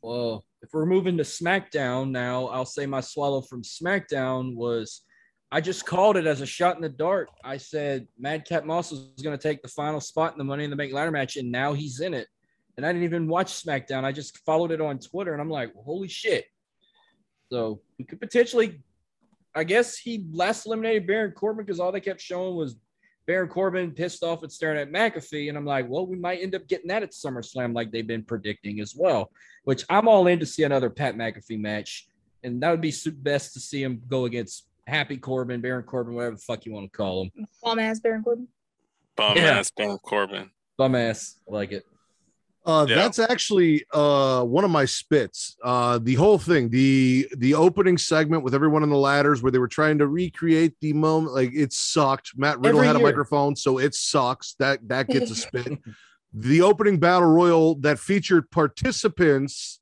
Well, 0.02 0.44
if 0.62 0.70
we're 0.72 0.86
moving 0.86 1.16
to 1.18 1.22
SmackDown 1.22 2.10
now, 2.10 2.46
I'll 2.46 2.64
say 2.64 2.86
my 2.86 3.00
swallow 3.00 3.42
from 3.42 3.62
SmackDown 3.62 4.54
was 4.54 5.02
I 5.52 5.60
just 5.60 5.86
called 5.86 6.16
it 6.16 6.26
as 6.26 6.40
a 6.40 6.46
shot 6.46 6.76
in 6.76 6.82
the 6.82 6.88
dark. 6.88 7.28
I 7.44 7.56
said 7.56 8.08
Madcap 8.18 8.64
Moss 8.64 8.90
was 8.90 9.10
going 9.22 9.36
to 9.36 9.42
take 9.42 9.62
the 9.62 9.68
final 9.68 10.00
spot 10.00 10.32
in 10.32 10.38
the 10.38 10.44
Money 10.44 10.64
in 10.64 10.70
the 10.70 10.76
Bank 10.76 10.92
ladder 10.92 11.10
match, 11.10 11.36
and 11.36 11.52
now 11.52 11.72
he's 11.72 12.00
in 12.00 12.14
it. 12.14 12.26
And 12.76 12.84
I 12.84 12.92
didn't 12.92 13.04
even 13.04 13.28
watch 13.28 13.64
SmackDown. 13.64 14.04
I 14.04 14.12
just 14.12 14.38
followed 14.44 14.70
it 14.70 14.80
on 14.80 14.98
Twitter, 14.98 15.32
and 15.32 15.40
I'm 15.40 15.50
like, 15.50 15.72
holy 15.74 16.08
shit. 16.08 16.46
So 17.50 17.80
we 17.98 18.04
could 18.04 18.20
potentially, 18.20 18.82
I 19.54 19.64
guess 19.64 19.96
he 19.96 20.26
last 20.32 20.66
eliminated 20.66 21.06
Baron 21.06 21.32
Corbin 21.32 21.64
because 21.64 21.80
all 21.80 21.92
they 21.92 22.00
kept 22.00 22.20
showing 22.20 22.56
was 22.56 22.76
Baron 23.26 23.48
Corbin 23.48 23.90
pissed 23.92 24.22
off 24.22 24.42
and 24.42 24.52
staring 24.52 24.78
at 24.78 24.90
McAfee. 24.92 25.48
And 25.48 25.58
I'm 25.58 25.64
like, 25.64 25.88
well, 25.88 26.06
we 26.06 26.16
might 26.16 26.40
end 26.42 26.54
up 26.54 26.66
getting 26.68 26.88
that 26.88 27.02
at 27.02 27.10
SummerSlam 27.10 27.74
like 27.74 27.90
they've 27.90 28.06
been 28.06 28.22
predicting 28.22 28.80
as 28.80 28.94
well 28.96 29.30
which 29.66 29.84
I'm 29.90 30.06
all 30.06 30.28
in 30.28 30.38
to 30.38 30.46
see 30.46 30.62
another 30.62 30.88
Pat 30.88 31.16
McAfee 31.16 31.58
match. 31.58 32.06
And 32.44 32.62
that 32.62 32.70
would 32.70 32.80
be 32.80 32.94
best 33.16 33.52
to 33.54 33.60
see 33.60 33.82
him 33.82 34.00
go 34.08 34.24
against 34.24 34.68
Happy 34.86 35.16
Corbin, 35.16 35.60
Baron 35.60 35.82
Corbin, 35.82 36.14
whatever 36.14 36.36
the 36.36 36.40
fuck 36.40 36.64
you 36.64 36.72
want 36.72 36.90
to 36.92 36.96
call 36.96 37.24
him. 37.24 37.46
Bomb 37.64 37.80
ass 37.80 37.98
Baron 37.98 38.22
Corbin. 38.22 38.46
Bum 39.16 39.36
Yeah. 39.36 39.58
ass 39.58 39.72
Baron 39.76 39.98
Corbin. 39.98 40.50
Bum 40.78 40.94
ass. 40.94 41.40
I 41.50 41.52
like 41.52 41.72
it. 41.72 41.84
Uh, 42.66 42.84
Yeah. 42.88 42.96
That's 42.96 43.18
actually 43.20 43.84
uh, 43.92 44.42
one 44.42 44.64
of 44.64 44.70
my 44.72 44.84
spits. 44.84 45.56
Uh, 45.62 45.98
the 46.02 46.14
whole 46.14 46.36
thing, 46.38 46.68
the 46.68 47.28
the 47.36 47.54
opening 47.54 47.96
segment 47.96 48.42
with 48.42 48.54
everyone 48.54 48.82
on 48.82 48.90
the 48.90 48.96
ladders, 48.96 49.40
where 49.42 49.52
they 49.52 49.58
were 49.60 49.68
trying 49.68 49.98
to 49.98 50.06
recreate 50.08 50.74
the 50.80 50.92
moment, 50.92 51.32
like 51.32 51.52
it 51.54 51.72
sucked. 51.72 52.32
Matt 52.36 52.58
Riddle 52.58 52.80
Every 52.80 52.86
had 52.88 52.96
a 52.96 52.98
microphone, 53.00 53.54
so 53.54 53.78
it 53.78 53.94
sucks. 53.94 54.54
That 54.58 54.86
that 54.88 55.06
gets 55.06 55.30
a 55.30 55.34
spit. 55.46 55.78
the 56.34 56.60
opening 56.62 56.98
battle 56.98 57.28
royal 57.28 57.76
that 57.76 57.98
featured 58.00 58.50
participants 58.50 59.80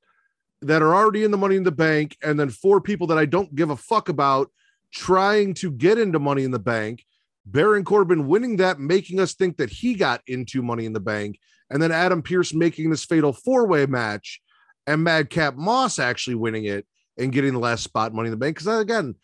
that 0.61 0.83
are 0.83 0.95
already 0.95 1.25
in 1.25 1.31
the 1.31 1.37
Money 1.39 1.57
in 1.57 1.63
the 1.65 1.73
Bank, 1.73 2.17
and 2.23 2.39
then 2.39 2.51
four 2.51 2.81
people 2.81 3.07
that 3.09 3.19
I 3.19 3.25
don't 3.27 3.55
give 3.55 3.71
a 3.71 3.77
fuck 3.77 4.09
about 4.09 4.51
trying 4.93 5.55
to 5.55 5.71
get 5.71 5.99
into 5.99 6.19
Money 6.19 6.45
in 6.45 6.51
the 6.51 6.59
Bank. 6.59 7.05
Baron 7.47 7.85
Corbin 7.85 8.27
winning 8.27 8.57
that, 8.57 8.79
making 8.79 9.21
us 9.21 9.35
think 9.35 9.59
that 9.59 9.71
he 9.71 9.95
got 9.95 10.23
into 10.27 10.63
Money 10.63 10.87
in 10.87 10.93
the 10.93 11.01
Bank, 11.01 11.39
and 11.71 11.83
then 11.83 11.93
Adam 11.93 12.23
Pearce 12.23 12.55
making 12.55 12.91
this 12.91 13.05
fatal 13.05 13.33
four 13.33 13.67
way 13.67 13.87
match, 13.87 14.41
and 14.87 15.05
Madcap 15.05 15.57
Moss 15.57 15.99
actually 15.99 16.37
winning 16.37 16.65
it 16.65 16.87
and 17.19 17.33
getting 17.33 17.53
the 17.53 17.59
last 17.59 17.85
spot 17.85 18.15
Money 18.15 18.29
in 18.29 18.33
the 18.33 18.37
Bank. 18.37 18.57
Because 18.57 18.81
again, 18.81 19.15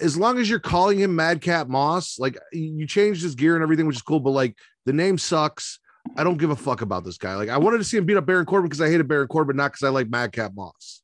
as 0.00 0.16
long 0.16 0.38
as 0.38 0.48
you're 0.48 0.58
calling 0.58 0.98
him 0.98 1.14
Madcap 1.14 1.68
Moss, 1.68 2.18
like 2.18 2.38
you 2.52 2.86
changed 2.86 3.22
his 3.22 3.34
gear 3.34 3.54
and 3.54 3.62
everything, 3.62 3.86
which 3.86 3.96
is 3.96 4.02
cool, 4.02 4.20
but 4.20 4.30
like 4.30 4.56
the 4.84 4.92
name 4.92 5.18
sucks. 5.18 5.78
I 6.16 6.22
don't 6.22 6.38
give 6.38 6.50
a 6.50 6.56
fuck 6.56 6.82
about 6.82 7.04
this 7.04 7.18
guy. 7.18 7.34
Like 7.34 7.48
I 7.48 7.58
wanted 7.58 7.78
to 7.78 7.84
see 7.84 7.96
him 7.96 8.06
beat 8.06 8.16
up 8.16 8.26
Baron 8.26 8.46
Corbin 8.46 8.68
because 8.68 8.80
I 8.80 8.88
hated 8.88 9.08
Baron 9.08 9.28
Corbin, 9.28 9.56
not 9.56 9.72
because 9.72 9.86
I 9.86 9.90
like 9.90 10.08
Madcap 10.08 10.52
Moss. 10.54 11.02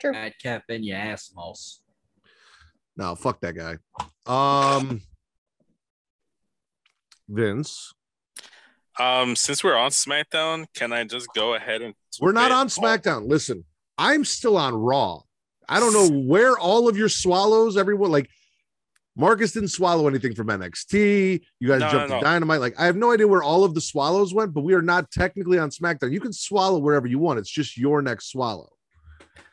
True. 0.00 0.12
Madcap 0.12 0.64
and 0.68 0.84
your 0.84 0.96
ass 0.96 1.32
mouse. 1.34 1.80
No, 2.96 3.14
fuck 3.14 3.40
that 3.40 3.54
guy. 3.54 3.76
Um, 4.26 5.00
Vince, 7.28 7.92
Um, 8.98 9.36
since 9.36 9.62
we're 9.62 9.76
on 9.76 9.90
SmackDown, 9.90 10.66
can 10.74 10.92
I 10.92 11.04
just 11.04 11.28
go 11.34 11.54
ahead 11.54 11.82
and 11.82 11.94
we're 12.20 12.32
not 12.32 12.50
on 12.50 12.66
SmackDown. 12.68 13.28
Listen, 13.28 13.64
I'm 13.96 14.24
still 14.24 14.56
on 14.56 14.74
Raw. 14.74 15.20
I 15.68 15.78
don't 15.80 15.92
know 15.92 16.08
where 16.26 16.58
all 16.58 16.88
of 16.88 16.96
your 16.96 17.08
swallows, 17.08 17.76
everyone 17.76 18.10
like 18.10 18.28
Marcus 19.16 19.52
didn't 19.52 19.68
swallow 19.70 20.06
anything 20.08 20.34
from 20.34 20.46
NXT. 20.48 21.40
You 21.60 21.68
guys 21.68 21.80
No, 21.80 21.90
jumped 21.90 22.10
no, 22.10 22.18
to. 22.20 22.24
Dynamite. 22.24 22.60
Like, 22.60 22.78
I 22.78 22.86
have 22.86 22.96
no 22.96 23.10
idea 23.12 23.26
where 23.28 23.42
all 23.42 23.64
of 23.64 23.74
the 23.74 23.80
swallows 23.80 24.32
went, 24.32 24.54
but 24.54 24.60
we 24.62 24.74
are 24.74 24.82
not 24.82 25.10
technically 25.10 25.58
on 25.58 25.70
SmackDown. 25.70 26.12
You 26.12 26.20
can 26.20 26.32
swallow 26.32 26.78
wherever 26.78 27.06
you 27.06 27.18
want. 27.18 27.38
It's 27.40 27.50
just 27.50 27.76
your 27.76 28.00
next 28.00 28.30
swallow. 28.30 28.70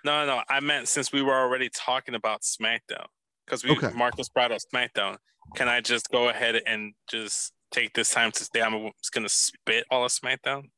No, 0.03 0.23
no, 0.25 0.41
I 0.49 0.59
meant 0.59 0.87
since 0.87 1.11
we 1.11 1.23
were 1.23 1.33
already 1.33 1.69
talking 1.69 2.13
about 2.13 2.41
SmackDown, 2.43 3.07
because 3.45 3.63
we 3.63 3.71
Okay. 3.71 3.89
Marcus 3.95 4.29
brought 4.29 4.51
up 4.51 4.59
SmackDown. 4.73 5.17
Can 5.55 5.67
I 5.67 5.81
just 5.81 6.09
go 6.11 6.29
ahead 6.29 6.61
and 6.67 6.93
just 7.09 7.51
take 7.71 7.93
this 7.93 8.11
time 8.11 8.31
to 8.31 8.43
say 8.43 8.61
I'm 8.61 8.91
just 9.01 9.11
gonna 9.13 9.29
spit 9.29 9.85
all 9.89 10.05
of 10.05 10.11
SmackDown 10.11 10.69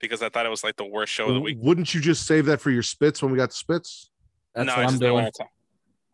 because 0.00 0.22
I 0.22 0.28
thought 0.28 0.46
it 0.46 0.50
was 0.50 0.62
like 0.64 0.76
the 0.76 0.84
worst 0.84 1.12
show 1.12 1.28
of 1.28 1.34
the 1.34 1.40
week. 1.40 1.58
Wouldn't 1.60 1.94
you 1.94 2.00
just 2.00 2.26
save 2.26 2.46
that 2.46 2.60
for 2.60 2.70
your 2.70 2.82
spits 2.82 3.22
when 3.22 3.32
we 3.32 3.38
got 3.38 3.50
the 3.50 3.56
spits? 3.56 4.10
That's 4.54 4.66
no, 4.66 4.72
I 4.74 4.76
what 4.76 4.82
I'm 4.84 4.88
just 4.90 5.00
don't 5.00 5.10
doing. 5.12 5.30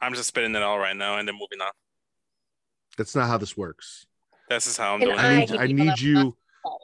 I'm 0.01 0.15
just 0.15 0.29
spitting 0.29 0.55
it 0.55 0.63
all 0.63 0.79
right 0.79 0.97
now 0.97 1.19
and 1.19 1.29
then 1.29 1.35
moving 1.35 1.61
on. 1.61 1.71
That's 2.97 3.15
not 3.15 3.29
how 3.29 3.39
this 3.39 3.57
works. 3.57 4.07
This 4.49 4.67
is 4.67 4.77
how 4.77 4.95
I'm 4.95 5.03
And 5.03 5.11
doing 5.11 5.19
I 5.19 5.33
it. 5.33 5.51
need, 5.51 5.59
I 5.59 5.67
need 5.67 6.01
you. 6.01 6.37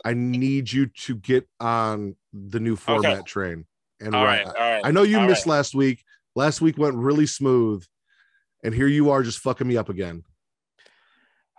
I 0.05 0.15
need 0.15 0.73
you 0.73 0.87
to 0.87 1.17
get 1.17 1.49
on 1.61 2.17
the 2.33 2.59
new 2.61 2.77
format 2.77 3.27
train. 3.27 3.67
And 4.01 4.15
All 4.15 4.25
right, 4.25 4.45
right, 4.47 4.57
all 4.57 4.71
right. 4.73 4.81
I 4.85 4.91
know 4.91 5.03
you 5.03 5.19
all 5.19 5.27
missed 5.27 5.47
right. 5.47 5.53
last 5.53 5.75
week. 5.75 6.05
Last 6.35 6.61
week 6.61 6.79
went 6.79 6.95
really 6.97 7.27
smooth, 7.27 7.85
and 8.63 8.73
here 8.73 8.87
you 8.87 9.11
are 9.11 9.23
just 9.23 9.41
fucking 9.41 9.67
me 9.67 9.77
up 9.77 9.89
again. 9.89 10.23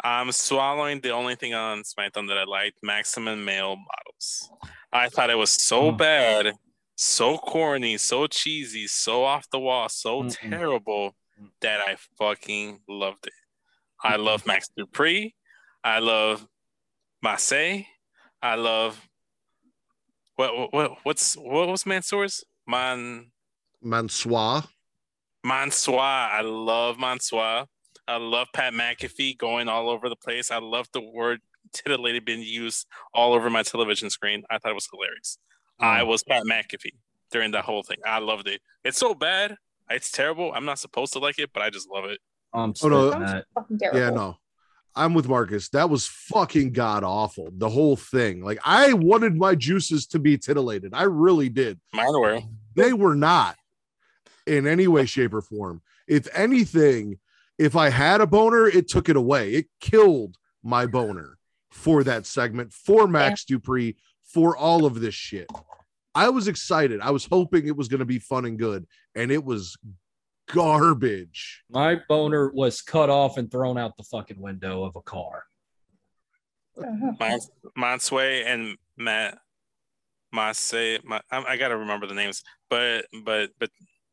I'm 0.03 0.31
swallowing 0.31 1.01
the 1.01 1.11
only 1.11 1.35
thing 1.35 1.53
on 1.53 1.83
SmackDown 1.83 2.27
that 2.29 2.37
I 2.37 2.45
liked, 2.45 2.77
Maximum 2.81 3.43
Male 3.43 3.75
Models. 3.75 4.49
I 4.93 5.09
thought 5.09 5.29
it 5.29 5.37
was 5.37 5.49
so 5.49 5.91
Mm. 5.91 5.97
bad, 5.97 6.53
so 6.95 7.37
corny, 7.37 7.97
so 7.97 8.27
cheesy, 8.27 8.87
so 8.87 9.23
off 9.25 9.49
the 9.49 9.59
wall, 9.59 9.89
so 9.89 10.23
Mm-mm. 10.23 10.49
terrible 10.49 11.15
that 11.61 11.81
I 11.81 11.95
fucking 12.17 12.81
loved 12.87 13.27
it. 13.27 13.33
I 14.03 14.15
love 14.15 14.45
Max 14.45 14.69
Dupri. 14.77 15.33
I 15.83 15.99
love 15.99 16.47
Massey. 17.21 17.87
I 18.41 18.55
love 18.55 19.09
what 20.35 20.55
what, 20.57 20.73
what 20.73 20.91
what's 21.03 21.35
what 21.35 21.67
was 21.67 21.85
Mansour's? 21.85 22.43
Man 22.65 23.31
Mansois. 23.81 24.61
Mansois. 25.43 26.29
I 26.31 26.41
love 26.41 26.97
Mansois. 26.97 27.65
I 28.09 28.17
love 28.17 28.47
Pat 28.53 28.73
McAfee 28.73 29.37
going 29.37 29.67
all 29.67 29.89
over 29.89 30.09
the 30.09 30.15
place. 30.15 30.49
I 30.51 30.57
love 30.57 30.87
the 30.93 31.01
word 31.01 31.39
titillated 31.73 32.25
being 32.25 32.41
used 32.41 32.87
all 33.13 33.33
over 33.33 33.49
my 33.49 33.63
television 33.63 34.09
screen. 34.09 34.43
I 34.49 34.57
thought 34.57 34.71
it 34.71 34.75
was 34.75 34.87
hilarious. 34.91 35.37
I 35.79 36.03
was 36.03 36.23
Pat 36.23 36.43
McAfee 36.43 36.95
during 37.31 37.51
that 37.51 37.63
whole 37.63 37.83
thing. 37.83 37.97
I 38.05 38.19
loved 38.19 38.47
it. 38.49 38.59
It's 38.83 38.97
so 38.97 39.13
bad. 39.13 39.55
It's 39.89 40.11
terrible. 40.11 40.51
I'm 40.53 40.65
not 40.65 40.77
supposed 40.79 41.13
to 41.13 41.19
like 41.19 41.39
it, 41.39 41.51
but 41.53 41.63
I 41.63 41.69
just 41.69 41.87
love 41.89 42.05
it. 42.05 42.19
I'm 42.53 42.73
Oh, 42.83 42.87
no. 42.89 43.11
sorry, 43.11 43.19
Matt. 43.23 43.45
Fucking 43.55 43.77
terrible. 43.79 43.99
Yeah, 43.99 44.09
no. 44.09 44.37
I'm 44.95 45.13
with 45.13 45.29
Marcus. 45.29 45.69
That 45.69 45.89
was 45.89 46.07
fucking 46.07 46.73
god 46.73 47.03
awful. 47.05 47.49
The 47.53 47.69
whole 47.69 47.95
thing. 47.95 48.43
Like 48.43 48.59
I 48.65 48.91
wanted 48.93 49.35
my 49.37 49.55
juices 49.55 50.05
to 50.07 50.19
be 50.19 50.37
titillated. 50.37 50.93
I 50.93 51.03
really 51.03 51.47
did. 51.47 51.79
Mine 51.93 52.07
were. 52.11 52.41
They 52.75 52.91
were 52.91 53.15
not 53.15 53.55
in 54.47 54.67
any 54.67 54.87
way, 54.87 55.05
shape, 55.05 55.33
or 55.33 55.41
form. 55.41 55.81
If 56.07 56.27
anything, 56.35 57.19
if 57.59 57.75
I 57.75 57.89
had 57.89 58.21
a 58.21 58.25
boner, 58.25 58.67
it 58.67 58.87
took 58.87 59.09
it 59.09 59.17
away. 59.17 59.51
It 59.51 59.67
killed 59.81 60.37
my 60.63 60.85
boner 60.85 61.37
for 61.69 62.03
that 62.05 62.25
segment, 62.25 62.73
for 62.73 63.05
Max 63.05 63.43
Dupri, 63.43 63.97
for 64.23 64.57
all 64.57 64.85
of 64.85 65.01
this 65.01 65.13
shit. 65.13 65.47
I 66.15 66.29
was 66.29 66.47
excited. 66.47 67.01
I 67.01 67.11
was 67.11 67.25
hoping 67.25 67.67
it 67.67 67.75
was 67.75 67.87
going 67.87 67.99
to 67.99 68.05
be 68.05 68.17
fun 68.17 68.45
and 68.45 68.57
good, 68.57 68.87
and 69.13 69.31
it 69.31 69.43
was 69.43 69.77
garbage. 70.47 71.63
My 71.69 71.99
boner 72.07 72.49
was 72.51 72.81
cut 72.81 73.09
off 73.09 73.37
and 73.37 73.51
thrown 73.51 73.77
out 73.77 73.95
the 73.97 74.03
fucking 74.03 74.39
window 74.39 74.83
of 74.83 74.95
a 74.95 75.01
car. 75.01 75.43
Uh-huh. 76.77 77.37
Monsway 77.77 78.45
and 78.45 78.77
Matt 78.97 79.37
Masse. 80.31 80.73
I, 80.73 80.99
I 81.31 81.57
gotta 81.57 81.77
remember 81.77 82.07
the 82.07 82.13
names, 82.13 82.43
but 82.69 83.05
but 83.25 83.49
but 83.59 83.69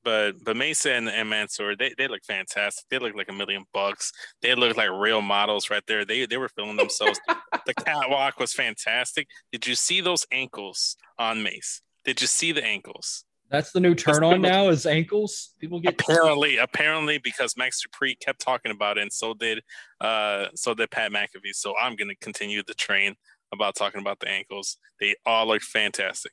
but 0.07 0.45
but 0.45 0.57
Mesa 0.57 0.93
and, 0.93 1.09
and 1.09 1.29
Mansoor, 1.29 1.75
they, 1.75 1.93
they 1.99 2.07
look 2.07 2.23
fantastic. 2.25 2.87
They 2.89 3.01
look 3.01 3.17
like 3.17 3.29
a 3.29 3.33
million 3.33 3.65
bucks. 3.75 4.13
They 4.41 4.55
look 4.55 4.77
like 4.77 4.89
real 4.89 5.21
models 5.21 5.69
right 5.69 5.83
there. 5.89 6.05
They 6.05 6.27
they 6.27 6.37
were 6.37 6.49
feeling 6.49 6.77
themselves. 6.77 7.21
the 7.67 7.75
catwalk 7.75 8.39
was 8.39 8.53
fantastic. 8.53 9.27
Did 9.51 9.67
you 9.67 9.75
see 9.75 10.01
those 10.01 10.25
ankles 10.31 10.97
on 11.19 11.43
Mace? 11.43 11.83
Did 12.05 12.21
you 12.21 12.29
see 12.29 12.53
the 12.53 12.65
ankles? 12.65 13.25
That's 13.51 13.73
the 13.73 13.81
new 13.81 13.97
turn 13.97 14.23
on 14.23 14.41
now 14.41 14.69
is 14.69 14.87
ankles. 14.87 15.55
People 15.61 15.81
get 15.81 16.01
Apparently, 16.01 16.59
apparently, 16.59 17.19
because 17.19 17.57
Max 17.57 17.83
Dupri 17.85 18.19
kept 18.19 18.41
talking 18.41 18.71
about 18.71 18.99
it, 18.99 19.03
and 19.03 19.13
so 19.13 19.35
did 19.35 19.65
uh 20.01 20.47
so 20.55 20.73
did 20.73 20.93
Pat 20.93 21.11
McAfee. 21.11 21.55
So 21.55 21.75
I'm 21.77 21.97
gonna 21.97 22.15
continue 22.21 22.63
the 22.65 22.75
train 22.75 23.17
about 23.53 23.75
talking 23.75 24.01
about 24.01 24.21
the 24.21 24.29
ankles. 24.29 24.79
They 25.01 25.17
all 25.27 25.49
look 25.49 25.63
fantastic. 25.63 26.31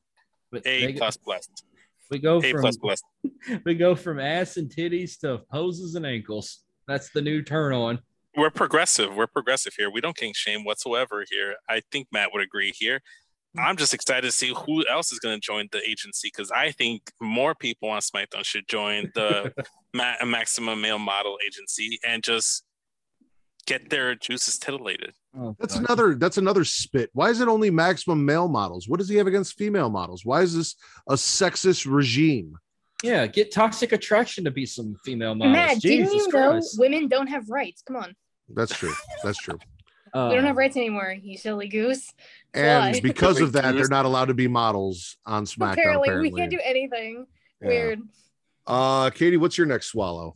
but 0.52 0.62
A 0.68 0.94
plus 0.94 1.18
plus. 1.18 1.50
We 2.12 2.20
go 2.20 2.38
A 2.38 2.52
from 2.52 2.62
plus 2.62 2.78
plus. 2.78 3.02
we 3.66 3.76
go 3.76 3.96
from 3.96 4.20
ass 4.20 4.58
and 4.58 4.70
titties 4.70 5.20
to 5.20 5.42
hoses 5.52 5.96
and 5.96 6.06
ankles. 6.06 6.60
That's 6.88 7.10
the 7.12 7.22
new 7.22 7.42
turn 7.42 7.74
on. 7.74 8.00
We're 8.36 8.50
progressive. 8.50 9.16
We're 9.16 9.28
progressive 9.28 9.74
here. 9.78 9.92
We 9.92 10.02
don't 10.02 10.18
king 10.18 10.34
shame 10.36 10.64
whatsoever 10.64 11.24
here. 11.30 11.56
I 11.70 11.82
think 11.92 12.08
Matt 12.12 12.30
would 12.34 12.44
agree 12.44 12.72
here. 12.76 13.02
Mm. 13.58 13.64
I'm 13.66 13.78
just 13.78 13.94
excited 13.94 14.24
to 14.24 14.32
see 14.32 14.54
who 14.66 14.84
else 14.88 15.12
is 15.12 15.20
going 15.20 15.36
to 15.36 15.42
join 15.42 15.70
the 15.72 15.82
agency 15.88 16.32
because 16.34 16.52
I 16.52 16.72
think 16.72 17.12
more 17.22 17.54
people 17.54 17.90
on 17.90 18.02
SmackDown 18.02 18.44
should 18.44 18.68
join 18.68 19.12
the 19.14 19.54
Ma- 19.94 20.16
Maximum 20.26 20.82
Male 20.82 21.00
Model 21.00 21.38
Agency 21.46 22.00
and 22.06 22.24
just 22.24 22.64
get 23.66 23.90
their 23.90 24.16
juices 24.16 24.58
titillated. 24.60 25.14
Oh, 25.38 25.56
That's 25.60 25.76
God. 25.76 25.86
another 25.86 26.16
that's 26.16 26.38
another 26.38 26.64
spit. 26.64 27.10
Why 27.14 27.30
is 27.30 27.40
it 27.42 27.48
only 27.48 27.70
maximum 27.72 28.26
male 28.26 28.48
models? 28.48 28.88
What 28.88 29.00
does 29.00 29.10
he 29.10 29.16
have 29.18 29.28
against 29.28 29.58
female 29.58 29.90
models? 29.90 30.24
Why 30.26 30.42
is 30.42 30.56
this 30.56 30.76
a 31.08 31.14
sexist 31.14 31.86
regime? 31.92 32.58
yeah. 33.04 33.26
Get 33.28 33.52
toxic 33.52 33.92
attraction 33.92 34.44
to 34.46 34.52
be 34.52 34.66
some 34.66 34.96
female 35.04 35.36
models. 35.36 35.54
Matt, 35.56 35.82
didn't 35.82 36.12
Jesus 36.12 36.28
you 36.28 36.34
know 36.34 36.62
women 36.78 37.08
don't 37.08 37.28
have 37.28 37.50
rights? 37.50 37.82
Come 37.82 37.98
on. 37.98 38.16
That's 38.54 38.74
true. 38.76 38.94
That's 39.24 39.38
true. 39.38 39.60
Uh, 40.16 40.28
we 40.30 40.36
don't 40.36 40.46
have 40.46 40.58
rights 40.58 40.78
anymore, 40.78 41.12
you 41.24 41.36
silly 41.40 41.68
goose. 41.68 42.14
And 42.54 42.94
Why? 42.94 43.02
because 43.02 43.42
of 43.42 43.54
that, 43.54 43.74
they're 43.74 43.88
not 43.88 44.06
allowed 44.06 44.26
to 44.26 44.36
be 44.36 44.48
models 44.48 45.18
on 45.26 45.46
SmackDown. 45.46 45.72
apparently, 45.72 46.08
Apparently, 46.10 46.32
we 46.32 46.38
can't 46.40 46.52
do 46.52 46.60
anything. 46.64 47.26
Yeah. 47.60 47.68
Weird. 47.68 48.00
Uh, 48.68 49.10
Katie, 49.10 49.38
what's 49.38 49.58
your 49.58 49.66
next 49.66 49.88
swallow? 49.88 50.36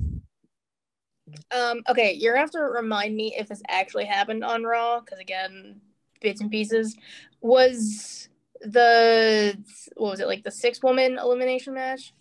Um, 1.51 1.81
okay, 1.89 2.13
you're 2.13 2.33
gonna 2.33 2.41
have 2.41 2.51
to 2.51 2.59
remind 2.61 3.15
me 3.15 3.35
if 3.37 3.47
this 3.47 3.61
actually 3.67 4.05
happened 4.05 4.43
on 4.43 4.63
Raw, 4.63 4.99
because 4.99 5.19
again, 5.19 5.81
bits 6.21 6.41
and 6.41 6.51
pieces. 6.51 6.95
Was 7.41 8.29
the 8.61 9.57
what 9.95 10.11
was 10.11 10.19
it 10.19 10.27
like 10.27 10.43
the 10.43 10.51
six 10.51 10.81
woman 10.81 11.17
elimination 11.19 11.73
match? 11.73 12.13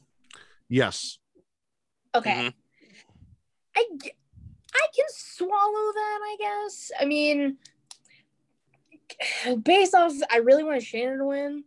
Yes. 0.69 1.19
Okay. 2.15 2.31
Mhm. 2.35 2.55
I 3.77 4.89
can 4.95 5.05
swallow 5.09 5.93
that, 5.93 6.19
I 6.23 6.37
guess. 6.39 6.91
I 7.01 7.05
mean, 7.05 7.59
based 9.63 9.95
off, 9.95 10.13
I 10.31 10.39
really 10.39 10.65
wanted 10.65 10.83
Shannon 10.83 11.19
to 11.19 11.25
win 11.25 11.65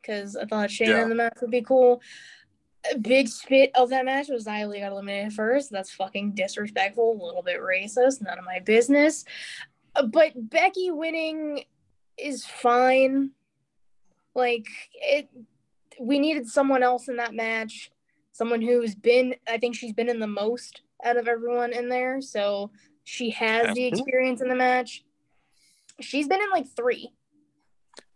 because 0.00 0.36
I 0.36 0.44
thought 0.44 0.70
Shannon 0.70 0.96
Yeah. 0.96 1.02
in 1.02 1.08
the 1.08 1.14
match 1.14 1.38
would 1.40 1.50
be 1.50 1.62
cool. 1.62 2.00
A 2.92 2.98
big 2.98 3.28
spit 3.28 3.70
of 3.74 3.90
that 3.90 4.04
match 4.04 4.28
was 4.28 4.46
Li 4.46 4.80
got 4.80 4.92
eliminated 4.92 5.32
first. 5.32 5.70
That's 5.70 5.90
fucking 5.90 6.32
disrespectful, 6.32 7.12
a 7.12 7.24
little 7.24 7.42
bit 7.42 7.60
racist, 7.60 8.22
none 8.22 8.38
of 8.38 8.44
my 8.44 8.60
business. 8.60 9.24
Uh, 9.94 10.06
But 10.06 10.32
Becky 10.36 10.90
winning 10.90 11.64
is 12.16 12.44
fine. 12.44 13.30
Like 14.34 14.66
it, 14.94 15.28
we 15.98 16.18
needed 16.18 16.48
someone 16.48 16.82
else 16.82 17.08
in 17.08 17.16
that 17.16 17.34
match 17.34 17.90
someone 18.40 18.62
who's 18.62 18.94
been 18.94 19.34
I 19.46 19.58
think 19.58 19.74
she's 19.74 19.92
been 19.92 20.08
in 20.08 20.18
the 20.18 20.26
most 20.26 20.80
out 21.04 21.18
of 21.18 21.28
everyone 21.28 21.74
in 21.74 21.90
there. 21.90 22.22
So 22.22 22.70
she 23.04 23.30
has 23.30 23.74
the 23.74 23.84
experience 23.84 24.40
in 24.40 24.48
the 24.48 24.54
match. 24.54 25.04
She's 26.00 26.26
been 26.26 26.40
in 26.40 26.48
like 26.50 26.66
three. 26.74 27.12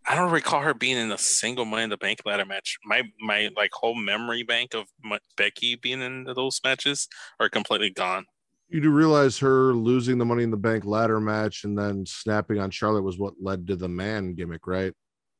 I 0.07 0.15
don't 0.15 0.31
recall 0.31 0.61
her 0.61 0.73
being 0.73 0.97
in 0.97 1.11
a 1.11 1.17
single 1.17 1.65
Money 1.65 1.83
in 1.83 1.89
the 1.89 1.97
Bank 1.97 2.19
ladder 2.25 2.45
match. 2.45 2.77
My 2.85 3.03
my 3.19 3.49
like 3.55 3.71
whole 3.73 3.95
memory 3.95 4.43
bank 4.43 4.73
of 4.75 4.85
M- 5.03 5.17
Becky 5.35 5.75
being 5.75 6.01
in 6.01 6.25
those 6.35 6.59
matches 6.63 7.07
are 7.39 7.49
completely 7.49 7.89
gone. 7.89 8.25
You 8.69 8.81
do 8.81 8.89
realize 8.91 9.37
her 9.39 9.73
losing 9.73 10.17
the 10.17 10.25
Money 10.25 10.43
in 10.43 10.51
the 10.51 10.57
Bank 10.57 10.85
ladder 10.85 11.19
match 11.19 11.63
and 11.63 11.77
then 11.77 12.05
snapping 12.05 12.59
on 12.59 12.71
Charlotte 12.71 13.03
was 13.03 13.17
what 13.17 13.33
led 13.41 13.67
to 13.67 13.75
the 13.75 13.87
man 13.89 14.33
gimmick, 14.35 14.67
right? 14.67 14.93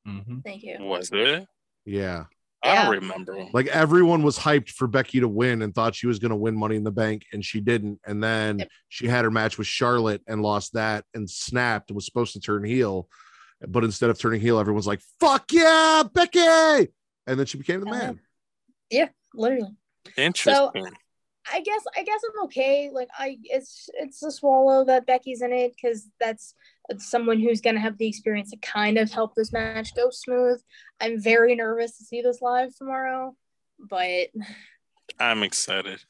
Mhm. 0.07 0.43
Thank 0.43 0.63
you. 0.63 0.77
Was 0.79 1.09
it? 1.11 1.45
Yeah. 1.85 2.25
I 2.63 2.75
don't 2.75 2.85
Yeah. 2.85 2.99
remember. 2.99 3.45
Like 3.53 3.67
everyone 3.67 4.23
was 4.23 4.39
hyped 4.39 4.69
for 4.69 4.87
Becky 4.87 5.19
to 5.19 5.27
win 5.27 5.61
and 5.61 5.73
thought 5.75 5.93
she 5.93 6.07
was 6.07 6.17
going 6.17 6.31
to 6.31 6.35
win 6.35 6.55
Money 6.55 6.75
in 6.75 6.83
the 6.83 6.91
Bank, 6.91 7.23
and 7.33 7.45
she 7.45 7.61
didn't. 7.61 7.99
And 8.07 8.23
then 8.23 8.59
Yep. 8.59 8.69
she 8.89 9.07
had 9.07 9.25
her 9.25 9.31
match 9.31 9.57
with 9.59 9.67
Charlotte 9.67 10.23
and 10.27 10.41
lost 10.41 10.73
that 10.73 11.05
and 11.13 11.29
snapped 11.29 11.89
and 11.91 11.95
was 11.95 12.05
supposed 12.05 12.33
to 12.33 12.39
turn 12.39 12.63
heel. 12.63 13.07
But 13.67 13.83
instead 13.83 14.09
of 14.09 14.19
turning 14.19 14.41
heel, 14.41 14.59
everyone's 14.59 14.87
like, 14.87 15.01
fuck 15.19 15.51
yeah, 15.51 16.03
Becky. 16.13 16.39
And 17.27 17.39
then 17.39 17.45
she 17.45 17.57
became 17.57 17.79
the 17.81 17.87
Uh-huh. 17.89 18.13
man. 18.91 19.09
Literally. 19.33 19.75
Interesting. 20.15 20.53
So, 20.85 20.91
I 21.51 21.59
guess 21.61 21.83
I 21.95 22.03
guess 22.03 22.21
I'm 22.23 22.45
okay. 22.45 22.89
Like 22.91 23.09
I 23.19 23.37
it's 23.43 23.89
it's 23.95 24.23
a 24.23 24.31
swallow 24.31 24.85
that 24.85 25.05
Becky's 25.05 25.41
in 25.41 25.51
it 25.51 25.73
because 25.75 26.07
that's 26.19 26.55
someone 26.99 27.39
who's 27.39 27.59
gonna 27.61 27.79
have 27.81 27.97
the 27.97 28.07
experience 28.07 28.51
to 28.51 28.57
kind 28.57 28.97
of 28.97 29.11
help 29.11 29.35
this 29.35 29.51
match 29.51 29.93
go 29.95 30.09
smooth. 30.09 30.61
I'm 31.01 31.19
very 31.21 31.55
nervous 31.55 31.97
to 31.97 32.03
see 32.05 32.21
this 32.21 32.41
live 32.41 32.73
tomorrow, 32.75 33.35
but 33.77 34.29
I'm 35.19 35.43
excited. 35.43 36.01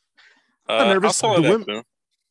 I'm 0.69 0.87
Uh, 0.89 0.93
nervous. 0.93 1.23
I'll 1.23 1.35
The 1.35 1.41
that 1.41 1.49
women- 1.49 1.67
too. 1.67 1.83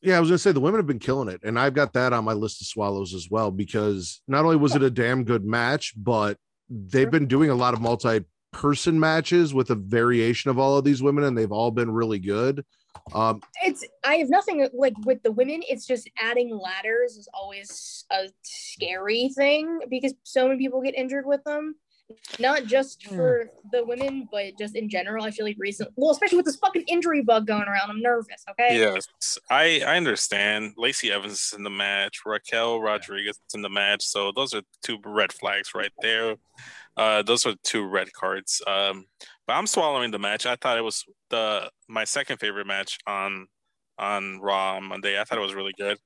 Yeah, 0.04 0.18
I 0.18 0.20
was 0.20 0.28
gonna 0.28 0.38
say 0.38 0.52
the 0.52 0.60
women 0.60 0.78
have 0.78 0.86
been 0.86 0.98
killing 0.98 1.30
it, 1.30 1.40
and 1.44 1.58
I've 1.58 1.72
got 1.72 1.94
that 1.94 2.12
on 2.12 2.24
my 2.24 2.34
list 2.34 2.60
of 2.60 2.66
swallows 2.66 3.14
as 3.14 3.28
well 3.30 3.50
because 3.50 4.20
not 4.28 4.44
only 4.44 4.56
was 4.56 4.76
it 4.76 4.82
a 4.82 4.90
damn 4.90 5.24
good 5.24 5.46
match, 5.46 5.94
but 5.96 6.36
they've 6.68 7.10
been 7.10 7.26
doing 7.26 7.48
a 7.48 7.54
lot 7.54 7.72
of 7.72 7.80
multi-person 7.80 9.00
matches 9.00 9.54
with 9.54 9.70
a 9.70 9.74
variation 9.74 10.50
of 10.50 10.58
all 10.58 10.76
of 10.76 10.84
these 10.84 11.02
women, 11.02 11.24
and 11.24 11.38
they've 11.38 11.50
all 11.50 11.70
been 11.70 11.90
really 11.90 12.18
good. 12.18 12.66
Um, 13.14 13.40
it's 13.62 13.82
I 14.04 14.16
have 14.16 14.28
nothing 14.28 14.68
like 14.74 14.94
with 15.06 15.22
the 15.22 15.32
women. 15.32 15.62
It's 15.68 15.86
just 15.86 16.08
adding 16.18 16.54
ladders 16.54 17.16
is 17.16 17.28
always 17.32 18.04
a 18.12 18.28
scary 18.42 19.30
thing 19.34 19.80
because 19.88 20.12
so 20.22 20.46
many 20.48 20.58
people 20.58 20.82
get 20.82 20.94
injured 20.94 21.24
with 21.26 21.42
them. 21.44 21.76
Not 22.38 22.64
just 22.64 23.06
for 23.06 23.50
the 23.72 23.84
women, 23.84 24.28
but 24.30 24.58
just 24.58 24.76
in 24.76 24.88
general. 24.88 25.24
I 25.24 25.30
feel 25.30 25.44
like 25.44 25.56
recent, 25.58 25.90
well, 25.96 26.10
especially 26.10 26.36
with 26.36 26.46
this 26.46 26.56
fucking 26.56 26.84
injury 26.88 27.22
bug 27.22 27.46
going 27.46 27.62
around, 27.68 27.90
I'm 27.90 28.00
nervous. 28.00 28.44
Okay. 28.50 28.78
Yes, 28.78 29.06
I 29.50 29.82
I 29.86 29.96
understand. 29.96 30.74
Lacey 30.76 31.10
Evans 31.10 31.32
is 31.32 31.54
in 31.56 31.62
the 31.62 31.70
match. 31.70 32.20
Raquel 32.26 32.80
Rodriguez 32.80 33.36
is 33.48 33.54
in 33.54 33.62
the 33.62 33.68
match. 33.68 34.04
So 34.04 34.32
those 34.32 34.54
are 34.54 34.62
two 34.82 34.98
red 35.04 35.32
flags 35.32 35.74
right 35.74 35.92
there. 36.00 36.36
Uh, 36.96 37.22
those 37.22 37.44
are 37.46 37.54
two 37.64 37.86
red 37.86 38.12
cards. 38.12 38.62
Um, 38.66 39.06
but 39.46 39.54
I'm 39.54 39.66
swallowing 39.66 40.10
the 40.10 40.18
match. 40.18 40.46
I 40.46 40.56
thought 40.56 40.78
it 40.78 40.84
was 40.84 41.04
the 41.30 41.70
my 41.88 42.04
second 42.04 42.38
favorite 42.38 42.66
match 42.66 42.98
on 43.06 43.46
on 43.98 44.40
Raw 44.40 44.76
on 44.76 44.84
Monday. 44.84 45.20
I 45.20 45.24
thought 45.24 45.38
it 45.38 45.42
was 45.42 45.54
really 45.54 45.74
good. 45.78 45.98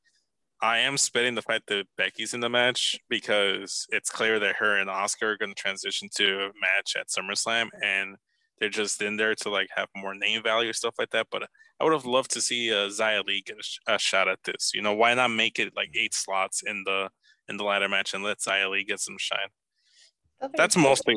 I 0.60 0.78
am 0.78 0.98
spitting 0.98 1.34
the 1.34 1.42
fact 1.42 1.68
that 1.68 1.86
Becky's 1.96 2.34
in 2.34 2.40
the 2.40 2.48
match 2.48 2.96
because 3.08 3.86
it's 3.90 4.10
clear 4.10 4.40
that 4.40 4.56
her 4.56 4.76
and 4.76 4.90
Asuka 4.90 5.22
are 5.22 5.36
going 5.36 5.54
to 5.54 5.60
transition 5.60 6.08
to 6.16 6.46
a 6.46 6.50
match 6.60 6.96
at 6.98 7.08
SummerSlam, 7.08 7.68
and 7.82 8.16
they're 8.58 8.68
just 8.68 9.00
in 9.00 9.16
there 9.16 9.36
to 9.36 9.50
like 9.50 9.68
have 9.76 9.88
more 9.94 10.14
name 10.14 10.42
value 10.42 10.72
stuff 10.72 10.94
like 10.98 11.10
that. 11.10 11.28
But 11.30 11.48
I 11.78 11.84
would 11.84 11.92
have 11.92 12.06
loved 12.06 12.32
to 12.32 12.40
see 12.40 12.72
uh, 12.72 12.88
Li 13.26 13.42
get 13.46 13.58
a, 13.58 13.62
sh- 13.62 13.78
a 13.86 13.98
shot 13.98 14.28
at 14.28 14.42
this. 14.44 14.72
You 14.74 14.82
know, 14.82 14.94
why 14.94 15.14
not 15.14 15.28
make 15.28 15.60
it 15.60 15.76
like 15.76 15.90
eight 15.94 16.14
slots 16.14 16.62
in 16.66 16.82
the 16.84 17.08
in 17.48 17.56
the 17.56 17.64
ladder 17.64 17.88
match 17.88 18.14
and 18.14 18.24
let 18.24 18.38
Xia 18.38 18.68
Li 18.68 18.84
get 18.84 19.00
some 19.00 19.16
shine? 19.18 19.38
They 20.40 20.48
That's 20.56 20.76
mostly 20.76 21.16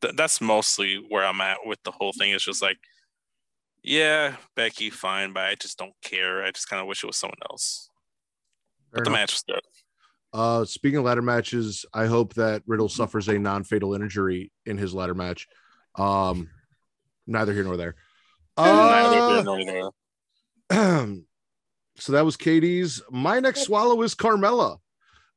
th- 0.00 0.16
that's 0.16 0.40
mostly 0.40 0.96
where 1.08 1.24
I'm 1.24 1.40
at 1.42 1.58
with 1.66 1.82
the 1.82 1.90
whole 1.90 2.12
thing. 2.12 2.32
It's 2.32 2.44
just 2.44 2.62
like, 2.62 2.78
yeah, 3.82 4.36
Becky, 4.56 4.88
fine, 4.88 5.34
but 5.34 5.44
I 5.44 5.54
just 5.54 5.78
don't 5.78 5.94
care. 6.02 6.44
I 6.44 6.50
just 6.50 6.68
kind 6.68 6.80
of 6.80 6.86
wish 6.86 7.04
it 7.04 7.06
was 7.06 7.18
someone 7.18 7.38
else. 7.50 7.89
Fair 8.92 8.98
But 8.98 9.04
the 9.04 9.10
enough. 9.10 9.20
match 9.20 9.32
was 9.32 9.44
good. 9.46 9.60
Uh, 10.32 10.64
speaking 10.64 10.98
of 10.98 11.04
ladder 11.04 11.22
matches, 11.22 11.84
I 11.92 12.06
hope 12.06 12.34
that 12.34 12.62
Riddle 12.66 12.88
suffers 12.88 13.28
a 13.28 13.38
non-fatal 13.38 13.94
injury 13.94 14.52
in 14.66 14.78
his 14.78 14.94
ladder 14.94 15.14
match. 15.14 15.48
Um, 15.96 16.48
neither 17.26 17.52
here 17.52 17.64
nor 17.64 17.76
there. 17.76 17.96
Neither 18.58 19.18
Uh, 19.18 19.34
here 19.34 19.42
nor 19.44 19.64
there. 19.64 21.06
so 21.96 22.12
that 22.12 22.24
was 22.24 22.36
Katie's. 22.36 23.02
My 23.10 23.40
next 23.40 23.62
swallow 23.62 24.00
is 24.02 24.14
Carmella. 24.14 24.78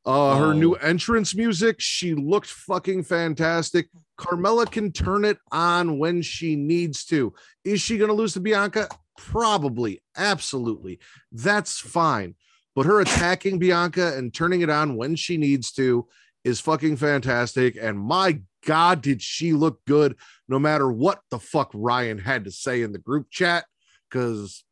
Uh, 0.05 0.37
her 0.37 0.47
Oh. 0.47 0.53
new 0.53 0.73
entrance 0.75 1.33
music, 1.33 1.77
she 1.79 2.13
looked 2.13 2.47
fucking 2.49 3.03
fantastic. 3.03 3.87
Carmella 4.19 4.69
can 4.69 4.91
turn 4.91 5.23
it 5.25 5.37
on 5.51 5.97
when 5.97 6.21
she 6.21 6.55
needs 6.55 7.05
to. 7.05 7.33
Is 7.63 7.81
she 7.81 7.97
going 7.97 8.09
to 8.09 8.13
lose 8.15 8.33
to 8.33 8.41
Bianca? 8.41 8.89
Probably, 9.17 10.03
absolutely. 10.17 10.99
That's 11.31 11.79
fine. 11.79 12.35
But 12.75 12.85
her 12.85 13.01
attacking 13.01 13.59
Bianca 13.59 14.17
and 14.17 14.33
turning 14.33 14.61
it 14.61 14.69
on 14.69 14.95
when 14.95 15.15
she 15.15 15.37
needs 15.37 15.71
to 15.73 16.07
is 16.43 16.59
fucking 16.59 16.97
fantastic. 16.97 17.77
And 17.79 17.99
my 17.99 18.41
God, 18.65 19.01
did 19.01 19.21
she 19.21 19.53
look 19.53 19.79
good 19.85 20.15
no 20.47 20.57
matter 20.59 20.91
what 20.91 21.19
the 21.29 21.39
fuck 21.39 21.69
Ryan 21.73 22.17
had 22.17 22.45
to 22.45 22.51
say 22.51 22.81
in 22.81 22.91
the 22.91 22.97
group 22.99 23.27
chat? 23.29 23.65
Because 24.09 24.63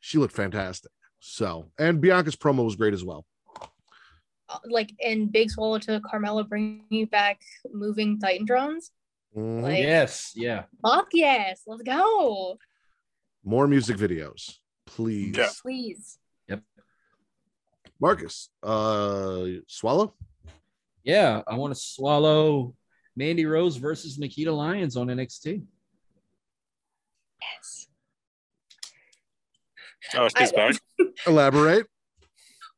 she 0.00 0.18
looked 0.18 0.34
fantastic. 0.34 0.90
So, 1.20 1.70
and 1.78 2.00
Bianca's 2.00 2.36
promo 2.36 2.64
was 2.64 2.76
great 2.76 2.94
as 2.94 3.04
well. 3.04 3.24
uh, 4.50 4.58
like 4.70 4.94
in 5.00 5.26
Big 5.26 5.50
Swallow 5.50 5.78
to 5.78 6.00
Carmella 6.00 6.48
bringing 6.48 7.04
back 7.10 7.40
moving 7.72 8.18
Titantrons. 8.18 8.90
Mhm. 9.36 9.62
Like, 9.62 9.78
Yes, 9.80 10.32
yeah. 10.34 10.64
fuck 10.82 11.08
yes, 11.12 11.60
let's 11.66 11.82
go, 11.82 12.56
More 13.44 13.68
music 13.68 13.96
videos, 13.98 14.56
please. 14.86 15.36
Yeah. 15.36 15.50
please. 15.60 16.18
Marcus, 18.00 18.50
uh, 18.62 19.44
swallow. 19.66 20.14
Yeah, 21.04 21.42
I 21.46 21.54
want 21.56 21.74
to 21.74 21.80
swallow 21.80 22.74
Mandy 23.16 23.46
Rose 23.46 23.76
versus 23.76 24.18
Nikita 24.18 24.52
Lyons 24.52 24.96
on 24.96 25.08
NXT. 25.08 25.62
Yes. 27.40 27.88
Oh, 30.14 30.28
she's 30.36 30.52
I- 30.52 30.56
back. 30.56 30.80
Elaborate. 31.26 31.86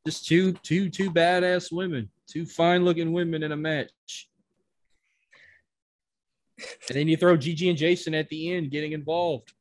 Just 0.07 0.27
two, 0.27 0.53
two, 0.53 0.89
two 0.89 1.11
badass 1.11 1.71
women, 1.71 2.09
two 2.27 2.47
fine 2.47 2.87
looking 2.87 3.12
women 3.12 3.43
in 3.43 3.53
a 3.53 3.57
match. 3.57 4.29
And 6.89 6.97
then 6.97 7.07
you 7.09 7.18
throw 7.18 7.37
Gigi 7.37 7.68
and 7.68 7.77
Jason 7.77 8.14
at 8.14 8.29
the 8.31 8.53
end 8.55 8.71
getting 8.71 8.93
involved. 8.93 9.53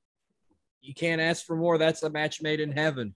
You 0.81 0.93
can't 0.93 1.19
ask 1.19 1.45
for 1.45 1.57
more. 1.57 1.77
That's 1.77 2.03
a 2.03 2.09
match 2.09 2.41
made 2.41 2.61
in 2.61 2.71
heaven. 2.71 3.15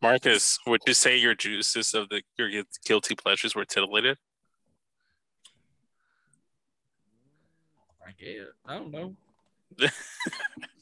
Marcus, 0.00 0.58
would 0.66 0.80
you 0.86 0.94
say 0.94 1.16
your 1.16 1.34
juices 1.34 1.92
of 1.94 2.08
the 2.08 2.22
your 2.38 2.48
guilty 2.84 3.14
pleasures 3.14 3.54
were 3.54 3.64
titillated? 3.64 4.16
I 8.06 8.12
guess. 8.18 8.46
I 8.66 8.74
don't 8.78 8.90
know. 8.90 9.16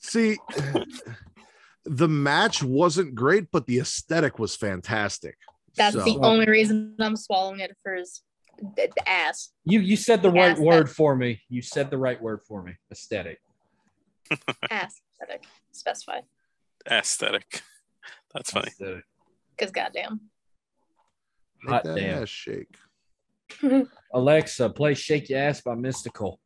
See, 0.00 0.36
the 1.84 2.08
match 2.08 2.62
wasn't 2.62 3.14
great, 3.14 3.50
but 3.50 3.66
the 3.66 3.78
aesthetic 3.78 4.38
was 4.38 4.54
fantastic. 4.54 5.36
That's 5.76 5.96
So- 5.96 6.04
the 6.04 6.18
only 6.20 6.46
reason 6.46 6.94
I'm 7.00 7.16
swallowing 7.16 7.60
it 7.60 7.76
for 7.82 7.94
his 7.94 8.22
the, 8.58 8.88
the 8.96 9.08
ass. 9.08 9.50
You 9.64 9.80
you 9.80 9.96
said 9.96 10.22
the 10.22 10.30
right 10.30 10.58
word 10.58 10.88
that- 10.88 10.92
for 10.94 11.16
me. 11.16 11.42
You 11.48 11.62
said 11.62 11.90
the 11.90 11.98
right 11.98 12.20
word 12.20 12.40
for 12.46 12.62
me. 12.62 12.74
Aesthetic. 12.92 13.38
Ass 14.70 15.00
aesthetic. 15.20 15.44
Specify. 15.72 16.20
Aesthetic. 16.90 17.62
That's 18.36 18.50
funny. 18.50 18.70
Because 19.56 19.70
goddamn. 19.72 20.20
Make 21.64 21.72
Hot 21.72 21.84
that 21.84 21.96
damn. 21.96 22.22
ass 22.22 22.28
shake. 22.28 22.76
Alexa, 24.14 24.68
play 24.70 24.94
"Shake 24.94 25.30
Your 25.30 25.38
Ass" 25.40 25.62
by 25.62 25.74
Mystikal. 25.74 26.36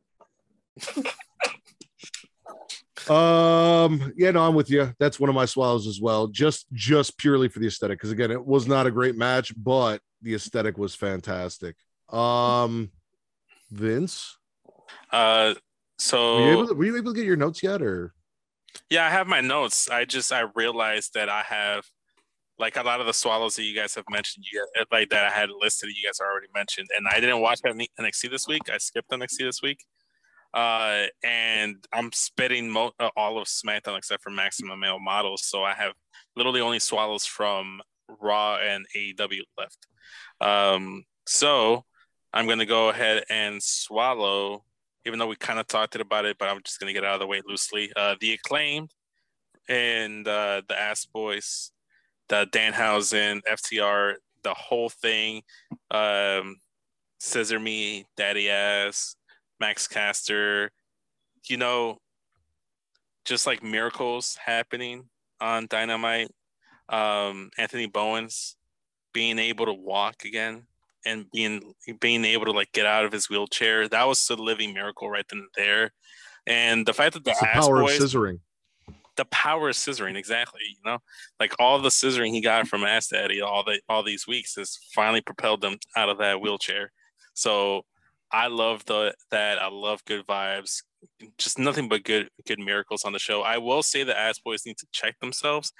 Um, 3.09 4.12
yeah, 4.16 4.30
no, 4.30 4.47
I'm 4.47 4.55
with 4.55 4.70
you. 4.70 4.93
That's 5.01 5.18
one 5.18 5.28
of 5.30 5.34
my 5.34 5.47
swallows 5.47 5.86
as 5.86 6.01
well. 6.01 6.28
Just 6.28 6.66
just 6.72 7.16
purely 7.18 7.49
for 7.49 7.59
the 7.59 7.66
aesthetic. 7.66 7.99
Because 7.99 8.11
again, 8.12 8.30
it 8.30 8.45
was 8.45 8.66
not 8.68 8.86
a 8.86 8.91
great 8.91 9.16
match, 9.16 9.53
but 9.57 10.01
the 10.22 10.34
aesthetic 10.34 10.78
was 10.78 10.95
fantastic. 10.95 11.76
Um 12.11 12.91
Vince, 13.70 14.36
Uh, 15.12 15.55
were 15.55 15.55
you, 15.55 15.57
so 15.99 16.38
able 16.51 16.66
to, 16.68 16.74
were 16.74 16.84
you 16.84 16.97
able 16.97 17.12
to 17.12 17.16
get 17.16 17.26
your 17.26 17.36
notes 17.36 17.62
yet? 17.62 17.80
Or 17.82 18.12
yeah, 18.88 19.06
I 19.06 19.10
have 19.10 19.26
my 19.26 19.40
notes. 19.40 19.88
I 19.88 20.04
just 20.04 20.32
I 20.32 20.44
realized 20.54 21.14
that 21.14 21.28
I 21.28 21.42
have 21.42 21.84
like 22.58 22.76
a 22.76 22.82
lot 22.82 23.00
of 23.00 23.06
the 23.06 23.12
swallows 23.12 23.56
that 23.56 23.64
you 23.64 23.74
guys 23.74 23.94
have 23.94 24.04
mentioned, 24.10 24.44
you 24.50 24.64
guys, 24.76 24.84
like 24.92 25.08
that 25.08 25.24
I 25.24 25.30
had 25.30 25.48
listed, 25.50 25.88
you 25.90 26.06
guys 26.06 26.20
already 26.20 26.48
mentioned, 26.54 26.88
and 26.96 27.06
I 27.10 27.18
didn't 27.18 27.40
watch 27.40 27.60
any 27.66 27.88
NXT 27.98 28.30
this 28.30 28.46
week. 28.46 28.62
I 28.72 28.76
skipped 28.78 29.10
NXT 29.10 29.38
this 29.38 29.62
week, 29.62 29.82
uh, 30.52 31.04
and 31.24 31.76
I'm 31.92 32.12
spitting 32.12 32.70
mo- 32.70 32.92
uh, 33.00 33.08
all 33.16 33.38
of 33.38 33.46
SmackDown 33.46 33.96
except 33.96 34.22
for 34.22 34.30
Maximum 34.30 34.78
Male 34.78 35.00
Models. 35.00 35.46
So 35.46 35.64
I 35.64 35.72
have 35.74 35.92
literally 36.36 36.60
only 36.60 36.78
swallows 36.78 37.24
from 37.24 37.80
Raw 38.20 38.56
and 38.56 38.84
AEW 38.94 39.40
left. 39.56 39.86
Um, 40.40 41.04
so 41.26 41.84
I'm 42.32 42.46
gonna 42.46 42.66
go 42.66 42.90
ahead 42.90 43.24
and 43.30 43.62
swallow, 43.62 44.64
even 45.07 45.18
though 45.18 45.26
we 45.26 45.36
kind 45.36 45.59
of 45.59 45.66
talked 45.66 45.96
about 45.96 46.24
it, 46.24 46.36
but 46.38 46.48
I'm 46.48 46.61
just 46.64 46.78
gonna 46.78 46.92
get 46.92 47.05
out 47.05 47.14
of 47.14 47.20
the 47.20 47.26
way 47.26 47.42
loosely. 47.46 47.92
Uh, 47.96 48.16
the 48.20 48.32
acclaimed 48.32 48.92
and 49.68 50.26
uh, 50.26 50.62
the 50.68 50.78
Ass 50.78 51.07
Boys, 51.07 51.72
the 52.28 52.46
Danhausen, 52.53 53.40
FTR, 53.48 54.14
the 54.42 54.55
whole 54.55 54.88
thing. 54.88 55.42
Um, 55.90 56.57
Scissor 57.18 57.61
Me, 57.61 58.07
Daddy 58.16 58.48
Ass, 58.48 59.14
Max 59.61 59.86
Caster, 59.86 60.70
you 61.48 61.57
know, 61.57 61.98
just 63.24 63.46
like 63.46 63.62
miracles 63.62 64.38
happening 64.44 65.09
on 65.40 65.66
Dynamite. 65.68 66.30
Um, 66.88 67.51
Anthony 67.59 67.86
Bowens 67.86 68.57
being 69.12 69.38
able 69.38 69.66
to 69.66 69.72
walk 69.72 70.24
again 70.24 70.64
and 71.05 71.26
being 71.32 71.74
being 72.01 72.24
able 72.24 72.46
to 72.46 72.53
like 72.53 72.72
get 72.72 72.86
out 72.86 73.05
of 73.05 73.12
his 73.12 73.28
wheelchair. 73.28 73.88
That 73.88 74.07
was 74.07 74.28
a 74.30 74.34
living 74.34 74.74
miracle 74.74 75.11
right 75.11 75.24
then 75.28 75.40
and 75.40 75.48
there. 75.57 75.92
And 76.46 76.86
the 76.86 76.92
fact 76.92 77.14
that 77.14 77.24
the 77.24 77.34
the 77.38 77.48
Ass 77.48 77.66
power 77.66 77.82
Boys, 77.82 78.01
of 78.01 78.11
scissoring. 78.11 78.40
the 79.16 79.24
power 79.26 79.68
of 79.68 79.76
scissoring 79.76 80.16
exactly 80.16 80.61
you 80.68 80.90
know 80.90 80.98
like 81.38 81.53
all 81.59 81.78
the 81.78 81.88
scissoring 81.90 82.30
he 82.30 82.40
got 82.40 82.66
from 82.66 82.84
ass 82.84 83.09
daddy 83.09 83.40
all 83.40 83.62
the 83.62 83.80
all 83.88 84.03
these 84.03 84.26
weeks 84.26 84.55
has 84.57 84.78
finally 84.94 85.20
propelled 85.20 85.61
them 85.61 85.76
out 85.96 86.09
of 86.09 86.18
that 86.18 86.40
wheelchair 86.40 86.90
so 87.34 87.82
i 88.32 88.46
love 88.46 88.84
the 88.86 89.12
that 89.30 89.61
i 89.61 89.68
love 89.68 90.03
good 90.07 90.26
vibes 90.26 90.82
just 91.36 91.59
nothing 91.59 91.88
but 91.88 92.03
good 92.05 92.30
good 92.46 92.59
miracles 92.59 93.05
on 93.05 93.12
the 93.12 93.18
show 93.18 93.42
i 93.42 93.59
will 93.59 93.82
say 93.82 94.03
the 94.03 94.18
ass 94.18 94.38
boys 94.38 94.64
need 94.64 94.78
to 94.78 94.86
check 94.92 95.18
themselves 95.20 95.72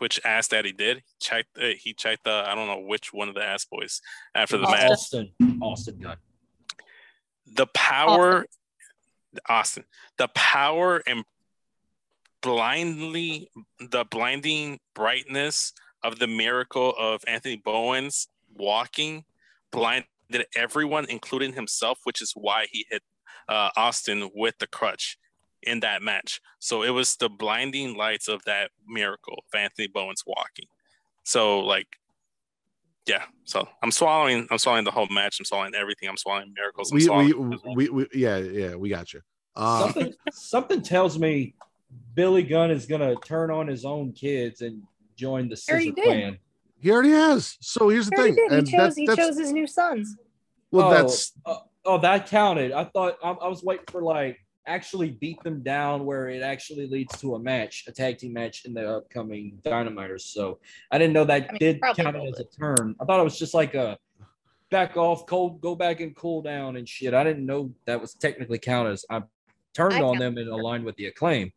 which 0.00 0.20
ass 0.24 0.48
that 0.48 0.64
he 0.64 0.72
did 0.72 1.02
checked 1.20 1.48
uh, 1.60 1.68
he 1.78 1.92
checked 1.92 2.24
the 2.24 2.44
i 2.46 2.54
don't 2.54 2.66
know 2.66 2.80
which 2.80 3.12
one 3.12 3.28
of 3.28 3.34
the 3.34 3.42
ass 3.42 3.64
boys 3.64 4.00
after 4.34 4.56
the 4.56 4.64
match 4.64 4.90
Austin. 4.90 5.30
Austin 5.62 5.98
Gunn. 5.98 6.16
the 7.54 7.66
power 7.66 8.46
austin 9.48 9.84
the 10.18 10.28
power 10.28 11.02
and 11.06 11.24
blindly 12.42 13.50
the 13.78 14.04
blinding 14.10 14.78
brightness 14.94 15.72
of 16.02 16.18
the 16.18 16.26
miracle 16.26 16.94
of 16.98 17.22
anthony 17.26 17.56
bowens 17.56 18.28
walking 18.54 19.24
blinded 19.70 20.06
everyone 20.56 21.06
including 21.08 21.52
himself 21.52 22.00
which 22.04 22.22
is 22.22 22.32
why 22.34 22.66
he 22.70 22.86
hit 22.90 23.02
uh, 23.48 23.70
austin 23.76 24.30
with 24.34 24.56
the 24.58 24.66
crutch 24.66 25.18
in 25.62 25.80
that 25.80 26.02
match 26.02 26.40
so 26.58 26.82
it 26.82 26.90
was 26.90 27.16
the 27.16 27.28
blinding 27.28 27.96
lights 27.96 28.28
of 28.28 28.42
that 28.44 28.70
miracle 28.86 29.42
of 29.52 29.58
anthony 29.58 29.86
bowens 29.86 30.22
walking 30.26 30.64
so 31.24 31.60
like 31.60 31.86
yeah 33.06 33.24
so 33.44 33.66
i'm 33.82 33.90
swallowing 33.90 34.46
i'm 34.50 34.58
swallowing 34.58 34.84
the 34.84 34.90
whole 34.90 35.08
match 35.10 35.38
i'm 35.40 35.44
swallowing 35.44 35.74
everything 35.74 36.08
i'm 36.08 36.16
swallowing 36.16 36.52
miracles 36.56 36.90
I'm 36.92 36.96
We, 36.96 37.00
we, 37.00 37.04
swallowing- 37.06 37.60
we, 37.76 37.88
we, 37.88 38.06
yeah, 38.14 38.36
yeah, 38.38 38.74
we 38.74 38.88
got 38.88 39.12
you. 39.12 39.20
Uh, 39.56 39.80
something 39.80 40.14
something 40.30 40.80
tells 40.82 41.18
me 41.18 41.54
Billy 42.14 42.42
Gunn 42.44 42.70
is 42.70 42.86
gonna 42.86 43.16
turn 43.24 43.50
on 43.50 43.66
his 43.66 43.84
own 43.84 44.12
kids 44.12 44.60
and 44.60 44.82
join 45.16 45.48
the 45.48 45.56
Scissor 45.56 45.90
did. 45.90 46.04
Clan. 46.04 46.38
he 46.78 46.90
already 46.90 47.10
has. 47.10 47.56
So 47.60 47.88
here's 47.88 48.08
the 48.08 48.16
He 48.16 48.22
thing. 48.22 48.34
did. 48.36 48.52
And 48.52 48.66
He 48.68 48.72
chose, 48.72 48.80
that's, 48.80 48.96
he 48.96 49.06
that's 49.06 49.18
chose 49.18 49.38
his 49.38 49.52
new 49.52 49.66
sons. 49.66 50.16
well, 50.70 50.86
oh, 50.86 50.90
that's 50.94 51.32
uh, 51.44 51.56
oh, 51.84 51.98
that 51.98 52.28
counted. 52.28 52.70
I 52.72 52.84
thought 52.84 53.16
I, 53.24 53.30
I 53.32 53.48
was 53.48 53.62
waiting 53.64 53.86
for 53.90 54.02
like 54.02 54.38
actually 54.70 55.10
beat 55.10 55.42
them 55.42 55.62
down 55.62 56.06
where 56.06 56.28
it 56.28 56.42
actually 56.42 56.86
leads 56.86 57.18
to 57.20 57.34
a 57.34 57.38
match, 57.38 57.84
a 57.88 57.92
tag 57.92 58.18
team 58.18 58.32
match 58.32 58.64
in 58.64 58.72
the 58.72 58.88
upcoming 58.88 59.58
Dynamiters. 59.64 60.22
So 60.22 60.58
I 60.90 60.98
didn't 60.98 61.12
know 61.12 61.24
that 61.24 61.48
I 61.48 61.52
mean, 61.52 61.58
did 61.58 61.80
count 61.96 62.16
will, 62.16 62.28
as 62.28 62.38
a 62.38 62.44
but- 62.44 62.56
turn. 62.58 62.94
I 63.00 63.04
thought 63.04 63.20
it 63.20 63.24
was 63.24 63.38
just 63.38 63.52
like 63.52 63.74
a 63.74 63.98
back 64.70 64.96
off, 64.96 65.26
cold, 65.26 65.60
go 65.60 65.74
back 65.74 66.00
and 66.00 66.14
cool 66.14 66.42
down 66.42 66.76
and 66.76 66.88
shit. 66.88 67.12
I 67.12 67.24
didn't 67.24 67.44
know 67.44 67.72
that 67.86 68.00
was 68.00 68.14
technically 68.14 68.58
counted 68.58 68.92
as 68.92 69.04
I 69.10 69.22
turned 69.74 69.94
I 69.94 70.02
on 70.02 70.18
them 70.18 70.38
and 70.38 70.48
aligned 70.48 70.84
with 70.84 70.96
the 70.96 71.06
acclaim. 71.06 71.52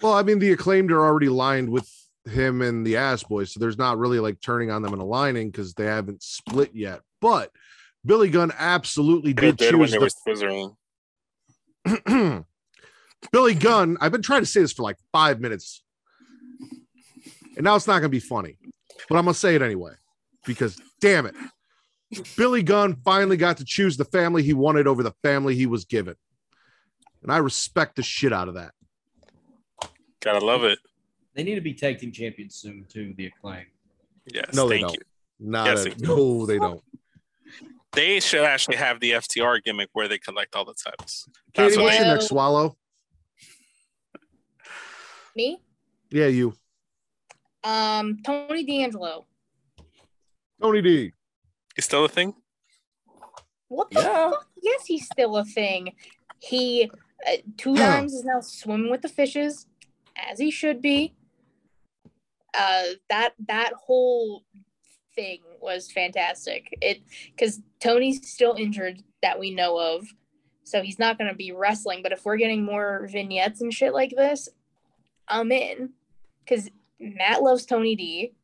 Well, 0.00 0.12
I 0.12 0.22
mean, 0.22 0.38
the 0.38 0.52
acclaimed 0.52 0.92
are 0.92 1.04
already 1.04 1.28
lined 1.28 1.68
with 1.68 1.90
him 2.26 2.62
and 2.62 2.86
the 2.86 2.96
ass 2.96 3.24
boys, 3.24 3.52
so 3.52 3.58
there's 3.60 3.76
not 3.76 3.98
really 3.98 4.20
like 4.20 4.40
turning 4.40 4.70
on 4.70 4.82
them 4.82 4.92
and 4.92 5.02
aligning 5.02 5.50
because 5.50 5.74
they 5.74 5.86
haven't 5.86 6.22
split 6.22 6.70
yet. 6.72 7.00
But 7.20 7.50
Billy 8.06 8.30
Gunn 8.30 8.52
absolutely 8.56 9.32
did 9.32 9.56
did 9.56 9.70
choose 9.70 9.90
they 9.90 9.98
the 9.98 10.04
were 10.04 10.08
scissoring. 10.08 10.76
Billy 13.32 13.54
Gunn, 13.54 13.96
I've 14.00 14.12
been 14.12 14.22
trying 14.22 14.42
to 14.42 14.46
say 14.46 14.60
this 14.60 14.72
for 14.72 14.82
like 14.82 14.96
five 15.12 15.40
minutes. 15.40 15.82
And 17.56 17.64
now 17.64 17.76
it's 17.76 17.86
not 17.86 17.94
going 17.94 18.02
to 18.04 18.08
be 18.08 18.20
funny, 18.20 18.56
but 19.08 19.16
I'm 19.16 19.24
going 19.24 19.34
to 19.34 19.38
say 19.38 19.54
it 19.54 19.62
anyway 19.62 19.92
because 20.44 20.80
damn 21.00 21.26
it. 21.26 21.34
Billy 22.36 22.62
Gunn 22.62 22.96
finally 23.04 23.36
got 23.36 23.56
to 23.58 23.64
choose 23.64 23.96
the 23.96 24.04
family 24.04 24.42
he 24.42 24.52
wanted 24.54 24.86
over 24.86 25.02
the 25.02 25.14
family 25.22 25.54
he 25.54 25.66
was 25.66 25.84
given. 25.84 26.14
And 27.22 27.32
I 27.32 27.38
respect 27.38 27.96
the 27.96 28.02
shit 28.02 28.32
out 28.32 28.48
of 28.48 28.54
that. 28.54 28.72
Gotta 30.20 30.44
love 30.44 30.64
it. 30.64 30.78
They 31.34 31.42
need 31.42 31.56
to 31.56 31.60
be 31.60 31.74
tag 31.74 31.98
team 31.98 32.12
champions 32.12 32.54
soon 32.54 32.84
too. 32.88 33.14
The 33.16 33.26
acclaim. 33.26 33.66
Yes. 34.26 34.54
No, 34.54 34.68
they 34.68 34.76
thank 34.80 34.88
don't. 34.88 34.94
you. 34.94 35.02
Not 35.50 35.66
Yes, 35.66 35.86
a- 35.86 35.98
no, 36.02 36.46
they 36.46 36.58
don't. 36.58 36.82
They 37.94 38.18
should 38.20 38.42
actually 38.44 38.76
have 38.76 38.98
the 39.00 39.12
FTR 39.12 39.62
gimmick 39.62 39.88
where 39.92 40.08
they 40.08 40.18
collect 40.18 40.56
all 40.56 40.64
the 40.64 40.74
titles. 40.74 41.28
Katie, 41.52 41.68
That's 41.68 41.76
what 41.76 41.82
what's 41.84 41.94
they 41.96 41.98
your 41.98 42.06
No. 42.08 42.14
next 42.14 42.26
swallow? 42.28 42.76
Me? 45.36 45.60
Yeah, 46.10 46.26
you. 46.26 46.54
Um, 47.62 48.18
Tony 48.24 48.64
D'Angelo. 48.64 49.26
Tony 50.60 50.82
D. 50.82 51.12
Is 51.76 51.84
still 51.84 52.04
a 52.04 52.08
thing? 52.08 52.34
What 53.68 53.90
the 53.90 54.00
Yeah. 54.00 54.30
fuck? 54.30 54.48
Yes, 54.60 54.86
he's 54.86 55.06
still 55.06 55.36
a 55.36 55.44
thing. 55.44 55.94
He 56.40 56.90
uh, 57.26 57.36
two 57.56 57.74
dimes 57.76 58.12
is 58.12 58.24
now 58.24 58.40
swimming 58.40 58.90
with 58.90 59.02
the 59.02 59.08
fishes, 59.08 59.66
as 60.16 60.38
he 60.38 60.50
should 60.50 60.82
be. 60.82 61.14
Uh, 62.56 62.84
that 63.08 63.34
that 63.48 63.72
whole 63.72 64.44
thing 65.14 65.40
was 65.60 65.90
fantastic. 65.90 66.76
It 66.80 67.02
because 67.34 67.60
Tony's 67.80 68.28
still 68.30 68.54
injured 68.54 69.02
that 69.22 69.38
we 69.38 69.50
know 69.54 69.78
of, 69.78 70.06
so 70.64 70.82
he's 70.82 70.98
not 70.98 71.18
going 71.18 71.30
to 71.30 71.36
be 71.36 71.52
wrestling. 71.52 72.00
But 72.02 72.12
if 72.12 72.24
we're 72.24 72.36
getting 72.36 72.64
more 72.64 73.06
vignettes 73.10 73.60
and 73.60 73.72
shit 73.72 73.92
like 73.94 74.10
this, 74.16 74.48
I'm 75.28 75.50
in. 75.52 75.90
Because 76.44 76.70
Matt 77.00 77.42
loves 77.42 77.64
Tony 77.64 77.96
D. 77.96 78.34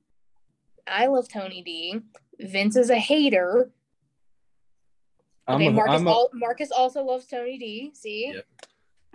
I 0.86 1.06
love 1.06 1.28
Tony 1.28 1.62
D. 1.62 2.00
Vince 2.40 2.76
is 2.76 2.90
a 2.90 2.96
hater. 2.98 3.70
I'm 5.46 5.56
Okay, 5.56 5.66
a- 5.66 5.70
Marcus, 5.72 6.02
a- 6.02 6.08
al- 6.08 6.30
Marcus 6.32 6.70
also 6.70 7.02
loves 7.04 7.26
Tony 7.26 7.58
D. 7.58 7.90
See, 7.94 8.32
Yep. 8.34 8.46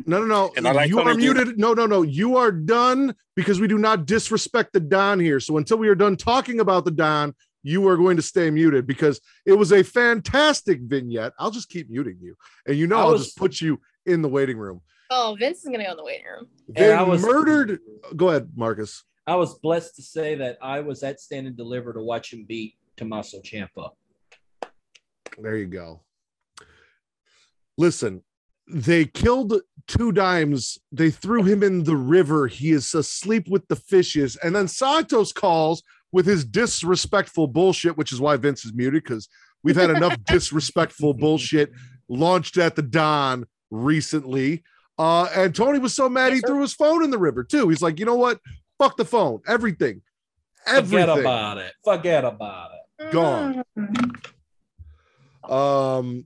No, 0.05 0.19
no, 0.19 0.25
no. 0.25 0.51
And 0.57 0.67
I 0.67 0.71
like 0.73 0.89
you 0.89 0.99
are 0.99 1.03
Tony 1.05 1.17
D. 1.17 1.33
muted. 1.33 1.57
No, 1.57 1.73
no, 1.73 1.85
no. 1.85 2.01
You 2.01 2.37
are 2.37 2.51
done 2.51 3.15
because 3.35 3.59
we 3.59 3.67
do 3.67 3.77
not 3.77 4.05
disrespect 4.05 4.73
the 4.73 4.79
Don 4.79 5.19
here. 5.19 5.39
So 5.39 5.57
until 5.57 5.77
we 5.77 5.87
are 5.87 5.95
done 5.95 6.17
talking 6.17 6.59
about 6.59 6.85
the 6.85 6.91
Don, 6.91 7.33
you 7.63 7.87
are 7.87 7.97
going 7.97 8.15
to 8.17 8.21
stay 8.21 8.49
muted 8.51 8.85
because 8.85 9.21
it 9.45 9.53
was 9.53 9.71
a 9.71 9.83
fantastic 9.83 10.81
vignette. 10.81 11.33
I'll 11.39 11.49
just 11.51 11.69
keep 11.69 11.89
muting 11.89 12.17
you. 12.21 12.35
And 12.67 12.77
you 12.77 12.87
know 12.87 12.97
I 12.97 13.01
I'll 13.03 13.17
just 13.17 13.37
put 13.37 13.61
you 13.61 13.79
in 14.05 14.21
the 14.21 14.29
waiting 14.29 14.57
room. 14.57 14.81
oh, 15.09 15.35
Vince 15.39 15.59
is 15.59 15.65
gonna 15.65 15.83
go 15.83 15.91
in 15.91 15.97
the 15.97 16.03
waiting 16.03 16.25
room. 16.25 16.47
They 16.69 16.91
I 16.93 17.01
was- 17.01 17.21
murdered. 17.23 17.79
Go 18.15 18.29
ahead, 18.29 18.49
Marcus. 18.55 19.03
I 19.25 19.35
was 19.35 19.57
blessed 19.57 19.95
to 19.95 20.03
say 20.03 20.35
that 20.35 20.57
I 20.61 20.81
was 20.81 21.01
at 21.01 21.19
Stand 21.19 21.47
and 21.47 21.57
Deliver 21.57 21.93
to 21.93 22.01
watch 22.01 22.31
him 22.31 22.45
beat 22.47 22.75
Tommaso 22.97 23.39
Ciampa. 23.41 23.89
There 25.39 25.57
you 25.57 25.65
go. 25.65 26.03
Listen, 27.77 28.21
they 28.67 29.05
killed 29.05 29.61
two 29.87 30.11
dimes. 30.11 30.77
They 30.91 31.11
threw 31.11 31.43
him 31.43 31.63
in 31.63 31.83
the 31.83 31.95
river. 31.95 32.47
He 32.47 32.71
is 32.71 32.93
asleep 32.93 33.47
with 33.49 33.67
the 33.67 33.75
fishes. 33.75 34.35
And 34.37 34.55
then 34.55 34.67
Santos 34.67 35.31
calls 35.31 35.83
with 36.11 36.25
his 36.25 36.45
disrespectful 36.45 37.47
bullshit, 37.47 37.97
which 37.97 38.11
is 38.11 38.21
why 38.21 38.37
Vince 38.37 38.65
is 38.65 38.73
muted 38.73 39.03
because 39.03 39.27
we've 39.63 39.75
had 39.75 39.89
enough 39.89 40.15
disrespectful 40.25 41.13
bullshit 41.13 41.71
launched 42.09 42.57
at 42.57 42.75
the 42.75 42.81
Don 42.81 43.45
recently. 43.69 44.63
Uh, 44.97 45.27
and 45.35 45.53
Tony 45.53 45.79
was 45.79 45.93
so 45.93 46.07
mad 46.07 46.33
he 46.33 46.39
sir. 46.39 46.47
threw 46.47 46.61
his 46.61 46.73
phone 46.73 47.03
in 47.03 47.11
the 47.11 47.17
river 47.17 47.43
too. 47.43 47.69
He's 47.69 47.81
like, 47.81 47.99
you 47.99 48.05
know 48.05 48.15
what? 48.15 48.39
Fuck 48.79 48.97
the 48.97 49.05
phone. 49.05 49.41
Everything. 49.47 50.01
Forget 50.65 51.09
about 51.09 51.57
it. 51.57 51.73
Forget 51.83 52.25
about 52.25 52.71
it. 52.71 53.11
Gone. 53.11 53.63
Um, 55.43 56.25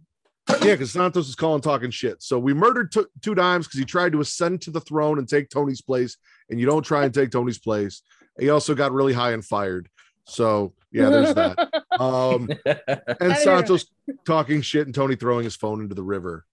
yeah, 0.62 0.74
because 0.74 0.92
Santos 0.92 1.30
is 1.30 1.36
calling 1.36 1.62
talking 1.62 1.92
shit. 1.92 2.22
So 2.22 2.40
we 2.40 2.54
murdered 2.54 2.92
t- 2.92 3.06
two 3.22 3.36
dimes 3.36 3.68
because 3.68 3.80
he 3.80 3.86
tried 3.86 4.12
to 4.14 4.22
ascend 4.22 4.62
to 4.64 4.72
the 4.72 4.82
throne 4.82 5.20
and 5.20 5.28
take 5.28 5.50
Tony's 5.50 5.82
place, 5.82 6.18
and 6.50 6.60
you 6.60 6.66
don't 6.66 6.84
try 6.84 7.06
and 7.06 7.14
take 7.14 7.32
Tony's 7.32 7.60
place. 7.60 8.02
He 8.40 8.50
also 8.50 8.76
got 8.76 8.92
really 8.92 9.14
high 9.14 9.32
and 9.32 9.44
fired. 9.44 9.90
So 10.26 10.74
yeah, 10.92 11.10
there's 11.10 11.34
that. 11.36 11.84
Um, 12.00 12.48
and 12.66 13.34
I 13.34 13.44
Santos 13.44 13.86
talking 14.26 14.62
shit 14.62 14.86
and 14.86 14.96
Tony 14.96 15.18
throwing 15.18 15.44
his 15.44 15.58
phone 15.58 15.82
into 15.82 15.96
the 15.96 16.04
river. 16.04 16.46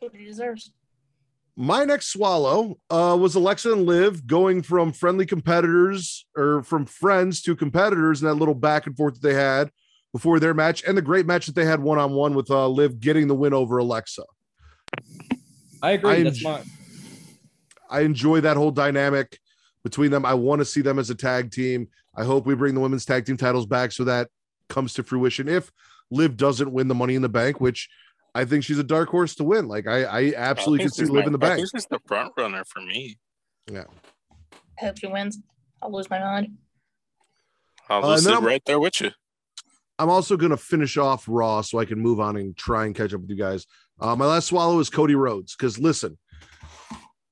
what 0.00 0.12
he 0.16 0.24
deserves. 0.24 0.72
My 1.54 1.84
next 1.84 2.08
swallow 2.08 2.78
uh, 2.90 3.16
was 3.20 3.36
Alexa 3.36 3.70
and 3.70 3.86
Liv 3.86 4.26
going 4.26 4.62
from 4.62 4.92
friendly 4.92 5.26
competitors 5.26 6.26
or 6.36 6.64
from 6.64 6.86
friends 6.86 7.40
to 7.42 7.54
competitors 7.54 8.20
and 8.20 8.28
that 8.28 8.34
little 8.34 8.54
back 8.54 8.88
and 8.88 8.96
forth 8.96 9.14
that 9.14 9.28
they 9.28 9.34
had 9.34 9.70
before 10.12 10.38
their 10.40 10.54
match 10.54 10.82
and 10.86 10.96
the 10.96 11.02
great 11.02 11.26
match 11.26 11.46
that 11.46 11.54
they 11.54 11.64
had 11.64 11.80
one 11.80 11.98
on 11.98 12.12
one 12.12 12.34
with 12.34 12.50
uh, 12.50 12.68
Liv 12.68 13.00
getting 13.00 13.26
the 13.28 13.34
win 13.34 13.54
over 13.54 13.78
Alexa. 13.78 14.24
I 15.82 15.92
agree. 15.92 16.10
I 16.12 16.22
That's 16.24 16.42
enj- 16.42 16.44
my 16.44 16.62
I 17.90 18.00
enjoy 18.02 18.40
that 18.42 18.56
whole 18.56 18.70
dynamic 18.70 19.38
between 19.84 20.10
them. 20.10 20.24
I 20.24 20.34
want 20.34 20.60
to 20.60 20.64
see 20.64 20.80
them 20.80 20.98
as 20.98 21.10
a 21.10 21.14
tag 21.14 21.50
team. 21.50 21.88
I 22.16 22.24
hope 22.24 22.46
we 22.46 22.54
bring 22.54 22.74
the 22.74 22.80
women's 22.80 23.04
tag 23.04 23.26
team 23.26 23.36
titles 23.36 23.66
back 23.66 23.92
so 23.92 24.04
that 24.04 24.28
comes 24.68 24.94
to 24.94 25.02
fruition. 25.02 25.48
If 25.48 25.70
Liv 26.10 26.36
doesn't 26.36 26.70
win 26.72 26.88
the 26.88 26.94
money 26.94 27.14
in 27.14 27.22
the 27.22 27.28
bank, 27.28 27.60
which 27.60 27.88
I 28.34 28.44
think 28.44 28.64
she's 28.64 28.78
a 28.78 28.84
dark 28.84 29.08
horse 29.08 29.34
to 29.36 29.44
win. 29.44 29.66
Like 29.68 29.86
I, 29.86 30.04
I 30.04 30.32
absolutely 30.36 30.84
I 30.84 30.86
could 30.88 30.94
see 30.94 31.04
Liv 31.04 31.14
my- 31.14 31.26
in 31.26 31.32
the 31.32 31.38
I 31.38 31.48
bank. 31.48 31.56
think 31.56 31.68
she's 31.74 31.86
the 31.86 31.98
front 32.06 32.32
runner 32.36 32.64
for 32.64 32.80
me. 32.80 33.18
Yeah. 33.70 33.84
I 34.80 34.86
hope 34.86 34.98
she 34.98 35.06
wins. 35.06 35.38
I'll 35.82 35.92
lose 35.92 36.08
my 36.08 36.18
mind. 36.18 36.56
I'll 37.90 38.04
Uh, 38.04 38.08
lose 38.08 38.26
it 38.26 38.32
I'm- 38.32 38.44
right 38.44 38.62
there 38.66 38.78
with 38.80 39.00
you. 39.00 39.10
I'm 40.02 40.10
also 40.10 40.36
going 40.36 40.50
to 40.50 40.56
finish 40.56 40.96
off 40.96 41.26
Raw 41.28 41.60
so 41.60 41.78
I 41.78 41.84
can 41.84 42.00
move 42.00 42.18
on 42.18 42.36
and 42.36 42.56
try 42.56 42.86
and 42.86 42.94
catch 42.94 43.14
up 43.14 43.20
with 43.20 43.30
you 43.30 43.36
guys. 43.36 43.66
Uh, 44.00 44.16
my 44.16 44.26
last 44.26 44.48
swallow 44.48 44.80
is 44.80 44.90
Cody 44.90 45.14
Rhodes 45.14 45.54
because 45.54 45.78
listen, 45.78 46.18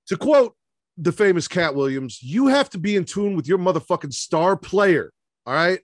to 0.07 0.17
quote 0.17 0.55
the 0.97 1.11
famous 1.11 1.49
Katt 1.49 1.75
Williams, 1.75 2.23
you 2.23 2.47
have 2.47 2.71
to 2.71 2.79
be 2.79 2.95
in 2.95 3.05
tune 3.05 3.35
with 3.35 3.49
your 3.49 3.59
motherfucking 3.59 4.13
star 4.13 4.57
player. 4.57 5.11
All 5.47 5.55
right. 5.55 5.81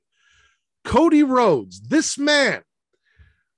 Cody 0.84 1.24
Rhodes, 1.24 1.80
this 1.80 2.16
man 2.16 2.62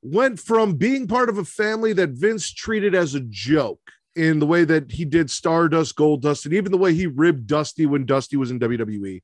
went 0.01 0.41
from 0.41 0.77
being 0.77 1.07
part 1.07 1.29
of 1.29 1.37
a 1.37 1.45
family 1.45 1.93
that 1.93 2.11
Vince 2.11 2.51
treated 2.51 2.95
as 2.95 3.15
a 3.15 3.21
joke 3.21 3.83
in 4.17 4.39
the 4.39 4.47
way 4.47 4.65
that 4.65 4.91
he 4.93 5.05
did 5.05 5.31
Stardust, 5.31 5.97
Gold 5.97 6.23
Dust, 6.23 6.47
and 6.47 6.55
even 6.55 6.73
the 6.73 6.79
way 6.79 6.95
he 6.95 7.07
ribbed 7.07 7.47
Dusty 7.47 7.85
when 7.85 8.07
Dusty 8.07 8.39
was 8.39 8.51
in 8.51 8.59
WWE, 8.59 9.21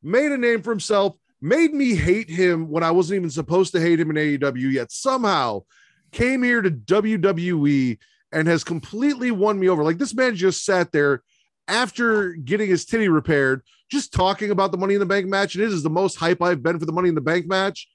made 0.00 0.30
a 0.30 0.38
name 0.38 0.62
for 0.62 0.70
himself, 0.70 1.16
made 1.42 1.74
me 1.74 1.94
hate 1.94 2.30
him 2.30 2.70
when 2.70 2.82
I 2.82 2.90
wasn't 2.92 3.16
even 3.16 3.30
supposed 3.30 3.72
to 3.72 3.80
hate 3.80 4.00
him 4.00 4.10
in 4.10 4.16
AEW, 4.16 4.72
yet 4.72 4.92
somehow 4.92 5.64
came 6.12 6.42
here 6.42 6.62
to 6.62 6.70
WWE 6.70 7.98
and 8.32 8.48
has 8.48 8.64
completely 8.64 9.30
won 9.30 9.58
me 9.58 9.68
over. 9.68 9.82
Like 9.82 9.98
this 9.98 10.14
man 10.14 10.36
just 10.36 10.64
sat 10.64 10.92
there 10.92 11.22
after 11.68 12.32
getting 12.32 12.70
his 12.70 12.84
titty 12.84 13.08
repaired, 13.08 13.62
just 13.90 14.12
talking 14.12 14.50
about 14.50 14.72
the 14.72 14.78
Money 14.78 14.94
in 14.94 15.00
the 15.00 15.06
Bank 15.06 15.26
match. 15.26 15.54
And 15.54 15.64
it 15.64 15.72
is 15.72 15.82
the 15.82 15.90
most 15.90 16.16
hype 16.16 16.42
I've 16.42 16.62
been 16.62 16.78
for 16.78 16.86
the 16.86 16.92
Money 16.92 17.08
in 17.08 17.14
the 17.14 17.20
Bank 17.20 17.46
match 17.46 17.88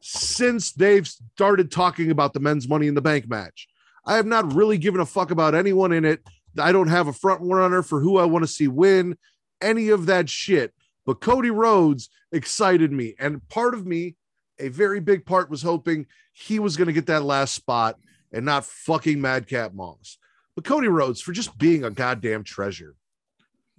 since 0.00 0.72
they've 0.72 1.06
started 1.06 1.70
talking 1.70 2.10
about 2.10 2.32
the 2.32 2.40
men's 2.40 2.68
Money 2.68 2.86
in 2.86 2.94
the 2.94 3.02
Bank 3.02 3.28
match. 3.28 3.68
I 4.06 4.16
have 4.16 4.26
not 4.26 4.54
really 4.54 4.78
given 4.78 5.00
a 5.00 5.06
fuck 5.06 5.30
about 5.30 5.54
anyone 5.54 5.92
in 5.92 6.04
it. 6.04 6.20
I 6.58 6.72
don't 6.72 6.88
have 6.88 7.08
a 7.08 7.12
front 7.12 7.42
runner 7.42 7.82
for 7.82 8.00
who 8.00 8.18
I 8.18 8.24
want 8.24 8.44
to 8.44 8.50
see 8.50 8.68
win, 8.68 9.18
any 9.60 9.88
of 9.88 10.06
that 10.06 10.30
shit. 10.30 10.72
But 11.06 11.20
Cody 11.20 11.50
Rhodes 11.50 12.10
excited 12.32 12.92
me. 12.92 13.14
And 13.18 13.46
part 13.48 13.74
of 13.74 13.86
me, 13.86 14.16
a 14.58 14.68
very 14.68 15.00
big 15.00 15.24
part, 15.24 15.48
was 15.48 15.62
hoping 15.62 16.06
he 16.32 16.58
was 16.58 16.76
going 16.76 16.88
to 16.88 16.92
get 16.92 17.06
that 17.06 17.22
last 17.22 17.54
spot 17.54 17.96
and 18.32 18.44
not 18.44 18.64
fucking 18.66 19.20
Madcap 19.20 19.72
Moss. 19.72 20.18
But 20.54 20.64
Cody 20.64 20.88
Rhodes 20.88 21.20
for 21.22 21.32
just 21.32 21.56
being 21.58 21.84
a 21.84 21.90
goddamn 21.90 22.42
treasure. 22.44 22.94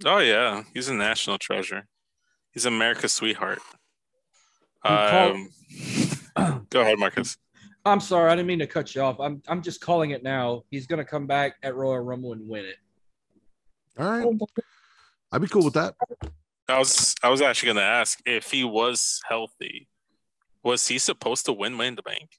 Oh 0.04 0.18
yeah, 0.18 0.62
he's 0.74 0.88
a 0.88 0.94
national 0.94 1.38
treasure. 1.38 1.86
He's 2.52 2.64
America's 2.64 3.12
sweetheart. 3.12 3.58
You 4.84 4.90
call- 4.90 5.34
Um, 6.36 6.66
go 6.70 6.80
ahead, 6.80 6.98
Marcus. 6.98 7.36
I'm 7.84 8.00
sorry, 8.00 8.30
I 8.30 8.36
didn't 8.36 8.46
mean 8.48 8.58
to 8.60 8.66
cut 8.66 8.94
you 8.94 9.02
off. 9.02 9.18
I'm 9.18 9.42
I'm 9.48 9.60
just 9.62 9.80
calling 9.80 10.10
it 10.10 10.22
now. 10.22 10.62
He's 10.70 10.86
gonna 10.86 11.04
come 11.04 11.26
back 11.26 11.56
at 11.62 11.74
Royal 11.74 11.98
Rumble 12.00 12.32
and 12.32 12.48
win 12.48 12.64
it. 12.64 12.76
All 13.98 14.08
right. 14.08 14.38
I'd 15.32 15.40
be 15.42 15.48
cool 15.48 15.64
with 15.64 15.74
that. 15.74 15.94
I 16.68 16.78
was 16.78 17.14
I 17.22 17.30
was 17.30 17.40
actually 17.40 17.68
going 17.68 17.76
to 17.76 17.82
ask 17.82 18.20
if 18.26 18.50
he 18.50 18.62
was 18.62 19.20
healthy, 19.28 19.88
Was 20.62 20.86
he 20.86 20.98
supposed 20.98 21.46
to 21.46 21.52
win 21.52 21.74
Money 21.74 21.88
in 21.88 21.94
the 21.94 22.02
Bank? 22.02 22.30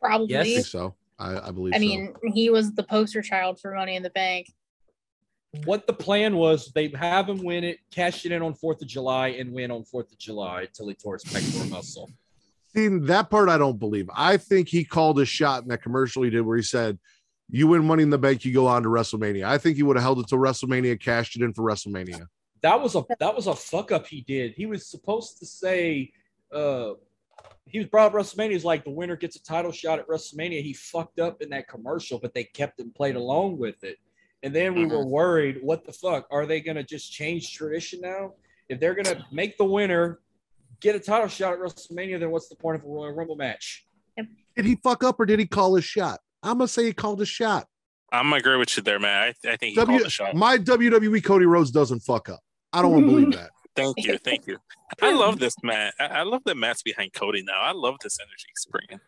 Probably. 0.00 0.36
I 0.36 0.42
think 0.42 0.66
so. 0.66 0.94
I, 1.18 1.48
I 1.48 1.50
believe. 1.52 1.74
I 1.74 1.78
so. 1.78 1.80
mean, 1.80 2.14
he 2.34 2.50
was 2.50 2.72
the 2.72 2.82
poster 2.82 3.22
child 3.22 3.60
for 3.60 3.74
Money 3.74 3.96
in 3.96 4.02
the 4.02 4.10
Bank. 4.10 4.52
What 5.64 5.86
the 5.86 5.92
plan 5.92 6.36
was, 6.36 6.70
they 6.74 6.88
have 6.88 7.28
him 7.28 7.42
win 7.42 7.64
it, 7.64 7.78
cash 7.90 8.26
it 8.26 8.32
in 8.32 8.42
on 8.42 8.52
Fourth 8.52 8.82
of 8.82 8.88
July, 8.88 9.28
and 9.28 9.52
win 9.52 9.70
on 9.70 9.84
Fourth 9.84 10.12
of 10.12 10.18
July 10.18 10.62
until 10.62 10.88
he 10.88 10.94
tore 10.94 11.14
his 11.14 11.24
pectoral 11.24 11.70
muscle. 11.70 12.10
See, 12.74 12.88
that 12.88 13.30
part 13.30 13.48
I 13.48 13.56
don't 13.56 13.78
believe. 13.78 14.10
I 14.14 14.36
think 14.36 14.68
he 14.68 14.84
called 14.84 15.18
a 15.18 15.24
shot 15.24 15.62
in 15.62 15.68
that 15.68 15.82
commercial 15.82 16.24
he 16.24 16.30
did 16.30 16.42
where 16.42 16.58
he 16.58 16.62
said, 16.62 16.98
"You 17.48 17.68
win 17.68 17.86
Money 17.86 18.02
in 18.02 18.10
the 18.10 18.18
Bank, 18.18 18.44
you 18.44 18.52
go 18.52 18.66
on 18.66 18.82
to 18.82 18.88
WrestleMania." 18.88 19.44
I 19.44 19.56
think 19.56 19.76
he 19.76 19.82
would 19.82 19.96
have 19.96 20.02
held 20.02 20.18
it 20.18 20.28
till 20.28 20.38
WrestleMania, 20.38 21.00
cashed 21.00 21.36
it 21.36 21.42
in 21.42 21.54
for 21.54 21.62
WrestleMania. 21.62 22.26
That 22.66 22.82
was 22.82 22.96
a 22.96 23.04
that 23.20 23.32
was 23.36 23.46
a 23.46 23.54
fuck 23.54 23.92
up 23.92 24.08
he 24.08 24.22
did. 24.22 24.54
He 24.54 24.66
was 24.66 24.88
supposed 24.88 25.38
to 25.38 25.46
say, 25.46 26.10
uh, 26.52 26.94
he 27.64 27.78
was 27.78 27.86
brought 27.86 28.08
up 28.08 28.12
WrestleMania. 28.14 28.50
He's 28.50 28.64
like 28.64 28.82
the 28.82 28.90
winner 28.90 29.14
gets 29.14 29.36
a 29.36 29.42
title 29.44 29.70
shot 29.70 30.00
at 30.00 30.08
WrestleMania. 30.08 30.60
He 30.62 30.72
fucked 30.72 31.20
up 31.20 31.42
in 31.42 31.50
that 31.50 31.68
commercial, 31.68 32.18
but 32.18 32.34
they 32.34 32.42
kept 32.42 32.80
him 32.80 32.90
played 32.90 33.14
along 33.14 33.58
with 33.58 33.84
it. 33.84 33.98
And 34.42 34.52
then 34.52 34.74
we 34.74 34.84
were 34.84 35.06
worried, 35.06 35.58
what 35.62 35.84
the 35.86 35.92
fuck? 35.92 36.26
Are 36.32 36.44
they 36.44 36.60
gonna 36.60 36.82
just 36.82 37.12
change 37.12 37.54
tradition 37.54 38.00
now? 38.00 38.32
If 38.68 38.80
they're 38.80 38.96
gonna 38.96 39.24
make 39.30 39.56
the 39.58 39.64
winner 39.64 40.18
get 40.80 40.96
a 40.96 40.98
title 41.00 41.28
shot 41.28 41.52
at 41.52 41.60
WrestleMania, 41.60 42.18
then 42.18 42.32
what's 42.32 42.48
the 42.48 42.56
point 42.56 42.80
of 42.80 42.84
a 42.84 42.88
Royal 42.88 43.12
Rumble 43.12 43.36
match? 43.36 43.86
Did 44.56 44.64
he 44.64 44.74
fuck 44.82 45.04
up 45.04 45.20
or 45.20 45.26
did 45.26 45.38
he 45.38 45.46
call 45.46 45.76
his 45.76 45.84
shot? 45.84 46.18
I'm 46.42 46.58
gonna 46.58 46.66
say 46.66 46.86
he 46.86 46.92
called 46.92 47.20
his 47.20 47.28
shot. 47.28 47.68
I'm 48.12 48.26
gonna 48.26 48.36
agree 48.36 48.56
with 48.56 48.76
you 48.76 48.82
there, 48.82 48.98
man. 48.98 49.22
I, 49.22 49.28
I 49.48 49.56
think 49.56 49.70
he 49.70 49.74
W- 49.76 49.98
called 49.98 50.06
the 50.06 50.10
shot. 50.10 50.34
my 50.34 50.58
WWE 50.58 51.22
Cody 51.22 51.46
Rhodes 51.46 51.70
doesn't 51.70 52.00
fuck 52.00 52.28
up. 52.28 52.40
I 52.76 52.82
don't 52.82 52.92
want 52.92 53.04
to 53.06 53.10
believe 53.10 53.32
that. 53.32 53.50
Thank 53.76 54.06
you, 54.06 54.16
thank 54.16 54.46
you. 54.46 54.56
I 55.02 55.12
love 55.12 55.38
this 55.38 55.54
Matt. 55.62 55.92
I, 56.00 56.06
I 56.06 56.22
love 56.22 56.40
that 56.46 56.56
Matt's 56.56 56.82
behind 56.82 57.12
Cody 57.12 57.42
now. 57.42 57.60
I 57.60 57.72
love 57.72 57.96
this 58.02 58.18
energy 58.18 58.46
he's 58.48 58.64
bringing. 58.70 59.00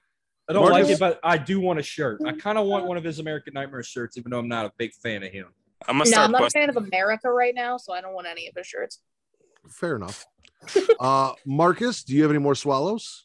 I 0.47 0.53
don't 0.53 0.71
like 0.71 0.89
it, 0.89 0.99
but 0.99 1.19
I 1.25 1.39
do 1.39 1.59
want 1.59 1.79
a 1.79 1.83
shirt. 1.83 2.21
I 2.27 2.33
kind 2.33 2.59
of 2.59 2.67
want 2.67 2.85
one 2.85 2.99
of 2.99 3.05
his 3.05 3.19
American 3.19 3.55
Nightmare 3.55 3.83
shirts, 3.83 4.19
even 4.19 4.31
though 4.31 4.39
I'm 4.39 4.49
not 4.49 4.67
a 4.67 4.73
big 4.77 4.93
fan 4.93 5.23
of 5.23 5.33
him. 5.33 5.47
I'm 5.87 5.97
gonna 5.97 6.11
No, 6.11 6.23
I'm 6.23 6.33
not 6.33 6.43
a 6.43 6.51
fan 6.51 6.69
of 6.69 6.77
America 6.77 7.31
right 7.31 7.55
now, 7.55 7.79
so 7.79 7.95
I 7.95 8.03
don't 8.03 8.13
want 8.13 8.27
any 8.27 8.47
of 8.47 8.55
his 8.55 8.67
shirts. 8.67 9.01
Fair 9.69 9.97
enough. 9.97 10.27
Uh, 11.01 11.33
Marcus, 11.47 12.03
do 12.03 12.15
you 12.15 12.23
have 12.23 12.31
any 12.31 12.41
more 12.41 12.55
swallows? 12.55 13.25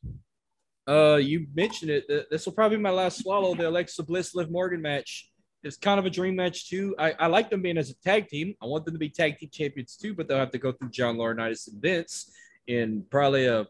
Uh, 0.87 1.15
you 1.15 1.47
mentioned 1.55 1.91
it. 1.91 2.05
This 2.29 2.45
will 2.45 2.53
probably 2.53 2.77
be 2.77 2.83
my 2.83 2.89
last 2.89 3.19
swallow. 3.19 3.55
The 3.55 3.67
Alexa 3.67 4.03
Bliss 4.03 4.35
Liv 4.35 4.51
Morgan 4.51 4.81
match 4.81 5.29
is 5.63 5.77
kind 5.77 5.99
of 5.99 6.05
a 6.05 6.09
dream 6.09 6.35
match 6.35 6.69
too. 6.69 6.95
I, 6.99 7.13
I 7.19 7.27
like 7.27 7.49
them 7.49 7.61
being 7.61 7.77
as 7.77 7.89
a 7.89 7.95
tag 7.95 8.27
team. 8.27 8.55
I 8.61 8.65
want 8.65 8.85
them 8.85 8.93
to 8.93 8.99
be 8.99 9.09
tag 9.09 9.37
team 9.39 9.49
champions 9.51 9.95
too, 9.95 10.13
but 10.13 10.27
they'll 10.27 10.37
have 10.37 10.51
to 10.51 10.57
go 10.57 10.71
through 10.71 10.89
John 10.89 11.15
Laurinaitis 11.17 11.71
and 11.71 11.81
Vince 11.81 12.31
in 12.67 13.03
probably 13.09 13.45
a 13.45 13.65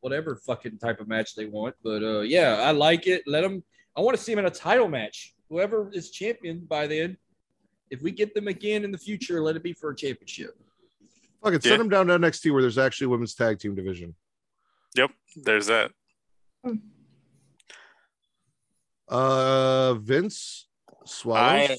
whatever 0.00 0.36
fucking 0.36 0.78
type 0.78 1.00
of 1.00 1.08
match 1.08 1.34
they 1.34 1.46
want. 1.46 1.74
But 1.82 2.02
uh, 2.02 2.20
yeah, 2.20 2.56
I 2.62 2.72
like 2.72 3.06
it. 3.06 3.22
Let 3.26 3.42
them. 3.42 3.62
I 3.96 4.00
want 4.00 4.16
to 4.16 4.22
see 4.22 4.32
them 4.32 4.40
in 4.40 4.46
a 4.46 4.54
title 4.54 4.88
match. 4.88 5.34
Whoever 5.48 5.90
is 5.92 6.10
champion 6.10 6.60
by 6.68 6.86
then, 6.88 7.16
if 7.90 8.02
we 8.02 8.10
get 8.10 8.34
them 8.34 8.48
again 8.48 8.82
in 8.82 8.90
the 8.90 8.98
future, 8.98 9.40
let 9.40 9.54
it 9.56 9.62
be 9.62 9.72
for 9.72 9.90
a 9.90 9.96
championship. 9.96 10.56
Fuck 11.42 11.54
it, 11.54 11.64
Yeah. 11.64 11.70
send 11.72 11.82
him 11.82 11.88
down 11.90 12.06
to 12.08 12.14
NXT 12.18 12.50
where 12.52 12.62
there's 12.62 12.78
actually 12.78 13.04
a 13.06 13.10
women's 13.10 13.34
tag 13.34 13.58
team 13.60 13.74
division. 13.74 14.14
Yep, 14.96 15.10
there's 15.36 15.66
that. 15.66 15.92
Uh, 19.06 19.94
Vince 19.94 20.66
swallows. 21.06 21.70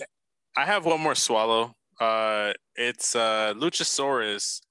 I 0.56 0.62
I 0.62 0.66
have 0.66 0.86
one 0.86 1.02
more 1.02 1.16
swallow. 1.16 1.76
Uh, 2.00 2.54
it's 2.76 3.16
uh 3.16 3.54
Luchasaurus 3.56 4.62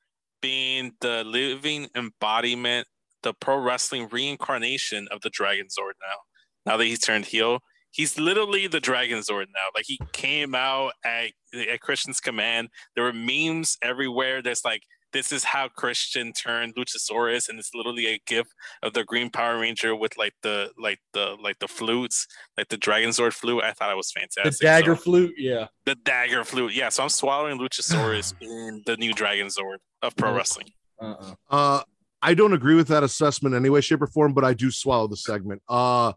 being 0.41 0.93
the 1.01 1.25
living 1.25 1.89
embodiment, 1.95 2.87
the 3.23 3.33
pro 3.35 3.57
wrestling 3.59 4.09
reincarnation 4.11 5.09
of 5.11 5.21
the 5.23 5.31
Dragon 5.31 5.67
Zord. 5.67 5.95
Now, 6.01 6.73
now 6.73 6.77
that 6.77 6.85
he's 6.85 7.01
turned 7.01 7.27
heel, 7.27 7.61
he's 7.91 8.19
literally 8.19 8.67
the 8.67 8.81
Dragon 8.81 9.21
Zord 9.21 9.47
now. 9.55 9.69
Like 9.75 9.85
he 9.87 9.99
came 10.13 10.55
out 10.55 10.93
at 11.05 11.31
at 11.71 11.81
Christian's 11.81 12.21
command. 12.21 12.69
There 12.95 13.05
were 13.05 13.13
memes 13.13 13.77
everywhere. 13.83 14.43
There's 14.43 14.65
like. 14.65 14.83
This 15.15 15.33
is 15.33 15.45
how 15.45 15.69
Christian 15.69 16.33
turned 16.35 16.75
Luchasaurus, 16.75 17.49
and 17.49 17.59
it's 17.59 17.71
literally 17.75 18.07
a 18.09 18.21
gift 18.27 18.51
of 18.83 18.93
the 18.93 19.05
Green 19.05 19.31
Power 19.31 19.59
Ranger 19.59 19.95
with 19.97 20.19
like 20.19 20.35
the 20.43 20.71
like 20.79 20.99
the 21.15 21.37
like 21.43 21.59
the 21.61 21.69
flutes, 21.69 22.27
like 22.59 22.69
the 22.69 22.77
Dragon 22.77 23.11
Zord 23.11 23.33
flute. 23.33 23.62
I 23.65 23.73
thought 23.73 23.91
it 23.91 23.97
was 23.97 24.12
fantastic. 24.12 24.59
The 24.59 24.65
dagger 24.67 24.97
So- 24.97 25.03
flute, 25.03 25.35
yeah. 25.39 25.69
the 25.87 25.95
dagger 25.95 26.45
flute. 26.45 26.75
Yeah, 26.75 26.91
so 26.91 27.05
I'm 27.05 27.09
swallowing 27.09 27.59
Luchasaurus 27.59 28.35
in 28.43 28.83
the 28.85 28.97
new 28.99 29.15
Dragon 29.15 29.47
Zord 29.47 29.77
of 30.03 30.15
pro 30.17 30.35
wrestling. 30.35 30.73
Uh-uh. 31.01 31.35
Uh, 31.49 31.83
I 32.21 32.35
don't 32.35 32.53
agree 32.53 32.75
with 32.75 32.89
that 32.89 33.03
assessment 33.05 33.55
in 33.55 33.62
any 33.62 33.71
way, 33.71 33.81
shape, 33.81 34.03
or 34.03 34.07
form, 34.07 34.35
but 34.35 34.45
I 34.45 34.53
do 34.53 34.71
swallow 34.71 35.07
the 35.07 35.17
segment. 35.17 35.62
Uh, 35.69 36.12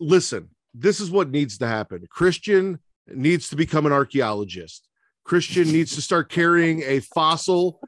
listen, 0.00 0.48
this 0.72 0.98
is 1.00 1.10
what 1.10 1.30
needs 1.30 1.58
to 1.58 1.66
happen. 1.66 2.06
Christian 2.10 2.78
needs 3.06 3.48
to 3.50 3.56
become 3.56 3.84
an 3.84 3.92
archaeologist. 3.92 4.87
Christian 5.28 5.70
needs 5.70 5.94
to 5.94 6.00
start 6.00 6.30
carrying 6.30 6.82
a 6.84 7.00
fossil 7.00 7.80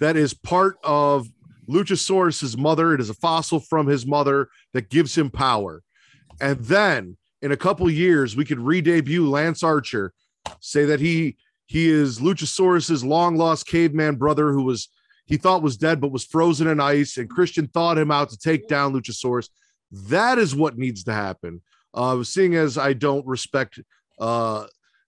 that 0.00 0.16
is 0.16 0.32
part 0.32 0.78
of 0.82 1.28
Luchasaurus's 1.68 2.56
mother. 2.56 2.94
It 2.94 3.00
is 3.02 3.10
a 3.10 3.14
fossil 3.14 3.60
from 3.60 3.86
his 3.86 4.06
mother 4.06 4.48
that 4.72 4.88
gives 4.88 5.16
him 5.16 5.28
power. 5.28 5.82
And 6.40 6.58
then 6.60 7.18
in 7.42 7.52
a 7.52 7.56
couple 7.56 7.88
years, 7.90 8.34
we 8.34 8.46
could 8.46 8.58
re-debut 8.58 9.28
Lance 9.28 9.62
Archer, 9.62 10.14
say 10.60 10.86
that 10.86 11.00
he 11.00 11.36
he 11.66 11.90
is 11.90 12.20
Luchasaurus's 12.20 13.04
long 13.04 13.36
lost 13.36 13.66
caveman 13.66 14.14
brother 14.14 14.52
who 14.52 14.62
was 14.62 14.88
he 15.26 15.36
thought 15.36 15.62
was 15.62 15.76
dead 15.76 16.00
but 16.00 16.12
was 16.12 16.24
frozen 16.24 16.66
in 16.66 16.80
ice, 16.80 17.18
and 17.18 17.28
Christian 17.28 17.66
thawed 17.66 17.98
him 17.98 18.10
out 18.10 18.30
to 18.30 18.38
take 18.38 18.68
down 18.68 18.94
Luchasaurus. 18.94 19.50
That 19.90 20.38
is 20.38 20.54
what 20.54 20.78
needs 20.78 21.04
to 21.04 21.12
happen. 21.12 21.60
Uh, 21.92 22.22
seeing 22.22 22.54
as 22.54 22.78
I 22.78 22.94
don't 22.94 23.26
respect 23.26 23.80
uh, 24.18 24.66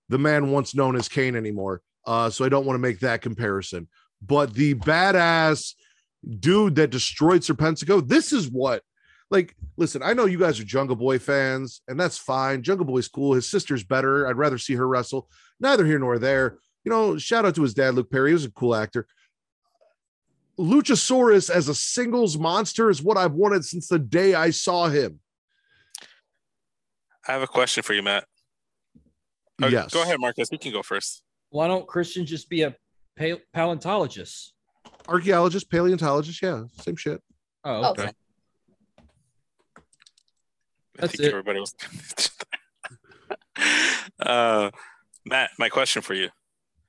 the 0.08 0.18
man 0.18 0.50
once 0.50 0.74
known 0.74 0.96
as 0.96 1.08
Kane 1.08 1.36
anymore, 1.36 1.82
uh, 2.06 2.30
so 2.30 2.44
I 2.44 2.48
don't 2.48 2.66
want 2.66 2.76
to 2.76 2.80
make 2.80 3.00
that 3.00 3.22
comparison. 3.22 3.88
But 4.20 4.54
the 4.54 4.74
badass 4.74 5.74
dude 6.40 6.76
that 6.76 6.90
destroyed 6.90 7.42
Serpentico, 7.42 8.06
this 8.06 8.32
is 8.32 8.50
what. 8.50 8.82
Like, 9.30 9.54
listen, 9.76 10.02
I 10.02 10.14
know 10.14 10.24
you 10.24 10.38
guys 10.38 10.58
are 10.58 10.64
Jungle 10.64 10.96
Boy 10.96 11.18
fans, 11.18 11.82
and 11.86 12.00
that's 12.00 12.16
fine. 12.16 12.62
Jungle 12.62 12.86
Boy's 12.86 13.08
cool. 13.08 13.34
His 13.34 13.48
sister's 13.48 13.84
better. 13.84 14.26
I'd 14.26 14.38
rather 14.38 14.56
see 14.56 14.74
her 14.74 14.88
wrestle. 14.88 15.28
Neither 15.60 15.84
here 15.84 15.98
nor 15.98 16.18
there. 16.18 16.58
You 16.84 16.90
know, 16.90 17.18
shout 17.18 17.44
out 17.44 17.54
to 17.56 17.62
his 17.62 17.74
dad, 17.74 17.94
Luke 17.94 18.10
Perry. 18.10 18.30
He 18.30 18.34
was 18.34 18.46
a 18.46 18.50
cool 18.50 18.74
actor. 18.74 19.06
Luchasaurus 20.58 21.50
as 21.50 21.68
a 21.68 21.74
singles 21.74 22.38
monster 22.38 22.90
is 22.90 23.02
what 23.02 23.16
I've 23.16 23.34
wanted 23.34 23.64
since 23.64 23.88
the 23.88 23.98
day 23.98 24.34
I 24.34 24.50
saw 24.50 24.88
him. 24.88 25.20
I 27.26 27.32
have 27.32 27.42
a 27.42 27.46
question 27.46 27.82
for 27.82 27.92
you, 27.92 28.02
Matt. 28.02 28.24
Uh, 29.62 29.66
yes. 29.66 29.92
Go 29.92 30.02
ahead, 30.02 30.20
Marcus. 30.20 30.48
You 30.52 30.58
can 30.58 30.72
go 30.72 30.82
first. 30.82 31.22
Why 31.50 31.66
don't 31.66 31.86
Christians 31.86 32.28
just 32.30 32.48
be 32.48 32.62
a 32.62 32.74
pa- 33.18 33.40
paleontologist? 33.52 34.52
Archaeologist, 35.08 35.70
paleontologist. 35.70 36.40
Yeah, 36.42 36.64
same 36.80 36.96
shit. 36.96 37.20
Oh, 37.64 37.90
okay. 37.90 38.02
Okay. 38.02 38.12
I 40.98 41.02
That's 41.02 41.12
think 41.16 41.26
it. 41.26 41.30
everybody 41.30 41.60
was. 41.60 41.74
uh, 44.20 44.70
Matt, 45.24 45.50
my 45.58 45.68
question 45.68 46.02
for 46.02 46.14
you, 46.14 46.28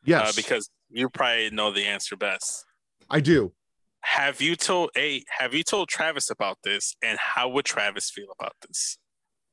Yes, 0.04 0.30
uh, 0.30 0.32
because 0.36 0.70
you 0.90 1.10
probably 1.10 1.50
know 1.52 1.72
the 1.72 1.86
answer 1.86 2.16
best. 2.16 2.66
I 3.10 3.20
do. 3.20 3.54
Have 4.02 4.42
you 4.42 4.56
told 4.56 4.92
a 4.98 5.24
Have 5.38 5.54
you 5.54 5.64
told 5.64 5.90
Travis 5.90 6.30
about 6.30 6.58
this, 6.64 6.96
and 7.04 7.18
how 7.20 7.50
would 7.50 7.66
Travis 7.66 8.10
feel 8.10 8.28
about 8.40 8.54
this? 8.68 8.98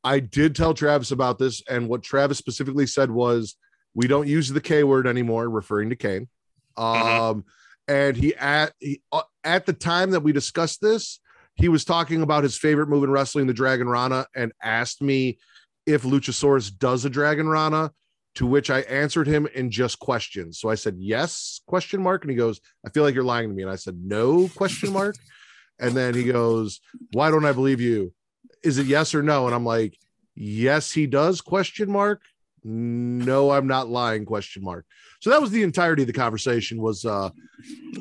I 0.06 0.20
did 0.20 0.54
tell 0.54 0.72
Travis 0.72 1.10
about 1.10 1.40
this, 1.40 1.64
and 1.68 1.88
what 1.88 2.04
Travis 2.04 2.38
specifically 2.38 2.86
said 2.86 3.10
was, 3.10 3.56
"We 3.92 4.06
don't 4.06 4.28
use 4.28 4.48
the 4.48 4.60
K 4.60 4.84
word 4.84 5.04
anymore," 5.08 5.50
referring 5.50 5.90
to 5.90 5.96
Kane. 5.96 6.28
Um, 6.76 7.44
and 7.88 8.16
he 8.16 8.32
at 8.36 8.72
he, 8.78 9.02
uh, 9.10 9.22
at 9.42 9.66
the 9.66 9.72
time 9.72 10.12
that 10.12 10.20
we 10.20 10.30
discussed 10.30 10.80
this, 10.80 11.18
he 11.54 11.68
was 11.68 11.84
talking 11.84 12.22
about 12.22 12.44
his 12.44 12.56
favorite 12.56 12.88
move 12.88 13.02
in 13.02 13.10
wrestling, 13.10 13.48
the 13.48 13.52
Dragon 13.52 13.88
Rana, 13.88 14.26
and 14.36 14.52
asked 14.62 15.02
me 15.02 15.38
if 15.86 16.04
Luchasaurus 16.04 16.70
does 16.70 17.04
a 17.04 17.10
Dragon 17.10 17.48
Rana. 17.48 17.90
To 18.36 18.46
which 18.46 18.68
I 18.68 18.80
answered 18.80 19.26
him 19.26 19.48
in 19.54 19.70
just 19.70 19.98
questions. 19.98 20.60
So 20.60 20.68
I 20.68 20.74
said 20.74 20.96
yes 20.98 21.62
question 21.66 22.02
mark, 22.02 22.22
and 22.22 22.30
he 22.30 22.36
goes, 22.36 22.60
"I 22.86 22.90
feel 22.90 23.02
like 23.02 23.14
you're 23.14 23.24
lying 23.24 23.48
to 23.48 23.54
me." 23.54 23.62
And 23.62 23.72
I 23.72 23.76
said 23.76 23.98
no 23.98 24.48
question 24.48 24.92
mark, 24.92 25.16
and 25.80 25.96
then 25.96 26.14
he 26.14 26.22
goes, 26.24 26.80
"Why 27.12 27.30
don't 27.30 27.46
I 27.46 27.52
believe 27.52 27.80
you?" 27.80 28.12
Is 28.66 28.78
it 28.78 28.86
yes 28.86 29.14
or 29.14 29.22
no? 29.22 29.46
And 29.46 29.54
I'm 29.54 29.64
like, 29.64 29.96
yes, 30.34 30.92
he 30.92 31.06
does 31.06 31.40
question 31.40 31.90
mark. 31.90 32.22
No, 32.64 33.52
I'm 33.52 33.68
not 33.68 33.88
lying 33.88 34.24
question 34.24 34.64
mark. 34.64 34.84
So 35.20 35.30
that 35.30 35.40
was 35.40 35.52
the 35.52 35.62
entirety 35.62 36.02
of 36.02 36.08
the 36.08 36.12
conversation 36.12 36.82
was 36.82 37.04
uh 37.04 37.30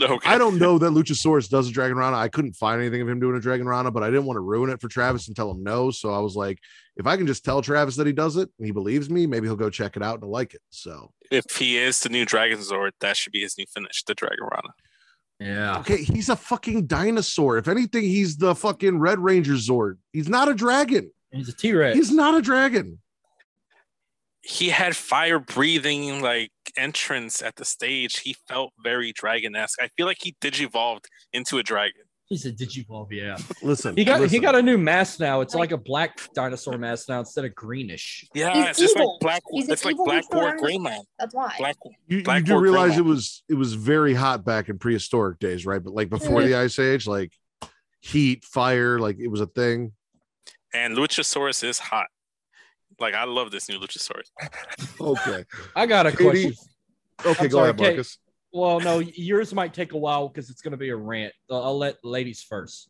Okay. 0.01 0.29
I 0.29 0.37
don't 0.37 0.57
know 0.57 0.77
that 0.79 0.91
Luchasaurus 0.91 1.49
does 1.49 1.69
a 1.69 1.71
Dragon 1.71 1.97
Rana. 1.97 2.17
I 2.17 2.27
couldn't 2.27 2.53
find 2.53 2.81
anything 2.81 3.01
of 3.01 3.07
him 3.07 3.19
doing 3.19 3.37
a 3.37 3.39
Dragon 3.39 3.67
Rana, 3.67 3.91
but 3.91 4.03
I 4.03 4.07
didn't 4.07 4.25
want 4.25 4.37
to 4.37 4.41
ruin 4.41 4.69
it 4.69 4.81
for 4.81 4.87
Travis 4.87 5.27
and 5.27 5.35
tell 5.35 5.51
him 5.51 5.63
no. 5.63 5.91
So 5.91 6.11
I 6.11 6.19
was 6.19 6.35
like, 6.35 6.59
if 6.97 7.07
I 7.07 7.15
can 7.15 7.27
just 7.27 7.45
tell 7.45 7.61
Travis 7.61 7.95
that 7.95 8.07
he 8.07 8.13
does 8.13 8.37
it 8.37 8.49
and 8.57 8.65
he 8.65 8.71
believes 8.71 9.09
me, 9.09 9.27
maybe 9.27 9.47
he'll 9.47 9.55
go 9.55 9.69
check 9.69 9.95
it 9.95 10.03
out 10.03 10.21
and 10.21 10.29
like 10.29 10.53
it. 10.53 10.61
So 10.71 11.11
If 11.31 11.57
he 11.57 11.77
is 11.77 11.99
the 11.99 12.09
new 12.09 12.25
Dragon 12.25 12.57
Zord, 12.57 12.91
that 13.01 13.17
should 13.17 13.33
be 13.33 13.41
his 13.41 13.57
new 13.57 13.65
finish, 13.71 14.03
the 14.03 14.15
Dragon 14.15 14.47
Rana. 14.51 14.73
Yeah. 15.39 15.79
Okay, 15.79 16.03
he's 16.03 16.29
a 16.29 16.35
fucking 16.35 16.87
dinosaur. 16.87 17.57
If 17.57 17.67
anything, 17.67 18.03
he's 18.03 18.37
the 18.37 18.55
fucking 18.55 18.99
Red 18.99 19.19
Ranger 19.19 19.53
Zord. 19.53 19.97
He's 20.13 20.29
not 20.29 20.47
a 20.47 20.53
dragon. 20.53 21.11
He's 21.31 21.49
a 21.49 21.53
T 21.53 21.73
Rex. 21.73 21.95
He's 21.95 22.11
not 22.11 22.35
a 22.35 22.41
dragon. 22.41 22.99
He 24.41 24.69
had 24.69 24.95
fire 24.95 25.39
breathing 25.39 26.21
like 26.21 26.51
entrance 26.77 27.41
at 27.41 27.55
the 27.55 27.65
stage. 27.65 28.19
He 28.19 28.35
felt 28.47 28.73
very 28.81 29.11
dragon 29.11 29.55
esque. 29.55 29.81
I 29.81 29.89
feel 29.97 30.05
like 30.05 30.19
he 30.21 30.35
digivolved 30.39 31.05
into 31.33 31.57
a 31.57 31.63
dragon. 31.63 32.03
He's 32.27 32.45
a 32.47 32.51
Digivolve, 32.51 33.11
yeah. 33.11 33.37
Listen, 33.61 33.95
He 33.95 34.03
got 34.03 34.19
listen. 34.19 34.35
he 34.35 34.41
got 34.41 34.55
a 34.55 34.61
new 34.61 34.79
mask 34.79 35.19
now. 35.19 35.41
It's 35.41 35.53
like 35.53 35.71
a 35.71 35.77
black 35.77 36.19
dinosaur 36.33 36.75
mask 36.77 37.07
now 37.07 37.19
instead 37.19 37.45
of 37.45 37.53
greenish. 37.53 38.25
Yeah, 38.33 38.51
He's 38.55 38.65
it's 38.69 38.79
just 38.79 38.95
like 38.95 39.03
evil. 39.03 39.17
black. 39.21 39.43
He's 39.51 39.67
an 39.67 39.73
It's 39.73 39.85
like 39.85 39.95
Black 39.97 40.23
Mr. 40.25 40.35
War 40.35 40.55
Dinosaur. 40.57 40.79
Man. 40.81 41.01
That's 41.19 41.35
why. 41.35 41.53
Black. 41.59 41.75
you, 42.07 42.17
you 42.17 42.41
do 42.41 42.57
realize 42.57 42.93
Grandma. 42.95 42.97
it 42.97 43.05
was 43.05 43.43
it 43.47 43.53
was 43.53 43.75
very 43.75 44.15
hot 44.15 44.43
back 44.43 44.69
in 44.69 44.79
prehistoric 44.79 45.37
days, 45.37 45.67
right? 45.67 45.83
But 45.83 45.93
like 45.93 46.09
before 46.09 46.41
the 46.41 46.55
ice 46.55 46.79
age, 46.79 47.05
like 47.05 47.31
heat, 48.01 48.43
fire, 48.43 48.97
like 48.97 49.19
it 49.19 49.27
was 49.27 49.41
a 49.41 49.47
thing. 49.47 49.91
And 50.73 50.97
Luchasaurus 50.97 51.63
is 51.63 51.77
hot. 51.77 52.07
Like 52.99 53.13
I 53.13 53.25
love 53.25 53.51
this 53.51 53.69
new 53.69 53.77
Luchasaurus. 53.79 54.31
Okay. 54.99 55.43
I 55.75 55.85
got 55.85 56.07
a 56.07 56.11
Katie? 56.11 56.23
question. 56.23 56.53
Okay, 57.23 57.43
I'm 57.45 57.49
go 57.49 57.57
sorry, 57.57 57.69
ahead, 57.69 57.77
Kate. 57.77 57.87
Marcus. 57.89 58.17
Well, 58.55 58.79
no, 58.79 58.99
yours 58.99 59.53
might 59.53 59.73
take 59.73 59.91
a 59.91 59.97
while 59.97 60.29
because 60.29 60.49
it's 60.49 60.61
going 60.61 60.71
to 60.71 60.77
be 60.77 60.87
a 60.89 60.95
rant. 60.95 61.33
I'll 61.51 61.61
I'll 61.61 61.77
let 61.77 61.97
ladies 62.05 62.41
first. 62.41 62.89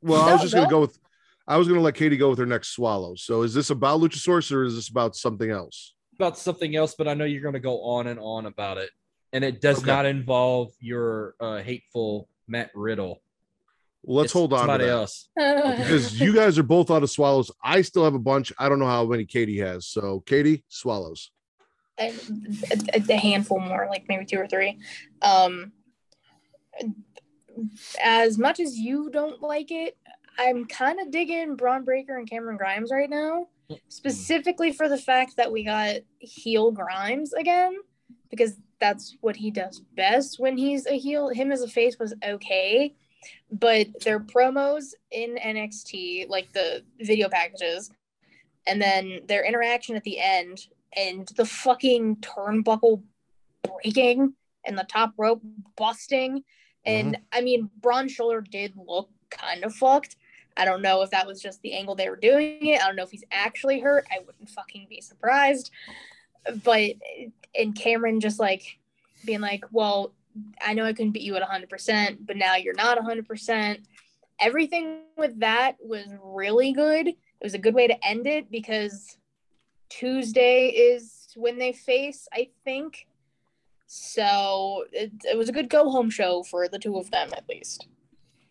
Well, 0.00 0.22
I 0.22 0.32
was 0.32 0.40
No, 0.40 0.44
just 0.44 0.54
gonna 0.54 0.66
go 0.66 0.80
with 0.80 0.98
I 1.46 1.58
was 1.58 1.68
gonna 1.68 1.80
let 1.82 1.94
Katie 1.94 2.16
go 2.16 2.30
with 2.30 2.38
her 2.38 2.46
next 2.46 2.68
swallow. 2.68 3.14
So 3.16 3.42
is 3.42 3.52
this 3.52 3.68
about 3.68 4.00
Luchasaurus 4.00 4.50
or 4.50 4.64
is 4.64 4.74
this 4.74 4.88
about 4.88 5.14
something 5.14 5.50
else? 5.50 5.92
About 6.16 6.38
something 6.38 6.74
else, 6.76 6.94
but 6.96 7.08
I 7.08 7.14
know 7.14 7.24
you're 7.26 7.42
going 7.42 7.54
to 7.54 7.60
go 7.60 7.82
on 7.82 8.06
and 8.06 8.18
on 8.20 8.46
about 8.46 8.76
it, 8.78 8.90
and 9.32 9.42
it 9.44 9.60
does 9.60 9.78
Okay. 9.78 9.86
not 9.86 10.04
involve 10.06 10.68
your 10.78 11.34
uh, 11.40 11.58
hateful 11.62 12.28
Matt 12.48 12.70
Riddle. 12.74 13.22
Well, 14.02 14.18
let's 14.18 14.26
It's 14.26 14.32
hold 14.34 14.52
on 14.52 14.58
to 14.60 14.62
somebody 14.64 14.84
that. 14.84 14.90
else. 14.92 15.28
because 15.36 16.20
you 16.20 16.34
guys 16.34 16.58
are 16.58 16.62
both 16.62 16.90
out 16.90 17.02
of 17.02 17.10
swallows. 17.10 17.50
I 17.64 17.80
still 17.82 18.04
have 18.04 18.14
a 18.14 18.18
bunch. 18.18 18.52
I 18.58 18.68
don't 18.68 18.78
know 18.78 18.86
how 18.86 19.04
many 19.06 19.24
Katie 19.24 19.58
has. 19.60 19.86
So 19.86 20.20
Katie, 20.26 20.64
swallows. 20.68 21.30
A, 22.10 23.12
a- 23.12 23.16
handful 23.16 23.60
more, 23.60 23.86
like 23.90 24.04
maybe 24.08 24.24
two 24.24 24.38
or 24.38 24.46
three. 24.46 24.78
Um, 25.20 25.72
as 28.02 28.38
much 28.38 28.60
as 28.60 28.76
you 28.76 29.10
don't 29.10 29.42
like 29.42 29.70
it, 29.70 29.96
I'm 30.38 30.64
kind 30.64 31.00
of 31.00 31.10
digging 31.10 31.56
Bron 31.56 31.84
Breakker 31.84 32.16
and 32.16 32.28
Cameron 32.28 32.56
Grimes 32.56 32.90
right 32.90 33.10
now, 33.10 33.48
specifically 33.88 34.72
for 34.72 34.88
the 34.88 34.98
fact 34.98 35.36
that 35.36 35.52
we 35.52 35.64
got 35.64 35.96
heel 36.18 36.70
Grimes 36.70 37.32
again, 37.34 37.76
because 38.30 38.54
that's 38.80 39.16
what 39.20 39.36
he 39.36 39.50
does 39.50 39.80
best 39.94 40.40
when 40.40 40.56
he's 40.56 40.86
a 40.86 40.98
heel. 40.98 41.28
Him 41.28 41.52
as 41.52 41.62
a 41.62 41.68
face 41.68 41.98
was 41.98 42.14
okay, 42.24 42.94
but 43.50 43.86
their 44.04 44.18
promos 44.20 44.94
in 45.10 45.36
NXT, 45.36 46.28
like 46.28 46.52
the 46.52 46.82
video 47.00 47.28
packages, 47.28 47.90
and 48.66 48.80
then 48.80 49.20
their 49.26 49.44
interaction 49.44 49.96
at 49.96 50.04
the 50.04 50.18
end 50.18 50.66
and 50.96 51.28
the 51.36 51.46
fucking 51.46 52.16
turnbuckle 52.16 53.02
breaking 53.62 54.34
and 54.64 54.78
the 54.78 54.84
top 54.84 55.14
rope 55.16 55.42
busting. 55.76 56.44
And 56.84 57.14
mm-hmm. 57.14 57.22
I 57.32 57.40
mean, 57.40 57.70
Bron's 57.80 58.12
shoulder 58.12 58.40
did 58.40 58.74
look 58.76 59.08
kind 59.30 59.64
of 59.64 59.74
fucked. 59.74 60.16
I 60.56 60.64
don't 60.64 60.82
know 60.82 61.02
if 61.02 61.10
that 61.10 61.26
was 61.26 61.40
just 61.40 61.62
the 61.62 61.72
angle 61.72 61.94
they 61.94 62.10
were 62.10 62.16
doing 62.16 62.66
it. 62.66 62.82
I 62.82 62.86
don't 62.86 62.96
know 62.96 63.04
if 63.04 63.10
he's 63.10 63.24
actually 63.30 63.80
hurt. 63.80 64.06
I 64.10 64.18
wouldn't 64.24 64.50
fucking 64.50 64.86
be 64.88 65.00
surprised. 65.00 65.70
But, 66.64 66.92
and 67.58 67.74
Cameron 67.74 68.20
just 68.20 68.38
like 68.38 68.78
being 69.24 69.40
like, 69.40 69.64
well, 69.70 70.12
I 70.60 70.74
know 70.74 70.84
I 70.84 70.92
couldn't 70.92 71.12
beat 71.12 71.22
you 71.22 71.36
at 71.36 71.48
100%, 71.48 72.18
but 72.26 72.36
now 72.36 72.56
you're 72.56 72.74
not 72.74 72.98
100%. 72.98 73.78
Everything 74.40 75.00
with 75.16 75.38
that 75.40 75.76
was 75.80 76.06
really 76.22 76.72
good. 76.72 77.08
It 77.08 77.16
was 77.44 77.54
a 77.54 77.58
good 77.58 77.74
way 77.74 77.86
to 77.86 78.06
end 78.06 78.26
it 78.26 78.50
because 78.50 79.16
Tuesday 79.98 80.68
is 80.68 81.28
when 81.36 81.58
they 81.58 81.72
face, 81.72 82.26
I 82.32 82.48
think. 82.64 83.06
So 83.86 84.84
it, 84.90 85.12
it 85.24 85.36
was 85.36 85.48
a 85.48 85.52
good 85.52 85.68
go 85.68 85.90
home 85.90 86.08
show 86.08 86.42
for 86.44 86.66
the 86.66 86.78
two 86.78 86.96
of 86.96 87.10
them, 87.10 87.28
at 87.36 87.46
least. 87.48 87.88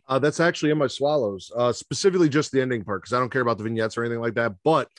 Uh, 0.08 0.20
that's 0.20 0.40
actually 0.40 0.72
in 0.72 0.78
my 0.78 0.88
swallows, 0.88 1.52
uh, 1.56 1.72
specifically 1.72 2.30
just 2.30 2.52
the 2.52 2.62
ending 2.62 2.84
part 2.84 3.02
because 3.02 3.14
I 3.14 3.20
don't 3.20 3.32
care 3.32 3.42
about 3.42 3.58
the 3.58 3.64
vignettes 3.64 3.98
or 3.98 4.04
anything 4.04 4.22
like 4.22 4.36
that. 4.36 4.54
But 4.64 4.90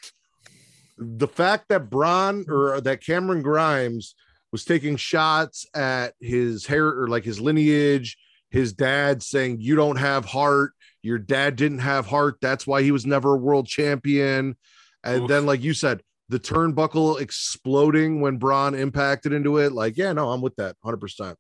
the 0.99 1.29
fact 1.29 1.69
that 1.69 1.91
Bron 1.91 2.45
or 2.49 2.81
that 2.81 3.05
Cameron 3.05 3.43
Grimes 3.43 4.15
was 4.51 4.65
taking 4.65 4.97
shots 4.97 5.67
at 5.75 6.15
his 6.21 6.67
hair 6.67 6.87
or 6.87 7.09
like 7.09 7.25
his 7.25 7.41
lineage, 7.41 8.17
his 8.51 8.73
dad 8.73 9.23
saying, 9.23 9.61
You 9.61 9.77
don't 9.77 9.97
have 9.97 10.25
heart. 10.25 10.73
Your 11.03 11.19
dad 11.19 11.57
didn't 11.57 11.81
have 11.81 12.07
heart. 12.07 12.39
That's 12.41 12.67
why 12.67 12.83
he 12.83 12.91
was 12.91 13.07
never 13.07 13.35
a 13.35 13.39
world 13.39 13.67
champion. 13.67 14.57
And 15.05 15.23
Oof. 15.23 15.29
then, 15.29 15.47
like 15.47 15.63
you 15.63 15.75
said, 15.75 16.03
the 16.33 16.41
turnbuckle 16.41 17.21
exploding 17.21 18.21
when 18.21 18.39
Bron 18.39 18.75
impacted 18.75 19.33
into 19.33 19.59
it. 19.59 19.73
Like, 19.73 19.97
yeah, 19.97 20.13
no, 20.13 20.31
I'm 20.31 20.41
with 20.41 20.57
that 20.57 20.77
100%. 20.85 21.37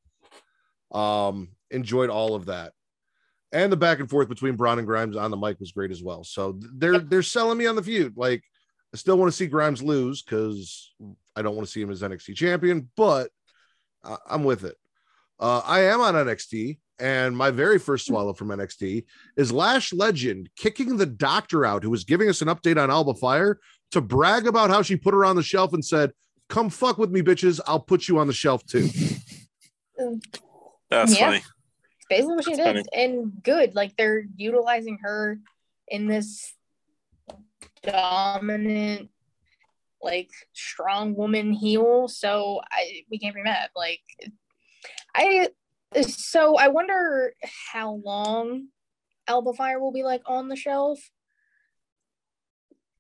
Um, 0.93 1.49
enjoyed 1.71 2.11
all 2.11 2.35
of 2.35 2.47
that 2.47 2.73
and 3.53 3.71
the 3.71 3.77
back 3.77 4.01
and 4.01 4.09
forth 4.09 4.29
between 4.29 4.57
Bron 4.57 4.79
and 4.79 4.87
Grimes 4.87 5.17
on 5.17 5.31
the 5.31 5.37
mic 5.37 5.61
was 5.61 5.73
great 5.73 5.91
as 5.91 6.03
well. 6.03 6.25
So 6.25 6.59
they're 6.75 6.99
they're 6.99 7.23
selling 7.23 7.59
me 7.59 7.67
on 7.67 7.77
the 7.77 7.83
feud. 7.83 8.17
Like 8.17 8.43
I 8.93 8.97
still 8.97 9.19
want 9.19 9.31
to 9.31 9.37
see 9.37 9.47
Grimes 9.47 9.83
lose 9.83 10.23
because 10.23 10.93
I 11.37 11.43
don't 11.43 11.55
want 11.55 11.67
to 11.67 11.73
see 11.73 11.83
him 11.83 11.91
as 11.91 12.03
NXT 12.03 12.35
champion, 12.35 12.91
but 12.97 13.31
uh, 14.05 14.17
I'm 14.29 14.45
with 14.45 14.65
it. 14.65 14.77
Uh, 15.39 15.61
I 15.65 15.81
am 15.85 16.01
on 16.01 16.15
NXT, 16.15 16.79
and 16.99 17.37
my 17.37 17.51
very 17.51 17.79
first 17.79 18.07
swallow 18.07 18.33
from 18.33 18.49
NXT 18.49 19.05
is 19.37 19.53
Lash 19.53 19.93
Legend 19.93 20.49
kicking 20.57 20.97
the 20.97 21.07
doctor 21.07 21.67
out, 21.67 21.83
who 21.83 21.91
was 21.91 22.05
giving 22.05 22.29
us 22.29 22.43
an 22.43 22.49
update 22.49 22.81
on 22.83 22.91
Alba 22.91 23.15
Fyre 23.15 23.59
to 23.93 24.01
brag 24.01 24.47
about 24.47 24.71
how 24.71 24.83
she 24.83 24.97
put 24.97 25.15
her 25.15 25.25
on 25.25 25.37
the 25.37 25.43
shelf 25.43 25.73
and 25.73 25.85
said, 25.85 26.13
"Come 26.49 26.69
fuck 26.71 26.99
with 26.99 27.11
me, 27.11 27.23
bitches. 27.23 27.61
I'll 27.67 27.81
put 27.81 28.09
you 28.09 28.19
on 28.19 28.27
the 28.27 28.33
shelf 28.33 28.65
too." 28.67 28.89
That's 30.91 31.19
Yeah. 31.19 31.27
funny. 31.27 31.43
Basically, 32.09 32.35
what 32.35 32.45
she 32.45 32.57
That's 32.57 32.83
did, 32.83 32.89
and 32.93 33.43
good. 33.43 33.75
Like 33.75 33.97
they're 33.97 34.25
utilizing 34.37 34.99
her 35.03 35.39
in 35.89 36.07
this 36.07 36.55
dominant, 37.83 39.11
like 40.03 40.31
strong 40.53 41.15
woman 41.15 41.53
heel. 41.53 42.09
So 42.09 42.61
I 42.71 43.05
we 43.11 43.19
can't 43.19 43.35
be 43.35 43.43
mad. 43.43 43.71
Like 43.77 44.01
I, 45.15 45.49
so 46.03 46.57
I 46.57 46.69
wonder 46.69 47.35
how 47.73 48.01
long 48.05 48.69
Alba 49.29 49.53
Fyre 49.55 49.81
will 49.81 49.93
be 49.93 50.03
like 50.03 50.23
on 50.27 50.49
the 50.49 50.57
shelf. 50.57 50.99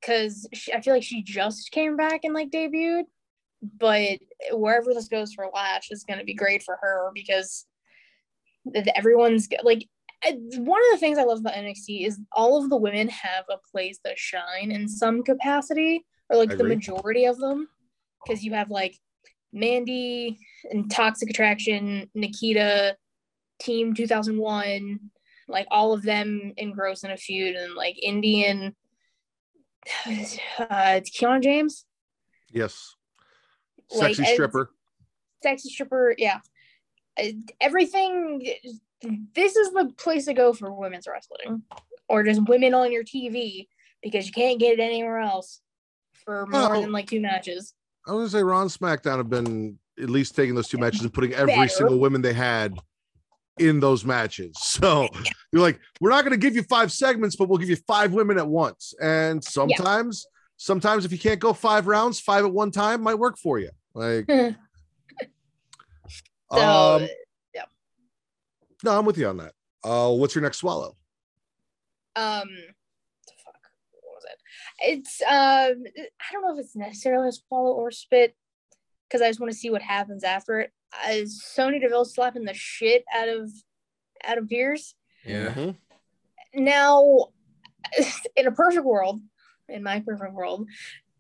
Cause 0.04 0.46
I 0.74 0.80
feel 0.80 0.94
like 0.94 1.02
she 1.02 1.22
just 1.22 1.70
came 1.70 1.96
back 1.96 2.20
and 2.24 2.34
like 2.34 2.50
debuted, 2.50 3.04
but 3.78 4.18
wherever 4.50 4.92
this 4.92 5.08
goes 5.08 5.32
for 5.32 5.48
Lash 5.54 5.90
is 5.90 6.04
going 6.04 6.18
to 6.18 6.24
be 6.24 6.34
great 6.34 6.62
for 6.62 6.76
her 6.80 7.10
because 7.14 7.66
everyone's 8.94 9.48
like 9.62 9.88
one 10.56 10.80
of 10.80 10.92
the 10.92 10.98
things 10.98 11.18
I 11.18 11.24
love 11.24 11.40
about 11.40 11.54
NXT 11.54 12.06
is 12.06 12.20
all 12.32 12.62
of 12.62 12.70
the 12.70 12.76
women 12.76 13.08
have 13.08 13.44
a 13.50 13.58
place 13.70 13.98
to 14.04 14.12
shine 14.16 14.70
in 14.70 14.88
some 14.88 15.22
capacity, 15.22 16.04
or 16.30 16.36
like 16.36 16.52
I 16.52 16.54
the 16.54 16.62
agree. 16.62 16.76
majority 16.76 17.24
of 17.24 17.38
them, 17.38 17.68
because 18.24 18.44
you 18.44 18.52
have 18.54 18.70
like 18.70 18.96
Mandy 19.52 20.38
and 20.70 20.90
Toxic 20.90 21.28
Attraction, 21.28 22.08
Nikita, 22.14 22.96
Team 23.60 23.94
2001, 23.94 25.00
like 25.48 25.66
all 25.72 25.92
of 25.92 26.02
them 26.02 26.52
engrossed 26.56 27.02
in 27.04 27.10
a 27.10 27.16
feud, 27.16 27.56
and 27.56 27.74
like 27.74 27.96
Indian, 28.00 28.76
uh, 30.06 30.94
it's 30.96 31.10
Kiana 31.10 31.42
James, 31.42 31.84
yes, 32.50 32.94
sexy 33.90 34.22
and- 34.22 34.32
stripper. 34.34 34.70
sexy 35.42 35.68
stripper, 35.70 36.14
yeah. 36.18 36.38
Uh, 37.20 37.28
Everything. 37.60 38.46
This 39.34 39.56
is 39.56 39.72
the 39.72 39.92
place 39.96 40.26
to 40.26 40.34
go 40.34 40.52
for 40.52 40.72
women's 40.72 41.08
wrestling, 41.08 41.62
or 42.08 42.22
just 42.22 42.48
women 42.48 42.72
on 42.72 42.92
your 42.92 43.02
TV 43.02 43.66
because 44.02 44.26
you 44.26 44.32
can't 44.32 44.60
get 44.60 44.74
it 44.78 44.80
anywhere 44.80 45.18
else 45.18 45.60
for 46.24 46.46
more 46.46 46.80
than 46.80 46.92
like 46.92 47.08
two 47.08 47.20
matches. 47.20 47.74
I 48.06 48.12
was 48.12 48.32
gonna 48.32 48.40
say 48.40 48.44
Ron 48.44 48.68
SmackDown 48.68 49.16
have 49.18 49.28
been 49.28 49.78
at 50.00 50.08
least 50.08 50.36
taking 50.36 50.54
those 50.54 50.68
two 50.68 50.78
matches 50.78 51.02
and 51.02 51.12
putting 51.12 51.34
every 51.34 51.54
Better. 51.54 51.68
single 51.68 51.98
women 51.98 52.22
they 52.22 52.32
had 52.32 52.78
in 53.58 53.80
those 53.80 54.04
matches. 54.04 54.56
So 54.62 55.08
you're 55.52 55.62
like, 55.62 55.78
we're 56.00 56.10
not 56.10 56.24
gonna 56.24 56.36
give 56.36 56.54
you 56.56 56.62
five 56.62 56.90
segments, 56.92 57.36
but 57.36 57.48
we'll 57.48 57.58
give 57.58 57.68
you 57.70 57.76
five 57.86 58.12
women 58.12 58.38
at 58.38 58.46
once. 58.48 58.94
And 59.00 59.42
sometimes, 59.44 60.26
sometimes 60.56 61.04
if 61.04 61.12
you 61.12 61.18
can't 61.18 61.38
go 61.40 61.52
five 61.52 61.86
rounds, 61.86 62.18
five 62.20 62.44
at 62.44 62.52
one 62.52 62.70
time 62.70 63.02
might 63.02 63.18
work 63.18 63.36
for 63.38 63.58
you. 63.58 63.70
Like, 63.94 64.24
So 66.52 66.96
um, 66.96 67.08
yeah. 67.54 67.64
no, 68.84 68.98
I'm 68.98 69.04
with 69.06 69.18
you 69.18 69.26
on 69.28 69.36
that. 69.38 69.52
Uh, 69.84 70.10
what's 70.12 70.34
your 70.34 70.42
next 70.42 70.58
swallow? 70.58 70.96
um 72.14 72.46
the 72.46 73.32
fuck 73.42 73.54
what 73.92 74.14
was 74.14 74.24
it 74.30 74.38
it's 74.92 75.22
um 75.22 75.82
i 76.20 76.30
don't 76.30 76.42
know 76.42 76.52
if 76.52 76.58
it's 76.62 76.76
necessarily 76.76 77.28
a 77.28 77.32
swallow 77.32 77.72
or 77.72 77.90
spit 77.90 78.36
because 79.08 79.22
i 79.22 79.28
just 79.28 79.40
want 79.40 79.50
to 79.50 79.56
see 79.56 79.70
what 79.70 79.80
happens 79.80 80.22
after 80.22 80.60
it 80.60 80.70
is 81.10 81.44
Sonya 81.44 81.80
Deville 81.80 82.04
slapping 82.04 82.44
the 82.44 82.54
shit 82.54 83.04
out 83.14 83.28
of 83.28 83.50
Adam 84.22 84.46
Pearce. 84.48 84.94
Yeah. 85.24 85.54
Mhm. 85.54 85.76
Now, 86.54 87.28
in 88.36 88.46
a 88.46 88.52
perfect 88.52 88.84
world, 88.84 89.20
in 89.68 89.82
my 89.82 90.00
perfect 90.00 90.32
world, 90.32 90.68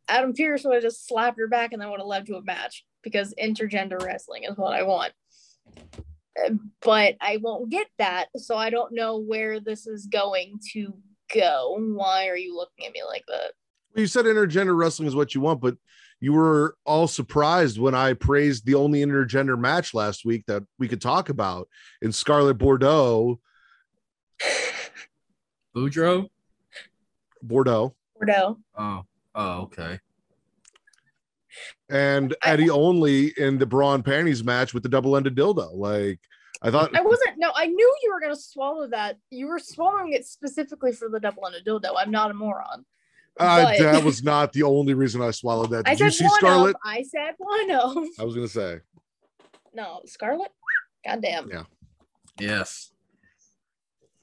Adam 0.08 0.32
Pearce 0.32 0.64
would 0.64 0.74
have 0.74 0.82
just 0.82 1.06
slapped 1.06 1.38
her 1.38 1.48
back 1.48 1.72
and 1.72 1.80
then 1.80 1.90
would 1.90 2.00
have 2.00 2.06
led 2.06 2.26
to 2.26 2.36
a 2.36 2.42
match 2.42 2.84
because 3.02 3.34
intergender 3.40 4.02
wrestling 4.02 4.44
is 4.44 4.56
what 4.56 4.74
I 4.74 4.82
want. 4.82 5.12
But 6.80 7.16
I 7.20 7.38
won't 7.38 7.70
get 7.70 7.88
that, 7.98 8.28
so 8.36 8.56
I 8.56 8.70
don't 8.70 8.94
know 8.94 9.18
where 9.18 9.60
this 9.60 9.86
is 9.86 10.06
going 10.06 10.60
to 10.72 10.94
go. 11.32 11.76
Why 11.78 12.28
are 12.28 12.36
you 12.36 12.56
looking 12.56 12.86
at 12.86 12.92
me 12.92 13.02
like 13.06 13.24
that? 13.28 13.52
You 13.94 14.06
said 14.06 14.24
intergender 14.24 14.76
wrestling 14.76 15.08
is 15.08 15.14
what 15.14 15.34
you 15.34 15.40
want, 15.40 15.60
but 15.60 15.76
you 16.20 16.32
were 16.32 16.76
all 16.86 17.08
surprised 17.08 17.78
when 17.78 17.94
I 17.94 18.14
praised 18.14 18.64
the 18.64 18.74
only 18.76 19.00
intergender 19.04 19.58
match 19.58 19.92
last 19.92 20.24
week 20.24 20.44
that 20.46 20.62
we 20.78 20.88
could 20.88 21.00
talk 21.00 21.28
about 21.28 21.68
in 22.00 22.12
Scarlett 22.12 22.58
Bordeaux. 22.58 23.38
Boudreaux? 25.76 26.28
Bordeaux. 27.42 27.94
Bordeaux. 28.16 28.58
Oh. 28.78 29.02
Oh, 29.34 29.60
okay. 29.62 29.98
and 31.88 32.34
I- 32.42 32.50
Eddie 32.50 32.70
only 32.70 33.28
in 33.38 33.58
the 33.58 33.66
bra 33.66 33.94
and 33.94 34.04
panties 34.04 34.44
match 34.44 34.74
with 34.74 34.82
the 34.82 34.88
double 34.90 35.16
ended 35.16 35.34
dildo. 35.34 35.74
Like 35.74 36.20
I 36.60 36.70
thought, 36.70 36.94
I 36.94 37.00
wasn't. 37.00 37.38
No, 37.38 37.50
I 37.54 37.66
knew 37.66 37.96
you 38.02 38.12
were 38.12 38.20
gonna 38.20 38.36
swallow 38.36 38.86
that. 38.88 39.16
You 39.30 39.48
were 39.48 39.58
swallowing 39.58 40.12
it 40.12 40.26
specifically 40.26 40.92
for 40.92 41.08
the 41.08 41.18
double 41.18 41.46
ended 41.46 41.64
dildo. 41.66 41.94
I'm 41.96 42.10
not 42.10 42.30
a 42.30 42.34
moron. 42.34 42.84
Uh, 43.38 43.64
but- 43.64 43.78
that 43.78 44.04
was 44.04 44.22
not 44.22 44.52
the 44.52 44.62
only 44.62 44.94
reason 44.94 45.22
I 45.22 45.30
swallowed 45.30 45.70
that. 45.70 45.84
I 45.86 45.94
Did 45.94 46.00
you 46.00 46.10
said 46.10 46.18
see 46.18 46.24
one 46.26 46.38
Scarlett? 46.38 46.74
of. 46.76 46.80
I 46.84 47.02
said 47.02 47.34
one 47.38 47.70
of. 47.70 48.06
I 48.18 48.24
was 48.24 48.34
gonna 48.34 48.48
say. 48.48 48.80
No, 49.74 50.00
Scarlett. 50.06 50.50
Goddamn. 51.04 51.48
Yeah. 51.50 51.64
Yes. 52.38 52.92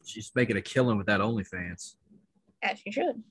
She's 0.05 0.31
making 0.35 0.57
a 0.57 0.61
killing 0.61 0.97
with 0.97 1.07
that 1.07 1.19
OnlyFans. 1.19 1.95
As 2.61 2.79
you 2.85 2.91
should. 2.91 3.23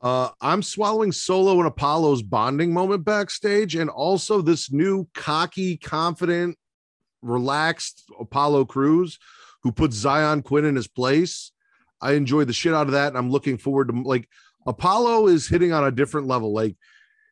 Uh, 0.00 0.28
I'm 0.40 0.62
swallowing 0.62 1.10
Solo 1.10 1.58
and 1.58 1.66
Apollo's 1.66 2.22
bonding 2.22 2.72
moment 2.72 3.04
backstage, 3.04 3.74
and 3.74 3.88
also 3.88 4.42
this 4.42 4.70
new 4.70 5.08
cocky, 5.14 5.76
confident, 5.76 6.56
relaxed 7.22 8.04
Apollo 8.20 8.66
Crews 8.66 9.18
who 9.62 9.72
puts 9.72 9.96
Xyon 9.96 10.44
Quinn 10.44 10.64
in 10.64 10.76
his 10.76 10.86
place. 10.86 11.50
I 12.00 12.12
enjoyed 12.12 12.46
the 12.46 12.52
shit 12.52 12.74
out 12.74 12.86
of 12.86 12.92
that, 12.92 13.08
and 13.08 13.18
I'm 13.18 13.30
looking 13.30 13.56
forward 13.58 13.88
to 13.88 14.02
like 14.02 14.28
Apollo 14.66 15.28
is 15.28 15.46
hitting 15.48 15.72
on 15.72 15.84
a 15.84 15.90
different 15.90 16.26
level. 16.26 16.52
Like 16.52 16.76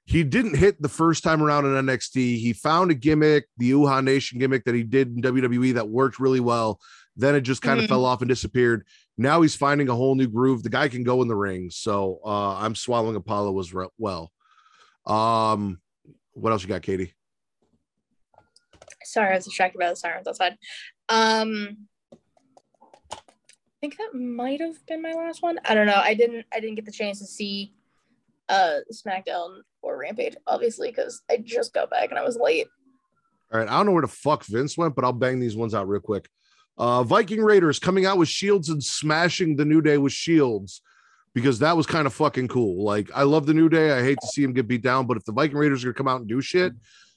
he 0.07 0.22
didn't 0.22 0.57
hit 0.57 0.80
the 0.82 0.89
first 0.89 1.22
time 1.24 1.43
around 1.43 1.64
in 1.66 1.72
NXT. 1.87 2.14
He 2.39 2.53
found 2.53 2.91
a 2.91 2.95
gimmick, 2.95 3.47
the 3.57 3.72
Uhaa 3.72 4.05
Nation 4.05 4.39
gimmick 4.39 4.64
that 4.64 4.74
he 4.74 4.82
did 4.82 5.09
in 5.16 5.22
WWE 5.22 5.74
that 5.74 5.89
worked 5.89 6.18
really 6.20 6.41
well. 6.41 6.78
Then 7.16 7.35
it 7.35 7.41
just 7.43 7.62
kind 7.62 7.78
of 7.78 7.87
Mhm. 7.87 7.89
fell 7.89 8.05
off 8.05 8.20
and 8.22 8.28
disappeared. 8.28 8.87
Now 9.16 9.41
he's 9.43 9.55
finding 9.55 9.89
a 9.89 9.95
whole 9.95 10.14
new 10.16 10.26
groove. 10.28 10.62
The 10.62 10.68
guy 10.68 10.89
can 10.89 11.05
go 11.05 11.22
in 11.22 11.28
the 11.28 11.37
ring. 11.37 11.70
So 11.70 12.20
uh, 12.24 12.57
I'm 12.57 12.74
swallowing 12.74 13.16
Apollo 13.16 13.59
as 13.61 13.72
re- 13.72 13.87
well. 13.99 14.32
Um, 15.07 15.80
what 16.32 16.51
else 16.51 16.62
you 16.62 16.68
got, 16.68 16.82
Katie? 16.82 17.14
Sorry, 19.05 19.30
I 19.32 19.37
was 19.37 19.45
distracted 19.45 19.78
by 19.78 19.91
the 19.91 19.97
sirens 19.97 20.26
outside. 20.26 20.57
Um, 21.09 21.87
think 23.85 23.99
that 23.99 24.18
might 24.18 24.61
have 24.61 24.85
been 24.87 25.03
my 25.03 25.12
last 25.12 25.43
one. 25.43 25.59
I 25.66 25.74
don't 25.74 25.87
know. 25.87 26.01
I 26.03 26.14
didn't. 26.14 26.47
I 26.55 26.61
didn't 26.61 26.76
get 26.76 26.87
the 26.87 26.93
chance 26.93 27.18
to 27.18 27.26
see 27.26 27.74
uh 28.49 28.78
SmackDown 28.91 29.59
or 29.82 29.99
Rampage, 29.99 30.37
obviously, 30.47 30.89
because 30.89 31.22
I 31.30 31.37
just 31.37 31.74
got 31.74 31.91
back 31.91 32.09
and 32.09 32.18
I 32.18 32.22
was 32.22 32.37
late. 32.37 32.66
All 33.53 33.61
right, 33.61 33.68
I 33.68 33.72
don't 33.72 33.87
know 33.87 33.93
where 33.93 34.03
the 34.03 34.09
fuck 34.09 34.45
Vince 34.45 34.78
went, 34.78 34.95
but 34.95 35.05
I'll 35.05 35.12
bang 35.12 35.39
these 35.39 35.55
ones 35.55 35.74
out 35.74 35.87
real 35.87 36.01
quick. 36.01 36.30
Uh, 36.78 37.03
Viking 37.03 37.43
Raiders 37.43 37.78
coming 37.78 38.07
out 38.07 38.16
with 38.16 38.28
shields 38.28 38.70
and 38.70 38.82
smashing 38.82 39.55
the 39.55 39.66
New 39.66 39.82
Day 39.82 39.99
with 39.99 40.12
shields 40.12 40.80
because 41.35 41.59
that 41.59 41.76
was 41.76 41.87
kind 41.87 42.07
of 42.07 42.14
fucking 42.14 42.49
cool. 42.49 42.82
Like, 42.82 43.11
I 43.14 43.24
love 43.24 43.45
the 43.45 43.55
New 43.55 43.68
Day. 43.68 43.93
I 43.93 44.03
hate 44.03 44.18
to 44.22 44.26
see 44.26 44.43
them 44.43 44.55
get 44.55 44.66
beat 44.66 44.82
down, 44.82 45.07
but 45.07 45.18
if 45.18 45.24
the 45.24 45.32
Viking 45.32 45.59
Raiders 45.59 45.85
are 45.85 45.89
gonna 45.89 45.95
come 45.99 46.09
out 46.09 46.20
and 46.20 46.28
do 46.28 46.41
shit, 46.41 46.72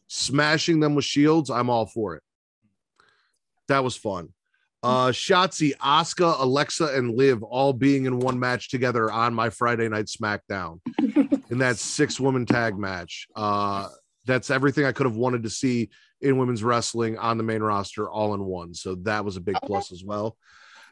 smashing 0.07 0.81
them 0.81 0.95
with 0.95 1.05
shields, 1.05 1.49
I'm 1.49 1.69
all 1.69 1.85
for 1.85 2.15
it. 2.15 2.23
That 3.69 3.85
was 3.85 3.95
fun. 3.95 4.33
Uh, 4.83 5.07
Shotzi, 5.07 5.75
Asuka, 5.77 6.39
Alexa, 6.39 6.85
and 6.95 7.15
Liv 7.15 7.41
all 7.43 7.73
being 7.73 8.05
in 8.05 8.19
one 8.19 8.39
match 8.39 8.69
together 8.69 9.11
on 9.11 9.33
my 9.33 9.49
Friday 9.49 9.89
night 9.89 10.05
SmackDown 10.05 10.79
in 11.49 11.57
that 11.57 11.77
six 11.77 12.19
woman 12.19 12.45
tag 12.45 12.77
match. 12.77 13.27
Uh, 13.35 13.87
that's 14.25 14.49
everything 14.51 14.85
I 14.85 14.91
could 14.91 15.05
have 15.07 15.15
wanted 15.15 15.43
to 15.43 15.49
see 15.49 15.89
in 16.21 16.37
women's 16.37 16.63
wrestling 16.63 17.17
on 17.17 17.37
the 17.37 17.43
main 17.43 17.61
roster 17.61 18.09
all 18.09 18.33
in 18.33 18.43
one. 18.45 18.73
So 18.73 18.95
that 19.03 19.25
was 19.25 19.35
a 19.37 19.41
big 19.41 19.57
plus 19.63 19.91
as 19.91 20.03
well. 20.03 20.37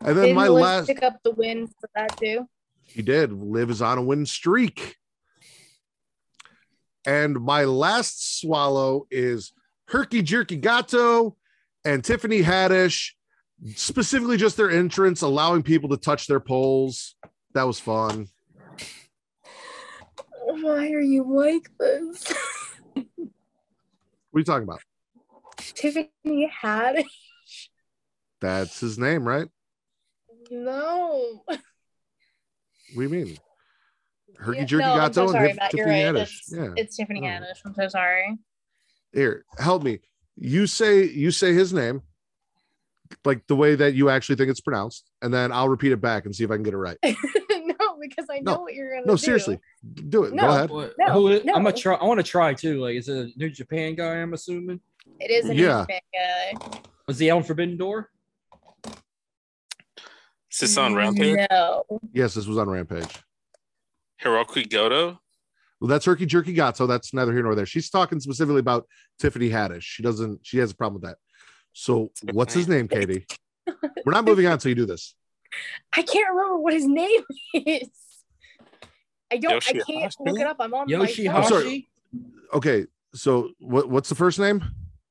And 0.01 0.09
then 0.17 0.25
Didn't 0.25 0.35
my 0.35 0.47
Liv 0.47 0.63
last, 0.63 0.87
pick 0.87 1.03
up 1.03 1.17
the 1.23 1.31
win 1.31 1.67
for 1.67 1.89
that 1.95 2.17
too. 2.17 2.47
he 2.83 3.01
did. 3.01 3.31
Liv 3.31 3.69
is 3.69 3.81
on 3.81 3.97
a 3.97 4.01
win 4.01 4.25
streak. 4.25 4.95
And 7.05 7.39
my 7.39 7.65
last 7.65 8.39
swallow 8.39 9.05
is 9.11 9.53
Herky 9.87 10.21
Jerky 10.23 10.57
Gato 10.57 11.37
and 11.83 12.03
Tiffany 12.03 12.41
Haddish, 12.41 13.11
specifically 13.75 14.37
just 14.37 14.57
their 14.57 14.71
entrance, 14.71 15.21
allowing 15.21 15.63
people 15.63 15.89
to 15.89 15.97
touch 15.97 16.27
their 16.27 16.39
poles. 16.39 17.15
That 17.53 17.63
was 17.63 17.79
fun. 17.79 18.27
Why 20.47 20.89
are 20.91 21.01
you 21.01 21.23
like 21.23 21.69
this? 21.79 22.23
What 22.93 23.05
are 24.35 24.39
you 24.39 24.43
talking 24.43 24.63
about? 24.63 24.79
Tiffany 25.57 26.51
had 26.61 27.03
That's 28.41 28.79
his 28.79 28.97
name, 28.99 29.27
right? 29.27 29.47
no. 30.51 31.41
What 31.47 31.59
do 32.95 33.01
you 33.01 33.09
mean? 33.09 33.37
Herky 34.37 34.59
Yeah, 34.59 34.65
Jerky 34.65 34.83
no, 34.85 34.91
I'm 34.91 34.97
Gato 34.99 35.13
so 35.13 35.21
and 35.23 35.31
sorry, 35.31 35.47
Tiff- 35.47 35.57
Matt. 35.57 35.71
Tiffany 35.71 35.91
right. 36.03 36.15
Haddish. 36.15 36.21
It's, 36.21 36.53
Yeah. 36.53 36.73
it's 36.75 36.97
Tiffany 36.97 37.19
Oh. 37.21 37.23
Haddish. 37.23 37.59
I'm 37.65 37.73
so 37.73 37.87
sorry. 37.87 38.37
Here, 39.13 39.45
help 39.57 39.83
me. 39.83 39.99
You 40.35 40.67
say 40.67 41.03
you 41.05 41.31
say 41.31 41.53
his 41.53 41.73
name, 41.73 42.01
like 43.23 43.45
the 43.47 43.55
way 43.55 43.75
that 43.75 43.93
you 43.93 44.09
actually 44.09 44.35
think 44.35 44.49
it's 44.49 44.61
pronounced, 44.61 45.09
and 45.21 45.33
then 45.33 45.51
I'll 45.51 45.69
repeat 45.69 45.91
it 45.91 46.01
back 46.01 46.25
and 46.25 46.35
see 46.35 46.43
if 46.43 46.51
I 46.51 46.55
can 46.55 46.63
get 46.63 46.73
it 46.73 46.77
right. 46.77 46.97
no, 47.03 47.97
because 48.01 48.25
I 48.31 48.39
know 48.39 48.55
No. 48.55 48.59
what 48.61 48.73
you're 48.73 48.93
gonna 48.93 49.05
No, 49.05 49.13
do. 49.13 49.17
seriously, 49.17 49.59
do 50.09 50.23
it. 50.25 50.35
Go 50.35 50.47
ahead. 50.49 50.69
What, 50.69 50.93
No, 50.97 51.13
who 51.13 51.27
is- 51.29 51.41
I'm 51.41 51.63
gonna 51.63 51.71
try. 51.73 51.95
I 51.95 52.05
want 52.05 52.19
to 52.19 52.23
try 52.23 52.53
too. 52.53 52.79
Like, 52.81 52.95
is 52.95 53.07
it 53.09 53.17
a 53.17 53.29
New 53.37 53.49
Japan 53.49 53.95
guy? 53.95 54.15
I'm 54.15 54.33
assuming. 54.33 54.79
It 55.19 55.31
is 55.31 55.49
an 55.49 55.57
Yeah. 55.57 55.85
yeah. 55.89 56.53
guy. 56.53 56.79
Was 57.07 57.19
he 57.19 57.29
on 57.29 57.43
Forbidden 57.43 57.77
Door? 57.77 58.09
Is 60.51 60.59
this 60.59 60.77
on 60.77 60.95
Rampage? 60.95 61.37
No. 61.51 61.83
Yes, 62.13 62.33
this 62.33 62.47
was 62.47 62.57
on 62.57 62.69
Rampage. 62.69 63.19
Hirooki 64.23 64.69
Goto? 64.69 65.19
Well, 65.81 65.89
that's 65.89 66.05
Herky 66.05 66.25
Jerky 66.25 66.53
Gato. 66.53 66.87
That's 66.87 67.13
neither 67.13 67.33
here 67.33 67.43
nor 67.43 67.53
there. 67.55 67.65
She's 67.65 67.89
talking 67.89 68.19
specifically 68.21 68.61
about 68.61 68.87
Tiffany 69.19 69.49
Haddish. 69.49 69.81
She 69.83 70.01
doesn't. 70.01 70.39
She 70.43 70.57
has 70.59 70.71
a 70.71 70.75
problem 70.75 71.01
with 71.01 71.09
that. 71.09 71.17
So, 71.77 72.11
what's 72.31 72.53
his 72.53 72.69
name, 72.69 72.87
Katie? 72.87 73.25
We're 74.05 74.13
not 74.13 74.23
moving 74.23 74.45
on 74.47 74.53
until 74.53 74.69
you 74.69 74.75
do 74.75 74.85
this. 74.85 75.13
I 75.93 76.03
can't 76.03 76.29
remember 76.29 76.57
what 76.57 76.73
his 76.73 76.85
name 76.85 77.21
is. 77.53 77.89
I 79.29 79.37
don't. 79.37 79.55
I 79.55 79.73
can't 79.73 79.85
Yoshihashi? 79.89 80.13
look 80.25 80.39
it 80.39 80.47
up. 80.47 80.55
I'm 80.61 80.73
on 80.73 80.87
my 80.87 80.91
Yoshi 80.99 81.25
phone. 81.25 81.35
I'm 81.35 81.43
sorry. 81.43 81.63
Hashi. 81.63 81.87
Okay, 82.53 82.85
so 83.13 83.49
what? 83.59 83.89
What's 83.89 84.07
the 84.07 84.15
first 84.15 84.39
name? 84.39 84.63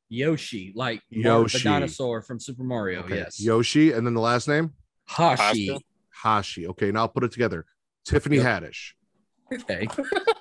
Yoshi, 0.08 0.72
like 0.74 1.02
Yoshi. 1.10 1.58
the 1.58 1.64
dinosaur 1.64 2.22
from 2.22 2.40
Super 2.40 2.62
Mario. 2.64 3.00
Okay, 3.00 3.16
Yes. 3.16 3.38
Yoshi, 3.40 3.92
and 3.92 4.06
then 4.06 4.14
the 4.14 4.20
last 4.20 4.48
name 4.48 4.72
Hashi. 5.06 5.42
Hashi. 5.68 5.86
Hashi. 6.22 6.66
Okay, 6.68 6.90
now 6.92 7.00
I'll 7.00 7.08
put 7.08 7.24
it 7.24 7.32
together. 7.32 7.66
Tiffany 8.06 8.36
Yep. 8.36 8.62
Haddish. 8.62 8.92
Okay. 9.52 9.86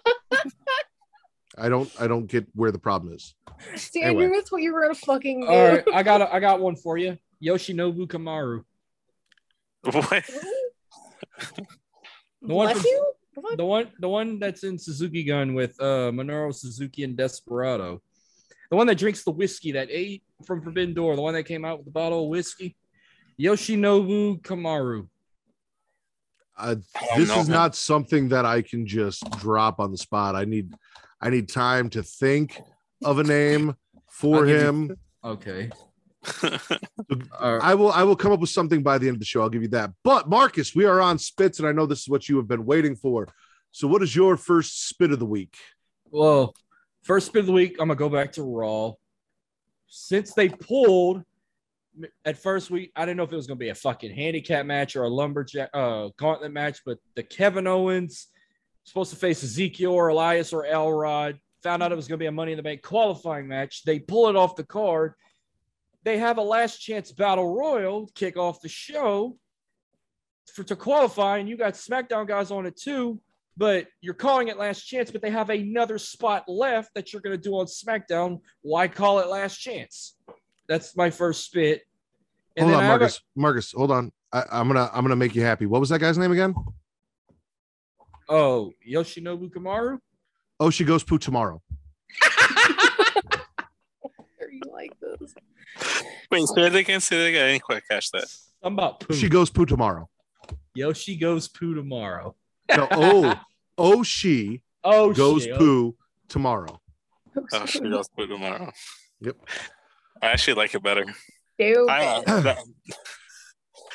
I 1.57 1.69
don't. 1.69 1.91
I 1.99 2.07
don't 2.07 2.27
get 2.27 2.47
where 2.53 2.71
the 2.71 2.79
problem 2.79 3.13
is. 3.13 3.35
See, 3.75 4.03
I 4.03 4.13
knew 4.13 4.29
that's 4.29 4.51
what 4.51 4.61
you 4.61 4.73
were 4.73 4.81
gonna 4.81 4.95
fucking 4.95 5.41
do. 5.41 5.47
All 5.47 5.67
right. 5.67 5.83
I 5.93 6.03
got. 6.03 6.21
A, 6.21 6.33
I 6.33 6.39
got 6.39 6.59
one 6.59 6.75
for 6.75 6.97
you. 6.97 7.17
Yoshinobu 7.43 8.07
Kamaru. 8.07 8.63
What? 9.83 10.23
The 12.41 12.53
one 12.53 12.73
from- 12.73 12.81
you. 12.85 13.13
What? 13.35 13.57
The 13.57 13.65
one, 13.65 13.91
the 13.99 14.09
one 14.09 14.39
that's 14.39 14.63
in 14.63 14.77
Suzuki 14.77 15.23
Gun 15.23 15.53
with 15.53 15.79
uh 15.79 16.11
Minoru 16.11 16.53
Suzuki 16.53 17.03
and 17.03 17.17
Desperado. 17.17 18.01
The 18.69 18.77
one 18.77 18.87
that 18.87 18.97
drinks 18.97 19.23
the 19.23 19.31
whiskey 19.31 19.71
that 19.73 19.87
ate 19.91 20.23
from 20.45 20.61
Forbidden 20.61 20.93
Door. 20.93 21.15
The 21.15 21.21
one 21.21 21.33
that 21.33 21.43
came 21.43 21.65
out 21.65 21.79
with 21.79 21.85
the 21.85 21.91
bottle 21.91 22.23
of 22.23 22.29
whiskey. 22.29 22.75
Yoshinobu 23.39 24.41
Kamaru. 24.41 25.07
Uh, 26.55 26.75
this 27.15 27.27
know, 27.29 27.39
is 27.39 27.49
man. 27.49 27.57
not 27.57 27.75
something 27.75 28.29
that 28.29 28.45
I 28.45 28.61
can 28.61 28.85
just 28.85 29.27
drop 29.39 29.79
on 29.79 29.91
the 29.91 29.97
spot. 29.97 30.35
I 30.35 30.45
need. 30.45 30.71
I 31.23 31.29
need 31.29 31.47
time 31.47 31.89
to 31.91 32.03
think 32.03 32.61
of 33.03 33.17
a 33.17 33.23
name 33.23 33.75
for 34.09 34.39
I'll 34.39 34.47
you- 34.47 34.55
him. 34.57 34.97
Okay. 35.23 35.69
I 37.39 37.75
will. 37.75 37.91
I 37.91 38.03
will 38.03 38.15
come 38.15 38.31
up 38.33 38.39
with 38.41 38.49
something 38.49 38.83
by 38.83 38.97
the 38.97 39.07
end 39.07 39.15
of 39.15 39.19
the 39.19 39.25
show. 39.25 39.41
I'll 39.41 39.49
give 39.49 39.61
you 39.61 39.67
that. 39.69 39.91
But 40.03 40.29
Marcus, 40.29 40.75
we 40.75 40.85
are 40.85 40.99
on 41.01 41.17
spits, 41.17 41.59
and 41.59 41.67
I 41.67 41.71
know 41.71 41.85
this 41.85 42.01
is 42.01 42.09
what 42.09 42.27
you 42.29 42.37
have 42.37 42.47
been 42.47 42.65
waiting 42.65 42.95
for. 42.95 43.27
So, 43.71 43.87
what 43.87 44.03
is 44.03 44.15
your 44.15 44.37
first 44.37 44.87
spit 44.87 45.11
of 45.11 45.19
the 45.19 45.25
week? 45.25 45.55
Well, 46.11 46.53
first 47.03 47.27
spit 47.27 47.41
of 47.41 47.45
the 47.47 47.53
week, 47.53 47.77
I'm 47.79 47.87
gonna 47.87 47.95
go 47.97 48.09
back 48.09 48.33
to 48.33 48.43
Raw. 48.43 48.93
Since 49.87 50.33
they 50.33 50.49
pulled 50.49 51.23
at 52.25 52.37
first 52.37 52.71
we 52.71 52.91
I 52.95 53.05
didn't 53.05 53.17
know 53.17 53.23
if 53.23 53.31
it 53.31 53.35
was 53.35 53.47
gonna 53.47 53.57
be 53.57 53.69
a 53.69 53.75
fucking 53.75 54.13
handicap 54.13 54.65
match 54.65 54.95
or 54.95 55.03
a 55.03 55.09
lumberjack 55.09 55.69
uh 55.73 56.09
gauntlet 56.17 56.51
match, 56.51 56.79
but 56.85 56.97
the 57.15 57.23
Kevin 57.23 57.67
Owens 57.67 58.27
supposed 58.83 59.11
to 59.11 59.17
face 59.17 59.43
Ezekiel 59.43 59.91
or 59.93 60.09
Elias 60.09 60.53
or 60.53 60.65
Elrod. 60.65 61.39
Found 61.63 61.81
out 61.81 61.91
it 61.91 61.95
was 61.95 62.07
gonna 62.07 62.17
be 62.17 62.25
a 62.25 62.31
Money 62.31 62.51
in 62.51 62.57
the 62.57 62.63
Bank 62.63 62.81
qualifying 62.81 63.47
match. 63.47 63.83
They 63.83 63.99
pull 63.99 64.27
it 64.29 64.35
off 64.35 64.55
the 64.55 64.65
card. 64.65 65.13
They 66.03 66.17
have 66.17 66.37
a 66.37 66.41
last 66.41 66.79
chance 66.79 67.11
battle 67.11 67.55
royal 67.55 68.09
kick 68.15 68.35
off 68.37 68.61
the 68.61 68.67
show 68.69 69.37
for 70.53 70.63
to 70.63 70.75
qualify, 70.75 71.37
and 71.37 71.47
you 71.47 71.55
got 71.55 71.73
SmackDown 71.75 72.27
guys 72.27 72.51
on 72.51 72.65
it 72.65 72.75
too. 72.75 73.21
But 73.55 73.87
you're 74.01 74.15
calling 74.15 74.47
it 74.47 74.57
last 74.57 74.81
chance, 74.81 75.11
but 75.11 75.21
they 75.21 75.29
have 75.29 75.49
another 75.51 75.97
spot 75.99 76.43
left 76.49 76.93
that 76.95 77.13
you're 77.13 77.21
gonna 77.21 77.37
do 77.37 77.53
on 77.53 77.67
SmackDown. 77.67 78.41
Why 78.61 78.87
call 78.87 79.19
it 79.19 79.27
last 79.27 79.57
chance? 79.57 80.17
That's 80.67 80.97
my 80.97 81.09
first 81.09 81.45
spit. 81.45 81.83
And 82.57 82.65
hold 82.65 82.73
then 82.73 82.79
on, 82.79 82.83
have 82.83 82.95
a- 82.95 83.03
Marcus. 83.03 83.21
Marcus, 83.35 83.71
hold 83.71 83.91
on. 83.91 84.11
I, 84.33 84.43
I'm 84.51 84.67
gonna 84.67 84.89
I'm 84.91 85.03
gonna 85.03 85.15
make 85.15 85.35
you 85.35 85.43
happy. 85.43 85.67
What 85.67 85.79
was 85.79 85.89
that 85.89 85.99
guy's 85.99 86.17
name 86.17 86.31
again? 86.31 86.55
Oh, 88.29 88.71
Yoshinobu 88.87 89.49
Kamaru. 89.51 89.97
Oh, 90.59 90.69
she 90.69 90.83
goes 90.83 91.03
poo 91.03 91.17
tomorrow. 91.17 91.61
You 94.51 94.61
like 94.71 94.91
this? 94.99 95.33
Wait, 96.31 96.47
say 96.47 96.67
it 96.67 96.75
again. 96.75 96.99
Say 97.01 97.25
it 97.25 97.29
again. 97.29 97.45
I 97.45 97.51
didn't 97.53 97.63
quite 97.63 97.83
catch 97.89 98.11
that. 98.11 98.25
I'm 98.61 98.73
about 98.73 98.99
poo. 99.01 99.13
She 99.13 99.29
goes 99.29 99.49
poo 99.49 99.65
tomorrow. 99.65 100.09
Yoshi 100.75 101.15
goes 101.17 101.47
poo 101.47 101.73
tomorrow. 101.75 102.35
No, 102.75 102.87
oh, 102.91 103.39
oh, 103.77 104.03
she 104.03 104.61
Oh, 104.83 105.13
goes 105.13 105.43
shit. 105.43 105.57
poo 105.57 105.95
tomorrow. 106.27 106.79
Oh, 107.53 107.65
she 107.65 107.79
goes 107.79 108.07
put 108.09 108.27
tomorrow. 108.27 108.69
Yep. 109.21 109.37
I 110.21 110.27
actually 110.27 110.55
like 110.55 110.75
it 110.75 110.83
better. 110.83 111.05
Stupid. 111.55 111.89
I, 111.89 112.05
uh, 112.27 112.39
that- 112.41 112.57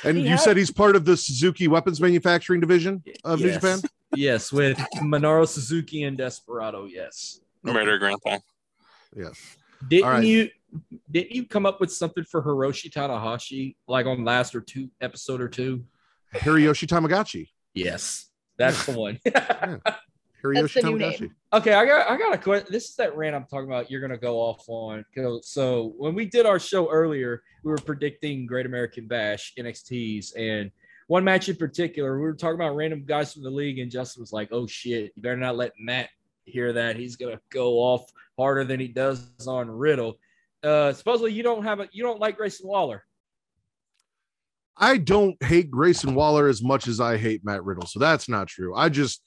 And 0.05 0.17
He 0.17 0.25
you 0.25 0.31
has- 0.31 0.45
said 0.45 0.57
he's 0.57 0.71
part 0.71 0.97
of 0.97 1.05
the 1.05 1.17
Suzuki 1.17 1.69
Weapons 1.69 2.01
Manufacturing 2.01 2.61
Division 2.61 3.03
of 3.25 3.41
New 3.41 3.53
Japan. 3.53 3.81
Yes, 4.15 4.53
with 4.53 4.79
Minoru 4.97 5.47
Suzuki 5.47 6.05
and 6.05 6.17
Desperado. 6.17 6.87
Yes. 6.87 7.41
Murder 7.63 7.99
Grandpa. 7.99 8.39
Yes. 9.15 9.57
Didn't 9.87 10.05
All 10.05 10.11
right. 10.13 10.25
you? 10.25 10.51
Didn't 11.11 11.33
you 11.33 11.47
come 11.47 11.67
up 11.67 11.81
with 11.81 11.93
something 11.93 12.25
for 12.25 12.43
Hiroshi 12.43 12.91
Tanahashi 12.93 13.77
like 13.87 14.07
on 14.07 14.25
last 14.25 14.55
or 14.55 14.61
two 14.61 14.91
episode 15.01 15.41
or 15.41 15.49
two? 15.49 15.85
Hiroshi 16.35 16.87
Tamagotchi. 16.87 17.49
Yes, 17.75 18.27
that's 18.57 18.87
the 18.87 18.93
one. 18.93 19.19
Hiroyoshi 20.45 20.75
the 20.75 20.81
Tamagotchi. 20.81 21.31
Okay, 21.53 21.73
I 21.73 21.85
got 21.87 22.11
I 22.11 22.19
got 22.19 22.35
a 22.35 22.39
question. 22.39 22.69
This 22.71 22.89
is 22.91 22.97
that 22.97 23.17
rant 23.17 23.35
I'm 23.35 23.45
talking 23.45 23.67
about. 23.67 23.91
You're 23.91 24.01
gonna 24.01 24.19
go 24.19 24.37
off 24.37 24.65
on. 24.69 25.05
So 25.43 25.95
when 25.97 26.15
we 26.15 26.27
did 26.27 26.47
our 26.47 26.59
show 26.59 26.91
earlier, 26.91 27.43
we 27.65 27.71
were 27.71 27.79
predicting 27.79 28.47
Great 28.47 28.67
American 28.67 29.07
Bash 29.07 29.55
NXTs, 29.59 30.37
and 30.37 30.71
one 31.09 31.25
match 31.25 31.49
in 31.49 31.57
particular, 31.57 32.15
we 32.15 32.23
were 32.23 32.35
talking 32.35 32.55
about 32.55 32.77
random 32.77 33.03
guys 33.05 33.33
from 33.33 33.43
the 33.43 33.51
league, 33.51 33.79
and 33.79 33.91
Justin 33.91 34.21
was 34.21 34.33
like, 34.33 34.51
"Oh 34.53 34.67
shit, 34.67 35.13
you 35.17 35.23
better 35.23 35.37
not 35.37 35.57
let 35.57 35.73
Matt 35.81 36.11
hear 36.45 36.73
that. 36.75 36.97
He's 36.97 37.17
gonna 37.17 37.41
go 37.51 37.79
off 37.79 38.05
harder 38.39 38.65
than 38.65 38.79
he 38.79 38.89
does 38.89 39.27
on 39.47 39.71
Riddle." 39.71 40.19
Uh, 40.63 40.93
supposedly 40.93 41.33
you 41.33 41.43
don't 41.43 41.65
have 41.65 41.81
a 41.81 41.89
you 41.93 42.03
don't 42.03 42.21
like 42.21 42.37
Grayson 42.37 42.69
Waller. 42.69 43.05
I 44.77 44.99
don't 44.99 45.43
hate 45.43 45.71
Grayson 45.71 46.15
Waller 46.15 46.47
as 46.47 46.63
much 46.63 46.87
as 46.87 47.01
I 47.01 47.17
hate 47.17 47.45
Matt 47.45 47.65
Riddle. 47.65 47.87
So 47.87 47.99
that's 47.99 48.29
not 48.29 48.47
true. 48.47 48.77
I 48.77 48.91
just 48.91 49.23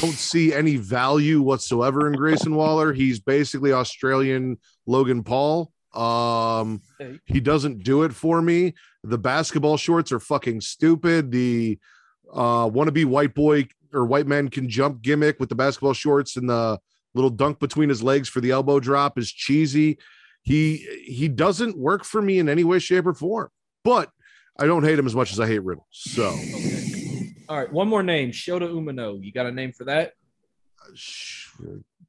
don't 0.00 0.12
see 0.12 0.54
any 0.54 0.76
value 0.76 1.42
whatsoever 1.42 2.06
in 2.06 2.14
Grayson 2.14 2.54
Waller. 2.54 2.92
He's 2.92 3.20
basically 3.20 3.72
Australian 3.72 4.58
Logan 4.86 5.24
Paul. 5.24 5.72
Um, 5.92 6.82
he 7.26 7.40
doesn't 7.40 7.82
do 7.82 8.04
it 8.04 8.12
for 8.12 8.40
me. 8.40 8.74
The 9.08 9.18
basketball 9.18 9.76
shorts 9.76 10.12
are 10.12 10.20
fucking 10.20 10.60
stupid. 10.60 11.30
The 11.30 11.78
uh 12.32 12.68
wannabe 12.68 13.06
white 13.06 13.34
boy 13.34 13.68
or 13.92 14.04
white 14.04 14.26
man 14.26 14.48
can 14.48 14.68
jump 14.68 15.00
gimmick 15.00 15.40
with 15.40 15.48
the 15.48 15.54
basketball 15.54 15.94
shorts 15.94 16.36
and 16.36 16.48
the 16.48 16.78
little 17.14 17.30
dunk 17.30 17.58
between 17.58 17.88
his 17.88 18.02
legs 18.02 18.28
for 18.28 18.40
the 18.40 18.50
elbow 18.50 18.80
drop 18.80 19.18
is 19.18 19.32
cheesy. 19.32 19.98
He 20.42 20.76
he 21.04 21.28
doesn't 21.28 21.76
work 21.76 22.04
for 22.04 22.20
me 22.22 22.38
in 22.38 22.48
any 22.48 22.64
way, 22.64 22.78
shape, 22.78 23.06
or 23.06 23.14
form. 23.14 23.48
But 23.84 24.10
I 24.58 24.66
don't 24.66 24.84
hate 24.84 24.98
him 24.98 25.06
as 25.06 25.14
much 25.14 25.32
as 25.32 25.40
I 25.40 25.46
hate 25.46 25.62
Riddle. 25.62 25.86
So 25.90 26.28
Okay. 26.28 26.84
All 27.48 27.56
right, 27.56 27.72
one 27.72 27.88
more 27.88 28.02
name, 28.02 28.30
Shota 28.30 28.68
Umino. 28.68 29.22
You 29.22 29.32
got 29.32 29.46
a 29.46 29.52
name 29.52 29.72
for 29.72 29.84
that? 29.84 30.12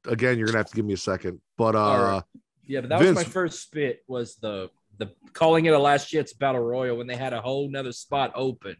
again, 0.06 0.38
you're 0.38 0.46
gonna 0.46 0.58
have 0.58 0.68
to 0.68 0.76
give 0.76 0.84
me 0.84 0.94
a 0.94 0.98
second. 0.98 1.40
But 1.56 1.74
uh 1.74 1.78
right. 1.78 2.22
Yeah, 2.66 2.82
but 2.82 2.90
that 2.90 3.00
was 3.00 3.14
my 3.14 3.24
first 3.24 3.62
spit. 3.62 4.02
Was 4.06 4.36
the 4.36 4.70
the 5.00 5.10
calling 5.32 5.64
it 5.64 5.72
a 5.72 5.78
last 5.78 6.08
chance 6.08 6.32
battle 6.32 6.60
royal 6.60 6.96
when 6.96 7.06
they 7.08 7.16
had 7.16 7.32
a 7.32 7.40
whole 7.40 7.68
nother 7.70 7.90
spot 7.92 8.30
open 8.36 8.76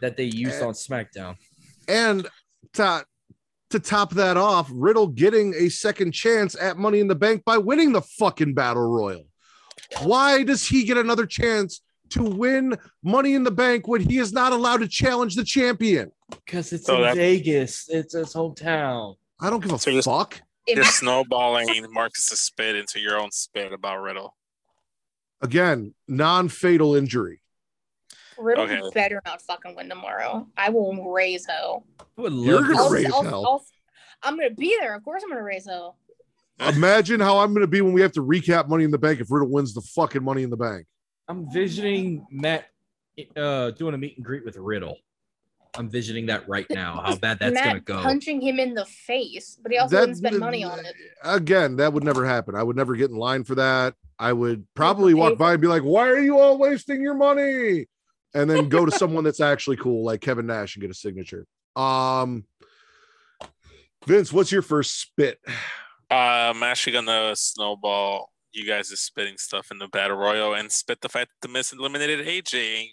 that 0.00 0.16
they 0.16 0.24
used 0.24 0.60
Eh. 0.60 0.66
on 0.66 0.72
SmackDown. 0.72 1.36
and 1.86 2.26
to 2.74 3.04
to 3.70 3.78
top 3.80 4.10
that 4.14 4.36
off, 4.36 4.68
Riddle 4.72 5.06
getting 5.06 5.54
a 5.54 5.68
second 5.70 6.12
chance 6.12 6.54
at 6.60 6.76
Money 6.76 7.00
in 7.00 7.06
the 7.08 7.14
Bank 7.14 7.42
by 7.44 7.56
winning 7.56 7.92
the 7.92 8.02
fucking 8.02 8.52
battle 8.52 8.82
royal. 8.86 9.24
Why 10.02 10.42
does 10.42 10.66
he 10.66 10.84
get 10.84 10.98
another 10.98 11.24
chance 11.24 11.80
to 12.10 12.22
win 12.22 12.76
Money 13.02 13.32
in 13.32 13.44
the 13.44 13.50
Bank 13.50 13.88
when 13.88 14.02
he 14.02 14.18
is 14.18 14.30
not 14.30 14.52
allowed 14.52 14.80
to 14.80 14.88
challenge 14.88 15.36
the 15.36 15.44
champion? 15.44 16.12
Because 16.44 16.70
it's 16.74 16.84
So 16.84 16.96
in 16.96 17.02
that- 17.02 17.16
Vegas. 17.16 17.86
It's 17.88 18.12
his 18.12 18.34
hometown. 18.34 19.16
I 19.40 19.48
don't 19.48 19.60
give 19.62 19.72
a 19.72 19.78
So 19.78 20.02
fuck. 20.02 20.42
If- 20.66 20.76
You're 20.76 20.84
snowballing 20.84 21.68
Marcus's 21.92 22.40
spit 22.40 22.76
into 22.76 23.00
your 23.00 23.18
own 23.18 23.30
spit 23.32 23.72
about 23.72 24.02
Riddle. 24.02 24.36
Again, 25.42 25.94
non-fatal 26.08 26.94
injury. 26.94 27.40
Riddle 28.38 28.64
Okay. 28.64 28.80
better 28.94 29.20
not 29.24 29.42
fucking 29.42 29.74
win 29.76 29.88
tomorrow. 29.88 30.48
I 30.56 30.70
will 30.70 31.10
raise 31.12 31.46
hell. 31.46 31.84
I 32.00 32.04
would 32.22 32.32
You're 32.32 32.54
love 32.60 32.62
gonna 32.62 32.74
to 32.74 32.80
I'll, 32.80 32.88
see- 32.88 32.94
raise 32.94 33.12
I'll- 33.12 33.22
hell. 33.22 33.46
I'll- 33.46 33.66
I'm 34.22 34.36
gonna 34.36 34.50
be 34.50 34.76
there. 34.80 34.94
Of 34.94 35.04
course, 35.04 35.22
I'm 35.22 35.28
gonna 35.30 35.42
raise 35.42 35.66
hell. 35.66 35.98
Imagine 36.60 37.18
how 37.18 37.38
I'm 37.38 37.52
going 37.54 37.62
to 37.62 37.66
be 37.66 37.80
when 37.80 37.92
we 37.92 38.02
have 38.02 38.12
to 38.12 38.22
recap 38.22 38.68
Money 38.68 38.84
in 38.84 38.92
the 38.92 38.98
Bank 38.98 39.18
if 39.20 39.32
Riddle 39.32 39.48
wins 39.48 39.74
the 39.74 39.80
fucking 39.80 40.22
Money 40.22 40.44
in 40.44 40.50
the 40.50 40.56
Bank. 40.56 40.86
I'm 41.26 41.50
visioning 41.50 42.24
Matt 42.30 42.66
uh, 43.34 43.70
doing 43.72 43.94
a 43.94 43.98
meet 43.98 44.16
and 44.16 44.24
greet 44.24 44.44
with 44.44 44.56
Riddle. 44.56 44.98
I'm 45.76 45.88
visioning 45.88 46.26
that 46.26 46.46
right 46.48 46.66
now. 46.68 47.00
How 47.04 47.16
bad 47.16 47.38
that's 47.38 47.54
Matt 47.54 47.64
gonna 47.64 47.80
go. 47.80 48.02
punching 48.02 48.40
him 48.42 48.58
in 48.58 48.74
the 48.74 48.84
face, 48.84 49.58
but 49.62 49.72
he 49.72 49.78
also 49.78 49.96
That- 49.96 50.06
didn't 50.06 50.18
spend 50.18 50.38
money 50.38 50.64
on 50.64 50.84
it. 50.84 50.94
Again, 51.22 51.76
that 51.76 51.92
would 51.92 52.04
never 52.04 52.26
happen. 52.26 52.54
I 52.54 52.62
would 52.62 52.76
never 52.76 52.94
get 52.94 53.10
in 53.10 53.16
line 53.16 53.44
for 53.44 53.54
that. 53.54 53.94
I 54.18 54.32
would 54.32 54.66
probably 54.74 55.14
walk 55.14 55.38
by 55.38 55.52
and 55.52 55.60
be 55.62 55.68
like, 55.68 55.82
"Why 55.82 56.08
are 56.08 56.20
you 56.20 56.38
all 56.38 56.58
wasting 56.58 57.00
your 57.00 57.14
money?" 57.14 57.86
And 58.34 58.48
then 58.48 58.68
go 58.68 58.84
to 58.86 58.92
someone 58.92 59.24
that's 59.24 59.40
actually 59.40 59.76
cool, 59.76 60.04
like 60.04 60.20
Kevin 60.20 60.46
Nash, 60.46 60.76
and 60.76 60.82
get 60.82 60.90
a 60.90 60.94
signature. 60.94 61.46
Um, 61.74 62.44
Vince, 64.06 64.32
what's 64.32 64.52
your 64.52 64.62
first 64.62 65.00
spit? 65.00 65.38
Uh, 66.10 66.50
I'm 66.54 66.62
actually 66.62 66.92
gonna 66.92 67.34
snowball 67.34 68.30
you 68.52 68.66
guys 68.66 68.90
is 68.90 69.00
spitting 69.00 69.38
stuff 69.38 69.70
in 69.70 69.78
the 69.78 69.88
battle 69.88 70.16
royal 70.18 70.52
and 70.54 70.70
spit 70.70 71.00
the 71.00 71.08
fact 71.08 71.30
that 71.30 71.46
the 71.48 71.52
Miz 71.52 71.72
eliminated 71.72 72.26
AJ. 72.26 72.90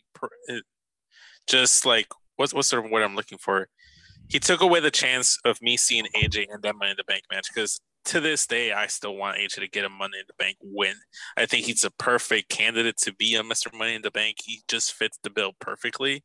Just 1.47 1.85
like 1.85 2.07
what's 2.40 2.53
what's 2.53 2.70
sort 2.70 2.86
of 2.86 2.91
what 2.91 3.03
I'm 3.03 3.16
looking 3.16 3.38
for? 3.38 3.68
He 4.30 4.40
took 4.40 4.61
away 4.61 4.80
the 4.80 4.91
chance 4.91 5.38
of 5.44 5.61
me 5.61 5.76
seeing 5.76 6.06
AJ 6.16 6.45
and 6.49 6.64
that 6.64 6.76
Money 6.76 6.91
in 6.91 6.98
the 6.98 7.03
Bank 7.03 7.24
match 7.32 7.48
because 7.53 7.82
to 8.06 8.22
this 8.22 8.48
day 8.48 8.72
I 8.72 8.88
still 8.88 9.16
want 9.16 9.38
AJ 9.38 9.56
to 9.56 9.68
get 9.68 9.84
a 9.84 9.90
Money 9.90 10.20
in 10.20 10.26
the 10.26 10.34
Bank 10.40 10.56
win. 10.61 10.95
I 11.36 11.45
think 11.45 11.66
he's 11.66 11.84
a 11.84 11.91
perfect 11.91 12.48
candidate 12.48 12.95
to 12.99 13.14
be 13.14 13.36
a 13.36 13.44
Mr. 13.44 13.78
Money 13.78 13.95
in 13.95 14.03
the 14.03 14.11
Bank. 14.11 14.38
He 14.41 14.61
just 14.70 14.94
fits 14.94 15.20
the 15.22 15.30
bill 15.30 15.52
perfectly. 15.60 16.24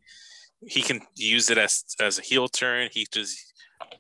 He 0.64 0.82
can 0.82 1.00
use 1.16 1.50
it 1.50 1.58
as 1.58 1.84
as 2.00 2.18
a 2.20 2.22
heel 2.22 2.46
turn. 2.46 2.90
He 2.92 3.06
just 3.12 3.36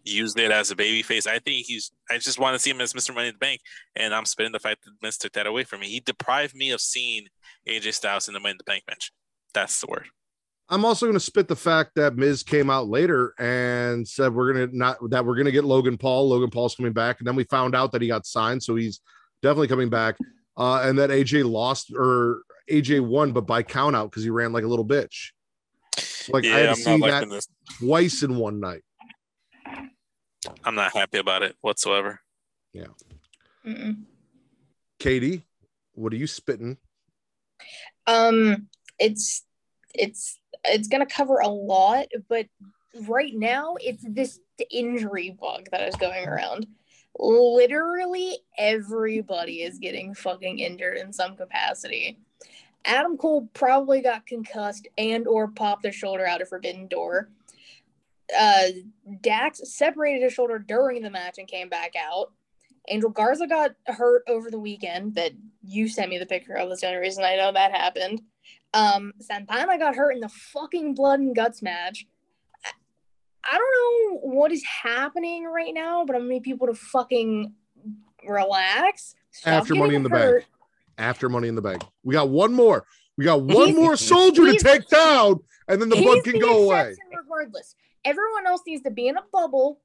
used 0.04 0.38
it 0.38 0.52
as 0.52 0.70
a 0.70 0.76
baby 0.76 1.02
face. 1.02 1.26
I 1.26 1.40
think 1.40 1.66
he's. 1.66 1.90
I 2.08 2.18
just 2.18 2.38
want 2.38 2.54
to 2.54 2.60
see 2.60 2.70
him 2.70 2.80
as 2.80 2.92
Mr. 2.92 3.12
Money 3.12 3.28
in 3.28 3.34
the 3.34 3.38
Bank, 3.38 3.60
and 3.96 4.14
I'm 4.14 4.24
spitting 4.24 4.52
the 4.52 4.60
fact 4.60 4.84
that 4.84 4.92
Miz 5.02 5.18
took 5.18 5.32
that 5.32 5.48
away 5.48 5.64
from 5.64 5.80
me. 5.80 5.88
He 5.88 5.98
deprived 5.98 6.54
me 6.54 6.70
of 6.70 6.80
seeing 6.80 7.26
AJ 7.68 7.94
Styles 7.94 8.28
in 8.28 8.34
the 8.34 8.40
Money 8.40 8.52
in 8.52 8.58
the 8.58 8.64
Bank 8.64 8.84
match. 8.86 9.10
That's 9.52 9.80
the 9.80 9.88
word. 9.88 10.06
I'm 10.68 10.84
also 10.84 11.06
going 11.06 11.14
to 11.14 11.20
spit 11.20 11.46
the 11.46 11.56
fact 11.56 11.92
that 11.96 12.16
Miz 12.16 12.42
came 12.42 12.70
out 12.70 12.88
later 12.88 13.34
and 13.38 14.06
said 14.06 14.34
we're 14.34 14.52
going 14.52 14.70
to 14.70 14.76
not 14.76 14.98
that 15.10 15.24
we're 15.24 15.34
going 15.34 15.44
to 15.46 15.52
get 15.52 15.64
Logan 15.64 15.98
Paul. 15.98 16.28
Logan 16.28 16.50
Paul's 16.50 16.74
coming 16.74 16.92
back, 16.92 17.18
and 17.18 17.26
then 17.26 17.36
we 17.36 17.44
found 17.44 17.74
out 17.74 17.92
that 17.92 18.02
he 18.02 18.08
got 18.08 18.26
signed, 18.26 18.62
so 18.62 18.74
he's 18.74 19.00
definitely 19.42 19.68
coming 19.68 19.90
back. 19.90 20.16
Uh, 20.56 20.80
and 20.84 20.98
that 20.98 21.10
AJ 21.10 21.50
lost 21.50 21.92
or 21.94 22.42
AJ 22.70 23.06
won, 23.06 23.32
but 23.32 23.46
by 23.46 23.62
count 23.62 23.94
out 23.94 24.10
because 24.10 24.24
he 24.24 24.30
ran 24.30 24.52
like 24.52 24.64
a 24.64 24.68
little 24.68 24.86
bitch. 24.86 25.30
Like 26.30 26.44
I 26.44 26.58
had 26.58 26.62
to 26.62 26.68
I'm 26.70 26.76
see 26.76 27.00
that 27.00 27.28
this. 27.28 27.48
twice 27.78 28.22
in 28.22 28.36
one 28.36 28.60
night. 28.60 28.82
I'm 30.64 30.74
not 30.74 30.92
happy 30.92 31.18
about 31.18 31.42
it 31.42 31.56
whatsoever. 31.60 32.20
Mm-mm. 33.66 34.02
Katie, 34.98 35.46
what 35.94 36.12
are 36.12 36.16
you 36.16 36.26
spitting? 36.26 36.76
Um, 38.06 38.68
it's 38.98 39.44
it's 39.94 40.38
it's 40.64 40.88
gonna 40.88 41.06
cover 41.06 41.38
a 41.38 41.48
lot, 41.48 42.06
but 42.28 42.46
right 43.08 43.34
now 43.34 43.76
it's 43.80 44.04
this 44.08 44.40
injury 44.70 45.36
bug 45.40 45.66
that 45.70 45.88
is 45.88 45.96
going 45.96 46.26
around. 46.26 46.66
Literally 47.18 48.38
everybody 48.58 49.62
is 49.62 49.78
getting 49.78 50.14
fucking 50.14 50.58
injured 50.58 50.96
in 50.96 51.12
some 51.12 51.36
capacity. 51.36 52.18
Adam 52.84 53.16
Cole 53.16 53.48
probably 53.54 54.00
got 54.00 54.26
concussed 54.26 54.88
and 54.98 55.26
or 55.26 55.48
popped 55.48 55.82
their 55.82 55.92
shoulder 55.92 56.26
out 56.26 56.42
of 56.42 56.48
forbidden 56.48 56.86
door. 56.86 57.30
Uh, 58.38 58.68
Dax 59.20 59.60
separated 59.64 60.22
his 60.22 60.32
shoulder 60.32 60.58
during 60.58 61.02
the 61.02 61.10
match 61.10 61.38
and 61.38 61.48
came 61.48 61.68
back 61.68 61.94
out. 61.96 62.32
Angel 62.88 63.10
Garza 63.10 63.46
got 63.46 63.72
hurt 63.86 64.22
over 64.28 64.50
the 64.50 64.58
weekend. 64.58 65.14
That 65.14 65.32
you 65.62 65.88
sent 65.88 66.10
me 66.10 66.18
the 66.18 66.26
picture 66.26 66.54
of. 66.54 66.68
That's 66.68 66.80
the 66.82 66.88
only 66.88 66.98
reason 67.00 67.24
I 67.24 67.36
know 67.36 67.52
that 67.52 67.72
happened. 67.72 68.22
Um, 68.74 69.12
Santana 69.20 69.78
got 69.78 69.94
hurt 69.96 70.12
in 70.12 70.20
the 70.20 70.28
fucking 70.28 70.94
blood 70.94 71.20
and 71.20 71.34
guts 71.34 71.62
match. 71.62 72.06
I, 72.64 72.70
I 73.44 73.58
don't 73.58 73.72
know 74.12 74.18
what 74.34 74.52
is 74.52 74.64
happening 74.64 75.44
right 75.44 75.72
now, 75.72 76.04
but 76.04 76.16
I 76.16 76.18
need 76.18 76.42
people 76.42 76.66
to 76.66 76.74
fucking 76.74 77.52
relax. 78.26 79.14
Stop 79.30 79.52
After 79.52 79.74
Money 79.74 79.94
in 79.94 80.02
the 80.02 80.10
hurt. 80.10 80.40
Bank. 80.42 80.50
After 80.96 81.28
Money 81.28 81.48
in 81.48 81.54
the 81.54 81.62
Bank, 81.62 81.82
we 82.02 82.12
got 82.14 82.28
one 82.28 82.52
more. 82.52 82.86
We 83.16 83.24
got 83.24 83.42
one 83.42 83.68
He's- 83.68 83.76
more 83.76 83.96
soldier 83.96 84.44
to 84.44 84.58
take 84.58 84.88
down, 84.88 85.40
and 85.68 85.80
then 85.80 85.88
the 85.88 85.96
bug 86.04 86.24
can 86.24 86.34
the 86.34 86.40
go 86.40 86.64
away. 86.64 86.94
Regardless, 87.16 87.74
everyone 88.04 88.46
else 88.46 88.62
needs 88.66 88.82
to 88.82 88.90
be 88.90 89.08
in 89.08 89.16
a 89.16 89.22
bubble. 89.32 89.80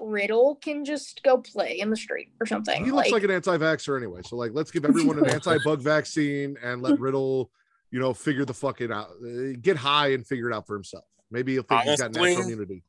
Riddle 0.00 0.56
can 0.56 0.84
just 0.84 1.22
go 1.22 1.38
play 1.38 1.80
in 1.80 1.90
the 1.90 1.96
street 1.96 2.32
or 2.40 2.46
something. 2.46 2.84
He 2.84 2.90
looks 2.90 3.10
like 3.10 3.22
an 3.22 3.30
anti-vaxxer 3.30 3.96
anyway. 3.96 4.20
So 4.24 4.36
like, 4.36 4.52
let's 4.54 4.70
give 4.70 4.84
everyone 4.88 5.18
an 5.18 5.28
anti-bug 5.28 5.80
vaccine 5.80 6.56
and 6.62 6.82
let 6.82 6.98
Riddle, 7.00 7.50
you 7.90 8.00
know, 8.00 8.14
figure 8.14 8.44
the 8.44 8.54
fucking 8.54 8.92
out, 8.92 9.08
uh, 9.24 9.56
get 9.60 9.76
high 9.76 10.12
and 10.12 10.26
figure 10.26 10.50
it 10.50 10.54
out 10.54 10.66
for 10.66 10.74
himself. 10.74 11.04
Maybe 11.30 11.54
he'll 11.54 11.62
think 11.62 11.82
he's 11.82 12.00
got 12.00 12.12
natural 12.12 12.44
immunity. 12.44 12.82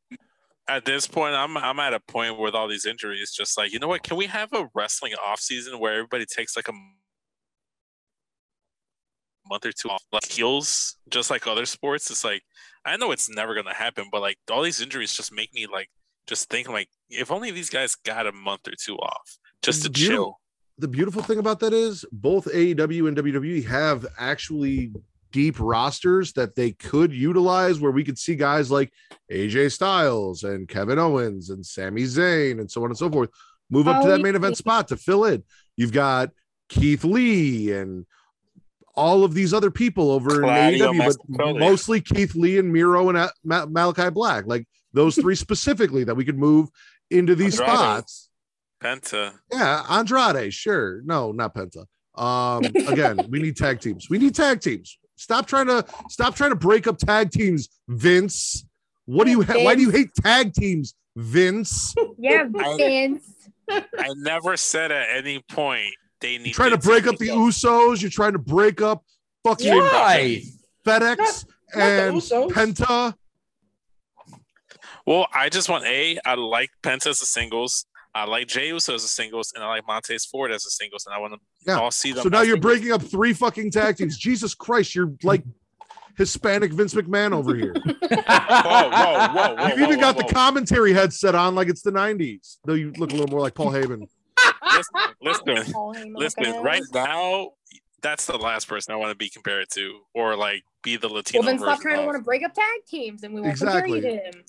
At 0.69 0.85
this 0.85 1.07
point, 1.07 1.33
I'm 1.33 1.57
I'm 1.57 1.79
at 1.79 1.93
a 1.93 1.99
point 1.99 2.37
with 2.37 2.53
all 2.53 2.67
these 2.67 2.85
injuries, 2.85 3.31
just 3.31 3.57
like 3.57 3.71
you 3.71 3.79
know 3.79 3.87
what? 3.87 4.03
Can 4.03 4.17
we 4.17 4.25
have 4.27 4.51
a 4.53 4.69
wrestling 4.75 5.13
off 5.25 5.39
season 5.39 5.79
where 5.79 5.93
everybody 5.93 6.25
takes 6.25 6.55
like 6.55 6.67
a 6.67 6.73
month 9.49 9.65
or 9.65 9.71
two 9.71 9.89
off, 9.89 10.03
like 10.11 10.25
heals, 10.25 10.97
just 11.09 11.31
like 11.31 11.47
other 11.47 11.65
sports? 11.65 12.11
It's 12.11 12.25
like 12.25 12.43
I 12.85 12.97
know 12.97 13.11
it's 13.11 13.29
never 13.29 13.55
gonna 13.55 13.73
happen, 13.73 14.09
but 14.11 14.21
like 14.21 14.37
all 14.51 14.61
these 14.61 14.81
injuries 14.81 15.13
just 15.13 15.31
make 15.31 15.53
me 15.53 15.67
like 15.67 15.89
just 16.27 16.49
think 16.49 16.69
like 16.69 16.89
if 17.09 17.31
only 17.31 17.51
these 17.51 17.69
guys 17.69 17.95
got 17.95 18.27
a 18.27 18.31
month 18.31 18.67
or 18.67 18.73
two 18.79 18.95
off 18.97 19.37
just 19.61 19.83
to 19.83 19.89
Beautiful. 19.89 20.15
chill. 20.15 20.39
The 20.79 20.87
beautiful 20.87 21.23
thing 21.23 21.39
about 21.39 21.59
that 21.61 21.73
is 21.73 22.05
both 22.11 22.45
AEW 22.45 23.07
and 23.07 23.17
WWE 23.17 23.65
have 23.65 24.05
actually 24.19 24.91
deep 25.31 25.59
rosters 25.59 26.33
that 26.33 26.55
they 26.55 26.71
could 26.71 27.11
utilize 27.11 27.79
where 27.79 27.91
we 27.91 28.03
could 28.03 28.19
see 28.19 28.35
guys 28.35 28.69
like 28.69 28.91
AJ 29.31 29.71
Styles 29.71 30.43
and 30.43 30.67
Kevin 30.67 30.99
Owens 30.99 31.49
and 31.49 31.65
Sami 31.65 32.03
Zayn 32.03 32.59
and 32.59 32.69
so 32.69 32.83
on 32.83 32.91
and 32.91 32.97
so 32.97 33.09
forth 33.09 33.29
move 33.69 33.87
up 33.87 34.01
to 34.01 34.07
oh, 34.07 34.11
that 34.11 34.21
main 34.21 34.35
event 34.35 34.57
spot 34.57 34.87
to 34.89 34.97
fill 34.97 35.25
in. 35.25 35.43
You've 35.75 35.91
got 35.91 36.29
Keith 36.69 37.03
Lee 37.03 37.71
and 37.71 38.05
all 38.95 39.23
of 39.23 39.33
these 39.33 39.53
other 39.53 39.71
people 39.71 40.11
over 40.11 40.41
Claudio 40.41 40.91
in 40.91 40.97
AEW, 40.97 41.05
but 41.05 41.37
Mastrolia. 41.37 41.59
mostly 41.59 42.01
Keith 42.01 42.35
Lee 42.35 42.57
and 42.57 42.71
Miro 42.71 43.09
and 43.09 43.29
Malachi 43.43 44.09
Black, 44.09 44.45
like 44.47 44.67
those 44.93 45.15
three 45.15 45.35
specifically 45.35 46.03
that 46.05 46.15
we 46.15 46.25
could 46.25 46.37
move 46.37 46.69
into 47.11 47.35
these 47.35 47.59
Andrade. 47.59 47.77
spots. 47.77 48.29
Penta. 48.83 49.33
Yeah, 49.51 49.83
Andrade, 49.89 50.53
sure. 50.53 51.01
No, 51.03 51.31
not 51.31 51.53
Penta. 51.55 51.85
Um, 52.15 52.63
again, 52.87 53.19
we 53.29 53.39
need 53.41 53.55
tag 53.57 53.79
teams. 53.79 54.09
We 54.09 54.17
need 54.17 54.33
tag 54.35 54.61
teams. 54.61 54.97
Stop 55.17 55.47
trying 55.47 55.67
to 55.67 55.85
stop 56.09 56.35
trying 56.35 56.51
to 56.51 56.55
break 56.55 56.85
up 56.87 56.97
tag 56.97 57.31
teams, 57.31 57.69
Vince. 57.87 58.65
What 59.05 59.25
do 59.25 59.31
you 59.31 59.41
ha- 59.41 59.63
why 59.63 59.73
do 59.75 59.81
you 59.81 59.89
hate 59.89 60.13
tag 60.15 60.53
teams, 60.53 60.93
Vince? 61.15 61.93
yeah, 62.19 62.45
Vince. 62.77 63.23
I 63.69 64.13
never 64.17 64.55
said 64.57 64.91
at 64.91 65.07
any 65.17 65.43
point 65.49 65.93
they 66.21 66.37
need 66.37 66.47
You're 66.47 66.53
trying 66.53 66.71
to 66.71 66.77
break 66.77 67.07
up 67.07 67.17
the 67.17 67.29
Usos, 67.29 68.01
you're 68.01 68.11
trying 68.11 68.33
to 68.33 68.39
break 68.39 68.81
up 68.81 69.03
fucking 69.43 69.75
Why? 69.75 70.41
FedEx 70.85 71.17
Not- 71.17 71.45
not 71.75 71.83
and 71.83 72.15
Usos. 72.17 72.49
Penta. 72.51 73.13
Well, 75.07 75.25
I 75.33 75.47
just 75.49 75.69
want 75.69 75.85
a. 75.85 76.19
I 76.25 76.35
like 76.35 76.69
Penta 76.83 77.07
as 77.07 77.21
a 77.21 77.25
singles. 77.25 77.85
I 78.13 78.25
like 78.25 78.47
Jey 78.47 78.67
Uso 78.67 78.93
as 78.93 79.03
a 79.03 79.07
singles, 79.07 79.53
and 79.55 79.63
I 79.63 79.67
like 79.69 79.87
Montez 79.87 80.25
Ford 80.25 80.51
as 80.51 80.65
a 80.65 80.69
singles, 80.69 81.05
and 81.05 81.15
I 81.15 81.19
want 81.19 81.33
to 81.33 81.39
Yeah. 81.65 81.79
all 81.79 81.91
see 81.91 82.11
them. 82.11 82.23
So 82.23 82.29
now 82.29 82.41
you're 82.41 82.55
singles. 82.57 82.73
breaking 82.73 82.91
up 82.91 83.01
three 83.03 83.31
fucking 83.33 83.71
tag 83.71 83.95
teams. 83.97 84.17
Jesus 84.29 84.53
Christ, 84.53 84.93
you're 84.95 85.13
like 85.23 85.43
Hispanic 86.17 86.73
Vince 86.73 86.93
McMahon 86.93 87.31
over 87.31 87.55
here. 87.55 87.73
Whoa, 87.73 87.89
whoa, 88.89 89.27
whoa, 89.29 89.55
whoa! 89.55 89.67
You've 89.67 89.79
even 89.79 89.95
whoa, 89.95 90.01
got 90.01 90.15
whoa, 90.15 90.23
the 90.27 90.33
commentary 90.33 90.91
headset 90.93 91.35
on 91.35 91.55
like 91.55 91.69
it's 91.69 91.83
the 91.83 91.91
90s. 91.91 92.57
Though 92.65 92.73
you 92.73 92.91
look 92.97 93.11
a 93.11 93.15
little 93.15 93.27
more 93.31 93.39
like 93.41 93.53
Paul 93.55 93.71
Heyman. 93.71 94.07
Listen, 94.73 94.93
listen, 95.55 95.73
Paul 95.73 95.95
listen. 96.15 96.61
Right 96.61 96.83
now, 96.93 97.51
that's 98.01 98.25
the 98.25 98.37
last 98.37 98.67
person 98.67 98.93
I 98.93 98.97
want 98.97 99.11
to 99.11 99.15
be 99.15 99.29
compared 99.29 99.67
to, 99.73 100.01
or 100.13 100.35
like 100.35 100.63
be 100.83 100.97
the 100.97 101.07
Latino. 101.07 101.41
Well, 101.41 101.47
then 101.47 101.57
stop 101.59 101.77
version 101.77 101.81
trying 101.81 101.99
to 102.01 102.05
want 102.05 102.17
to 102.17 102.23
break 102.23 102.43
up 102.43 102.53
tag 102.53 102.65
teams, 102.87 103.23
and 103.23 103.33
we 103.33 103.41
won't 103.41 103.53
Exactly. 103.53 104.01
compare 104.01 104.11
you 104.11 104.19
to 104.31 104.37
him. 104.37 104.43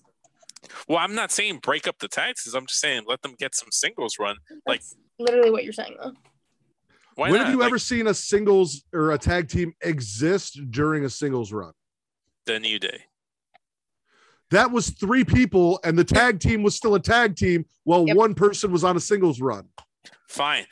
Well, 0.88 0.98
I'm 0.98 1.14
not 1.14 1.30
saying 1.32 1.58
break 1.62 1.86
up 1.86 1.98
the 1.98 2.08
taxes. 2.08 2.54
I'm 2.54 2.66
just 2.66 2.80
saying 2.80 3.04
let 3.06 3.22
them 3.22 3.34
get 3.38 3.54
some 3.54 3.68
singles 3.70 4.16
run. 4.18 4.36
Like- 4.66 4.82
literally 5.18 5.50
what 5.50 5.64
you're 5.64 5.72
saying, 5.72 5.96
though. 6.00 6.12
Why 7.14 7.30
when 7.30 7.38
not? 7.40 7.46
have 7.46 7.54
you 7.54 7.58
Like, 7.60 7.66
ever 7.66 7.78
seen 7.78 8.06
a 8.06 8.14
singles 8.14 8.84
or 8.92 9.10
a 9.12 9.18
tag 9.18 9.48
team 9.48 9.72
exist 9.82 10.60
during 10.70 11.04
a 11.04 11.10
singles 11.10 11.52
run? 11.52 11.72
the 12.46 12.58
New 12.60 12.78
Day? 12.78 13.04
That 14.50 14.70
was 14.70 14.90
three 14.90 15.24
people, 15.24 15.78
and 15.84 15.98
the 15.98 16.04
tag 16.04 16.40
team 16.40 16.62
was 16.62 16.74
still 16.74 16.94
a 16.94 17.00
tag 17.00 17.36
team 17.36 17.66
while 17.84 18.06
Yep. 18.06 18.16
one 18.16 18.34
person 18.34 18.72
was 18.72 18.82
on 18.84 18.96
a 18.96 19.00
singles 19.00 19.40
run. 19.40 19.68
Fine. 20.28 20.66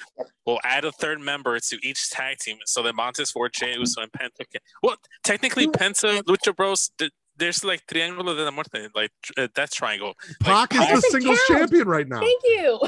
We'll 0.47 0.61
add 0.65 0.85
a 0.87 0.93
third 0.93 1.21
member 1.21 1.59
to 1.61 1.87
each 1.87 2.09
tag 2.11 2.39
team 2.39 2.59
so 2.65 2.83
that 2.85 2.95
Montez 2.95 3.31
Ford, 3.31 3.53
Jey 3.53 3.75
Uso, 3.75 4.01
and 4.01 4.13
Penta 4.13 4.49
can. 4.51 4.61
Well, 4.83 4.97
technically, 5.25 5.67
Penta, 5.67 6.23
Lucha 6.23 6.55
Bros, 6.57 6.91
th- 6.99 7.11
there's 7.39 7.65
like 7.65 7.87
Triángulo 7.87 8.37
de 8.37 8.45
la 8.45 8.51
Muerte, 8.51 8.89
like 8.95 9.13
uh, 9.37 9.49
that 9.55 9.73
triangle. 9.73 10.15
Pac 10.41 10.75
is 10.75 10.79
Pac 10.79 10.95
the 10.95 11.01
singles 11.03 11.41
count. 11.49 11.61
champion 11.61 11.89
right 11.89 12.09
now. 12.09 12.21
Thank 12.21 12.43
you. 12.45 12.81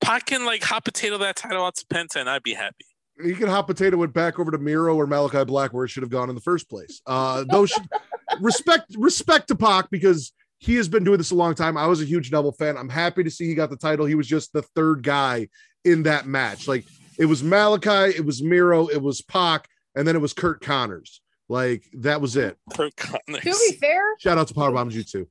Pac 0.00 0.26
can 0.26 0.44
like 0.44 0.62
hot 0.62 0.84
potato 0.84 1.18
that 1.18 1.36
title 1.36 1.64
out 1.64 1.76
to 1.76 1.86
Penta, 1.86 2.16
and 2.16 2.28
I'd 2.28 2.42
be 2.42 2.54
happy. 2.54 2.84
He 3.22 3.34
can 3.34 3.48
hot 3.48 3.66
potato 3.66 4.02
it 4.02 4.12
back 4.12 4.38
over 4.38 4.50
to 4.50 4.58
Miro 4.58 4.96
or 4.96 5.06
Malachi 5.06 5.44
Black 5.44 5.72
where 5.72 5.84
it 5.84 5.88
should 5.88 6.02
have 6.02 6.10
gone 6.10 6.28
in 6.28 6.34
the 6.34 6.40
first 6.40 6.68
place. 6.68 7.00
Uh, 7.06 7.44
those 7.50 7.70
should, 7.70 7.88
respect 8.40 8.94
respect 8.98 9.48
to 9.48 9.54
Pac 9.54 9.90
because 9.90 10.32
he 10.58 10.74
has 10.76 10.88
been 10.88 11.04
doing 11.04 11.18
this 11.18 11.30
a 11.30 11.34
long 11.34 11.54
time. 11.54 11.76
I 11.76 11.86
was 11.86 12.00
a 12.00 12.04
huge 12.04 12.32
Neville 12.32 12.52
fan. 12.52 12.76
I'm 12.76 12.88
happy 12.88 13.22
to 13.22 13.30
see 13.30 13.46
he 13.46 13.54
got 13.54 13.70
the 13.70 13.76
title. 13.76 14.06
He 14.06 14.14
was 14.14 14.26
just 14.26 14.52
the 14.52 14.62
third 14.62 15.02
guy 15.02 15.48
in 15.84 16.04
that 16.04 16.26
match. 16.26 16.66
Like 16.66 16.84
it 17.18 17.26
was 17.26 17.42
Malachi, 17.42 18.16
it 18.16 18.24
was 18.24 18.42
Miro, 18.42 18.88
it 18.88 19.00
was 19.00 19.22
Pac, 19.22 19.68
and 19.94 20.06
then 20.06 20.16
it 20.16 20.20
was 20.20 20.32
Kurt 20.32 20.60
Connors. 20.60 21.20
Like 21.48 21.84
that 21.94 22.20
was 22.20 22.36
it. 22.36 22.56
Kurt 22.74 22.96
To 22.96 23.18
be 23.42 23.76
fair, 23.78 24.02
Shout 24.18 24.38
out 24.38 24.48
to 24.48 24.54
Powerbomb 24.54 24.90
Jutsu. 24.92 25.26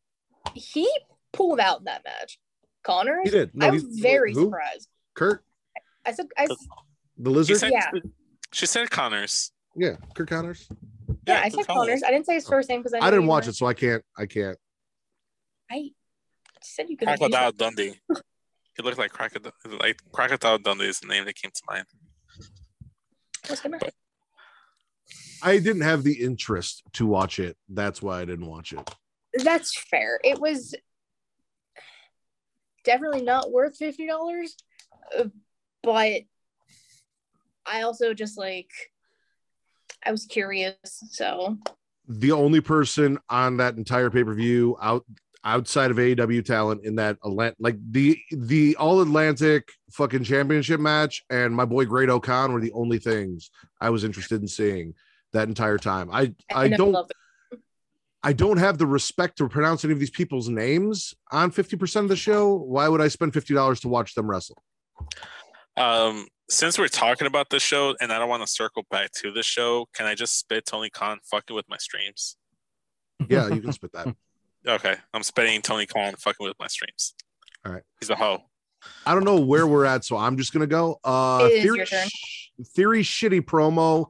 he 0.54 0.90
pulled 1.32 1.60
out 1.60 1.86
that 1.86 2.04
match. 2.04 2.40
Connors, 2.84 3.22
He 3.24 3.30
did. 3.32 3.52
No, 3.56 3.68
I 3.68 3.70
was 3.72 3.84
very 3.84 4.34
who? 4.34 4.46
surprised. 4.46 4.90
Kurt, 5.16 5.44
I 6.06 6.12
said, 6.12 6.28
I, 6.38 6.46
the 6.48 6.56
She 6.56 7.30
lizard. 7.30 7.58
said, 7.58 7.72
Yeah. 7.72 7.90
she 8.52 8.66
said 8.66 8.92
Connors. 8.92 9.52
Yeah, 9.76 9.96
Kurt 10.16 10.30
Connors. 10.30 10.68
yeah, 11.26 11.40
I 11.40 11.50
Kurt 11.50 11.54
said 11.54 11.68
Connors. 11.68 12.04
I 12.04 12.12
didn't 12.12 12.26
say 12.28 12.34
his 12.36 12.48
first 12.48 12.70
name 12.70 12.82
because 12.82 12.94
I, 12.94 13.00
I 13.00 13.10
didn't 13.10 13.28
watch 13.28 13.48
it, 13.48 13.56
so 13.56 13.66
I 13.66 13.74
can't. 13.74 14.04
I 14.18 14.26
can't. 14.26 14.58
I 15.72 15.92
said 16.62 16.90
you 16.90 16.98
could. 16.98 17.08
Crocodile 17.08 17.52
Dundee. 17.54 17.96
He 18.76 18.84
looked 18.84 18.98
like 18.98 19.12
Crocodile. 19.12 19.52
Like 19.80 20.00
Crocodile 20.12 20.60
Dundee 20.60 20.86
is 20.90 21.00
the 21.00 21.08
name 21.08 21.26
that 21.26 21.36
came 21.36 21.52
to 21.52 21.62
mind. 21.70 21.86
What's 23.48 23.62
gonna- 23.62 23.80
I 25.44 25.60
didn't 25.60 25.82
have 25.82 26.04
the 26.04 26.14
interest 26.14 26.84
to 26.94 27.06
watch 27.06 27.40
it. 27.40 27.58
That's 27.70 28.02
why 28.02 28.22
I 28.22 28.26
didn't 28.26 28.48
watch 28.48 28.74
it. 28.74 28.90
That's 29.34 29.78
fair. 29.78 30.20
It 30.24 30.40
was 30.40 30.74
definitely 32.86 33.24
not 33.24 33.52
worth 33.52 33.78
fifty 33.78 34.08
dollars, 34.08 34.56
uh, 35.18 35.26
but 35.82 36.22
I 37.66 37.82
also 37.82 38.14
just 38.14 38.38
like 38.38 38.70
I 40.06 40.12
was 40.12 40.26
curious, 40.26 40.76
so 40.84 41.58
the 42.08 42.32
only 42.32 42.62
person 42.62 43.18
on 43.30 43.58
that 43.58 43.76
entire 43.76 44.10
pay-per-view 44.10 44.78
out 44.82 45.06
outside 45.46 45.92
of 45.92 45.98
AEW 45.98 46.44
talent 46.46 46.86
in 46.86 46.96
that 46.96 47.20
Atlant- 47.22 47.56
like 47.60 47.78
the 47.92 48.18
the 48.32 48.76
all 48.78 49.02
Atlantic 49.02 49.68
fucking 49.92 50.24
championship 50.24 50.80
match 50.80 51.24
and 51.30 51.54
my 51.54 51.66
boy 51.66 51.86
Great-O-Khan 51.86 52.54
were 52.54 52.62
the 52.62 52.72
only 52.72 52.98
things 52.98 53.50
I 53.82 53.90
was 53.90 54.04
interested 54.04 54.42
in 54.42 54.48
seeing 54.48 54.94
that 55.34 55.48
entire 55.48 55.78
time. 55.78 56.10
I 56.12 56.34
I 56.54 56.68
never 56.70 56.78
don't. 56.78 57.12
I 58.26 58.32
don't 58.32 58.58
have 58.58 58.78
the 58.78 58.88
respect 58.88 59.38
to 59.40 59.50
pronounce 59.50 59.84
any 59.84 59.92
of 59.92 60.00
these 60.00 60.10
people's 60.10 60.48
names 60.48 61.14
on 61.32 61.52
50% 61.52 61.98
of 62.04 62.08
the 62.08 62.16
show. 62.16 62.54
Why 62.56 62.88
would 62.88 63.02
I 63.02 63.10
spend 63.10 63.34
$50 63.34 63.82
to 63.82 63.90
watch 63.90 64.16
them 64.16 64.30
wrestle? 64.30 64.64
Um, 65.76 66.28
since 66.50 66.80
we're 66.80 66.88
talking 66.88 67.28
about 67.28 67.50
the 67.50 67.60
show, 67.60 67.96
and 68.00 68.14
I 68.14 68.20
don't 68.20 68.30
want 68.30 68.42
to 68.42 68.48
circle 68.48 68.86
back 68.90 69.12
to 69.22 69.32
the 69.34 69.44
show, 69.44 69.88
can 69.94 70.06
I 70.06 70.16
just 70.16 70.40
spit 70.40 70.66
Tony 70.66 70.90
Khan 70.90 71.20
fucking 71.30 71.54
with 71.54 71.66
my 71.68 71.76
streams? 71.76 72.38
Yeah, 73.28 73.50
you 73.50 73.60
can 73.62 73.74
spit 73.74 73.92
that. 73.94 74.08
Okay, 74.66 74.96
I'm 75.14 75.24
spitting 75.24 75.62
Tony 75.62 75.86
Khan 75.86 76.14
fucking 76.18 76.48
with 76.48 76.56
my 76.58 76.68
streams. 76.68 77.16
All 77.66 77.74
right. 77.74 77.84
he's 78.00 78.10
a 78.10 78.16
hoe. 78.16 78.44
I 79.06 79.14
don't 79.14 79.26
know 79.26 79.42
where 79.42 79.68
we're 79.68 79.84
at, 79.84 80.06
so 80.06 80.16
I'm 80.16 80.38
just 80.38 80.54
gonna 80.54 80.68
go. 80.68 81.02
Uh 81.04 81.40
It 81.52 81.56
is 81.56 81.64
theory, 81.64 81.78
your 81.80 81.86
turn. 81.86 82.08
theory 82.74 83.04
shitty 83.04 83.42
promo. 83.42 84.08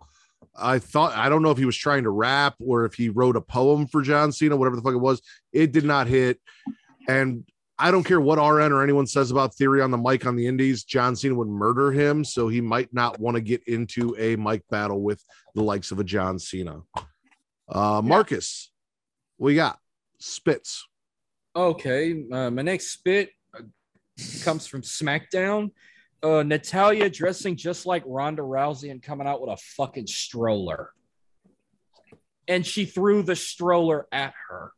I 0.55 0.79
thought 0.79 1.15
I 1.15 1.29
don't 1.29 1.41
know 1.41 1.51
if 1.51 1.57
he 1.57 1.65
was 1.65 1.77
trying 1.77 2.03
to 2.03 2.09
rap 2.09 2.55
or 2.59 2.85
if 2.85 2.93
he 2.93 3.09
wrote 3.09 3.35
a 3.35 3.41
poem 3.41 3.87
for 3.87 4.01
John 4.01 4.31
Cena, 4.31 4.55
whatever 4.55 4.75
the 4.75 4.81
fuck 4.81 4.93
it 4.93 4.97
was. 4.97 5.21
It 5.51 5.71
did 5.71 5.83
not 5.83 6.07
hit. 6.07 6.39
And 7.07 7.43
I 7.79 7.91
don't 7.91 8.03
care 8.03 8.21
what 8.21 8.37
RN 8.37 8.71
or 8.71 8.83
anyone 8.83 9.07
says 9.07 9.31
about 9.31 9.55
Theory 9.55 9.81
on 9.81 9.91
the 9.91 9.97
mic 9.97 10.25
on 10.25 10.35
the 10.35 10.45
Indies. 10.47 10.83
John 10.83 11.15
Cena 11.15 11.33
would 11.35 11.47
murder 11.47 11.91
him, 11.91 12.23
so 12.23 12.47
he 12.47 12.61
might 12.61 12.93
not 12.93 13.19
want 13.19 13.35
to 13.35 13.41
get 13.41 13.63
into 13.67 14.15
a 14.17 14.35
mic 14.35 14.67
battle 14.69 15.01
with 15.01 15.23
the 15.55 15.63
likes 15.63 15.91
of 15.91 15.99
a 15.99 16.03
John 16.03 16.37
Cena. 16.37 16.81
Uh, 17.67 18.01
Marcus, 18.03 18.71
we 19.37 19.55
got 19.55 19.79
spits. 20.19 20.87
Okay, 21.55 22.23
uh, 22.31 22.51
my 22.51 22.61
next 22.61 22.87
spit 22.91 23.31
uh, 23.57 23.63
comes 24.43 24.67
from 24.67 24.81
SmackDown. 24.81 25.71
Uh, 26.23 26.41
Natalya 26.41 27.09
dressing 27.09 27.57
just 27.57 27.85
like 27.85 28.01
Ronda 28.05 28.41
Rousey 28.41 28.89
and 28.89 29.03
coming 29.03 29.27
out 29.27 29.41
with 29.41 29.49
a 29.49 29.57
fucking 29.57 30.07
stroller. 30.07 30.91
And 32.47 32.65
she 32.65 32.85
threw 32.85 33.23
the 33.23 33.35
stroller 33.35 34.07
at 34.11 34.33
her. 34.47 34.71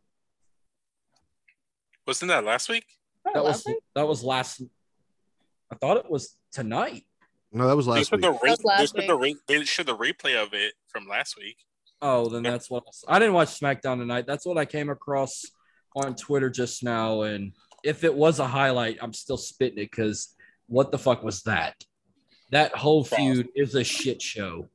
Wasn't 2.07 2.29
that 2.29 2.43
last 2.43 2.67
week? 2.67 2.85
That 3.33 3.43
was 3.43 3.63
that 3.95 4.07
was 4.07 4.23
last. 4.23 4.61
I 5.71 5.75
thought 5.75 5.97
it 5.97 6.09
was 6.09 6.35
tonight. 6.51 7.03
No, 7.51 7.67
that 7.67 7.75
was 7.75 7.87
last 7.87 8.09
showed 8.09 8.17
week. 8.17 8.21
the, 8.23 8.31
re- 8.31 8.39
That's 8.43 8.63
last 8.63 8.93
they 8.93 9.01
showed 9.01 9.09
the 9.09 9.15
re- 9.15 9.37
they 9.47 9.63
showed 9.63 9.85
the 9.87 9.97
replay 9.97 10.35
of 10.35 10.53
it 10.53 10.73
from 10.87 11.07
last 11.07 11.37
week. 11.37 11.57
Oh, 12.01 12.27
then 12.27 12.43
that's 12.43 12.69
what 12.69 12.83
I 13.07 13.17
didn't 13.17 13.33
watch 13.33 13.47
SmackDown 13.59 13.97
tonight. 13.97 14.25
That's 14.27 14.45
what 14.45 14.57
I 14.57 14.65
came 14.65 14.89
across 14.89 15.43
on 15.95 16.15
Twitter 16.15 16.49
just 16.49 16.83
now. 16.83 17.21
And 17.21 17.53
if 17.83 18.03
it 18.03 18.13
was 18.13 18.39
a 18.39 18.47
highlight, 18.47 18.97
I'm 19.01 19.13
still 19.13 19.37
spitting 19.37 19.79
it 19.79 19.89
because 19.89 20.34
what 20.67 20.91
the 20.91 20.97
fuck 20.97 21.23
was 21.23 21.43
that? 21.43 21.75
That 22.51 22.75
whole 22.75 23.03
feud 23.03 23.49
is 23.55 23.75
a 23.75 23.83
shit 23.83 24.21
show. 24.21 24.69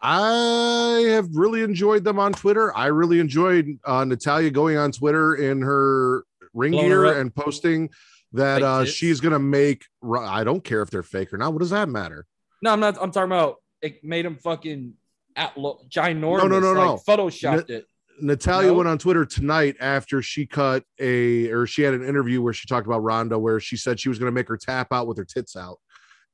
I 0.00 1.04
have 1.08 1.28
really 1.34 1.62
enjoyed 1.62 2.04
them 2.04 2.18
on 2.18 2.32
Twitter. 2.32 2.76
I 2.76 2.86
really 2.86 3.18
enjoyed 3.18 3.78
uh, 3.84 4.04
Natalya 4.04 4.50
going 4.50 4.76
on 4.76 4.92
Twitter 4.92 5.34
in 5.34 5.62
her 5.62 6.24
ring 6.54 6.72
Blowing 6.72 6.86
gear 6.88 7.06
up. 7.06 7.16
and 7.16 7.34
posting 7.34 7.90
that 8.32 8.62
uh, 8.62 8.84
she's 8.84 9.20
gonna 9.20 9.38
make. 9.38 9.84
I 10.18 10.44
don't 10.44 10.62
care 10.62 10.82
if 10.82 10.90
they're 10.90 11.02
fake 11.02 11.32
or 11.32 11.38
not. 11.38 11.52
What 11.52 11.60
does 11.60 11.70
that 11.70 11.88
matter? 11.88 12.26
No, 12.62 12.72
I'm 12.72 12.80
not. 12.80 12.98
I'm 13.00 13.10
talking 13.10 13.32
about 13.32 13.56
it 13.82 14.04
made 14.04 14.26
him 14.26 14.36
fucking 14.36 14.94
at 15.34 15.56
lo- 15.56 15.80
ginormous. 15.88 16.38
No, 16.38 16.46
no, 16.46 16.60
no, 16.60 16.74
no. 16.74 16.92
like, 16.94 17.04
Photoshopped 17.04 17.70
it. 17.70 17.86
Natalya 18.20 18.68
No? 18.68 18.74
went 18.74 18.88
on 18.88 18.98
Twitter 18.98 19.24
tonight 19.24 19.76
after 19.80 20.22
she 20.22 20.46
cut 20.46 20.84
a 20.98 21.50
or 21.50 21.66
she 21.66 21.82
had 21.82 21.94
an 21.94 22.02
interview 22.04 22.40
where 22.42 22.52
she 22.52 22.66
talked 22.66 22.86
about 22.86 23.00
Ronda, 23.02 23.38
where 23.38 23.60
she 23.60 23.76
said 23.76 23.98
she 24.00 24.08
was 24.08 24.18
gonna 24.18 24.30
make 24.32 24.48
her 24.48 24.56
tap 24.56 24.88
out 24.92 25.06
with 25.06 25.18
her 25.18 25.24
tits 25.24 25.56
out, 25.56 25.78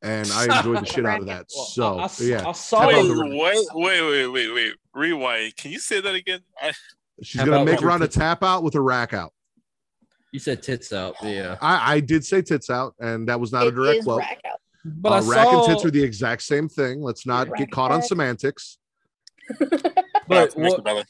and 0.02 0.30
I 0.32 0.44
enjoyed 0.58 0.80
the 0.82 0.86
shit 0.86 1.06
out 1.06 1.20
of 1.20 1.26
that. 1.26 1.46
Well, 1.54 1.64
So 1.66 1.98
I, 1.98 2.04
I, 2.04 2.10
yeah, 2.20 2.48
I 2.48 2.52
saw 2.52 2.86
Wait, 2.86 2.96
it. 2.96 3.16
wait, 3.16 3.66
wait, 3.74 4.02
wait, 4.02 4.26
wait, 4.28 4.54
wait. 4.54 4.72
Rewind. 4.94 5.56
Can 5.56 5.70
you 5.72 5.78
say 5.78 6.00
that 6.00 6.14
again? 6.14 6.40
I, 6.60 6.72
she's 7.22 7.40
Tap 7.40 7.48
gonna 7.48 7.64
make 7.64 7.74
with 7.76 7.80
her 7.82 7.88
Ronda 7.88 8.06
tits. 8.06 8.16
tap 8.16 8.42
out 8.42 8.62
with 8.62 8.74
her 8.74 8.82
rack 8.82 9.12
out. 9.12 9.32
You 10.32 10.38
said 10.38 10.62
tits 10.62 10.92
out. 10.92 11.16
Yeah. 11.22 11.56
I, 11.60 11.94
I 11.96 12.00
did 12.00 12.24
say 12.24 12.40
tits 12.42 12.70
out, 12.70 12.94
and 13.00 13.28
that 13.28 13.38
was 13.40 13.52
not 13.52 13.66
a 13.66 13.70
direct 13.72 14.04
quote. 14.04 14.20
rack. 14.20 14.40
But 14.84 15.12
uh, 15.12 15.14
I 15.14 15.18
rack 15.20 15.44
saw. 15.46 15.58
and 15.64 15.72
tits 15.72 15.84
are 15.84 15.90
the 15.90 16.02
exact 16.02 16.42
same 16.42 16.68
thing. 16.68 17.00
Let's 17.02 17.26
not 17.26 17.48
Rack 17.50 17.58
get 17.60 17.70
caught 17.70 17.92
on 17.92 18.02
semantics. 18.02 18.78
but 19.60 20.50
Mr. 20.54 20.56
what, 20.56 20.84
Bella. 20.84 21.04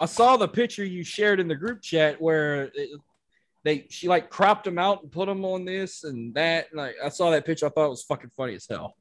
I 0.00 0.06
saw 0.06 0.36
the 0.36 0.48
picture 0.48 0.84
you 0.84 1.02
shared 1.02 1.40
in 1.40 1.48
the 1.48 1.54
group 1.54 1.82
chat 1.82 2.20
where 2.20 2.70
it, 2.74 2.90
they 3.64 3.86
she 3.90 4.08
like 4.08 4.30
cropped 4.30 4.64
them 4.64 4.78
out 4.78 5.02
and 5.02 5.10
put 5.10 5.26
them 5.26 5.44
on 5.44 5.64
this 5.64 6.04
and 6.04 6.34
that. 6.34 6.66
Like 6.72 6.94
I 7.02 7.08
saw 7.08 7.30
that 7.30 7.44
picture, 7.44 7.66
I 7.66 7.70
thought 7.70 7.86
it 7.86 7.90
was 7.90 8.04
fucking 8.04 8.30
funny 8.36 8.54
as 8.54 8.66
hell. 8.68 8.94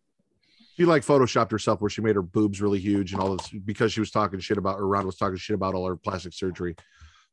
She 0.76 0.86
like 0.86 1.04
photoshopped 1.04 1.52
herself 1.52 1.82
where 1.82 1.90
she 1.90 2.02
made 2.02 2.16
her 2.16 2.22
boobs 2.22 2.62
really 2.62 2.80
huge 2.80 3.14
and 3.14 3.22
all 3.22 3.36
this 3.36 3.50
because 3.50 3.94
she 3.94 4.00
was 4.00 4.12
talking 4.12 4.40
shit 4.40 4.58
about 4.58 4.80
or 4.80 4.88
Ron 4.88 5.06
was 5.06 5.18
talking 5.18 5.38
shit 5.38 5.56
about 5.56 5.74
all 5.74 5.88
her 5.88 5.96
plastic 5.96 6.34
surgery. 6.34 6.76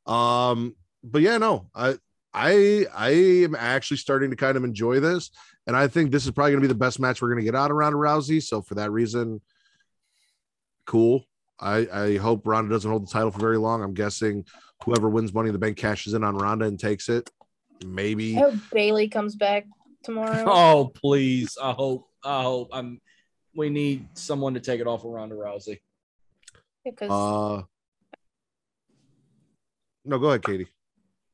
Um, 0.06 0.76
but 1.02 1.22
yeah, 1.22 1.38
no, 1.38 1.68
I 1.74 1.96
I 2.32 2.86
I 2.94 3.10
am 3.10 3.54
actually 3.54 3.98
starting 3.98 4.30
to 4.30 4.36
kind 4.36 4.56
of 4.56 4.64
enjoy 4.64 5.00
this, 5.00 5.30
and 5.66 5.76
I 5.76 5.88
think 5.88 6.10
this 6.10 6.24
is 6.24 6.32
probably 6.32 6.52
gonna 6.52 6.62
be 6.62 6.68
the 6.68 6.74
best 6.74 7.00
match 7.00 7.22
we're 7.22 7.30
gonna 7.30 7.42
get 7.42 7.54
out 7.54 7.70
of 7.70 7.76
Ronda 7.76 7.96
Rousey. 7.96 8.42
So 8.42 8.60
for 8.60 8.74
that 8.76 8.90
reason, 8.90 9.40
cool. 10.86 11.24
I 11.60 11.86
I 11.92 12.16
hope 12.16 12.46
Ronda 12.46 12.70
doesn't 12.70 12.90
hold 12.90 13.06
the 13.06 13.10
title 13.12 13.30
for 13.30 13.38
very 13.38 13.58
long. 13.58 13.82
I'm 13.82 13.94
guessing 13.94 14.44
whoever 14.84 15.08
wins 15.08 15.32
Money 15.32 15.48
in 15.48 15.52
the 15.52 15.58
Bank 15.58 15.76
cashes 15.76 16.14
in 16.14 16.24
on 16.24 16.36
Ronda 16.36 16.66
and 16.66 16.78
takes 16.78 17.08
it. 17.08 17.30
Maybe 17.84 18.36
I 18.36 18.40
hope 18.40 18.54
Bayley 18.72 19.08
comes 19.08 19.36
back 19.36 19.66
tomorrow. 20.02 20.44
Oh 20.46 20.90
please, 20.94 21.56
I 21.62 21.72
hope, 21.72 22.08
I 22.24 22.42
hope. 22.42 22.70
I'm. 22.72 23.00
We 23.56 23.70
need 23.70 24.08
someone 24.14 24.54
to 24.54 24.60
take 24.60 24.80
it 24.80 24.86
off 24.88 25.04
of 25.04 25.10
Ronda 25.12 25.36
Rousey. 25.36 25.80
because 26.84 27.10
uh 27.10 27.62
no, 30.04 30.18
go 30.18 30.28
ahead, 30.28 30.44
Katie. 30.44 30.66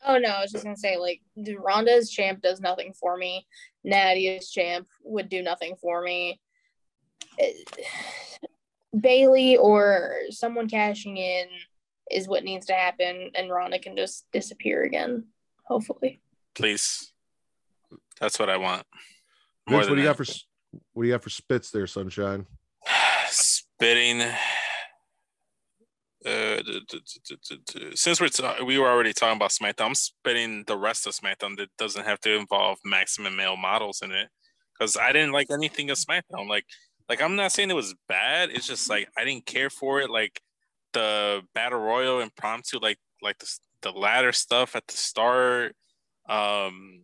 oh 0.07 0.19
no, 0.19 0.29
I 0.29 0.43
was 0.43 0.53
just 0.53 0.65
gonna 0.65 0.77
say 0.77 0.97
like 0.97 1.23
Ronda's 1.59 2.11
champ 2.11 2.43
does 2.43 2.61
nothing 2.61 2.93
for 2.93 3.17
me. 3.17 3.47
Nadia's 3.85 4.51
champ 4.51 4.87
would 5.03 5.29
do 5.29 5.43
nothing 5.43 5.77
for 5.81 6.03
me. 6.03 6.41
Bayley 8.99 9.57
or 9.57 10.17
someone 10.31 10.69
cashing 10.69 11.17
in 11.17 11.47
is 12.11 12.27
what 12.27 12.45
needs 12.45 12.67
to 12.67 12.75
happen, 12.75 13.31
and 13.35 13.51
Ronda 13.51 13.79
can 13.79 13.97
just 13.97 14.27
disappear 14.33 14.83
again. 14.85 15.27
Hopefully, 15.65 16.21
Please. 16.55 17.13
That's 18.21 18.39
what 18.39 18.51
I 18.51 18.57
want. 18.57 18.85
Vince, 19.69 19.89
what 19.89 19.95
do 19.95 20.01
you 20.01 20.07
got 20.09 20.17
for 20.17 20.27
what 20.93 21.03
do 21.03 21.09
you 21.09 21.15
got 21.15 21.23
for 21.23 21.31
spits 21.31 21.71
there, 21.71 21.87
Sunshine? 21.87 22.47
spitting. 23.29 24.23
Uh, 26.23 26.61
d- 26.61 26.83
d- 26.87 27.01
d- 27.25 27.37
d- 27.49 27.61
d- 27.67 27.97
since 27.97 28.21
we're 28.21 28.29
ta- 28.29 28.63
we 28.63 28.79
were 28.79 28.89
already 28.89 29.15
talking 29.15 29.37
about 29.37 29.51
SmackDown, 29.53 29.87
I'm 29.87 29.95
spitting 29.95 30.65
the 30.67 30.77
rest 30.77 31.07
of 31.07 31.15
SmackDown 31.15 31.57
that 31.57 31.71
doesn't 31.79 32.05
have 32.05 32.21
to 32.21 32.37
involve 32.37 32.79
maximum 32.85 33.37
male 33.37 33.57
models 33.57 34.03
in 34.03 34.13
it 34.13 34.29
because 34.79 34.99
I 34.99 35.13
didn't 35.13 35.33
like 35.33 35.51
anything 35.51 35.89
of 35.89 35.97
SmackDown. 35.97 36.47
Like, 36.47 36.67
like 37.11 37.21
I'm 37.21 37.35
not 37.35 37.51
saying 37.51 37.71
it 37.71 37.75
was 37.75 37.97
bad. 38.09 38.51
It's 38.51 38.69
just 38.69 38.89
like 38.89 39.09
I 39.19 39.25
didn't 39.25 39.45
care 39.45 39.69
for 39.69 40.01
it. 40.01 40.09
Like 40.09 40.41
the 40.93 41.43
battle 41.55 41.81
royal 41.81 42.21
impromptu, 42.21 42.79
like 42.79 42.99
like 43.21 43.39
the 43.39 43.53
the 43.83 43.91
ladder 43.91 44.33
stuff 44.33 44.77
at 44.77 44.87
the 44.87 44.97
start. 44.97 45.75
Um, 46.29 47.03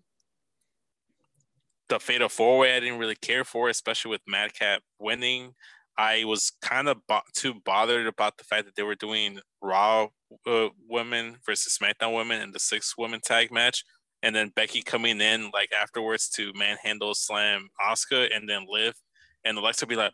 the 1.89 1.99
fatal 1.99 2.28
four 2.28 2.59
way 2.59 2.77
I 2.77 2.81
didn't 2.81 3.01
really 3.01 3.16
care 3.16 3.45
for, 3.45 3.69
especially 3.69 4.12
with 4.12 4.20
Madcap 4.28 4.83
winning. 5.01 5.55
I 5.99 6.24
was 6.24 6.53
kind 6.62 6.89
of 6.89 6.99
bo- 7.09 7.20
too 7.35 7.55
bothered 7.65 8.07
about 8.07 8.37
the 8.39 8.45
fact 8.45 8.66
that 8.66 8.77
they 8.77 8.83
were 8.85 8.95
doing 8.95 9.41
Raw 9.61 10.09
uh, 10.47 10.69
women 10.89 11.39
versus 11.45 11.77
SmackDown 11.77 12.15
women 12.15 12.43
in 12.43 12.53
the 12.53 12.61
six 12.61 12.95
women 12.97 13.20
tag 13.24 13.51
match, 13.51 13.83
and 14.23 14.37
then 14.37 14.53
Becky 14.55 14.83
coming 14.83 15.20
in 15.20 15.51
like 15.53 15.70
afterwards 15.73 16.28
to 16.37 16.53
manhandle 16.55 17.15
slam 17.15 17.70
Oscar 17.81 18.28
and 18.33 18.49
then 18.49 18.66
Liv, 18.69 18.95
and 19.47 19.59
Alexa 19.59 19.85
would 19.85 19.90
be 19.90 19.97
like, 19.97 20.12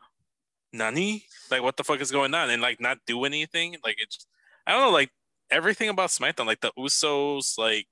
"Nani? 0.72 1.26
Like 1.50 1.62
what 1.62 1.76
the 1.76 1.84
fuck 1.84 2.00
is 2.00 2.10
going 2.10 2.34
on?" 2.34 2.50
and 2.50 2.62
like 2.62 2.80
not 2.80 2.98
do 3.06 3.24
anything. 3.24 3.76
Like 3.84 3.96
it's 3.98 4.26
I 4.66 4.72
don't 4.72 4.82
know, 4.82 4.90
like 4.90 5.10
everything 5.50 5.88
about 5.88 6.10
SmackDown, 6.10 6.46
like 6.46 6.60
the 6.60 6.72
Usos, 6.78 7.58
like 7.58 7.86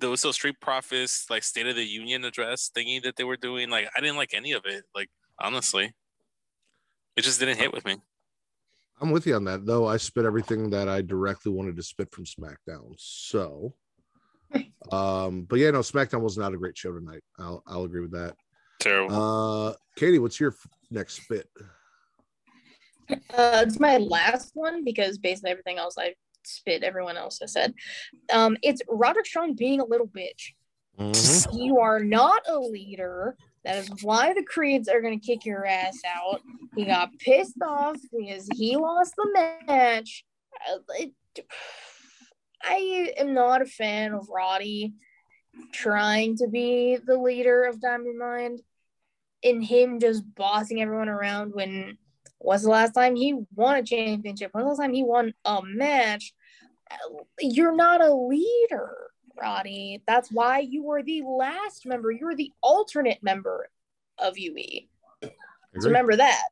the 0.00 0.08
Uso 0.10 0.32
Street 0.32 0.56
Profits, 0.60 1.28
like 1.30 1.42
State 1.42 1.66
of 1.66 1.76
the 1.76 1.84
Union 1.84 2.24
address 2.24 2.70
thingy 2.74 3.02
that 3.02 3.16
they 3.16 3.24
were 3.24 3.36
doing. 3.36 3.70
Like 3.70 3.88
I 3.96 4.00
didn't 4.00 4.16
like 4.16 4.34
any 4.34 4.52
of 4.52 4.62
it. 4.66 4.84
Like 4.94 5.08
honestly. 5.40 5.94
It 7.16 7.22
just 7.22 7.40
didn't 7.40 7.58
hit 7.58 7.72
with 7.72 7.84
me. 7.84 7.96
I'm 9.00 9.10
with 9.10 9.26
you 9.26 9.34
on 9.34 9.44
that, 9.44 9.66
though. 9.66 9.86
I 9.86 9.96
spit 9.96 10.24
everything 10.24 10.70
that 10.70 10.88
I 10.88 11.02
directly 11.02 11.52
wanted 11.52 11.76
to 11.76 11.82
spit 11.82 12.10
from 12.12 12.24
SmackDown. 12.24 12.94
So, 12.96 13.74
um, 14.92 15.42
but 15.42 15.58
yeah, 15.58 15.72
no, 15.72 15.80
SmackDown 15.80 16.22
was 16.22 16.38
not 16.38 16.54
a 16.54 16.56
great 16.56 16.78
show 16.78 16.92
tonight. 16.92 17.22
I'll 17.38 17.62
I'll 17.66 17.84
agree 17.84 18.00
with 18.00 18.12
that. 18.12 18.36
Terrible. 18.82 19.68
Uh, 19.68 19.72
Katie, 19.96 20.18
what's 20.18 20.40
your 20.40 20.50
f- 20.50 20.66
next 20.90 21.22
spit? 21.22 21.48
uh, 23.10 23.64
it's 23.66 23.78
my 23.78 23.98
last 23.98 24.52
one 24.54 24.84
because 24.84 25.18
based 25.18 25.44
on 25.44 25.50
everything 25.50 25.78
else 25.78 25.96
I 25.98 26.14
spit 26.44 26.82
everyone 26.82 27.16
else 27.16 27.38
has 27.40 27.52
said. 27.52 27.74
Um, 28.32 28.56
it's 28.62 28.82
Roderick 28.88 29.26
Strong 29.26 29.54
being 29.54 29.80
a 29.80 29.84
little 29.84 30.08
bitch. 30.08 30.52
Mm-hmm. 30.98 31.56
You 31.56 31.78
are 31.78 32.00
not 32.00 32.42
a 32.48 32.58
leader. 32.58 33.36
That 33.64 33.76
is 33.76 33.90
why 34.02 34.34
the 34.34 34.42
Creeds 34.42 34.88
are 34.88 35.00
going 35.00 35.18
to 35.18 35.24
kick 35.24 35.46
your 35.46 35.64
ass 35.64 35.98
out. 36.04 36.40
He 36.74 36.84
got 36.84 37.16
pissed 37.18 37.62
off 37.62 37.96
because 38.12 38.48
he 38.54 38.76
lost 38.76 39.14
the 39.16 39.54
match. 39.68 40.24
Uh, 40.68 41.04
I 42.64 43.12
am 43.16 43.34
not 43.34 43.62
a 43.62 43.66
fan 43.66 44.12
of 44.12 44.28
Roddy 44.28 44.94
trying 45.72 46.36
to 46.38 46.48
be 46.48 46.98
the 47.04 47.16
leader 47.16 47.64
of 47.64 47.80
Diamond 47.80 48.18
Mine 48.18 48.58
and 49.44 49.64
him 49.64 50.00
just 50.00 50.22
bossing 50.34 50.80
everyone 50.80 51.08
around 51.08 51.54
when 51.54 51.98
was 52.40 52.62
the 52.62 52.70
last 52.70 52.92
time 52.92 53.16
he 53.16 53.38
won 53.54 53.76
a 53.76 53.82
championship? 53.82 54.50
When 54.52 54.64
was 54.64 54.76
the 54.76 54.82
last 54.82 54.88
time 54.88 54.94
he 54.94 55.02
won 55.04 55.32
a 55.44 55.60
match? 55.64 56.34
You're 57.40 57.74
not 57.76 58.00
a 58.00 58.12
leader. 58.12 58.94
Roddy. 59.40 60.02
That's 60.06 60.30
why 60.30 60.58
you 60.58 60.84
were 60.84 61.02
the 61.02 61.22
last 61.22 61.86
member. 61.86 62.10
You 62.10 62.26
were 62.26 62.36
the 62.36 62.52
alternate 62.62 63.22
member 63.22 63.70
of 64.18 64.36
UE. 64.36 64.82
So 65.22 65.30
remember 65.86 66.16
that. 66.16 66.44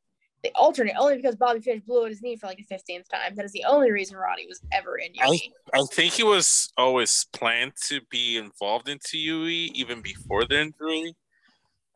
the 0.42 0.50
alternate 0.54 0.94
only 0.98 1.16
because 1.16 1.36
Bobby 1.36 1.60
Fish 1.60 1.80
blew 1.86 2.04
out 2.04 2.08
his 2.08 2.22
knee 2.22 2.36
for 2.36 2.46
like 2.46 2.56
the 2.56 2.62
fifteenth 2.64 3.08
time. 3.08 3.34
That 3.34 3.44
is 3.44 3.52
the 3.52 3.64
only 3.68 3.90
reason 3.90 4.16
Roddy 4.16 4.46
was 4.46 4.62
ever 4.72 4.96
in 4.96 5.14
UE. 5.14 5.38
I 5.74 5.82
think 5.92 6.14
he 6.14 6.22
was 6.22 6.72
always 6.76 7.26
planned 7.32 7.72
to 7.88 8.00
be 8.10 8.38
involved 8.38 8.88
into 8.88 9.18
UE 9.18 9.70
even 9.74 10.00
before 10.00 10.44
the 10.44 10.60
injury. 10.60 11.14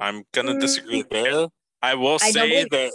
I'm 0.04 0.24
gonna 0.32 0.54
Mm. 0.54 0.60
disagree 0.60 1.02
there. 1.10 1.48
I 1.82 1.94
will 1.94 2.18
say 2.18 2.64
that. 2.64 2.92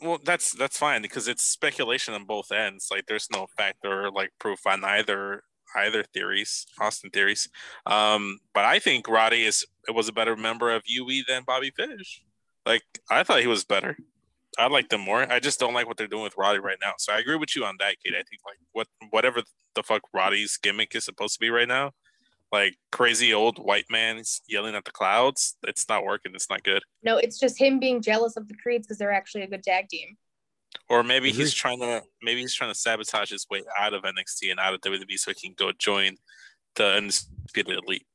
Well, 0.00 0.18
that's 0.24 0.52
that's 0.52 0.78
fine 0.78 1.02
because 1.02 1.26
it's 1.26 1.42
speculation 1.42 2.14
on 2.14 2.24
both 2.24 2.52
ends. 2.52 2.88
Like, 2.90 3.06
there's 3.06 3.28
no 3.32 3.48
fact 3.56 3.84
or 3.84 4.10
like 4.10 4.30
proof 4.38 4.60
on 4.66 4.84
either 4.84 5.42
either 5.76 6.02
theories, 6.14 6.66
Austin 6.80 7.10
theories. 7.10 7.48
Um, 7.84 8.38
but 8.54 8.64
I 8.64 8.78
think 8.78 9.08
Roddy 9.08 9.44
is 9.44 9.66
was 9.88 10.08
a 10.08 10.12
better 10.12 10.36
member 10.36 10.70
of 10.70 10.82
UE 10.86 11.24
than 11.26 11.42
Bobby 11.44 11.72
Fish. 11.76 12.22
Like, 12.64 12.84
I 13.10 13.22
thought 13.24 13.40
he 13.40 13.46
was 13.46 13.64
better. 13.64 13.96
I 14.58 14.66
like 14.68 14.88
them 14.88 15.00
more. 15.02 15.30
I 15.30 15.40
just 15.40 15.60
don't 15.60 15.74
like 15.74 15.86
what 15.86 15.96
they're 15.96 16.06
doing 16.06 16.24
with 16.24 16.36
Roddy 16.36 16.58
right 16.58 16.78
now. 16.80 16.92
So 16.98 17.12
I 17.12 17.18
agree 17.18 17.36
with 17.36 17.54
you 17.56 17.64
on 17.64 17.76
that, 17.80 17.96
Kate. 18.04 18.14
I 18.14 18.22
think 18.22 18.40
like 18.46 18.58
what 18.72 18.86
whatever 19.10 19.42
the 19.74 19.82
fuck 19.82 20.02
Roddy's 20.12 20.56
gimmick 20.56 20.94
is 20.94 21.04
supposed 21.04 21.34
to 21.34 21.40
be 21.40 21.50
right 21.50 21.68
now, 21.68 21.92
like 22.50 22.76
crazy 22.92 23.34
old 23.34 23.58
white 23.58 23.84
man 23.90 24.22
yelling 24.48 24.74
at 24.74 24.84
the 24.84 24.90
clouds, 24.90 25.56
it's 25.66 25.88
not 25.88 26.04
working. 26.04 26.32
It's 26.34 26.48
not 26.48 26.62
good. 26.62 26.82
No, 27.02 27.16
it's 27.18 27.38
just 27.38 27.60
him 27.60 27.78
being 27.78 28.00
jealous 28.00 28.36
of 28.36 28.48
the 28.48 28.54
Creeds 28.54 28.86
because 28.86 28.98
they're 28.98 29.12
actually 29.12 29.42
a 29.42 29.48
good 29.48 29.62
tag 29.62 29.88
team. 29.88 30.16
Or 30.88 31.02
maybe 31.02 31.28
Agree. 31.28 31.40
he's 31.42 31.54
trying 31.54 31.80
to 31.80 32.02
maybe 32.22 32.40
he's 32.40 32.54
trying 32.54 32.70
to 32.72 32.78
sabotage 32.78 33.30
his 33.30 33.46
way 33.50 33.62
out 33.78 33.94
of 33.94 34.02
NXT 34.02 34.50
and 34.50 34.58
out 34.60 34.74
of 34.74 34.80
WWE 34.80 35.18
so 35.18 35.32
he 35.36 35.48
can 35.48 35.54
go 35.58 35.72
join 35.78 36.16
the 36.76 36.86
undisputed 36.96 37.78
elite. 37.84 38.06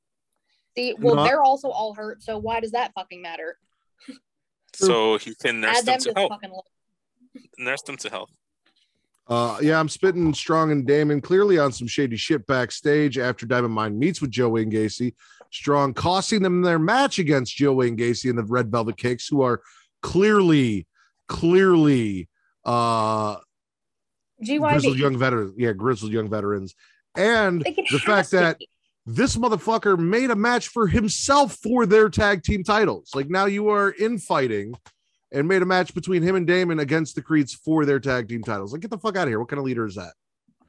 See, 0.76 0.95
well, 0.97 1.15
No. 1.15 1.23
they're 1.23 1.41
also 1.41 1.69
all 1.69 1.93
hurt, 1.93 2.23
so 2.23 2.38
why 2.39 2.60
does 2.60 2.72
that 2.72 2.91
fucking 2.95 3.22
matter? 3.22 3.57
So 4.76 5.18
he 5.19 5.35
can 5.35 5.61
nurse 5.61 5.77
Add 5.80 5.85
them 5.85 5.93
them 5.93 5.99
to 6.01 6.14
to 6.14 6.19
health. 6.19 6.30
fucking 6.31 6.49
list. 6.51 7.49
Nurse 7.60 7.81
them 7.84 7.97
to 7.97 8.10
health. 8.10 8.31
Uh, 9.28 9.58
yeah, 9.62 9.80
I'm 9.80 9.90
spitting 9.90 10.34
Strong 10.34 10.72
and 10.72 10.86
Damon 10.86 11.22
clearly 11.22 11.58
on 11.58 11.72
some 11.72 11.88
shady 11.88 12.18
shit 12.18 12.45
backstage 12.45 13.18
after 13.18 13.45
Diamond 13.45 13.74
Mine 13.74 13.98
meets 13.98 14.22
with 14.22 14.32
Joe 14.32 14.50
Wayne 14.50 14.72
Gacy. 14.72 15.14
Strong 15.52 15.94
costing 15.94 16.41
them 16.41 16.62
their 16.62 16.80
match 16.80 17.20
against 17.20 17.56
Joe 17.56 17.74
Wayne 17.74 17.95
Gacy 17.95 18.30
and 18.30 18.38
the 18.38 18.44
Red 18.44 18.72
Velvet 18.72 18.98
Cakes, 18.98 19.28
who 19.28 19.41
are 19.41 19.62
clearly, 20.02 20.88
clearly 21.28 22.28
uh 22.66 23.38
grizzled 24.74 24.98
young 24.98 25.18
veterans. 25.18 25.54
Yeah, 25.58 25.74
grizzled 25.74 26.12
young 26.12 26.30
veterans. 26.30 26.76
And 27.16 27.62
the 27.62 28.00
fact 28.00 28.32
that 28.32 28.60
this 29.06 29.36
motherfucker 29.36 29.98
made 29.98 30.32
a 30.32 30.36
match 30.36 30.70
for 30.70 30.88
himself 30.88 31.58
for 31.62 31.86
their 31.86 32.10
tag 32.10 32.44
team 32.44 32.64
titles. 32.64 33.12
Like 33.14 33.30
now 33.30 33.45
you 33.45 33.70
are 33.70 33.94
infighting 33.94 34.74
and 35.34 35.47
made 35.47 35.61
a 35.61 35.65
match 35.65 35.93
between 35.93 36.22
him 36.23 36.35
and 36.35 36.47
Damon 36.47 36.80
against 36.80 37.15
the 37.15 37.22
Creeds 37.22 37.53
for 37.53 37.85
their 37.85 37.99
tag 37.99 38.30
team 38.30 38.43
titles. 38.43 38.72
Like, 38.72 38.81
get 38.81 38.91
the 38.91 38.97
fuck 38.97 39.18
out 39.18 39.23
of 39.23 39.30
here. 39.30 39.39
What 39.39 39.49
kind 39.49 39.60
of 39.60 39.65
leader 39.65 39.85
is 39.85 39.95
that? 39.95 40.14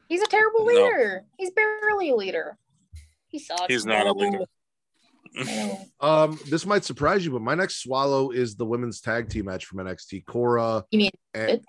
He's 0.09 0.23
a 0.23 0.27
terrible 0.27 0.61
No. 0.66 0.73
leader. 0.73 1.24
He's 1.39 1.51
barely 1.51 2.11
a 2.11 2.16
leader. 2.16 2.57
He 3.28 3.39
sucks. 3.39 3.66
He's 3.69 3.85
not 3.86 4.07
a 4.07 4.12
leader. 4.12 4.41
Um, 6.01 6.39
this 6.49 6.65
might 6.65 6.85
surprise 6.85 7.24
you, 7.24 7.32
but 7.32 7.43
my 7.43 7.57
next 7.57 7.82
swallow 7.82 8.31
is 8.31 8.55
the 8.55 8.65
women's 8.65 9.01
tag 9.01 9.28
team 9.28 9.47
match 9.47 9.65
from 9.66 9.78
NXT. 9.78 10.24
Cora 10.27 10.85
You 10.93 10.99
mean 10.99 11.11
and 11.35 11.61
Spit? 11.61 11.65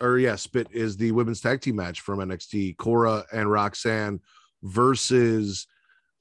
or 0.00 0.18
yeah, 0.18 0.34
Spit 0.34 0.66
is 0.72 0.96
the 0.96 1.12
women's 1.12 1.40
tag 1.40 1.60
team 1.60 1.76
match 1.76 2.00
from 2.00 2.18
NXT. 2.18 2.76
Cora 2.78 3.24
and 3.32 3.48
Roxanne 3.48 4.18
versus 4.64 5.68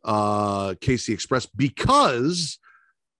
uh 0.04 0.76
Casey 0.82 1.14
Express 1.14 1.48
because 1.48 2.60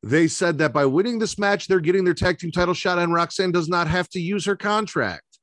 they 0.04 0.28
said 0.28 0.58
that 0.58 0.74
by 0.74 0.86
winning 0.86 1.20
this 1.20 1.38
match, 1.38 1.68
they're 1.68 1.80
getting 1.80 2.04
their 2.04 2.14
tag 2.14 2.40
team 2.40 2.52
title 2.52 2.74
shot, 2.74 2.98
and 3.00 3.14
Roxanne 3.14 3.52
does 3.52 3.70
not 3.70 3.88
have 3.88 4.10
to 4.10 4.20
use 4.20 4.46
her 4.46 4.56
contract, 4.56 5.40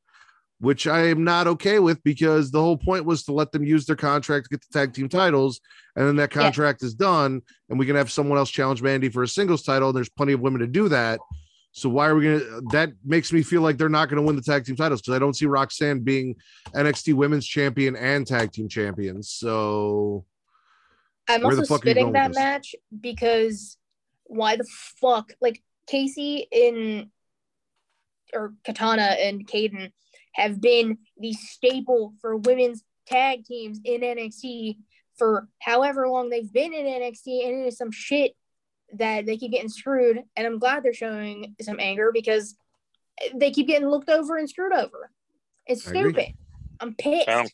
which 0.59 0.86
I 0.86 1.06
am 1.06 1.22
not 1.22 1.47
okay 1.47 1.78
with 1.78 2.02
because 2.02 2.51
the 2.51 2.60
whole 2.60 2.76
point 2.76 3.05
was 3.05 3.22
to 3.24 3.32
let 3.32 3.52
them 3.52 3.62
use 3.64 3.86
their 3.86 3.97
contract 3.97 4.47
to 4.47 4.51
get 4.51 4.60
the 4.68 4.78
tag 4.78 4.93
team 4.94 5.09
titles, 5.09 5.60
and 5.94 6.06
then 6.06 6.16
that 6.16 6.35
Yeah. 6.35 6.43
contract 6.43 6.82
is 6.82 6.94
done, 6.94 7.40
and 7.68 7.78
we 7.78 7.86
can 7.86 7.94
have 7.94 8.10
someone 8.10 8.36
else 8.39 8.51
challenge 8.51 8.82
Mandy 8.82 9.09
for 9.09 9.22
a 9.22 9.28
singles 9.28 9.62
title. 9.62 9.90
And 9.90 9.97
there's 9.97 10.09
plenty 10.09 10.32
of 10.32 10.40
women 10.40 10.60
to 10.60 10.66
do 10.66 10.89
that. 10.89 11.20
So 11.70 11.89
why 11.89 12.09
are 12.09 12.16
we 12.16 12.24
gonna? 12.24 12.60
That 12.72 12.93
makes 13.05 13.32
me 13.32 13.43
feel 13.43 13.60
like 13.62 13.78
they're 13.78 13.89
not 13.89 14.09
gonna 14.09 14.22
win 14.22 14.35
the 14.35 14.43
tag 14.43 14.64
team 14.64 14.74
titles 14.74 15.01
because 15.01 15.14
I 15.14 15.20
don't 15.20 15.35
see 15.35 15.47
Roxanne 15.47 16.01
being 16.01 16.35
NXT 16.74 17.12
Women's 17.14 17.47
Champion 17.47 17.94
and 17.94 18.26
tag 18.26 18.51
team 18.51 18.68
champions. 18.68 19.30
So 19.30 20.24
I'm 21.28 21.44
also 21.44 21.62
spitting 21.62 22.12
that 22.14 22.35
match 22.35 22.74
because 23.01 23.76
why 24.28 24.56
the 24.56 24.66
fuck? 25.00 25.32
Like 25.40 25.62
Casey 25.86 26.46
in 26.50 27.10
or 28.32 28.55
Katana 28.64 29.02
and 29.02 29.46
Kayden 29.46 29.92
have 30.32 30.60
been 30.60 30.98
the 31.18 31.32
staple 31.32 32.14
for 32.20 32.36
women's 32.36 32.84
tag 33.06 33.44
teams 33.44 33.80
in 33.84 34.02
NXT 34.02 34.76
for 35.16 35.48
however 35.59 36.09
long 36.09 36.30
they've 36.30 36.52
been 36.52 36.72
in 36.72 36.86
NXT, 36.86 37.46
and 37.46 37.64
it 37.64 37.66
is 37.66 37.76
some 37.76 37.90
shit 37.90 38.36
that 38.92 39.26
they 39.26 39.36
keep 39.36 39.52
getting 39.52 39.68
screwed. 39.68 40.22
And 40.36 40.46
I'm 40.46 40.59
glad 40.59 40.82
they're 40.82 40.92
showing 40.92 41.56
some 41.60 41.80
anger 41.80 42.10
because 42.12 42.55
they 43.34 43.50
keep 43.50 43.66
getting 43.66 43.88
looked 43.88 44.09
over 44.09 44.36
and 44.36 44.48
screwed 44.48 44.72
over. 44.72 45.10
It's 45.66 45.84
stupid. 45.84 46.34
I'm 46.80 46.94
pissed. 46.94 47.28
I 47.28 47.34
don't 47.34 47.52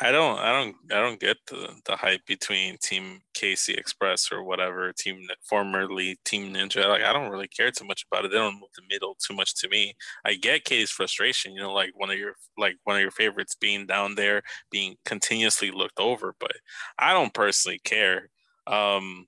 I 0.00 0.10
don't 0.10 0.38
I 0.38 0.52
don't 0.52 0.76
I 0.92 1.00
don't 1.00 1.20
get 1.20 1.36
the, 1.46 1.68
the 1.86 1.96
hype 1.96 2.26
between 2.26 2.78
Team 2.78 3.20
Casey 3.32 3.74
Express 3.74 4.32
or 4.32 4.42
whatever 4.42 4.92
team 4.92 5.20
formerly 5.42 6.18
Team 6.24 6.52
Ninja. 6.52 6.88
Like 6.88 7.02
I 7.02 7.12
don't 7.12 7.30
really 7.30 7.46
care 7.48 7.70
too 7.70 7.84
much 7.84 8.04
about 8.10 8.24
it. 8.24 8.32
They 8.32 8.38
don't 8.38 8.54
move 8.54 8.70
the 8.76 8.82
middle 8.90 9.16
too 9.24 9.34
much 9.34 9.54
to 9.56 9.68
me. 9.68 9.94
I 10.24 10.34
get 10.34 10.64
Katie's 10.64 10.90
frustration, 10.90 11.52
you 11.54 11.60
know, 11.60 11.72
like 11.72 11.92
one 11.94 12.10
of 12.10 12.18
your 12.18 12.34
like 12.58 12.76
one 12.84 12.96
of 12.96 13.02
your 13.02 13.12
favorites 13.12 13.54
being 13.54 13.86
down 13.86 14.16
there, 14.16 14.42
being 14.70 14.96
continuously 15.04 15.70
looked 15.70 16.00
over, 16.00 16.34
but 16.40 16.52
I 16.98 17.12
don't 17.12 17.34
personally 17.34 17.80
care. 17.84 18.30
Um 18.66 19.26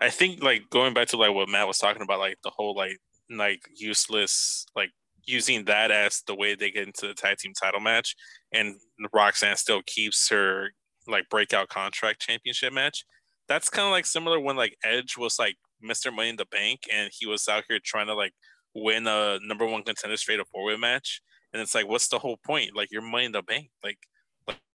I 0.00 0.10
think 0.10 0.42
like 0.42 0.70
going 0.70 0.94
back 0.94 1.08
to 1.08 1.16
like 1.16 1.34
what 1.34 1.48
Matt 1.48 1.66
was 1.68 1.78
talking 1.78 2.02
about, 2.02 2.18
like 2.18 2.38
the 2.42 2.50
whole 2.50 2.74
like 2.74 2.98
like 3.30 3.60
useless 3.76 4.66
like 4.76 4.90
using 5.26 5.64
that 5.64 5.90
as 5.90 6.22
the 6.26 6.34
way 6.34 6.54
they 6.54 6.70
get 6.70 6.86
into 6.86 7.06
the 7.06 7.14
tag 7.14 7.38
team 7.38 7.52
title 7.60 7.80
match 7.80 8.14
and 8.52 8.76
Roxanne 9.12 9.56
still 9.56 9.82
keeps 9.86 10.28
her 10.30 10.70
like 11.08 11.28
breakout 11.28 11.68
contract 11.68 12.20
championship 12.20 12.72
match. 12.72 13.04
That's 13.48 13.68
kind 13.68 13.86
of 13.86 13.92
like 13.92 14.06
similar 14.06 14.40
when 14.40 14.56
like 14.56 14.76
Edge 14.84 15.16
was 15.16 15.38
like 15.38 15.56
Mr. 15.84 16.14
Money 16.14 16.30
in 16.30 16.36
the 16.36 16.46
Bank 16.46 16.80
and 16.92 17.10
he 17.16 17.26
was 17.26 17.48
out 17.48 17.64
here 17.68 17.78
trying 17.84 18.06
to 18.06 18.14
like 18.14 18.32
win 18.74 19.06
a 19.06 19.38
number 19.42 19.66
one 19.66 19.82
contender 19.82 20.16
straight 20.16 20.40
a 20.40 20.44
four 20.52 20.64
way 20.64 20.76
match. 20.76 21.20
And 21.52 21.62
it's 21.62 21.74
like, 21.74 21.88
what's 21.88 22.08
the 22.08 22.18
whole 22.18 22.38
point? 22.44 22.76
Like 22.76 22.88
you're 22.90 23.02
money 23.02 23.26
in 23.26 23.32
the 23.32 23.42
bank. 23.42 23.70
Like 23.82 23.98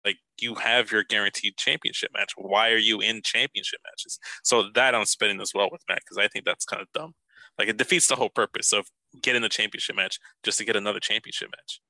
like, 0.04 0.16
you 0.40 0.54
have 0.54 0.90
your 0.90 1.04
guaranteed 1.04 1.56
championship 1.56 2.10
match. 2.14 2.32
Why 2.36 2.70
are 2.70 2.78
you 2.78 3.00
in 3.00 3.20
championship 3.22 3.80
matches? 3.84 4.18
So 4.42 4.64
that 4.74 4.94
I'm 4.94 5.04
spinning 5.04 5.40
as 5.40 5.52
well 5.54 5.68
with 5.70 5.82
Matt 5.88 5.98
because 5.98 6.18
I 6.18 6.28
think 6.28 6.44
that's 6.44 6.64
kind 6.64 6.80
of 6.80 6.88
dumb. 6.92 7.12
Like 7.58 7.68
it 7.68 7.76
defeats 7.76 8.06
the 8.06 8.16
whole 8.16 8.30
purpose 8.30 8.72
of 8.72 8.86
getting 9.22 9.44
a 9.44 9.48
championship 9.48 9.96
match 9.96 10.18
just 10.42 10.58
to 10.58 10.64
get 10.64 10.76
another 10.76 11.00
championship 11.00 11.50
match. 11.50 11.80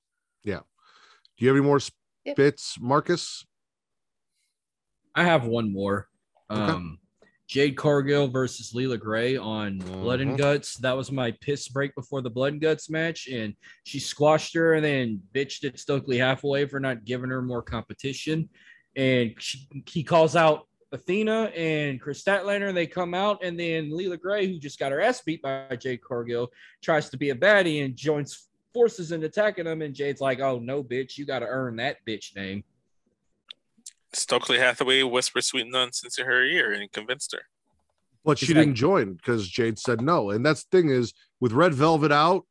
Yeah. 0.45 0.61
Do 1.37 1.45
you 1.45 1.49
have 1.49 1.57
any 1.57 1.65
more 1.65 1.81
Yep. 2.25 2.35
spits, 2.35 2.77
Marcus? 2.81 3.47
I 5.15 5.25
have 5.25 5.45
one 5.47 5.73
more. 5.73 6.09
Okay. 6.51 6.61
Um, 6.61 6.99
Jade 7.49 7.77
Cargill 7.77 8.29
versus 8.29 8.75
Leila 8.75 8.97
Grey 8.97 9.37
on 9.37 9.79
Blood 9.79 10.21
and. 10.21 10.39
Guts. 10.39 10.77
That 10.77 10.97
was 10.97 11.11
my 11.11 11.33
piss 11.41 11.69
break 11.69 11.93
before 11.97 12.21
the 12.23 12.31
Blood 12.31 12.53
and 12.53 12.63
Guts 12.63 12.89
match, 12.89 13.27
and 13.27 13.55
she 13.85 13.99
squashed 13.99 14.55
her 14.55 14.75
and 14.75 14.85
then 14.85 15.21
bitched 15.35 15.65
at 15.65 15.79
Stokely 15.79 16.17
halfway 16.19 16.67
for 16.67 16.79
not 16.79 17.05
giving 17.05 17.31
her 17.31 17.43
more 17.43 17.63
competition. 17.63 18.49
And 18.95 19.35
she, 19.39 19.69
he 19.87 20.05
calls 20.05 20.37
out 20.37 20.69
Athena 20.93 21.45
and 21.57 22.01
Kris 22.01 22.23
Statlander, 22.23 22.69
and 22.69 22.77
they 22.77 22.87
come 22.87 23.15
out, 23.15 23.45
and 23.45 23.59
then 23.59 23.97
Leila 23.97 24.17
Grey, 24.17 24.47
who 24.47 24.59
just 24.59 24.79
got 24.79 24.91
her 24.93 25.01
ass 25.01 25.21
beat 25.21 25.41
by 25.41 25.77
Jade 25.81 26.03
Cargill, 26.03 26.51
tries 26.83 27.09
to 27.11 27.17
be 27.17 27.31
a 27.31 27.35
baddie 27.35 27.85
and 27.85 27.95
joins 27.97 28.49
forces 28.75 29.13
in 29.13 29.23
attacking 29.23 29.65
them. 29.67 29.83
And 29.83 29.95
Jade's 29.95 30.21
like, 30.21 30.41
"Oh 30.41 30.59
no, 30.59 30.83
bitch, 30.83 31.17
you 31.17 31.25
got 31.25 31.41
to 31.41 31.47
earn 31.47 31.77
that 31.77 31.99
bitch 32.07 32.35
name." 32.35 32.65
Stokely 34.13 34.59
Hathaway 34.59 35.03
whispered 35.05 35.45
sweet 35.45 35.69
nonsense 35.69 36.19
in 36.19 36.27
her 36.27 36.43
ear 36.45 36.73
and 36.73 36.91
convinced 36.91 37.33
her. 37.33 37.43
But 38.25 38.39
she 38.39 38.53
didn't 38.53 38.75
join 38.75 39.15
because 39.15 39.49
Jade 39.49 39.79
said 39.79 40.01
no. 40.03 40.31
And 40.31 40.45
that's 40.45 40.65
the 40.65 40.77
thing 40.77 40.91
is 40.91 41.15
with 41.39 41.53
Red 41.53 41.73
Velvet 41.73 42.11
out, 42.13 42.45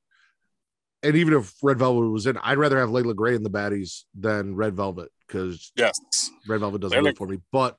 and 1.04 1.16
even 1.18 1.34
if 1.34 1.54
Red 1.62 1.78
Velvet 1.78 2.10
was 2.10 2.26
in, 2.26 2.38
I'd 2.38 2.58
rather 2.58 2.80
have 2.80 2.90
Leila 2.90 3.14
Grey 3.14 3.36
in 3.36 3.44
the 3.44 3.50
baddies 3.50 4.06
than 4.16 4.56
Red 4.56 4.76
Velvet 4.76 5.12
because 5.28 5.72
Yes. 5.76 6.32
Red 6.48 6.62
Velvet 6.62 6.80
doesn't 6.82 6.98
Leila- 6.98 7.10
work 7.10 7.18
for 7.18 7.28
me. 7.28 7.40
But 7.52 7.76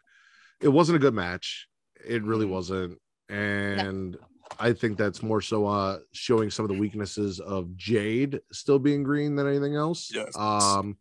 it 0.61 0.69
wasn't 0.69 0.97
a 0.97 0.99
good 0.99 1.15
match. 1.15 1.67
It 2.07 2.23
really 2.23 2.47
Mm. 2.47 2.51
wasn't. 2.51 2.99
And 3.29 4.17
I 4.59 4.73
think 4.73 4.99
that's 4.99 5.23
more 5.23 5.41
so 5.41 5.67
uh 5.67 6.01
showing 6.13 6.51
some 6.51 6.65
of 6.65 6.71
the 6.71 6.79
weaknesses 6.79 7.39
of 7.41 7.77
Jade 7.77 8.41
still 8.53 8.79
being 8.79 9.03
green 9.03 9.37
than 9.37 9.47
anything 9.47 9.77
else. 9.77 10.11
Yes. 10.13 10.37
Um 10.37 10.99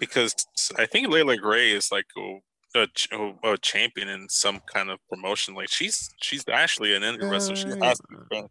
Because 0.00 0.34
I 0.76 0.86
think 0.86 1.08
Leila 1.08 1.36
Grey 1.36 1.72
is 1.72 1.90
like 1.92 2.06
a, 2.16 2.40
a, 2.76 3.34
a 3.52 3.58
champion 3.58 4.08
in 4.08 4.28
some 4.28 4.60
kind 4.72 4.90
of 4.90 4.98
promotion. 5.10 5.54
Like 5.54 5.68
she's 5.68 6.08
she's 6.22 6.44
actually 6.48 6.94
an 6.94 7.02
indie 7.02 7.30
wrestler. 7.30 7.56
She 7.56 7.68
has 7.68 7.98
to 7.98 8.04
be. 8.30 8.42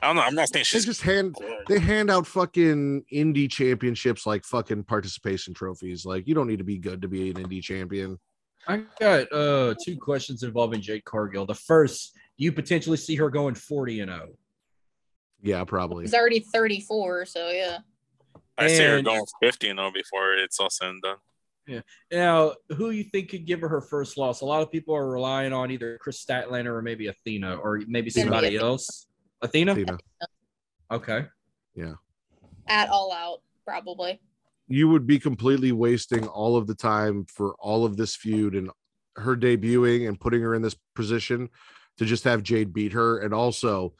I 0.00 0.06
don't 0.06 0.16
know. 0.16 0.22
I'm 0.22 0.34
not 0.34 0.48
saying 0.48 0.60
They 0.60 0.64
she's 0.64 0.86
just 0.86 1.02
hand 1.02 1.36
they 1.68 1.78
hand 1.80 2.10
out 2.10 2.26
fucking 2.26 3.04
indie 3.12 3.50
championships 3.50 4.24
like 4.24 4.44
fucking 4.44 4.84
participation 4.84 5.52
trophies. 5.52 6.06
Like 6.06 6.26
you 6.26 6.34
don't 6.34 6.46
need 6.46 6.58
to 6.58 6.64
be 6.64 6.78
good 6.78 7.02
to 7.02 7.08
be 7.08 7.30
an 7.30 7.36
indie 7.36 7.60
champion. 7.62 8.18
I 8.66 8.82
got 8.98 9.32
uh 9.32 9.74
two 9.84 9.96
questions 9.96 10.42
involving 10.42 10.80
Jade 10.80 11.04
Cargill. 11.04 11.46
The 11.46 11.54
first, 11.54 12.14
do 12.38 12.44
you 12.44 12.52
potentially 12.52 12.96
see 12.96 13.16
her 13.16 13.30
going 13.30 13.54
40 13.54 14.00
and 14.00 14.10
oh? 14.10 14.14
0? 14.14 14.28
Yeah, 15.42 15.64
probably. 15.64 16.04
He's 16.04 16.14
already 16.14 16.40
34, 16.40 17.26
so 17.26 17.50
yeah. 17.50 17.78
I 18.56 18.68
see 18.68 18.84
her 18.84 19.02
going 19.02 19.24
50 19.42 19.68
and 19.70 19.78
0 19.78 19.90
before 19.92 20.34
it's 20.34 20.58
all 20.58 20.70
said 20.70 20.88
and 20.88 21.02
done. 21.02 21.16
Yeah. 21.66 21.80
Now, 22.12 22.54
who 22.76 22.90
you 22.90 23.04
think 23.04 23.30
could 23.30 23.46
give 23.46 23.60
her 23.60 23.68
her 23.68 23.80
first 23.80 24.18
loss? 24.18 24.42
A 24.42 24.44
lot 24.44 24.62
of 24.62 24.70
people 24.70 24.94
are 24.94 25.10
relying 25.10 25.52
on 25.52 25.70
either 25.70 25.98
Kris 25.98 26.24
Statlander 26.24 26.66
or 26.66 26.82
maybe 26.82 27.06
Athena 27.06 27.56
or 27.56 27.80
maybe 27.86 28.10
somebody 28.10 28.48
Athena. 28.48 28.64
else. 28.64 29.06
Athena? 29.40 29.72
Athena. 29.72 29.98
Okay. 30.90 31.26
Yeah. 31.74 31.94
At 32.68 32.88
all 32.90 33.12
out, 33.12 33.40
probably. 33.66 34.20
You 34.68 34.88
would 34.88 35.06
be 35.06 35.18
completely 35.18 35.72
wasting 35.72 36.26
all 36.26 36.56
of 36.56 36.66
the 36.66 36.74
time 36.74 37.26
for 37.26 37.54
all 37.58 37.84
of 37.84 37.96
this 37.96 38.16
feud 38.16 38.54
and 38.54 38.70
her 39.16 39.36
debuting 39.36 40.08
and 40.08 40.18
putting 40.18 40.40
her 40.42 40.54
in 40.54 40.62
this 40.62 40.76
position 40.94 41.48
to 41.98 42.04
just 42.04 42.24
have 42.24 42.42
Jade 42.42 42.72
beat 42.72 42.92
her. 42.92 43.18
And 43.18 43.32
also, 43.32 43.94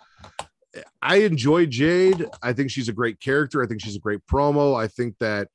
I 1.02 1.16
enjoy 1.16 1.66
Jade. 1.66 2.26
I 2.42 2.52
think 2.52 2.70
she's 2.70 2.88
a 2.88 2.92
great 2.92 3.20
character. 3.20 3.62
I 3.62 3.66
think 3.66 3.80
she's 3.82 3.96
a 3.96 4.00
great 4.00 4.20
promo. 4.26 4.74
I 4.74 4.88
think 4.88 5.16
that 5.20 5.48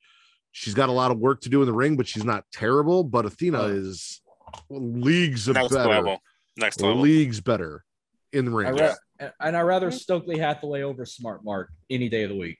she's 0.52 0.74
got 0.74 0.88
a 0.88 0.92
lot 0.92 1.10
of 1.10 1.18
work 1.18 1.40
to 1.42 1.48
do 1.48 1.60
in 1.60 1.66
the 1.66 1.74
ring, 1.74 1.96
but 1.96 2.08
she's 2.08 2.24
not 2.24 2.44
terrible. 2.52 3.04
But 3.04 3.26
Athena 3.26 3.64
is 3.64 4.22
leagues 4.70 5.48
of 5.48 5.54
Next 5.54 5.74
better, 5.74 5.88
level. 5.88 6.18
Next 6.56 6.80
level. 6.80 7.00
leagues 7.00 7.40
better 7.40 7.84
in 8.32 8.44
the 8.44 8.52
I 8.52 8.70
ring. 8.70 8.76
ra- 8.76 9.30
and 9.40 9.56
I 9.56 9.60
rather 9.62 9.88
mm-hmm. 9.88 9.96
Stokely 9.96 10.38
Hathaway 10.38 10.82
over 10.82 11.04
Smart 11.04 11.44
Mark 11.44 11.70
any 11.90 12.08
day 12.08 12.22
of 12.22 12.30
the 12.30 12.36
week. 12.36 12.58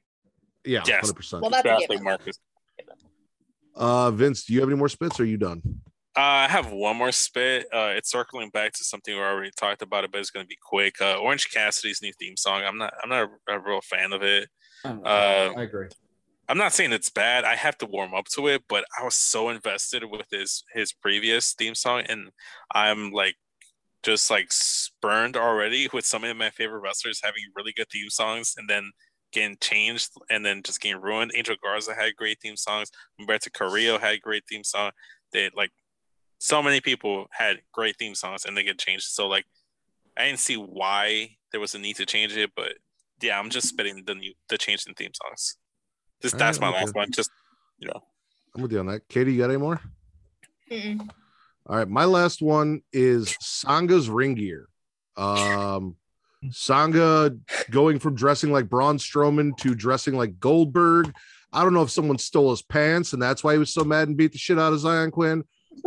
Yeah, 0.65 0.83
Yes. 0.87 1.01
hundred 1.01 1.17
percent. 1.17 1.43
Well, 1.43 1.51
that's 1.51 1.65
a 1.65 1.73
Exactly, 1.75 1.97
given. 1.97 2.05
Marcus. 2.05 2.39
Uh, 3.75 4.11
Vince, 4.11 4.45
do 4.45 4.53
you 4.53 4.61
have 4.61 4.69
any 4.69 4.79
more 4.79 4.89
spits? 4.89 5.19
Or 5.19 5.23
are 5.23 5.27
you 5.27 5.37
done? 5.39 5.63
Uh, 6.17 6.21
I 6.21 6.49
have 6.49 6.71
one 6.73 6.97
more 6.97 7.13
spit. 7.13 7.67
Uh, 7.73 7.93
it's 7.95 8.11
circling 8.11 8.51
back 8.51 8.73
to 8.73 8.85
something 8.85 9.15
we 9.15 9.21
already 9.21 9.53
talked 9.57 9.81
about 9.81 10.05
it, 10.05 10.11
but 10.13 10.19
it's 10.21 10.31
going 10.31 10.45
to 10.45 10.49
be 10.49 10.59
quick. 10.61 11.01
Uh, 11.01 11.15
Orange 11.17 11.49
Cassidy's 11.51 12.03
new 12.03 12.13
theme 12.19 12.37
song. 12.37 12.63
I'm 12.65 12.79
not. 12.79 12.93
I'm 13.03 13.09
not 13.09 13.31
a, 13.49 13.55
a 13.55 13.61
real 13.61 13.81
fan 13.81 14.13
of 14.13 14.23
it. 14.23 14.49
Uh, 14.85 15.53
I 15.57 15.63
agree. 15.63 15.89
I'm 16.49 16.59
not 16.59 16.73
saying 16.73 16.93
it's 16.93 17.11
bad. 17.11 17.45
I 17.45 17.55
have 17.55 17.79
to 17.79 17.87
warm 17.87 18.13
up 18.13 18.27
to 18.35 18.49
it, 18.49 18.65
but 18.69 18.85
I 18.99 19.05
was 19.05 19.15
so 19.15 19.51
invested 19.51 20.05
with 20.05 20.27
his 20.33 20.65
his 20.75 20.93
previous 20.93 21.55
theme 21.55 21.77
song, 21.77 22.03
and 22.09 22.31
I'm 22.75 23.13
like 23.13 23.37
just 24.03 24.31
like 24.31 24.51
spurned 24.51 25.37
already 25.37 25.89
with 25.93 26.05
some 26.05 26.25
of 26.25 26.37
my 26.37 26.51
favorite 26.51 26.81
wrestlers 26.81 27.21
having 27.23 27.45
really 27.55 27.73
good 27.73 27.87
theme 27.93 28.11
songs, 28.11 28.55
and 28.57 28.69
then 28.69 28.91
getting 29.33 29.57
changed, 29.61 30.11
and 30.29 30.45
then 30.45 30.63
just 30.63 30.81
getting 30.81 31.01
ruined. 31.01 31.33
Angel 31.35 31.57
Garza 31.63 31.95
had 31.95 32.17
great 32.17 32.39
theme 32.41 32.57
songs. 32.57 32.91
Humberto 33.21 33.53
Carrillo 33.53 33.99
had 33.99 34.21
great 34.21 34.45
theme 34.49 34.65
song. 34.65 34.91
They 35.33 35.51
like 35.55 35.71
so 36.39 36.63
many 36.63 36.81
people 36.81 37.27
had 37.31 37.61
great 37.73 37.97
theme 37.99 38.15
songs, 38.15 38.45
and 38.45 38.57
they 38.57 38.63
get 38.63 38.79
changed. 38.79 39.05
So 39.05 39.29
like, 39.29 39.45
I 40.19 40.25
didn't 40.25 40.41
see 40.41 40.57
why 40.57 41.37
there 41.53 41.61
was 41.61 41.75
a 41.75 41.79
need 41.79 41.97
to 41.97 42.07
change 42.07 42.37
it, 42.37 42.51
but 42.57 42.75
yeah, 43.23 43.39
I'm 43.39 43.51
just 43.51 43.69
spitting 43.69 44.03
the 44.07 44.15
new 44.15 44.33
the 44.49 44.59
change 44.59 44.85
in 44.87 44.95
theme 44.95 45.13
songs. 45.15 45.57
Just 46.23 46.39
that's 46.39 46.61
my 46.61 46.69
Alright, 46.69 46.85
last 46.85 46.95
one. 46.95 47.11
Just 47.13 47.31
you 47.79 47.89
know, 47.89 48.01
I'm 48.55 48.63
with 48.63 48.73
you 48.73 48.81
on 48.81 48.87
that. 48.87 49.09
Katie, 49.09 49.33
you 49.33 49.39
got 49.39 49.51
any 49.51 49.59
more? 49.59 49.81
Mm-mm. 50.71 51.09
All 51.67 51.77
right, 51.77 51.89
my 51.89 52.05
last 52.05 52.43
one 52.43 52.83
is 52.93 53.37
Sanga's 53.41 54.09
ring 54.09 54.35
gear. 54.35 54.67
Um, 55.17 55.97
Sanga 56.51 57.37
going 57.71 57.99
from 57.99 58.15
dressing 58.15 58.53
like 58.53 58.69
Braun 58.69 58.99
Strowman 58.99 59.57
to 59.59 59.75
dressing 59.75 60.15
like 60.15 60.39
Goldberg. 60.41 61.13
I 61.53 61.63
don't 61.63 61.75
know 61.75 61.83
if 61.83 61.91
someone 61.91 62.19
stole 62.19 62.51
his 62.51 62.63
pants 62.63 63.13
and 63.13 63.21
that's 63.23 63.43
why 63.45 63.53
he 63.53 63.59
was 63.59 63.73
so 63.75 63.85
mad 63.85 64.09
and 64.09 64.17
beat 64.17 64.33
the 64.33 64.39
shit 64.39 64.59
out 64.59 64.73
of 64.73 64.79
Xyon 64.81 65.11
Quinn, 65.13 65.45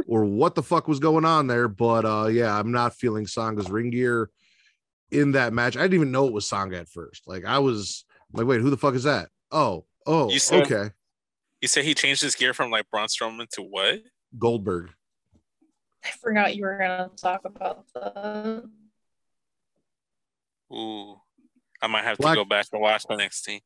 or 0.07 0.25
what 0.25 0.55
the 0.55 0.63
fuck 0.63 0.87
was 0.87 0.99
going 0.99 1.25
on 1.25 1.47
there. 1.47 1.67
But 1.67 2.05
uh, 2.05 2.27
yeah, 2.27 2.57
I'm 2.57 2.71
not 2.71 2.95
feeling 2.95 3.25
Sanga's 3.25 3.69
ring 3.69 3.89
gear 3.89 4.29
in 5.11 5.31
that 5.33 5.53
match. 5.53 5.77
I 5.77 5.81
didn't 5.81 5.95
even 5.95 6.11
know 6.11 6.27
it 6.27 6.33
was 6.33 6.47
Sanga 6.47 6.77
at 6.79 6.89
first. 6.89 7.27
Like 7.27 7.45
I 7.45 7.59
was 7.59 8.05
like, 8.33 8.45
wait, 8.45 8.61
who 8.61 8.69
the 8.69 8.77
fuck 8.77 8.93
is 8.95 9.03
that? 9.03 9.29
Oh, 9.51 9.85
oh, 10.05 10.29
You 10.29 10.39
said- 10.39 10.63
okay, 10.63 10.91
you 11.61 11.67
said 11.67 11.85
he 11.85 11.93
changed 11.93 12.21
his 12.21 12.35
gear 12.35 12.53
from 12.53 12.69
like 12.69 12.89
Braun 12.91 13.07
Strowman 13.07 13.47
to 13.51 13.61
what? 13.61 14.01
Goldberg. 14.37 14.91
I 16.03 16.09
forgot 16.21 16.55
you 16.57 16.63
were 16.63 16.77
gonna 16.77 17.09
talk 17.15 17.45
about 17.45 17.85
that. 17.95 18.63
Ooh, 20.73 21.15
I 21.81 21.87
might 21.87 22.03
have 22.03 22.17
Black- 22.17 22.33
to 22.35 22.41
go 22.41 22.45
back 22.45 22.67
and 22.71 22.81
watch 22.81 23.03
the 23.07 23.15
next 23.15 23.43
team. 23.43 23.59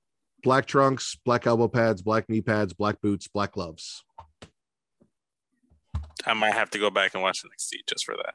black 0.43 0.65
trunks, 0.65 1.15
black 1.25 1.47
elbow 1.47 1.67
pads, 1.67 2.01
black 2.01 2.27
knee 2.29 2.41
pads, 2.41 2.73
black 2.73 3.01
boots, 3.01 3.27
black 3.27 3.53
gloves. 3.53 4.03
I 6.25 6.33
might 6.33 6.53
have 6.53 6.69
to 6.71 6.79
go 6.79 6.89
back 6.89 7.13
and 7.13 7.23
watch 7.23 7.41
the 7.41 7.49
next 7.49 7.69
team 7.69 7.81
just 7.87 8.03
for 8.05 8.15
that, 8.17 8.33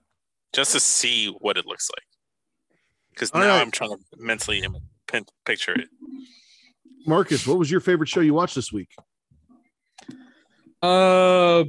just 0.52 0.72
to 0.72 0.80
see 0.80 1.26
what 1.28 1.58
it 1.58 1.66
looks 1.66 1.90
like. 1.90 2.06
Because 3.10 3.34
now 3.34 3.40
right. 3.40 3.60
I'm 3.60 3.70
trying 3.70 3.90
to 3.90 3.98
mentally 4.16 4.64
picture 5.44 5.74
it. 5.74 5.88
Marcus, 7.06 7.46
what 7.46 7.58
was 7.58 7.70
your 7.70 7.80
favorite 7.80 8.08
show 8.08 8.20
you 8.20 8.32
watched 8.32 8.54
this 8.54 8.72
week? 8.72 8.88
Uh, 10.80 11.64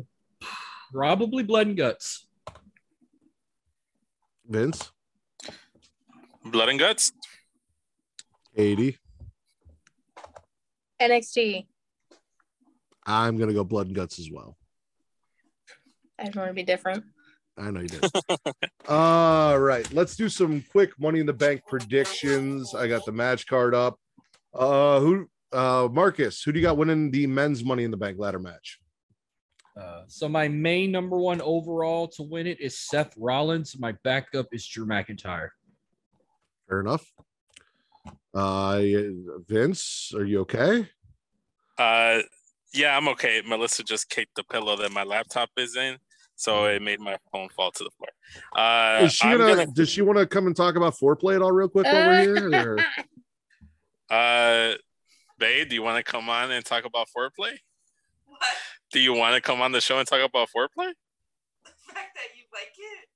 probably 0.93 1.43
Blood 1.43 1.67
and 1.67 1.77
Guts. 1.77 2.25
Vince, 4.47 4.91
Blood 6.45 6.69
and 6.69 6.79
guts. 6.79 7.11
Katie. 8.55 8.97
NXT. 11.01 11.65
I'm 13.05 13.37
gonna 13.37 13.53
go 13.53 13.63
blood 13.63 13.87
and 13.87 13.95
guts 13.95 14.19
as 14.19 14.29
well. 14.31 14.57
I 16.19 16.25
just 16.25 16.37
want 16.37 16.49
to 16.49 16.53
be 16.53 16.63
different. 16.63 17.03
I 17.57 17.71
know 17.71 17.81
you 17.81 17.87
did. 17.87 18.11
All 18.87 19.59
right, 19.59 19.91
let's 19.93 20.15
do 20.15 20.29
some 20.29 20.63
quick 20.71 20.99
money 20.99 21.19
in 21.19 21.25
the 21.25 21.33
bank 21.33 21.61
predictions. 21.67 22.73
I 22.73 22.87
got 22.87 23.05
the 23.05 23.11
match 23.11 23.47
card 23.47 23.75
up. 23.75 23.99
Uh, 24.53 24.99
who? 24.99 25.29
Uh, 25.51 25.87
Marcus, 25.91 26.41
who 26.41 26.51
do 26.51 26.59
you 26.59 26.65
got 26.65 26.77
winning 26.77 27.11
the 27.11 27.27
men's 27.27 27.63
money 27.63 27.83
in 27.83 27.91
the 27.91 27.97
bank 27.97 28.17
ladder 28.17 28.39
match? 28.39 28.79
Uh, 29.79 30.03
so 30.07 30.27
my 30.27 30.47
main 30.47 30.91
number 30.91 31.17
one 31.17 31.41
overall 31.41 32.07
to 32.07 32.23
win 32.23 32.47
it 32.47 32.59
is 32.59 32.79
Seth 32.79 33.13
Rollins. 33.17 33.77
My 33.77 33.93
backup 34.03 34.47
is 34.51 34.65
Drew 34.67 34.85
McIntyre. 34.85 35.49
Fair 36.67 36.79
enough. 36.79 37.05
Uh, 38.33 38.81
Vince, 39.47 40.11
are 40.15 40.25
you 40.25 40.41
okay? 40.41 40.87
Uh, 41.77 42.19
yeah, 42.73 42.97
I'm 42.97 43.07
okay. 43.09 43.41
Melissa 43.47 43.83
just 43.83 44.09
kicked 44.09 44.35
the 44.35 44.43
pillow 44.43 44.75
that 44.77 44.91
my 44.91 45.03
laptop 45.03 45.49
is 45.57 45.75
in, 45.75 45.97
so 46.35 46.65
it 46.65 46.81
made 46.81 46.99
my 46.99 47.17
phone 47.31 47.49
fall 47.49 47.71
to 47.71 47.83
the 47.83 47.89
floor. 47.91 48.09
Uh, 48.55 49.05
Is 49.05 49.13
she 49.13 49.27
gonna, 49.27 49.55
gonna 49.55 49.67
Does 49.67 49.89
she 49.89 50.01
want 50.01 50.17
to 50.19 50.25
come 50.25 50.47
and 50.47 50.55
talk 50.55 50.75
about 50.75 50.95
foreplay 50.95 51.35
at 51.35 51.41
all, 51.41 51.51
real 51.51 51.69
quick, 51.69 51.85
over 51.85 52.19
here? 52.19 52.53
or- 52.77 52.79
Uh, 54.09 54.75
babe, 55.39 55.69
do 55.69 55.75
you 55.75 55.81
want 55.81 56.03
to 56.03 56.11
come 56.11 56.29
on 56.29 56.51
and 56.51 56.63
talk 56.63 56.85
about 56.85 57.07
foreplay? 57.15 57.53
What? 58.27 58.41
Do 58.91 58.99
you 58.99 59.13
want 59.13 59.33
to 59.35 59.41
come 59.41 59.59
on 59.61 59.71
the 59.71 59.81
show 59.81 59.97
and 59.97 60.07
talk 60.07 60.19
about 60.23 60.49
foreplay? 60.55 60.91
The 61.63 61.71
fact 61.93 62.13
that 62.15 62.29
you 62.35 62.43
like 62.53 62.73
it? 62.77 63.07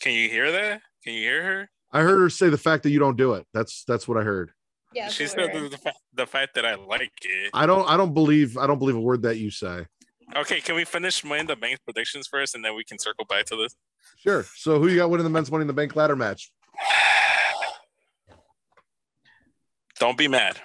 Can 0.00 0.14
you 0.14 0.28
hear 0.28 0.50
that? 0.50 0.80
Can 1.04 1.12
you 1.14 1.20
hear 1.20 1.44
her? 1.44 1.70
I 1.92 2.00
heard 2.00 2.20
her 2.20 2.30
say 2.30 2.48
the 2.48 2.58
fact 2.58 2.84
that 2.84 2.90
you 2.90 2.98
don't 2.98 3.16
do 3.16 3.34
it. 3.34 3.46
That's 3.52 3.84
that's 3.84 4.08
what 4.08 4.16
I 4.16 4.22
heard. 4.22 4.52
yeah. 4.94 5.08
she 5.08 5.26
said 5.26 5.52
the, 5.52 5.68
the, 5.68 5.78
fa- 5.78 5.92
the 6.14 6.26
fact 6.26 6.54
that 6.54 6.64
I 6.64 6.74
like 6.74 7.12
it. 7.22 7.50
I 7.52 7.66
don't 7.66 7.88
I 7.88 7.96
don't 7.96 8.14
believe 8.14 8.56
I 8.56 8.66
don't 8.66 8.78
believe 8.78 8.96
a 8.96 9.00
word 9.00 9.22
that 9.22 9.36
you 9.38 9.50
say. 9.50 9.86
Okay, 10.34 10.60
can 10.60 10.74
we 10.74 10.84
finish 10.84 11.22
Money 11.22 11.40
in 11.40 11.46
the 11.46 11.56
Bank 11.56 11.80
predictions 11.84 12.26
first, 12.26 12.54
and 12.54 12.64
then 12.64 12.74
we 12.74 12.84
can 12.84 12.98
circle 12.98 13.26
back 13.26 13.44
to 13.46 13.56
this? 13.56 13.76
Sure. 14.16 14.46
So 14.56 14.78
who 14.78 14.88
you 14.88 14.96
got 14.96 15.10
winning 15.10 15.24
the 15.24 15.30
men's 15.30 15.50
money 15.50 15.62
in 15.62 15.66
the 15.66 15.74
bank 15.74 15.94
ladder 15.94 16.16
match? 16.16 16.50
Don't 19.98 20.16
be 20.16 20.28
mad, 20.28 20.58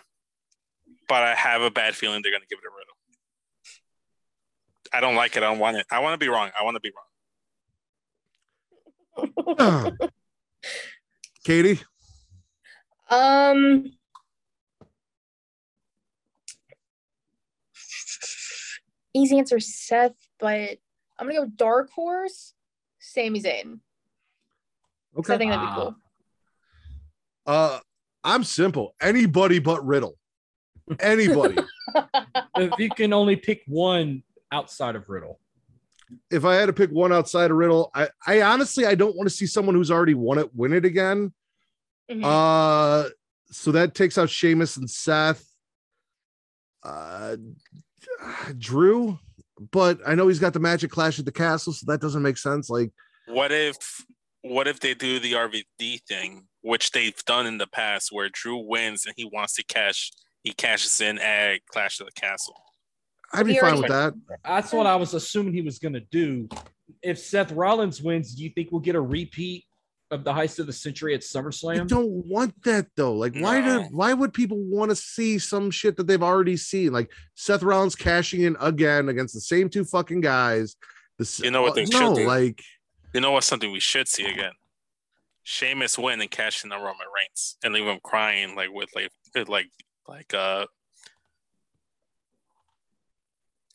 but 1.09 1.23
I 1.23 1.35
have 1.35 1.61
a 1.61 1.69
bad 1.69 1.95
feeling 1.95 2.21
they're 2.23 2.31
gonna 2.31 2.45
give 2.49 2.59
it 2.59 2.65
a 2.65 2.71
riddle. 2.71 2.93
I 4.93 5.01
don't 5.01 5.15
like 5.15 5.35
it. 5.35 5.43
I 5.43 5.47
don't 5.47 5.59
want 5.59 5.75
it. 5.75 5.85
I 5.91 5.99
want 5.99 6.13
to 6.13 6.17
be 6.17 6.29
wrong. 6.29 6.49
I 6.57 6.63
want 6.63 6.75
to 6.75 6.79
be 6.79 6.93
wrong. 9.57 9.97
Katie, 11.47 11.79
Um. 13.09 13.85
Easy 19.13 19.37
answer, 19.39 19.57
Seth, 19.61 20.11
but 20.39 20.77
I'm 21.17 21.27
gonna 21.27 21.39
go 21.39 21.45
dark 21.55 21.89
horse, 21.91 22.53
Sami 22.99 23.41
Zayn. 23.41 23.79
'Cause 25.15 25.29
I 25.29 25.37
think 25.37 25.51
that'd 25.51 25.69
be 25.69 25.73
cool. 25.73 25.95
Uh, 27.45 27.79
I'm 28.25 28.43
simple. 28.43 28.93
Anybody 28.99 29.59
but 29.59 29.85
Riddle. 29.85 30.19
Anybody. 30.99 31.55
if 32.57 32.77
you 32.77 32.89
can 32.89 33.13
only 33.13 33.37
pick 33.37 33.63
one 33.67 34.21
outside 34.51 34.97
of 34.97 35.07
Riddle. 35.07 35.39
if 36.29 36.45
I 36.45 36.55
had 36.55 36.67
to 36.67 36.73
pick 36.73 36.89
one 36.91 37.11
outside 37.11 37.51
of 37.51 37.57
Riddle, 37.57 37.89
I 37.95 38.09
I 38.25 38.41
honestly 38.41 38.85
I 38.85 38.95
don't 38.95 39.15
want 39.15 39.29
to 39.29 39.35
see 39.35 39.45
someone 39.47 39.75
who's 39.75 39.91
already 39.91 40.13
won 40.13 40.37
it 40.37 40.53
win 40.53 40.73
it 40.73 40.83
again. 40.85 41.33
Mhm. 42.09 42.23
Uh, 42.23 43.09
so 43.51 43.71
that 43.71 43.95
takes 43.95 44.17
out 44.17 44.29
Sheamus 44.29 44.77
and 44.77 44.89
Seth. 44.89 45.45
Uh, 46.83 47.35
Drew, 48.57 49.19
but 49.71 49.99
I 50.05 50.15
know 50.15 50.27
he's 50.27 50.39
got 50.39 50.53
the 50.53 50.59
Magic 50.59 50.91
Clash 50.91 51.19
at 51.19 51.25
the 51.25 51.31
Castle, 51.31 51.73
so 51.73 51.85
that 51.91 51.99
doesn't 52.01 52.21
make 52.21 52.37
sense. 52.37 52.69
Like, 52.69 52.91
What 53.27 53.51
if 53.51 54.05
what 54.41 54.67
if 54.67 54.79
they 54.79 54.93
do 54.93 55.19
the 55.19 55.33
RVD 55.33 55.99
thing, 56.07 56.47
which 56.61 56.91
they've 56.91 57.17
done 57.25 57.45
in 57.47 57.57
the 57.57 57.67
past, 57.67 58.09
where 58.11 58.29
Drew 58.31 58.57
wins 58.57 59.05
and 59.05 59.13
he 59.17 59.25
wants 59.25 59.55
to 59.55 59.63
cash, 59.63 60.11
he 60.43 60.53
cashes 60.53 61.01
in 61.01 61.17
at 61.19 61.65
Clash 61.65 61.99
of 61.99 62.05
the 62.05 62.13
Castle. 62.13 62.55
I'd 63.33 63.45
be 63.45 63.53
He 63.53 63.59
fine 63.59 63.73
already- 63.73 63.81
with 63.81 63.91
that. 63.91 64.13
That's 64.45 64.71
what 64.71 64.85
I 64.87 64.95
was 64.95 65.13
assuming 65.13 65.53
he 65.53 65.61
was 65.61 65.79
going 65.79 65.95
to 65.95 65.99
do. 66.11 66.47
If 67.03 67.19
Seth 67.19 67.51
Rollins 67.51 68.01
wins, 68.01 68.33
do 68.35 68.43
you 68.43 68.51
think 68.51 68.71
we'll 68.71 68.79
get 68.79 68.95
a 68.95 69.01
repeat 69.01 69.65
of 70.09 70.23
the 70.23 70.31
heist 70.31 70.59
of 70.59 70.67
the 70.67 70.73
century 70.73 71.13
at 71.13 71.19
I 71.19 71.23
SummerSlam? 71.23 71.87
don't 71.87 72.09
want 72.27 72.63
that 72.63 72.87
though. 72.95 73.13
Like, 73.13 73.35
why 73.35 73.61
do 73.61 73.81
why 73.91 74.13
would 74.13 74.33
people 74.33 74.57
want 74.57 74.89
to 74.89 74.95
see 74.95 75.37
some 75.39 75.69
shit 75.71 75.97
that 75.97 76.07
they've 76.07 76.23
already 76.23 76.57
seen? 76.57 76.93
Like 76.93 77.11
Seth 77.35 77.63
Rollins 77.63 77.95
cashing 77.95 78.41
in 78.43 78.55
again 78.59 79.09
against 79.09 79.33
the 79.33 79.41
same 79.41 79.69
two 79.69 79.83
fucking 79.83 80.21
guys. 80.21 80.75
The 81.17 81.41
You 81.43 81.51
know 81.51 81.61
what 81.61 81.75
they 81.75 81.85
no, 81.85 82.15
should 82.15 82.21
do? 82.21 82.27
like 82.27 82.61
You 83.13 83.21
know 83.21 83.31
what's 83.31 83.47
something 83.47 83.71
we 83.71 83.79
should 83.79 84.07
see 84.07 84.25
again? 84.25 84.53
Sheamus 85.43 85.97
win 85.97 86.19
and 86.21 86.29
cash 86.31 86.63
in 86.65 86.71
on 86.71 86.79
Roman 86.81 87.07
Reigns 87.15 87.57
and 87.63 87.73
leave 87.73 87.85
him 87.85 87.99
crying 88.03 88.55
like 88.55 88.69
with 88.71 88.89
like 88.95 89.11
like 89.47 89.67
like 90.07 90.33
uh 90.33 90.65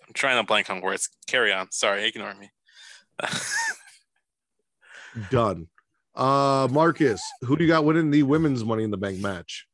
I'm 0.07 0.13
trying 0.15 0.37
to 0.43 0.47
blank 0.47 0.69
on 0.69 0.81
words. 0.83 1.09
Carry 1.27 1.53
on. 1.53 1.71
Sorry, 1.71 2.07
ignore 2.07 2.35
me. 2.35 2.51
done. 5.31 5.69
Uh 6.15 6.69
Marcus, 6.71 7.23
who 7.43 7.57
do 7.57 7.65
you 7.65 7.69
got 7.69 7.85
winning 7.85 8.11
the 8.11 8.23
women's 8.23 8.65
money 8.65 8.85
in 8.85 8.91
the 8.91 8.99
bank 8.99 9.19
match? 9.19 9.67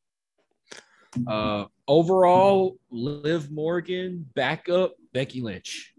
Uh, 1.27 1.65
overall, 1.87 2.77
Liv 2.91 3.49
Morgan, 3.51 4.25
backup 4.35 4.93
Becky 5.11 5.41
Lynch. 5.41 5.93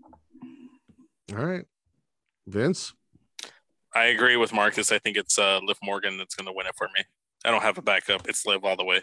All 1.32 1.44
right. 1.44 1.64
Vince. 2.46 2.92
I 3.94 4.04
agree 4.04 4.36
with 4.36 4.52
Marcus. 4.52 4.92
I 4.92 4.98
think 4.98 5.16
it's 5.16 5.38
uh 5.38 5.60
Liv 5.62 5.78
Morgan 5.82 6.16
that's 6.16 6.34
gonna 6.34 6.52
win 6.52 6.66
it 6.66 6.74
for 6.76 6.88
me. 6.96 7.04
I 7.44 7.50
don't 7.50 7.62
have 7.62 7.78
a 7.78 7.82
backup. 7.82 8.28
It's 8.28 8.46
Liv 8.46 8.64
all 8.64 8.76
the 8.76 8.84
way. 8.84 9.02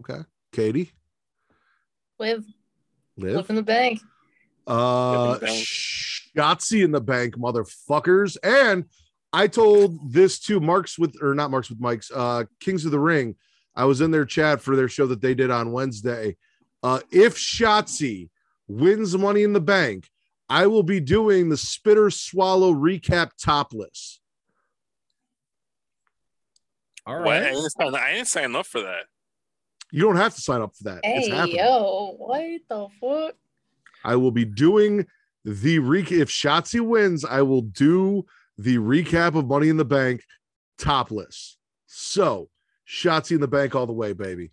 Okay. 0.00 0.20
Katie. 0.52 0.92
Live, 2.18 2.44
Liv. 3.16 3.36
live 3.36 3.50
in 3.50 3.56
the 3.56 3.62
bank. 3.62 4.00
Uh, 4.66 5.30
Live 5.30 5.42
in. 5.42 5.48
Shotzi 5.48 6.84
in 6.84 6.92
the 6.92 7.00
bank, 7.00 7.36
motherfuckers. 7.36 8.36
And 8.42 8.84
I 9.32 9.46
told 9.46 10.12
this 10.12 10.38
to 10.40 10.60
Marks 10.60 10.98
with, 10.98 11.16
or 11.22 11.34
not 11.34 11.50
Marks 11.50 11.70
with 11.70 11.80
Mike's, 11.80 12.10
uh, 12.10 12.44
Kings 12.60 12.84
of 12.84 12.90
the 12.90 13.00
Ring. 13.00 13.34
I 13.74 13.86
was 13.86 14.00
in 14.00 14.10
their 14.10 14.26
chat 14.26 14.60
for 14.60 14.76
their 14.76 14.88
show 14.88 15.06
that 15.06 15.22
they 15.22 15.34
did 15.34 15.50
on 15.50 15.72
Wednesday. 15.72 16.36
Uh, 16.82 17.00
if 17.10 17.36
Shotzi 17.36 18.28
wins 18.68 19.16
Money 19.16 19.42
in 19.42 19.52
the 19.52 19.60
Bank, 19.60 20.08
I 20.48 20.66
will 20.66 20.82
be 20.82 21.00
doing 21.00 21.48
the 21.48 21.56
Spitter 21.56 22.10
Swallow 22.10 22.74
recap 22.74 23.30
topless. 23.42 24.20
All 27.06 27.16
right. 27.16 27.24
What? 27.24 27.36
I 27.36 27.40
right. 27.40 27.52
didn't, 27.52 27.70
sign, 27.70 27.94
I 27.94 28.12
didn't 28.12 28.28
sign 28.28 28.56
up 28.56 28.66
for 28.66 28.82
that. 28.82 29.04
You 29.90 30.02
don't 30.02 30.16
have 30.16 30.34
to 30.34 30.40
sign 30.40 30.62
up 30.62 30.74
for 30.76 30.84
that. 30.84 31.00
Hey 31.04 31.28
happening. 31.28 31.56
yo, 31.56 32.14
what 32.18 32.60
the 32.68 32.88
fuck? 33.00 33.34
I 34.04 34.16
will 34.16 34.30
be 34.30 34.44
doing 34.44 35.06
the 35.44 35.78
recap. 35.78 36.20
If 36.20 36.28
Shotzi 36.28 36.80
wins, 36.80 37.24
I 37.24 37.42
will 37.42 37.62
do 37.62 38.24
the 38.58 38.76
recap 38.76 39.34
of 39.34 39.46
Money 39.46 39.68
in 39.68 39.76
the 39.76 39.84
Bank 39.84 40.22
topless. 40.78 41.56
So, 41.86 42.48
Shotzi 42.88 43.32
in 43.32 43.40
the 43.40 43.48
bank 43.48 43.74
all 43.74 43.86
the 43.86 43.92
way, 43.92 44.12
baby. 44.12 44.50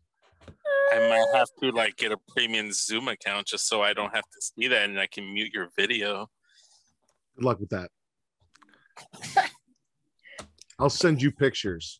I 0.92 1.00
might 1.08 1.28
have 1.38 1.48
to 1.62 1.72
like 1.72 1.98
get 1.98 2.12
a 2.12 2.18
premium 2.30 2.72
Zoom 2.72 3.08
account 3.08 3.48
just 3.48 3.68
so 3.68 3.82
I 3.82 3.94
don't 3.94 4.14
have 4.14 4.24
to 4.24 4.42
see 4.42 4.68
that 4.68 4.90
and 4.90 5.00
I 5.00 5.08
can 5.08 5.32
mute 5.34 5.54
your 5.54 5.70
video. 5.78 6.30
Good 7.36 7.46
luck 7.46 7.60
with 7.60 7.70
that. 7.70 7.92
I'll 10.80 10.90
send 10.90 11.22
you 11.22 11.32
pictures. 11.32 12.00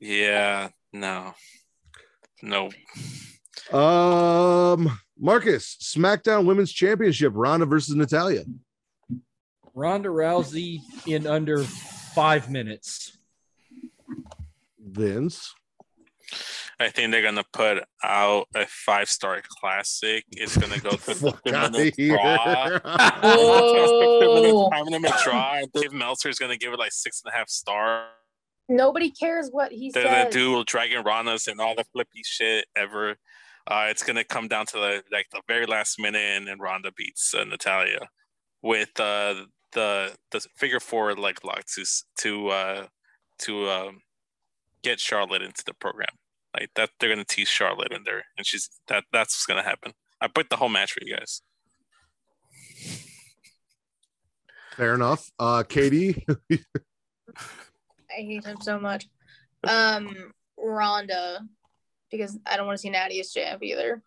Yeah, 0.00 0.70
no. 0.92 1.34
No. 2.42 2.70
Um, 3.72 4.98
Marcus, 5.18 5.76
SmackDown 5.80 6.44
Women's 6.44 6.72
Championship, 6.72 7.32
Ronda 7.36 7.66
versus 7.66 7.94
Natalya. 7.94 8.42
Ronda 9.74 10.08
Rousey 10.08 10.80
in 11.06 11.26
under 11.26 11.62
five 11.64 12.50
minutes. 12.50 13.16
Vince. 14.78 15.54
I 16.80 16.88
think 16.90 17.12
they're 17.12 17.22
gonna 17.22 17.44
put 17.52 17.84
out 18.02 18.48
a 18.54 18.66
five 18.66 19.08
star 19.08 19.40
classic. 19.60 20.24
It's 20.32 20.56
gonna 20.56 20.78
go 20.80 20.90
to 20.90 20.96
Fuck 20.96 21.40
15 21.44 21.92
here. 21.96 22.16
draw. 22.16 22.80
Oh. 23.22 24.70
Five 24.72 24.86
minute 24.86 25.12
draw. 25.22 25.54
And 25.58 25.72
Dave 25.72 25.92
Meltzer 25.92 26.28
is 26.28 26.38
gonna 26.38 26.56
give 26.56 26.72
it 26.72 26.78
like 26.78 26.92
six 26.92 27.22
and 27.24 27.32
a 27.32 27.36
half 27.36 27.48
stars. 27.48 28.08
Nobody 28.68 29.10
cares 29.10 29.48
what 29.52 29.70
he 29.72 29.90
They're 29.90 30.04
says. 30.04 30.12
gonna 30.12 30.30
do 30.30 30.64
Dragon 30.64 31.04
Ranas 31.04 31.46
and 31.46 31.60
all 31.60 31.74
the 31.74 31.84
flippy 31.92 32.22
shit 32.24 32.64
ever. 32.76 33.16
Uh, 33.66 33.86
it's 33.90 34.02
gonna 34.02 34.24
come 34.24 34.48
down 34.48 34.66
to 34.66 34.76
the 34.78 35.02
like 35.12 35.26
the 35.30 35.40
very 35.46 35.66
last 35.66 36.00
minute, 36.00 36.18
and 36.20 36.48
then 36.48 36.58
Ronda 36.58 36.90
beats 36.96 37.32
uh, 37.34 37.44
Natalya 37.44 38.08
with 38.62 38.98
uh, 38.98 39.34
the 39.72 40.14
the 40.30 40.40
figure 40.56 40.80
four 40.80 41.14
leg 41.14 41.38
lock 41.44 41.64
to 41.74 41.84
to 42.18 42.48
uh, 42.48 42.86
to 43.40 43.68
um, 43.68 44.00
get 44.82 45.00
Charlotte 45.00 45.42
into 45.42 45.62
the 45.64 45.74
program. 45.74 46.14
Like 46.54 46.70
that, 46.76 46.90
they're 46.98 47.08
gonna 47.08 47.24
tease 47.24 47.48
Charlotte 47.48 47.92
in 47.92 48.04
there, 48.04 48.24
and 48.36 48.46
she's 48.46 48.68
that. 48.88 49.04
That's 49.12 49.34
what's 49.34 49.46
gonna 49.46 49.68
happen. 49.68 49.92
I 50.20 50.28
put 50.28 50.50
the 50.50 50.56
whole 50.56 50.68
match 50.68 50.92
for 50.92 51.00
you 51.02 51.16
guys. 51.16 51.42
Fair 54.76 54.94
enough. 54.94 55.30
Uh, 55.38 55.62
Katie. 55.62 56.24
I 56.50 56.58
hate 58.10 58.44
him 58.44 58.58
so 58.60 58.78
much. 58.78 59.06
Um, 59.64 60.32
Ronda, 60.58 61.40
because 62.10 62.38
I 62.46 62.56
don't 62.56 62.66
want 62.66 62.76
to 62.76 62.82
see 62.82 62.90
Natty 62.90 63.20
as 63.20 63.32
champ 63.32 63.62
either. 63.62 64.02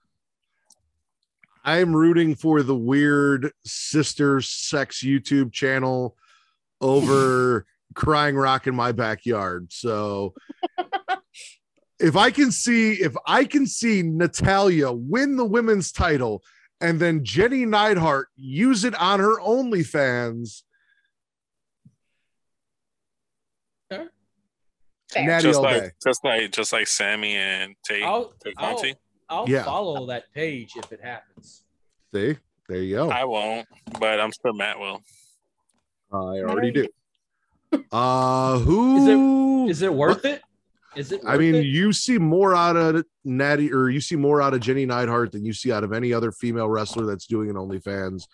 I'm 1.66 1.96
rooting 1.96 2.36
for 2.36 2.62
the 2.62 2.76
weird 2.76 3.52
sister 3.66 4.40
sex 4.40 5.04
YouTube 5.04 5.52
channel 5.52 6.16
over 6.80 7.66
crying 7.96 8.36
rock 8.36 8.68
in 8.68 8.76
my 8.76 8.92
backyard. 8.92 9.74
So 9.74 10.36
if 12.00 12.16
I 12.16 12.30
can 12.30 12.52
see 12.52 12.94
if 12.94 13.16
I 13.26 13.46
can 13.46 13.66
see 13.66 14.04
Natalya 14.04 14.92
win 14.92 15.38
the 15.38 15.46
women's 15.46 15.92
title 15.92 16.44
and 16.80 17.00
then 17.00 17.22
Jenni 17.22 17.68
Neidhart 17.68 18.28
use 18.36 18.84
it 18.84 18.94
on 18.96 19.20
her 19.20 19.40
OnlyFans, 19.40 20.62
Fair. 23.90 24.12
Natty 25.16 25.48
Just 25.48 25.62
like 25.62 25.82
day. 25.82 25.92
just 26.04 26.24
like 26.24 26.52
just 26.52 26.74
like 26.74 26.88
Sammy 26.88 27.36
and 27.36 27.76
Tate. 27.84 28.04
I'll, 28.04 28.34
Tate 28.44 28.54
I'll, 28.58 28.76
Conti. 28.76 28.96
I'll 29.30 29.50
Yeah. 29.50 29.64
follow 29.64 30.06
that 30.08 30.32
page 30.34 30.74
if 30.76 30.92
it 30.92 31.02
happens. 31.02 31.64
See, 32.14 32.38
there 32.68 32.78
you 32.82 32.96
go. 32.96 33.10
I 33.10 33.24
won't, 33.26 33.68
but 34.00 34.20
I'm 34.20 34.32
sure 34.32 34.54
Matt 34.54 34.80
will. 34.80 35.02
I 36.12 36.42
already 36.42 36.72
do. 36.72 36.88
Uh, 37.92 38.60
who 38.60 39.68
Is 39.68 39.82
it 39.82 39.94
worth 39.94 40.26
it? 40.26 40.42
Is 40.96 41.12
it? 41.12 41.22
I 41.28 41.38
mean, 41.38 41.56
it? 41.56 41.66
you 41.66 41.92
see 41.92 42.18
more 42.18 42.56
out 42.56 42.78
of 42.78 43.04
Natty, 43.26 43.74
or 43.74 43.90
you 43.90 44.00
see 44.00 44.16
more 44.16 44.42
out 44.42 44.54
of 44.54 44.62
Jenni 44.62 44.88
Neidhart 44.88 45.34
than 45.34 45.44
you 45.44 45.52
see 45.52 45.72
out 45.72 45.84
of 45.84 45.92
any 45.92 46.14
other 46.14 46.32
female 46.32 46.70
wrestler 46.70 47.06
that's 47.06 47.26
doing 47.28 47.50
an 47.50 47.58
OnlyFans 47.58 48.28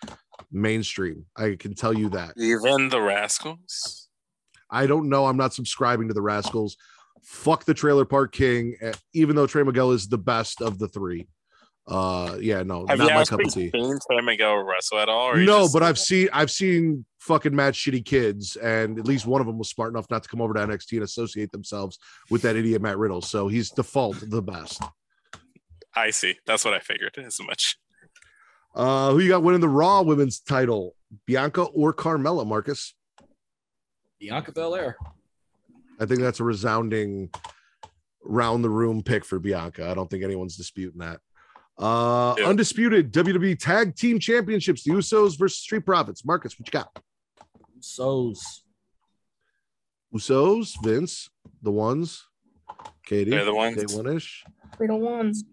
mainstream. 0.51 1.25
I 1.35 1.55
can 1.57 1.73
tell 1.73 1.93
you 1.93 2.09
that. 2.09 2.33
Even 2.37 2.89
the 2.89 2.97
Rascalz. 2.99 4.07
I 4.69 4.85
don't 4.85 5.09
know. 5.09 5.25
I'm 5.25 5.37
not 5.37 5.53
subscribing 5.55 6.07
to 6.09 6.13
the 6.13 6.21
Rascalz. 6.21 6.75
Fuck 7.23 7.65
the 7.65 7.73
Trailer 7.73 8.05
Park 8.05 8.31
King. 8.33 8.75
eh, 8.81 8.93
Even 9.13 9.35
though 9.35 9.47
Trey 9.47 9.63
Miguel 9.63 9.91
is 9.91 10.07
the 10.07 10.17
best 10.17 10.61
of 10.61 10.79
the 10.79 10.87
three. 10.87 11.27
Uh, 11.87 12.37
yeah, 12.39 12.61
no, 12.63 12.85
Have 12.87 12.99
not 12.99 13.09
you 13.09 13.15
my 13.15 13.23
cup 13.25 13.39
of 13.39 13.53
tea. 13.53 13.71
seen 13.73 13.97
Trey 14.07 14.21
Miguel 14.23 14.57
wrestle 14.63 14.99
at 14.99 15.09
all? 15.09 15.29
or 15.31 15.37
No, 15.37 15.61
just- 15.61 15.73
but 15.73 15.83
I've 15.83 15.97
seen 15.99 16.29
I've 16.31 16.51
seen 16.51 17.05
fucking 17.19 17.55
mad 17.55 17.73
shitty 17.73 18.05
kids, 18.05 18.55
and 18.55 18.97
at 18.99 19.05
least 19.05 19.25
one 19.25 19.41
of 19.41 19.47
them 19.47 19.57
was 19.57 19.69
smart 19.69 19.91
enough 19.91 20.05
not 20.09 20.23
to 20.23 20.29
come 20.29 20.41
over 20.41 20.53
to 20.53 20.59
NXT 20.59 20.93
and 20.93 21.03
associate 21.03 21.51
themselves 21.51 21.97
with 22.29 22.41
that 22.43 22.55
idiot 22.55 22.81
Matt 22.81 22.97
Riddle. 22.97 23.21
So 23.21 23.47
he's 23.47 23.71
default 23.71 24.17
the 24.29 24.41
best. 24.41 24.81
I 25.95 26.11
see. 26.11 26.35
That's 26.45 26.63
what 26.63 26.73
I 26.73 26.79
figured 26.79 27.17
as 27.17 27.39
much. 27.45 27.77
Uh, 28.73 29.11
who 29.11 29.19
you 29.19 29.27
got 29.29 29.43
winning 29.43 29.59
the 29.61 29.67
Raw 29.67 30.01
Women's 30.03 30.39
title, 30.39 30.95
Bianca 31.25 31.63
or 31.63 31.93
Carmella? 31.93 32.47
Marcus, 32.47 32.93
Bianca 34.19 34.51
Belair. 34.51 34.95
I 36.01 36.05
think 36.05 36.19
that's 36.21 36.39
a 36.39 36.43
resounding 36.43 37.29
round 38.23 38.63
the 38.63 38.69
room 38.69 39.03
pick 39.03 39.23
for 39.23 39.39
Bianca. 39.39 39.89
I 39.89 39.93
don't 39.93 40.09
think 40.09 40.23
anyone's 40.23 40.57
disputing 40.57 40.99
that. 40.99 41.19
Uh, 41.77 42.35
Yeah. 42.37 42.45
undisputed 42.47 43.11
WWE 43.13 43.55
Tag 43.55 43.95
Team 43.95 44.19
Championships: 44.19 44.83
the 44.83 44.91
Usos 44.91 45.37
versus 45.37 45.59
Street 45.59 45.85
Profits. 45.85 46.25
Marcus, 46.25 46.59
what 46.59 46.67
you 46.67 46.71
got? 46.71 47.01
Usos. 47.79 48.39
Usos, 50.13 50.73
Vince, 50.83 51.29
the 51.61 51.71
ones. 51.71 52.25
Katie, 53.05 53.31
They're 53.31 53.45
the 53.45 53.53
ones. 53.53 53.77
day 53.83 53.95
one 53.95 54.07
ish. 54.15 54.43
We're 54.79 54.87
the 54.87 54.95
ones. 54.95 55.43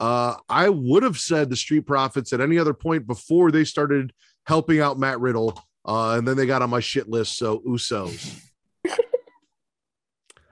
Uh, 0.00 0.36
I 0.48 0.68
would 0.68 1.02
have 1.02 1.18
said 1.18 1.50
the 1.50 1.56
Street 1.56 1.86
Profits 1.86 2.32
at 2.32 2.40
any 2.40 2.58
other 2.58 2.74
point 2.74 3.06
before 3.06 3.50
they 3.50 3.64
started 3.64 4.12
helping 4.46 4.80
out 4.80 4.98
Matt 4.98 5.20
Riddle, 5.20 5.60
uh, 5.84 6.12
and 6.16 6.26
then 6.26 6.36
they 6.36 6.46
got 6.46 6.62
on 6.62 6.70
my 6.70 6.80
shit 6.80 7.08
list. 7.08 7.36
So 7.36 7.60
Usos. 7.60 8.40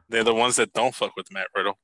They're 0.08 0.24
the 0.24 0.34
ones 0.34 0.56
that 0.56 0.72
don't 0.72 0.94
fuck 0.94 1.16
with 1.16 1.32
Matt 1.32 1.48
Riddle. 1.54 1.78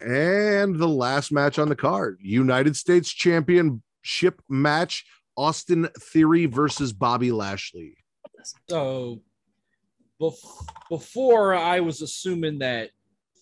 And 0.00 0.78
the 0.78 0.88
last 0.88 1.32
match 1.32 1.58
on 1.58 1.68
the 1.68 1.76
card 1.76 2.18
United 2.20 2.76
States 2.76 3.10
Championship 3.10 4.40
match 4.48 5.04
Austin 5.36 5.88
Theory 5.98 6.46
versus 6.46 6.92
Bobby 6.92 7.32
Lashley. 7.32 7.94
So 8.68 9.20
bef- 10.20 10.66
before 10.88 11.54
I 11.54 11.80
was 11.80 12.02
assuming 12.02 12.58
that 12.60 12.90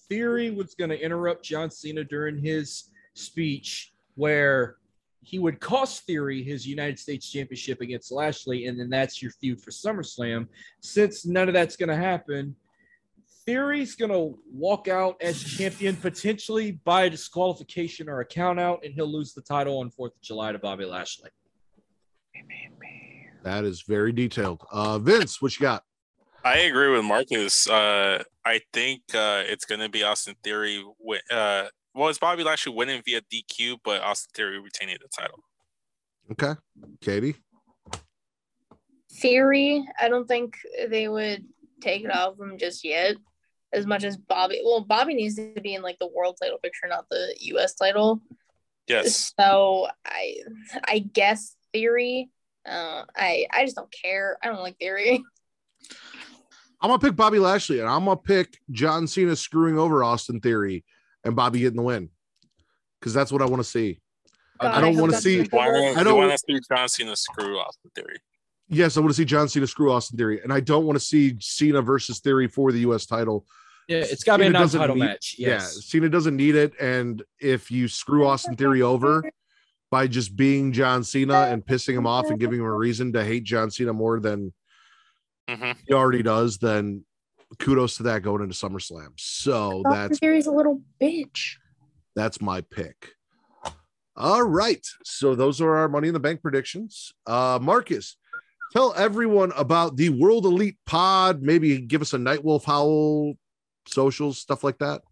Theory 0.09 0.51
was 0.51 0.75
going 0.75 0.91
to 0.91 1.01
interrupt 1.01 1.45
John 1.45 1.71
Cena 1.71 2.05
during 2.05 2.39
his 2.39 2.91
speech 3.15 3.93
where 4.15 4.77
he 5.23 5.39
would 5.41 5.59
cost 5.59 6.05
Theory 6.05 6.43
his 6.43 6.67
United 6.67 6.99
States 6.99 7.31
Championship 7.31 7.81
against 7.81 8.13
Lashley, 8.13 8.67
and 8.67 8.79
then 8.79 8.89
that's 8.89 9.21
your 9.21 9.33
feud 9.33 9.61
for 9.61 9.73
SummerSlam. 9.73 10.47
Since 10.81 11.27
none 11.27 11.49
of 11.49 11.55
that's 11.55 11.77
going 11.77 11.89
to 11.89 11.97
happen, 11.97 12.55
Theory's 13.47 13.95
going 13.95 14.11
to 14.11 14.37
walk 14.53 14.89
out 14.89 15.17
as 15.21 15.41
champion 15.41 15.95
potentially 15.95 16.73
by 16.85 17.05
a 17.05 17.11
disqualification 17.11 18.09
or 18.09 18.19
a 18.21 18.27
count 18.27 18.59
out, 18.59 18.85
and 18.85 18.93
he'll 18.93 19.11
lose 19.11 19.33
the 19.35 19.41
title 19.41 19.79
on 19.79 19.91
4th 19.91 20.17
of 20.17 20.21
July 20.21 20.51
to 20.51 20.59
Bobby 20.59 20.85
Lashley. 20.85 21.31
That 23.45 23.65
is 23.65 23.83
very 23.83 24.13
detailed. 24.13 24.63
Uh, 24.73 24.99
Vince, 24.99 25.41
what 25.41 25.57
you 25.59 25.63
got? 25.63 25.85
I 26.45 26.59
agree 26.59 26.91
with 26.91 27.05
Marcus. 27.05 27.69
Uh, 27.69 28.25
I 28.45 28.61
think 28.73 29.03
uh, 29.15 29.45
it's 29.47 29.65
going 29.65 29.81
to 29.81 29.89
be 29.89 30.03
Austin 30.03 30.35
Theory. 30.43 30.85
Wi- 30.99 31.21
uh, 31.31 31.69
well, 31.95 32.09
it's 32.09 32.19
Bobby 32.19 32.43
Lashley 32.43 32.73
winning 32.73 33.01
via 33.05 33.21
DQ, 33.33 33.79
but 33.85 34.03
Austin 34.03 34.31
Theory 34.35 34.59
retaining 34.59 34.97
the 35.01 35.09
title. 35.09 35.39
Okay, 36.33 36.61
Katie. 37.01 37.37
Theory, 39.13 39.87
I 40.01 40.09
don't 40.09 40.27
think 40.27 40.57
they 40.91 41.07
would 41.07 41.45
take 41.81 42.05
it 42.05 42.15
off 42.15 42.39
him 42.41 42.59
just 42.59 42.85
yet. 42.85 43.17
As 43.73 43.87
much 43.87 44.05
as 44.05 44.17
Bobby, 44.17 44.61
well, 44.65 44.81
Bobby 44.83 45.15
needs 45.15 45.35
to 45.37 45.53
be 45.61 45.75
in 45.75 45.83
like 45.83 45.99
the 45.99 46.07
world 46.09 46.37
title 46.41 46.59
picture, 46.63 46.87
not 46.89 47.07
the 47.11 47.35
U.S. 47.41 47.75
title. 47.75 48.23
Yes. 48.87 49.33
So 49.39 49.89
I, 50.07 50.37
I 50.87 50.99
guess 51.01 51.57
Theory. 51.73 52.31
Uh, 52.65 53.05
I 53.15 53.47
I 53.53 53.65
just 53.65 53.77
don't 53.77 53.93
care. 53.93 54.39
I 54.43 54.47
don't 54.47 54.61
like 54.63 54.79
Theory. 54.79 55.23
I'm 56.81 56.91
gonna 56.91 56.99
pick 56.99 57.17
Bobby 57.17 57.39
Lashley, 57.39 57.81
and 57.81 57.89
I'm 57.89 58.05
gonna 58.05 58.17
pick 58.17 58.59
John 58.71 59.07
Cena 59.07 59.35
screwing 59.35 59.79
over 59.79 60.05
Austin 60.05 60.41
Theory 60.41 60.85
and 61.25 61.35
Bobby 61.35 61.61
getting 61.61 61.77
the 61.77 61.83
win 61.83 62.11
because 63.01 63.15
that's 63.15 63.33
what 63.33 63.43
I 63.43 63.47
want 63.47 63.61
to 63.63 63.69
see. 63.69 63.99
God, 64.61 64.75
I 64.75 64.81
don't 64.81 64.97
wanna 64.97 65.15
see- 65.21 65.43
Why 65.51 65.67
don't, 65.67 65.75
I 65.77 65.91
I 65.91 65.95
don't- 65.95 66.05
don't 66.05 66.19
want 66.19 66.33
to 66.33 66.39
see 66.39 66.61
John 66.71 66.89
Cena 66.89 67.17
screw 67.17 67.59
Austin 67.59 67.91
Theory. 67.95 68.19
Yes, 68.69 68.97
I 68.97 69.01
want 69.01 69.11
to 69.11 69.17
see 69.17 69.25
John 69.25 69.49
Cena 69.49 69.67
screw 69.67 69.93
Austin 69.93 70.19
Theory, 70.19 70.41
and 70.43 70.53
I 70.53 70.61
don't 70.61 70.87
want 70.87 70.97
to 70.99 71.05
see 71.05 71.37
Cena 71.41 71.81
versus 71.83 72.19
Theory 72.21 72.49
for 72.49 72.73
the 72.73 72.81
U.S. 72.81 73.07
title. 73.07 73.47
Yeah, 73.89 73.99
it's 73.99 74.25
got 74.25 74.39
to 74.39 74.43
be 74.43 74.47
a 74.49 74.51
non-title 74.51 74.97
need- 74.97 75.05
match. 75.05 75.37
Yes. 75.39 75.75
Yeah, 75.77 75.81
Cena 75.83 76.09
doesn't 76.09 76.35
need 76.37 76.57
it, 76.57 76.73
and 76.81 77.23
if 77.41 77.71
you 77.71 77.87
screw 77.87 78.27
Austin 78.27 78.57
Theory 78.57 78.83
over 78.83 79.23
by 79.93 80.09
just 80.09 80.35
being 80.35 80.73
John 80.73 81.05
Cena 81.05 81.43
and 81.45 81.65
pissing 81.65 81.95
him 81.97 82.07
off 82.09 82.27
and 82.29 82.41
giving 82.41 82.59
him 82.59 82.67
a 82.67 82.73
reason 82.75 83.13
to 83.13 83.25
hate 83.25 83.45
John 83.45 83.71
Cena 83.71 83.93
more 83.93 84.19
than 84.19 84.53
hmm 85.49 85.71
he 85.87 85.95
already 85.95 86.25
does, 86.25 86.59
then 86.59 87.05
kudos 87.61 87.99
to 87.99 88.03
that 88.03 88.23
going 88.23 88.43
into 88.43 88.57
SummerSlam. 88.57 89.11
So 89.17 89.83
Austin 89.87 89.93
that's 89.93 90.19
Theory's 90.19 90.47
a 90.49 90.51
little 90.51 90.83
bitch. 91.01 91.53
that's 92.17 92.41
my 92.41 92.63
pick. 92.63 93.13
All 94.17 94.43
right. 94.43 94.85
So 95.05 95.37
those 95.37 95.61
are 95.61 95.77
our 95.77 95.89
money 95.89 96.09
in 96.09 96.15
the 96.15 96.19
bank 96.21 96.43
predictions. 96.43 97.13
Uh 97.27 97.61
Marcus, 97.63 98.17
tell 98.73 98.95
everyone 98.97 99.53
about 99.57 99.97
the 99.97 100.11
World 100.11 100.45
Elite 100.45 100.77
Pod. 100.87 101.43
Maybe 101.43 101.79
give 101.81 102.03
us 102.03 102.15
a 102.15 102.19
Nightwolf 102.19 102.65
Howl 102.65 103.35
socials, 103.87 104.39
stuff 104.39 104.65
like 104.65 104.79
that. 104.79 105.03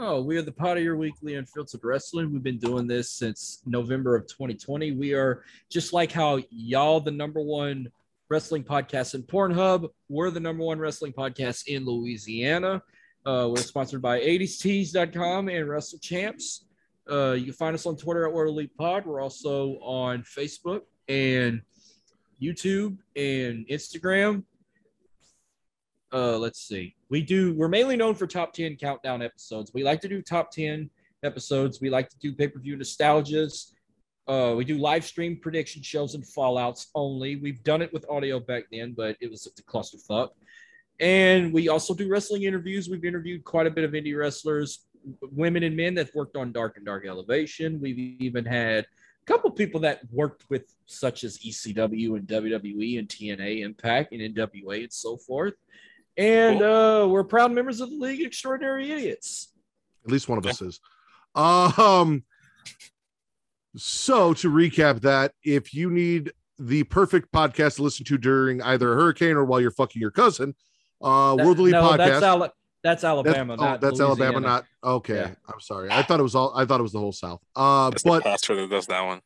Oh, 0.00 0.22
we 0.22 0.36
are 0.36 0.42
the 0.42 0.52
Pot 0.52 0.76
of 0.76 0.84
Your 0.84 0.96
Weekly 0.96 1.34
Unfiltered 1.34 1.82
Wrestling. 1.82 2.32
We've 2.32 2.42
been 2.42 2.58
doing 2.58 2.86
this 2.86 3.10
since 3.10 3.62
November 3.66 4.14
of 4.14 4.28
2020. 4.28 4.92
We 4.92 5.12
are 5.12 5.42
just 5.70 5.92
like 5.92 6.12
how 6.12 6.38
y'all 6.50 7.00
the 7.00 7.10
number 7.10 7.40
one 7.40 7.90
wrestling 8.28 8.62
podcast 8.62 9.14
in 9.14 9.24
Pornhub. 9.24 9.88
We're 10.08 10.30
the 10.30 10.38
number 10.38 10.62
one 10.62 10.78
wrestling 10.78 11.12
podcast 11.12 11.66
in 11.66 11.84
Louisiana. 11.84 12.82
Uh, 13.26 13.48
we're 13.50 13.56
sponsored 13.56 14.00
by 14.00 14.20
80stees.com 14.20 15.48
and 15.48 15.68
Wrestle 15.68 15.98
Champs. 15.98 16.66
Uh, 17.10 17.32
you 17.32 17.46
can 17.46 17.54
find 17.54 17.74
us 17.74 17.84
on 17.84 17.96
Twitter 17.96 18.26
at 18.26 18.32
World 18.32 18.54
Elite 18.54 18.76
Pod. 18.76 19.04
We're 19.04 19.20
also 19.20 19.78
on 19.80 20.22
Facebook 20.22 20.82
and 21.08 21.62
YouTube 22.40 22.98
and 23.16 23.66
Instagram. 23.68 24.44
Uh, 26.12 26.38
let's 26.38 26.60
see. 26.60 26.94
We 27.10 27.22
do. 27.22 27.54
We're 27.54 27.68
mainly 27.68 27.96
known 27.96 28.14
for 28.14 28.26
top 28.26 28.52
ten 28.52 28.76
countdown 28.76 29.22
episodes. 29.22 29.72
We 29.74 29.82
like 29.82 30.00
to 30.02 30.08
do 30.08 30.22
top 30.22 30.50
ten 30.50 30.90
episodes. 31.22 31.80
We 31.80 31.90
like 31.90 32.08
to 32.10 32.18
do 32.18 32.32
pay 32.32 32.48
per 32.48 32.58
view 32.58 32.76
nostalgias. 32.76 33.72
Uh, 34.26 34.54
we 34.56 34.64
do 34.64 34.76
live 34.76 35.04
stream 35.04 35.38
prediction 35.40 35.82
shows 35.82 36.14
and 36.14 36.22
fallouts 36.22 36.86
only. 36.94 37.36
We've 37.36 37.62
done 37.64 37.80
it 37.80 37.92
with 37.92 38.04
audio 38.10 38.38
back 38.38 38.64
then, 38.70 38.92
but 38.92 39.16
it 39.20 39.30
was 39.30 39.46
a 39.46 39.62
clusterfuck. 39.62 40.30
And 41.00 41.52
we 41.52 41.68
also 41.68 41.94
do 41.94 42.10
wrestling 42.10 42.42
interviews. 42.42 42.88
We've 42.88 43.04
interviewed 43.04 43.44
quite 43.44 43.66
a 43.66 43.70
bit 43.70 43.84
of 43.84 43.92
indie 43.92 44.18
wrestlers, 44.18 44.86
women 45.32 45.62
and 45.62 45.76
men 45.76 45.94
that 45.94 46.14
worked 46.14 46.36
on 46.36 46.52
Dark 46.52 46.76
and 46.76 46.84
Dark 46.84 47.06
Elevation. 47.06 47.80
We've 47.80 48.20
even 48.20 48.44
had 48.44 48.86
couple 49.28 49.50
people 49.50 49.80
that 49.80 50.00
worked 50.10 50.44
with 50.48 50.74
such 50.86 51.22
as 51.22 51.38
ECW 51.38 52.16
and 52.16 52.26
WWE 52.26 52.98
and 52.98 53.08
TNA 53.08 53.60
Impact 53.62 54.12
and 54.12 54.34
NWA 54.34 54.84
and 54.84 54.92
so 54.92 55.16
forth. 55.18 55.54
And 56.16 56.62
uh, 56.62 57.06
we're 57.08 57.24
proud 57.24 57.52
members 57.52 57.80
of 57.80 57.90
the 57.90 57.96
League 57.96 58.22
Extraordinary 58.22 58.90
Idiots. 58.90 59.52
At 60.04 60.10
least 60.10 60.28
one 60.28 60.38
of 60.38 60.46
us 60.46 60.62
is. 60.62 60.80
Um 61.34 62.24
so 63.76 64.32
to 64.34 64.50
recap 64.50 65.02
that, 65.02 65.32
if 65.44 65.72
you 65.74 65.90
need 65.90 66.32
the 66.58 66.82
perfect 66.84 67.30
podcast 67.30 67.76
to 67.76 67.82
listen 67.82 68.04
to 68.06 68.18
during 68.18 68.60
either 68.62 68.92
a 68.92 68.96
hurricane 68.96 69.36
or 69.36 69.44
while 69.44 69.60
you're 69.60 69.70
fucking 69.70 70.00
your 70.00 70.10
cousin, 70.10 70.54
uh 71.02 71.36
That- 71.36 71.44
World 71.44 71.58
Elite 71.58 71.72
no, 71.72 71.82
Podcast. 71.82 72.20
That's, 72.20 72.52
that's 72.82 73.02
That's- 73.02 73.04
Alabama. 73.04 73.56
oh, 73.58 73.78
that's 73.80 73.98
Louisiana. 73.98 74.04
Alabama, 74.06 74.40
not 74.40 74.64
okay. 74.84 75.14
Yeah. 75.16 75.30
I'm 75.52 75.60
sorry. 75.60 75.90
I 75.90 76.02
thought 76.02 76.20
it 76.20 76.22
was 76.22 76.34
all 76.34 76.52
I 76.56 76.64
thought 76.64 76.80
it 76.80 76.82
was 76.84 76.92
the 76.92 76.98
whole 77.00 77.12
South. 77.12 77.40
Uh 77.56 77.90
That's 77.90 78.02
the 78.02 78.10
but 78.10 78.22
pastor 78.24 78.54
that 78.56 78.70
does 78.70 78.86
that 78.86 79.02
one. 79.04 79.20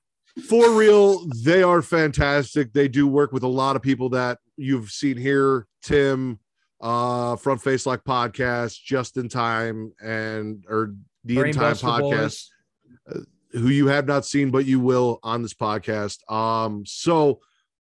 for 0.48 0.72
real, 0.78 1.26
they 1.44 1.62
are 1.62 1.82
fantastic. 1.82 2.72
They 2.72 2.88
do 2.88 3.06
work 3.06 3.32
with 3.32 3.42
a 3.42 3.48
lot 3.48 3.76
of 3.76 3.82
people 3.82 4.08
that 4.10 4.38
you've 4.56 4.90
seen 4.90 5.16
here, 5.18 5.66
Tim, 5.82 6.38
uh, 6.80 7.36
Front 7.36 7.60
Face 7.62 7.84
Like 7.84 8.02
Podcast, 8.04 8.82
Just 8.82 9.16
in 9.18 9.28
Time, 9.28 9.92
and 10.02 10.64
or 10.68 10.94
the 11.24 11.34
In 11.36 11.40
Brain 11.42 11.52
Time 11.54 11.62
Buster 11.72 11.86
Podcast, 11.86 12.48
Boys. 13.06 13.26
who 13.52 13.68
you 13.68 13.88
have 13.88 14.06
not 14.06 14.24
seen, 14.24 14.50
but 14.50 14.64
you 14.64 14.80
will 14.80 15.20
on 15.22 15.42
this 15.42 15.52
podcast. 15.54 16.18
Um, 16.32 16.84
so 16.86 17.40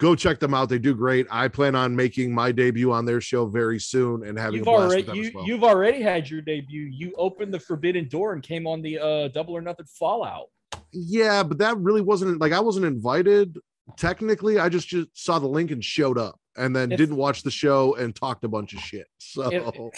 go 0.01 0.15
check 0.15 0.39
them 0.39 0.53
out. 0.55 0.67
They 0.67 0.79
do 0.79 0.95
great. 0.95 1.27
I 1.29 1.47
plan 1.47 1.75
on 1.75 1.95
making 1.95 2.33
my 2.33 2.51
debut 2.51 2.91
on 2.91 3.05
their 3.05 3.21
show 3.21 3.45
very 3.45 3.79
soon 3.79 4.25
and 4.25 4.37
having 4.37 4.55
You've 4.57 4.67
a 4.67 4.71
blast 4.71 4.81
already 4.81 5.01
with 5.03 5.05
them 5.05 5.15
you, 5.15 5.23
as 5.27 5.33
well. 5.33 5.45
you've 5.45 5.63
already 5.63 6.01
had 6.01 6.27
your 6.29 6.41
debut. 6.41 6.89
You 6.91 7.13
opened 7.17 7.53
the 7.53 7.59
forbidden 7.59 8.09
door 8.09 8.33
and 8.33 8.41
came 8.41 8.65
on 8.65 8.81
the 8.81 8.97
uh, 8.99 9.27
Double 9.27 9.55
or 9.55 9.61
Nothing 9.61 9.85
Fallout. 9.85 10.47
Yeah, 10.91 11.43
but 11.43 11.59
that 11.59 11.77
really 11.77 12.01
wasn't 12.01 12.41
like 12.41 12.51
I 12.51 12.59
wasn't 12.59 12.85
invited 12.87 13.57
technically. 13.95 14.57
I 14.57 14.67
just 14.69 14.87
just 14.87 15.09
saw 15.13 15.37
the 15.37 15.47
link 15.47 15.69
and 15.71 15.83
showed 15.85 16.17
up 16.17 16.39
and 16.57 16.75
then 16.75 16.91
If- 16.91 16.97
didn't 16.97 17.15
watch 17.17 17.43
the 17.43 17.51
show 17.51 17.95
and 17.95 18.15
talked 18.15 18.43
a 18.43 18.49
bunch 18.49 18.73
of 18.73 18.79
shit. 18.81 19.07
So 19.33 19.91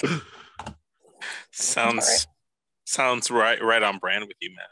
Sounds 1.52 2.28
sounds 2.86 3.32
right 3.32 3.64
right 3.64 3.82
on 3.82 3.98
brand 3.98 4.26
with 4.28 4.38
you, 4.42 4.50
man. 4.50 4.66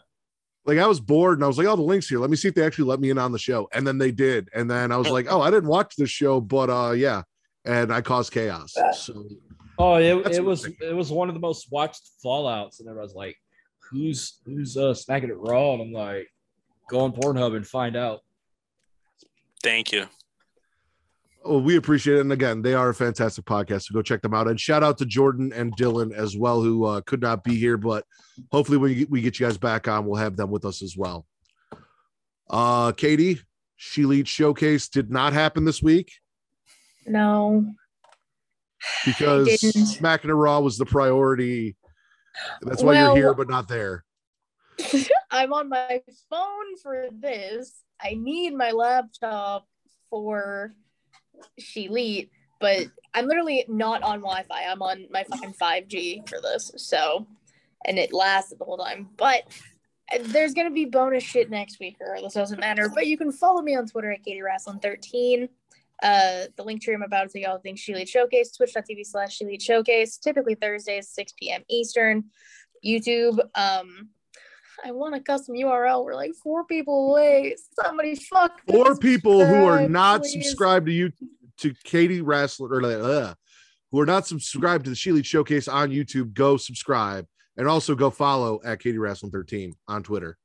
Like 0.65 0.77
I 0.77 0.87
was 0.87 0.99
bored 0.99 1.37
and 1.37 1.43
I 1.43 1.47
was 1.47 1.57
like, 1.57 1.67
oh, 1.67 1.75
the 1.75 1.81
link's 1.81 2.07
here. 2.07 2.19
Let 2.19 2.29
me 2.29 2.35
see 2.35 2.47
if 2.47 2.55
they 2.55 2.65
actually 2.65 2.85
let 2.85 2.99
me 2.99 3.09
in 3.09 3.17
on 3.17 3.31
the 3.31 3.39
show. 3.39 3.67
And 3.73 3.85
then 3.85 3.97
they 3.97 4.11
did. 4.11 4.49
And 4.53 4.69
then 4.69 4.91
I 4.91 4.97
was 4.97 5.09
like, 5.09 5.27
oh, 5.29 5.41
I 5.41 5.49
didn't 5.49 5.69
watch 5.69 5.95
this 5.95 6.09
show, 6.09 6.39
but 6.41 6.69
uh 6.69 6.91
yeah. 6.91 7.23
And 7.65 7.93
I 7.93 8.01
caused 8.01 8.31
chaos. 8.31 8.73
So 8.93 9.25
Oh, 9.83 9.95
it, 9.95 10.35
it 10.35 10.43
was 10.43 10.65
it 10.65 10.95
was 10.95 11.11
one 11.11 11.27
of 11.27 11.33
the 11.33 11.39
most 11.39 11.71
watched 11.71 12.11
Fallouts, 12.23 12.79
and 12.79 12.87
everyone's 12.87 13.15
like, 13.15 13.35
"Who's 13.89 14.39
who's 14.45 14.77
uh 14.77 14.93
smacking 14.93 15.29
it 15.29 15.37
raw?" 15.39 15.73
And 15.73 15.81
I'm 15.81 15.91
like, 15.91 16.27
"Go 16.87 16.99
on 16.99 17.13
Pornhub 17.13 17.55
and 17.55 17.65
find 17.65 17.95
out." 17.95 18.19
Thank 19.63 19.91
you. 19.91 20.05
Well, 21.43 21.61
we 21.61 21.75
appreciate 21.75 22.17
it. 22.17 22.21
And 22.21 22.31
again, 22.31 22.61
they 22.61 22.73
are 22.75 22.89
a 22.89 22.93
fantastic 22.93 23.45
podcast. 23.45 23.83
So 23.83 23.93
go 23.93 24.01
check 24.01 24.21
them 24.21 24.33
out. 24.33 24.47
And 24.47 24.59
shout 24.59 24.83
out 24.83 24.97
to 24.99 25.05
Jordan 25.05 25.51
and 25.53 25.75
Dylan 25.75 26.13
as 26.13 26.37
well, 26.37 26.61
who 26.61 26.85
uh, 26.85 27.01
could 27.01 27.21
not 27.21 27.43
be 27.43 27.55
here, 27.55 27.77
but 27.77 28.05
hopefully 28.51 28.77
when 28.77 29.07
we 29.09 29.21
get, 29.21 29.39
you 29.39 29.45
guys 29.47 29.57
back 29.57 29.87
on, 29.87 30.05
we'll 30.05 30.19
have 30.21 30.35
them 30.37 30.51
with 30.51 30.65
us 30.65 30.81
as 30.83 30.95
well. 30.95 31.25
Uh 32.49 32.91
Katie, 32.91 33.39
Sheelite 33.79 34.27
Showcase 34.27 34.89
did 34.89 35.09
not 35.09 35.31
happen 35.31 35.63
this 35.63 35.81
week 35.81 36.11
No. 37.07 37.65
because. 39.05 39.61
Smack 39.95 40.25
and 40.25 40.37
Raw 40.39 40.59
was 40.59 40.77
the 40.77 40.85
priority 40.85 41.75
That's 42.61 42.83
why 42.83 42.93
Well- 42.93 43.15
you're 43.15 43.27
here, 43.27 43.33
but 43.33 43.49
not 43.49 43.67
there. 43.67 44.03
I'm 45.31 45.53
on 45.53 45.69
my 45.69 46.01
phone 46.29 46.77
for 46.83 47.07
this. 47.11 47.83
I 48.01 48.15
need 48.15 48.53
my 48.53 48.71
laptop 48.71 49.65
for 50.09 50.73
Sheelite, 51.59 52.29
but 52.59 52.87
I'm 53.13 53.27
literally 53.27 53.65
not 53.67 54.03
on 54.03 54.19
Wi-Fi. 54.21 54.65
I'm 54.65 54.81
on 54.81 55.07
my 55.11 55.23
fucking 55.23 55.53
5G 55.53 56.27
for 56.29 56.39
this. 56.41 56.71
So, 56.77 57.27
and 57.85 57.97
it 57.97 58.13
lasted 58.13 58.59
the 58.59 58.65
whole 58.65 58.77
time. 58.77 59.09
But 59.17 59.43
there's 60.25 60.53
gonna 60.53 60.71
be 60.71 60.85
bonus 60.85 61.23
shit 61.23 61.49
next 61.49 61.79
week, 61.79 61.97
or 62.01 62.19
this 62.21 62.33
doesn't 62.33 62.59
matter. 62.59 62.89
But 62.93 63.07
you 63.07 63.17
can 63.17 63.31
follow 63.31 63.61
me 63.61 63.75
on 63.75 63.87
Twitter 63.87 64.11
at 64.11 64.23
Katie 64.23 64.41
Rasslin 64.41 64.81
13 64.81 65.49
Uh, 66.03 66.45
the 66.55 66.63
link 66.63 66.81
tree 66.81 66.95
I'm 66.95 67.03
about 67.03 67.29
to 67.29 67.39
y'all 67.39 67.59
things 67.59 67.87
Lead 67.87 68.09
Showcase, 68.09 68.51
twitch.tv 68.51 69.05
slash 69.05 69.39
Sheelite 69.39 69.61
Showcase, 69.61 70.17
typically 70.17 70.55
Thursdays, 70.55 71.09
6 71.09 71.33
p.m. 71.39 71.61
Eastern. 71.69 72.25
YouTube, 72.83 73.39
um, 73.55 74.09
I 74.83 74.91
want 74.91 75.15
a 75.15 75.19
custom 75.19 75.55
URL. 75.55 76.03
We're 76.05 76.15
like 76.15 76.31
four 76.43 76.65
people 76.65 77.11
away. 77.11 77.55
Somebody 77.81 78.15
fuck. 78.15 78.59
Or 78.67 78.97
people 78.97 79.45
who 79.45 79.65
are 79.65 79.87
not 79.87 80.21
please. 80.21 80.33
subscribed 80.33 80.87
to 80.87 80.91
you 80.91 81.11
to 81.59 81.73
Katie 81.83 82.21
Wrestler 82.21 82.69
or 82.69 82.83
uh, 82.85 83.33
who 83.91 83.99
are 83.99 84.05
not 84.05 84.25
subscribed 84.25 84.85
to 84.85 84.89
the 84.89 84.95
Sheelite 84.95 85.25
Showcase 85.25 85.67
on 85.67 85.89
YouTube, 85.91 86.33
go 86.33 86.57
subscribe 86.57 87.27
and 87.57 87.67
also 87.67 87.93
go 87.95 88.09
follow 88.09 88.59
at 88.63 88.79
Katie 88.79 88.97
Wrestling 88.97 89.31
13 89.31 89.73
on 89.87 90.01
Twitter. 90.03 90.37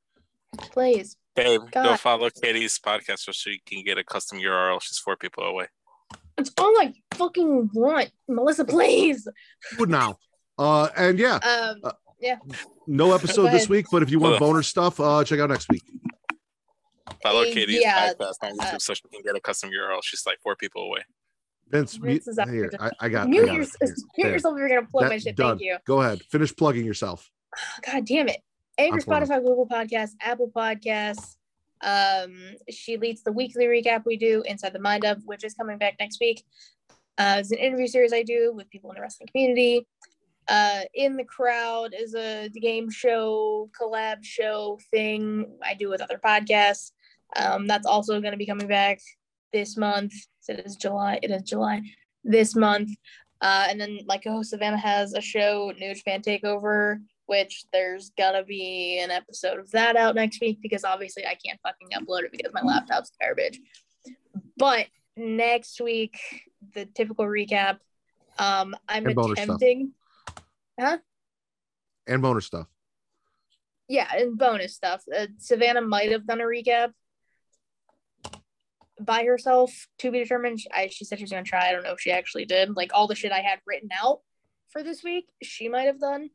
Please. 0.59 1.17
Babe, 1.35 1.61
go 1.71 1.83
God. 1.85 2.01
follow 2.01 2.31
Katie's 2.31 2.79
podcast 2.79 3.21
so 3.21 3.33
she 3.33 3.61
can 3.67 3.85
get 3.85 3.99
a 3.99 4.05
custom 4.05 4.39
URL. 4.39 4.81
She's 4.83 4.99
four 4.99 5.17
people 5.17 5.45
away. 5.45 5.67
It's 6.39 6.51
all 6.59 6.75
I 6.81 6.93
fucking 7.15 7.71
want. 7.75 8.11
Melissa, 8.29 8.65
please. 8.65 9.27
Good 9.77 9.91
now. 9.91 10.17
Uh, 10.59 10.89
and 10.97 11.19
yeah, 11.19 11.35
Um, 11.37 11.81
Uh, 11.85 11.93
yeah. 12.20 12.36
no 12.86 13.12
episode 13.14 13.51
this 13.51 13.68
week, 13.68 13.86
but 13.90 14.02
if 14.02 14.10
you 14.10 14.18
want 14.18 14.34
Ugh. 14.34 14.40
boner 14.40 14.62
stuff, 14.62 14.98
uh, 15.01 15.22
check 15.24 15.40
out 15.40 15.51
next 15.51 15.68
week. 15.68 15.82
Follow 17.22 17.44
Katie's 17.44 17.80
yeah, 17.82 18.12
podcast 18.12 18.34
on 18.43 18.56
YouTube 18.59 18.74
uh, 18.74 18.78
so 18.78 18.94
she 18.94 19.02
can 19.12 19.22
get 19.22 19.36
a 19.36 19.40
custom 19.40 19.70
URL. 19.70 20.01
She's 20.02 20.24
like 20.26 20.38
four 20.43 20.56
people 20.56 20.82
away. 20.82 21.01
Vince, 21.68 21.98
mute, 22.01 22.22
is 22.26 22.38
here, 22.44 22.52
here. 22.52 22.70
I, 22.78 22.90
I 23.01 23.09
got, 23.09 23.26
I 23.26 23.28
mute 23.28 23.47
got 23.47 23.55
it. 23.55 23.56
yours- 23.56 23.76
Here, 23.80 23.94
mute 24.18 24.32
yourself 24.32 24.55
if 24.55 24.59
you're 24.60 24.68
gonna 24.68 24.86
plug 24.86 25.05
That- 25.05 25.10
my 25.10 25.18
shit. 25.18 25.36
done. 25.36 25.59
Thank 25.59 25.62
you. 25.62 25.76
Go 25.86 26.01
ahead, 26.01 26.22
finish 26.30 26.55
plugging 26.55 26.84
yourself. 26.84 27.28
God 27.90 28.05
damn 28.05 28.28
it. 28.28 28.40
Anchor, 28.78 28.98
Spotify, 28.98 29.38
Google 29.38 29.66
Podcasts, 29.66 30.12
Apple 30.20 30.51
Podcasts. 30.55 31.36
Um, 31.82 32.36
she 32.70 32.97
leads 32.97 33.22
the 33.22 33.32
weekly 33.32 33.64
recap 33.66 34.05
we 34.05 34.16
do 34.16 34.43
inside 34.47 34.72
the 34.72 34.78
mind 34.78 35.05
of, 35.05 35.22
which 35.24 35.44
is 35.44 35.55
coming 35.55 35.78
back 35.78 35.97
next 35.98 36.20
week. 36.20 36.44
Uh, 37.18 37.36
it's 37.38 37.51
an 37.51 37.59
interview 37.59 37.86
series 37.86 38.12
I 38.12 38.22
do 38.22 38.52
with 38.55 38.68
people 38.68 38.90
in 38.90 38.97
the 38.97 39.01
wrestling 39.01 39.28
community. 39.32 39.86
Uh, 40.48 40.82
in 40.94 41.16
the 41.16 41.24
crowd 41.24 41.94
is 41.98 42.14
a 42.14 42.48
game 42.48 42.90
show, 42.90 43.68
collab 43.78 44.23
show 44.23 44.78
thing 44.90 45.59
I 45.64 45.74
do 45.74 45.89
with 45.89 46.01
other 46.01 46.20
podcasts. 46.24 46.93
Um, 47.35 47.66
that's 47.66 47.86
also 47.86 48.20
going 48.20 48.32
to 48.32 48.39
be 48.39 48.47
coming 48.47 48.68
back 48.68 49.01
this 49.52 49.77
month. 49.77 50.12
It 50.48 50.60
is 50.64 50.77
July. 50.77 51.18
It 51.23 51.31
is 51.31 51.43
July 51.43 51.82
this 52.23 52.55
month. 52.55 52.90
Uh, 53.40 53.66
and 53.68 53.81
then 53.81 54.01
my 54.06 54.16
co-host 54.16 54.51
Savannah 54.51 54.78
has 54.78 55.12
a 55.14 55.20
show, 55.20 55.73
New 55.78 55.94
Japan 55.94 56.23
Takeover, 56.23 56.98
which 57.27 57.64
there's 57.73 58.10
gonna 58.16 58.44
be 58.44 58.98
an 59.02 59.10
episode 59.10 59.59
of 59.59 59.70
that 59.73 59.97
out 59.97 60.14
next 60.14 60.40
week 60.40 60.59
because 60.62 60.85
obviously 60.85 61.27
I 61.27 61.36
can't 61.44 61.60
fucking 61.62 61.89
upload 61.94 62.23
it 62.23 62.32
because 62.32 62.52
my 62.55 62.62
laptop's 62.62 63.12
garbage. 63.20 63.60
But 64.56 64.86
next 65.16 65.81
week, 65.81 66.18
the 66.74 66.86
typical 66.86 67.27
recap. 67.27 67.78
Um, 68.39 68.74
I'm 68.89 69.05
bonus 69.05 69.39
stuff. 70.78 70.86
attempting. 70.86 71.03
And 72.07 72.23
bonus 72.23 72.47
stuff. 72.47 72.66
Yeah, 73.89 74.09
and 74.12 74.36
bonus 74.36 74.74
stuff. 74.74 75.03
Uh, 75.16 75.27
Savannah 75.39 75.82
might 75.82 76.11
have 76.11 76.27
done 76.27 76.40
a 76.40 76.44
recap 76.44 76.93
by 79.01 79.24
herself 79.24 79.73
to 79.98 80.11
be 80.11 80.19
determined. 80.19 80.61
I, 80.73 80.89
she 80.89 81.05
said 81.05 81.19
she 81.19 81.24
was 81.24 81.31
gonna 81.31 81.44
try. 81.44 81.69
I 81.69 81.73
don't 81.73 81.85
know 81.85 81.93
if 81.93 82.01
she 82.01 82.11
actually 82.11 82.47
did. 82.47 82.77
Like 82.77 82.93
all 82.94 83.07
the 83.07 83.15
shit 83.15 83.32
I 83.32 83.40
had 83.40 83.61
written 83.66 83.90
out 83.93 84.20
for 84.70 84.82
this 84.82 85.03
week, 85.05 85.27
she 85.43 85.69
might 85.69 85.86
have 85.86 86.01
done. 86.01 86.31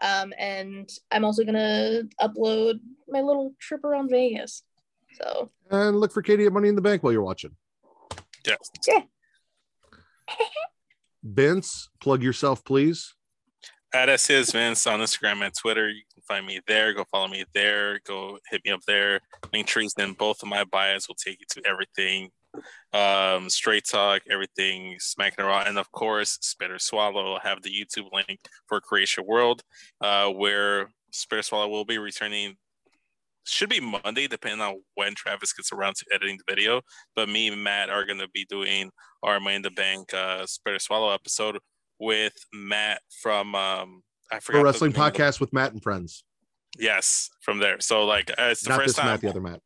Um, 0.00 0.32
and 0.38 0.90
I'm 1.10 1.24
also 1.24 1.44
gonna 1.44 2.02
upload 2.20 2.80
my 3.08 3.20
little 3.20 3.54
trip 3.58 3.84
around 3.84 4.10
Vegas. 4.10 4.62
So 5.14 5.50
And 5.70 5.98
look 5.98 6.12
for 6.12 6.22
Katie 6.22 6.46
at 6.46 6.52
Money 6.52 6.68
in 6.68 6.76
the 6.76 6.82
Bank 6.82 7.02
while 7.02 7.12
you're 7.12 7.22
watching. 7.22 7.56
Yes. 8.46 8.70
Vince, 11.22 11.88
plug 12.00 12.22
yourself, 12.22 12.64
please. 12.64 13.15
At 13.94 14.08
SCS 14.08 14.52
Vince 14.52 14.86
on 14.86 15.00
Instagram 15.00 15.44
and 15.44 15.54
Twitter. 15.54 15.88
You 15.88 16.02
can 16.12 16.22
find 16.22 16.46
me 16.46 16.60
there. 16.66 16.92
Go 16.92 17.04
follow 17.10 17.28
me 17.28 17.44
there. 17.54 18.00
Go 18.04 18.38
hit 18.50 18.62
me 18.64 18.72
up 18.72 18.80
there. 18.86 19.20
Link 19.52 19.66
trees 19.66 19.94
in 19.98 20.12
both 20.12 20.42
of 20.42 20.48
my 20.48 20.64
bios 20.64 21.08
will 21.08 21.14
take 21.14 21.38
you 21.40 21.46
to 21.50 21.68
everything. 21.68 22.30
Um, 22.92 23.48
straight 23.48 23.84
talk, 23.84 24.22
everything 24.30 24.96
smacking 24.98 25.44
around, 25.44 25.68
and 25.68 25.78
of 25.78 25.90
course, 25.92 26.38
Spitter 26.40 26.78
Swallow 26.78 27.24
will 27.24 27.40
have 27.40 27.62
the 27.62 27.70
YouTube 27.70 28.10
link 28.12 28.40
for 28.66 28.80
Creation 28.80 29.24
World, 29.26 29.62
uh, 30.00 30.28
where 30.30 30.88
Spitter 31.10 31.42
Swallow 31.42 31.68
will 31.68 31.84
be 31.84 31.98
returning. 31.98 32.56
Should 33.44 33.68
be 33.68 33.80
Monday, 33.80 34.26
depending 34.26 34.60
on 34.60 34.82
when 34.96 35.14
Travis 35.14 35.52
gets 35.52 35.72
around 35.72 35.94
to 35.96 36.06
editing 36.12 36.38
the 36.38 36.52
video. 36.52 36.80
But 37.14 37.28
me 37.28 37.48
and 37.48 37.62
Matt 37.62 37.90
are 37.90 38.04
going 38.04 38.18
to 38.18 38.28
be 38.28 38.44
doing 38.48 38.90
our 39.22 39.38
Money 39.38 39.56
in 39.56 39.62
the 39.62 39.70
Bank 39.70 40.12
uh, 40.12 40.46
Spitter 40.46 40.80
Swallow 40.80 41.10
episode 41.10 41.58
with 41.98 42.34
Matt 42.52 43.00
from 43.22 43.54
um 43.54 44.02
I 44.30 44.40
forgot 44.40 44.44
Pro 44.52 44.60
the 44.60 44.64
Wrestling 44.64 44.92
Podcast 44.92 45.40
with 45.40 45.52
Matt 45.52 45.72
and 45.72 45.82
Friends. 45.82 46.24
Yes, 46.78 47.30
from 47.40 47.58
there. 47.58 47.80
So 47.80 48.04
like 48.04 48.30
uh, 48.30 48.48
it's 48.50 48.62
the 48.62 48.70
Not 48.70 48.78
first 48.80 48.88
this 48.88 48.96
time. 48.96 49.06
Matt, 49.06 49.20
the 49.20 49.28
other 49.28 49.40
Matt. 49.40 49.60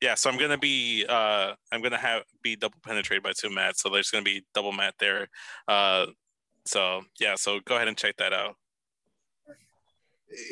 Yeah, 0.00 0.14
so 0.14 0.30
I'm 0.30 0.38
gonna 0.38 0.58
be 0.58 1.04
uh 1.08 1.52
I'm 1.72 1.82
gonna 1.82 1.98
have 1.98 2.22
be 2.42 2.56
double 2.56 2.78
penetrated 2.82 3.22
by 3.22 3.32
two 3.36 3.50
Matt. 3.50 3.78
So 3.78 3.90
there's 3.90 4.10
gonna 4.10 4.24
be 4.24 4.44
double 4.54 4.72
Matt 4.72 4.94
there. 4.98 5.28
Uh 5.68 6.06
so 6.66 7.02
yeah, 7.18 7.34
so 7.36 7.60
go 7.66 7.76
ahead 7.76 7.88
and 7.88 7.96
check 7.96 8.16
that 8.18 8.32
out. 8.32 8.56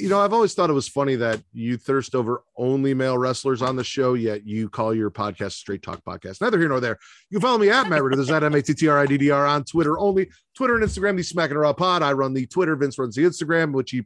You 0.01 0.09
know, 0.09 0.21
I've 0.21 0.33
always 0.33 0.55
thought 0.55 0.71
it 0.71 0.75
was 0.75 0.89
funny 0.89 1.15
that 1.17 1.41
you 1.53 1.77
thirst 1.77 2.17
over 2.17 2.43
only 2.57 2.95
male 2.95 3.17
wrestlers 3.17 3.63
on 3.63 3.77
the 3.77 3.85
show, 3.85 4.15
yet 4.15 4.45
you 4.45 4.69
call 4.69 4.93
your 4.93 5.11
podcast 5.11 5.53
Straight 5.53 5.83
Talk 5.83 6.03
Podcast. 6.05 6.41
Neither 6.41 6.59
here 6.59 6.69
nor 6.69 6.81
there. 6.81 6.99
You 7.31 7.39
can 7.39 7.47
follow 7.47 7.59
me 7.59 7.71
at 7.71 7.89
Matt 7.89 8.03
Ritter. 8.03 8.17
There's 8.17 8.31
at 8.31 8.43
M 8.43 8.55
A 8.55 8.63
T 8.63 8.75
T 8.75 8.89
R 8.89 8.99
I 8.99 9.07
D 9.07 9.17
D 9.17 9.31
R 9.31 9.47
on 9.47 9.63
Twitter 9.63 9.97
only. 9.99 10.31
Twitter 10.57 10.75
and 10.75 10.85
Instagram, 10.85 11.17
the 11.17 11.23
Smacking 11.23 11.57
Raw 11.57 11.73
Pod. 11.73 12.03
I 12.03 12.13
run 12.13 12.35
the 12.35 12.47
Twitter. 12.47 12.75
Vince 12.75 12.99
runs 12.99 13.15
the 13.15 13.23
Instagram, 13.23 13.73
which 13.73 13.93
he 13.93 14.05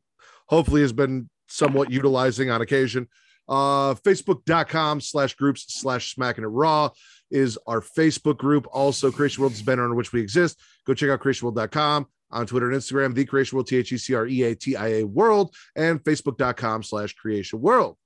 hopefully 0.48 0.82
has 0.82 0.92
been 0.92 1.30
somewhat 1.48 1.90
utilizing 1.90 2.50
on 2.50 2.60
occasion. 2.60 3.08
Uh, 3.48 3.94
Facebook.com 3.94 5.00
slash 5.00 5.34
groups 5.34 5.64
slash 5.68 6.14
smacking 6.14 6.44
it 6.44 6.48
raw 6.48 6.90
is 7.30 7.58
our 7.66 7.80
Facebook 7.80 8.36
group. 8.36 8.66
Also, 8.72 9.10
Creation 9.10 9.40
World 9.40 9.54
is 9.54 9.62
a 9.62 9.64
banner 9.64 9.84
under 9.84 9.96
which 9.96 10.12
we 10.12 10.20
exist. 10.20 10.60
Go 10.86 10.94
check 10.94 11.10
out 11.10 11.20
creationworld.com 11.20 12.06
on 12.32 12.46
Twitter 12.46 12.70
and 12.70 12.80
Instagram, 12.80 13.14
the 13.14 13.24
Creation 13.24 13.56
World, 13.56 13.66
T 13.68 13.76
H 13.76 13.92
E 13.92 13.98
C 13.98 14.14
R 14.14 14.26
E 14.26 14.42
A 14.42 14.54
T 14.54 14.74
I 14.76 14.86
A 14.88 15.04
World, 15.04 15.54
and 15.76 16.02
Facebook.com 16.02 16.82
slash 16.82 17.14
Creation 17.14 17.60
World. 17.60 17.96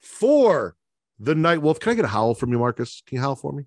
For 0.00 0.74
the 1.18 1.34
Night 1.34 1.62
Wolf, 1.62 1.78
can 1.80 1.92
I 1.92 1.94
get 1.94 2.04
a 2.04 2.08
howl 2.08 2.34
from 2.34 2.50
you, 2.52 2.58
Marcus? 2.58 3.02
Can 3.06 3.16
you 3.16 3.22
howl 3.22 3.36
for 3.36 3.52
me? 3.52 3.64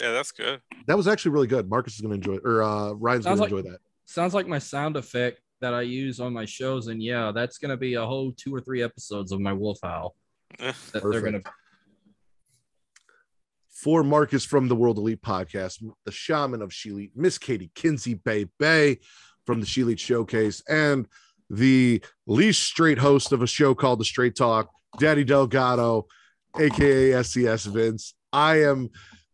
Yeah, 0.00 0.12
that's 0.12 0.32
good. 0.32 0.60
That 0.86 0.96
was 0.96 1.06
actually 1.06 1.32
really 1.32 1.46
good. 1.46 1.68
Marcus 1.68 1.94
is 1.94 2.00
going 2.00 2.10
to 2.10 2.16
enjoy 2.16 2.34
it, 2.40 2.42
or 2.48 2.62
uh, 2.62 2.92
Ryan's 2.92 3.24
going 3.24 3.36
Sounds 3.36 3.48
to 3.50 3.54
like- 3.56 3.64
enjoy 3.64 3.70
that. 3.72 3.80
Sounds 4.06 4.34
like 4.34 4.46
my 4.48 4.58
sound 4.58 4.96
effect 4.96 5.40
that 5.60 5.74
I 5.74 5.82
use 5.82 6.18
on 6.18 6.32
my 6.32 6.44
shows, 6.44 6.88
and 6.88 7.00
yeah, 7.02 7.30
that's 7.32 7.56
gonna 7.56 7.76
be 7.76 7.94
a 7.94 8.04
whole 8.04 8.32
two 8.32 8.52
or 8.54 8.60
three 8.60 8.82
episodes 8.82 9.30
of 9.32 9.40
my 9.40 9.52
wolf 9.52 9.78
howl. 9.82 10.16
Eh, 10.58 10.72
That 10.92 11.02
they're 11.04 11.20
gonna 11.20 11.38
Perfect. 11.38 11.48
For 13.82 14.04
Marcus 14.04 14.44
from 14.44 14.68
the 14.68 14.76
World 14.76 14.96
Elite 14.98 15.22
Podcast, 15.22 15.82
the 16.04 16.12
shaman 16.12 16.62
of 16.62 16.70
Sheelite, 16.70 17.10
Miss 17.16 17.36
Katie 17.36 17.72
Kinsey 17.74 18.14
Bay 18.14 18.46
Bay 18.60 19.00
from 19.44 19.58
the 19.58 19.66
Sheelite 19.66 19.98
Showcase, 19.98 20.62
and 20.68 21.08
the 21.50 22.00
least 22.28 22.62
straight 22.62 22.98
host 22.98 23.32
of 23.32 23.42
a 23.42 23.46
show 23.48 23.74
called 23.74 23.98
The 23.98 24.04
Straight 24.04 24.36
Talk, 24.36 24.70
Daddy 25.00 25.24
Delgado, 25.24 26.06
aka 26.60 27.10
SCS 27.10 27.66
Vince. 27.66 28.14
I 28.32 28.62
am 28.62 28.90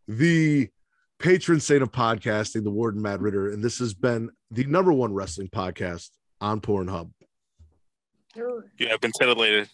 the 0.06 0.70
patron 1.18 1.60
saint 1.60 1.82
of 1.82 1.92
podcasting, 1.92 2.64
the 2.64 2.70
Warden 2.70 3.02
Matt 3.02 3.20
Ritter, 3.20 3.50
and 3.50 3.62
this 3.62 3.78
has 3.80 3.92
been 3.92 4.30
the 4.50 4.64
number 4.64 4.94
one 4.94 5.12
wrestling 5.12 5.48
podcast 5.48 6.08
on 6.40 6.62
Pornhub. 6.62 7.10
You 8.34 8.88
have 8.88 9.00
been 9.02 9.12
titillated. 9.12 9.68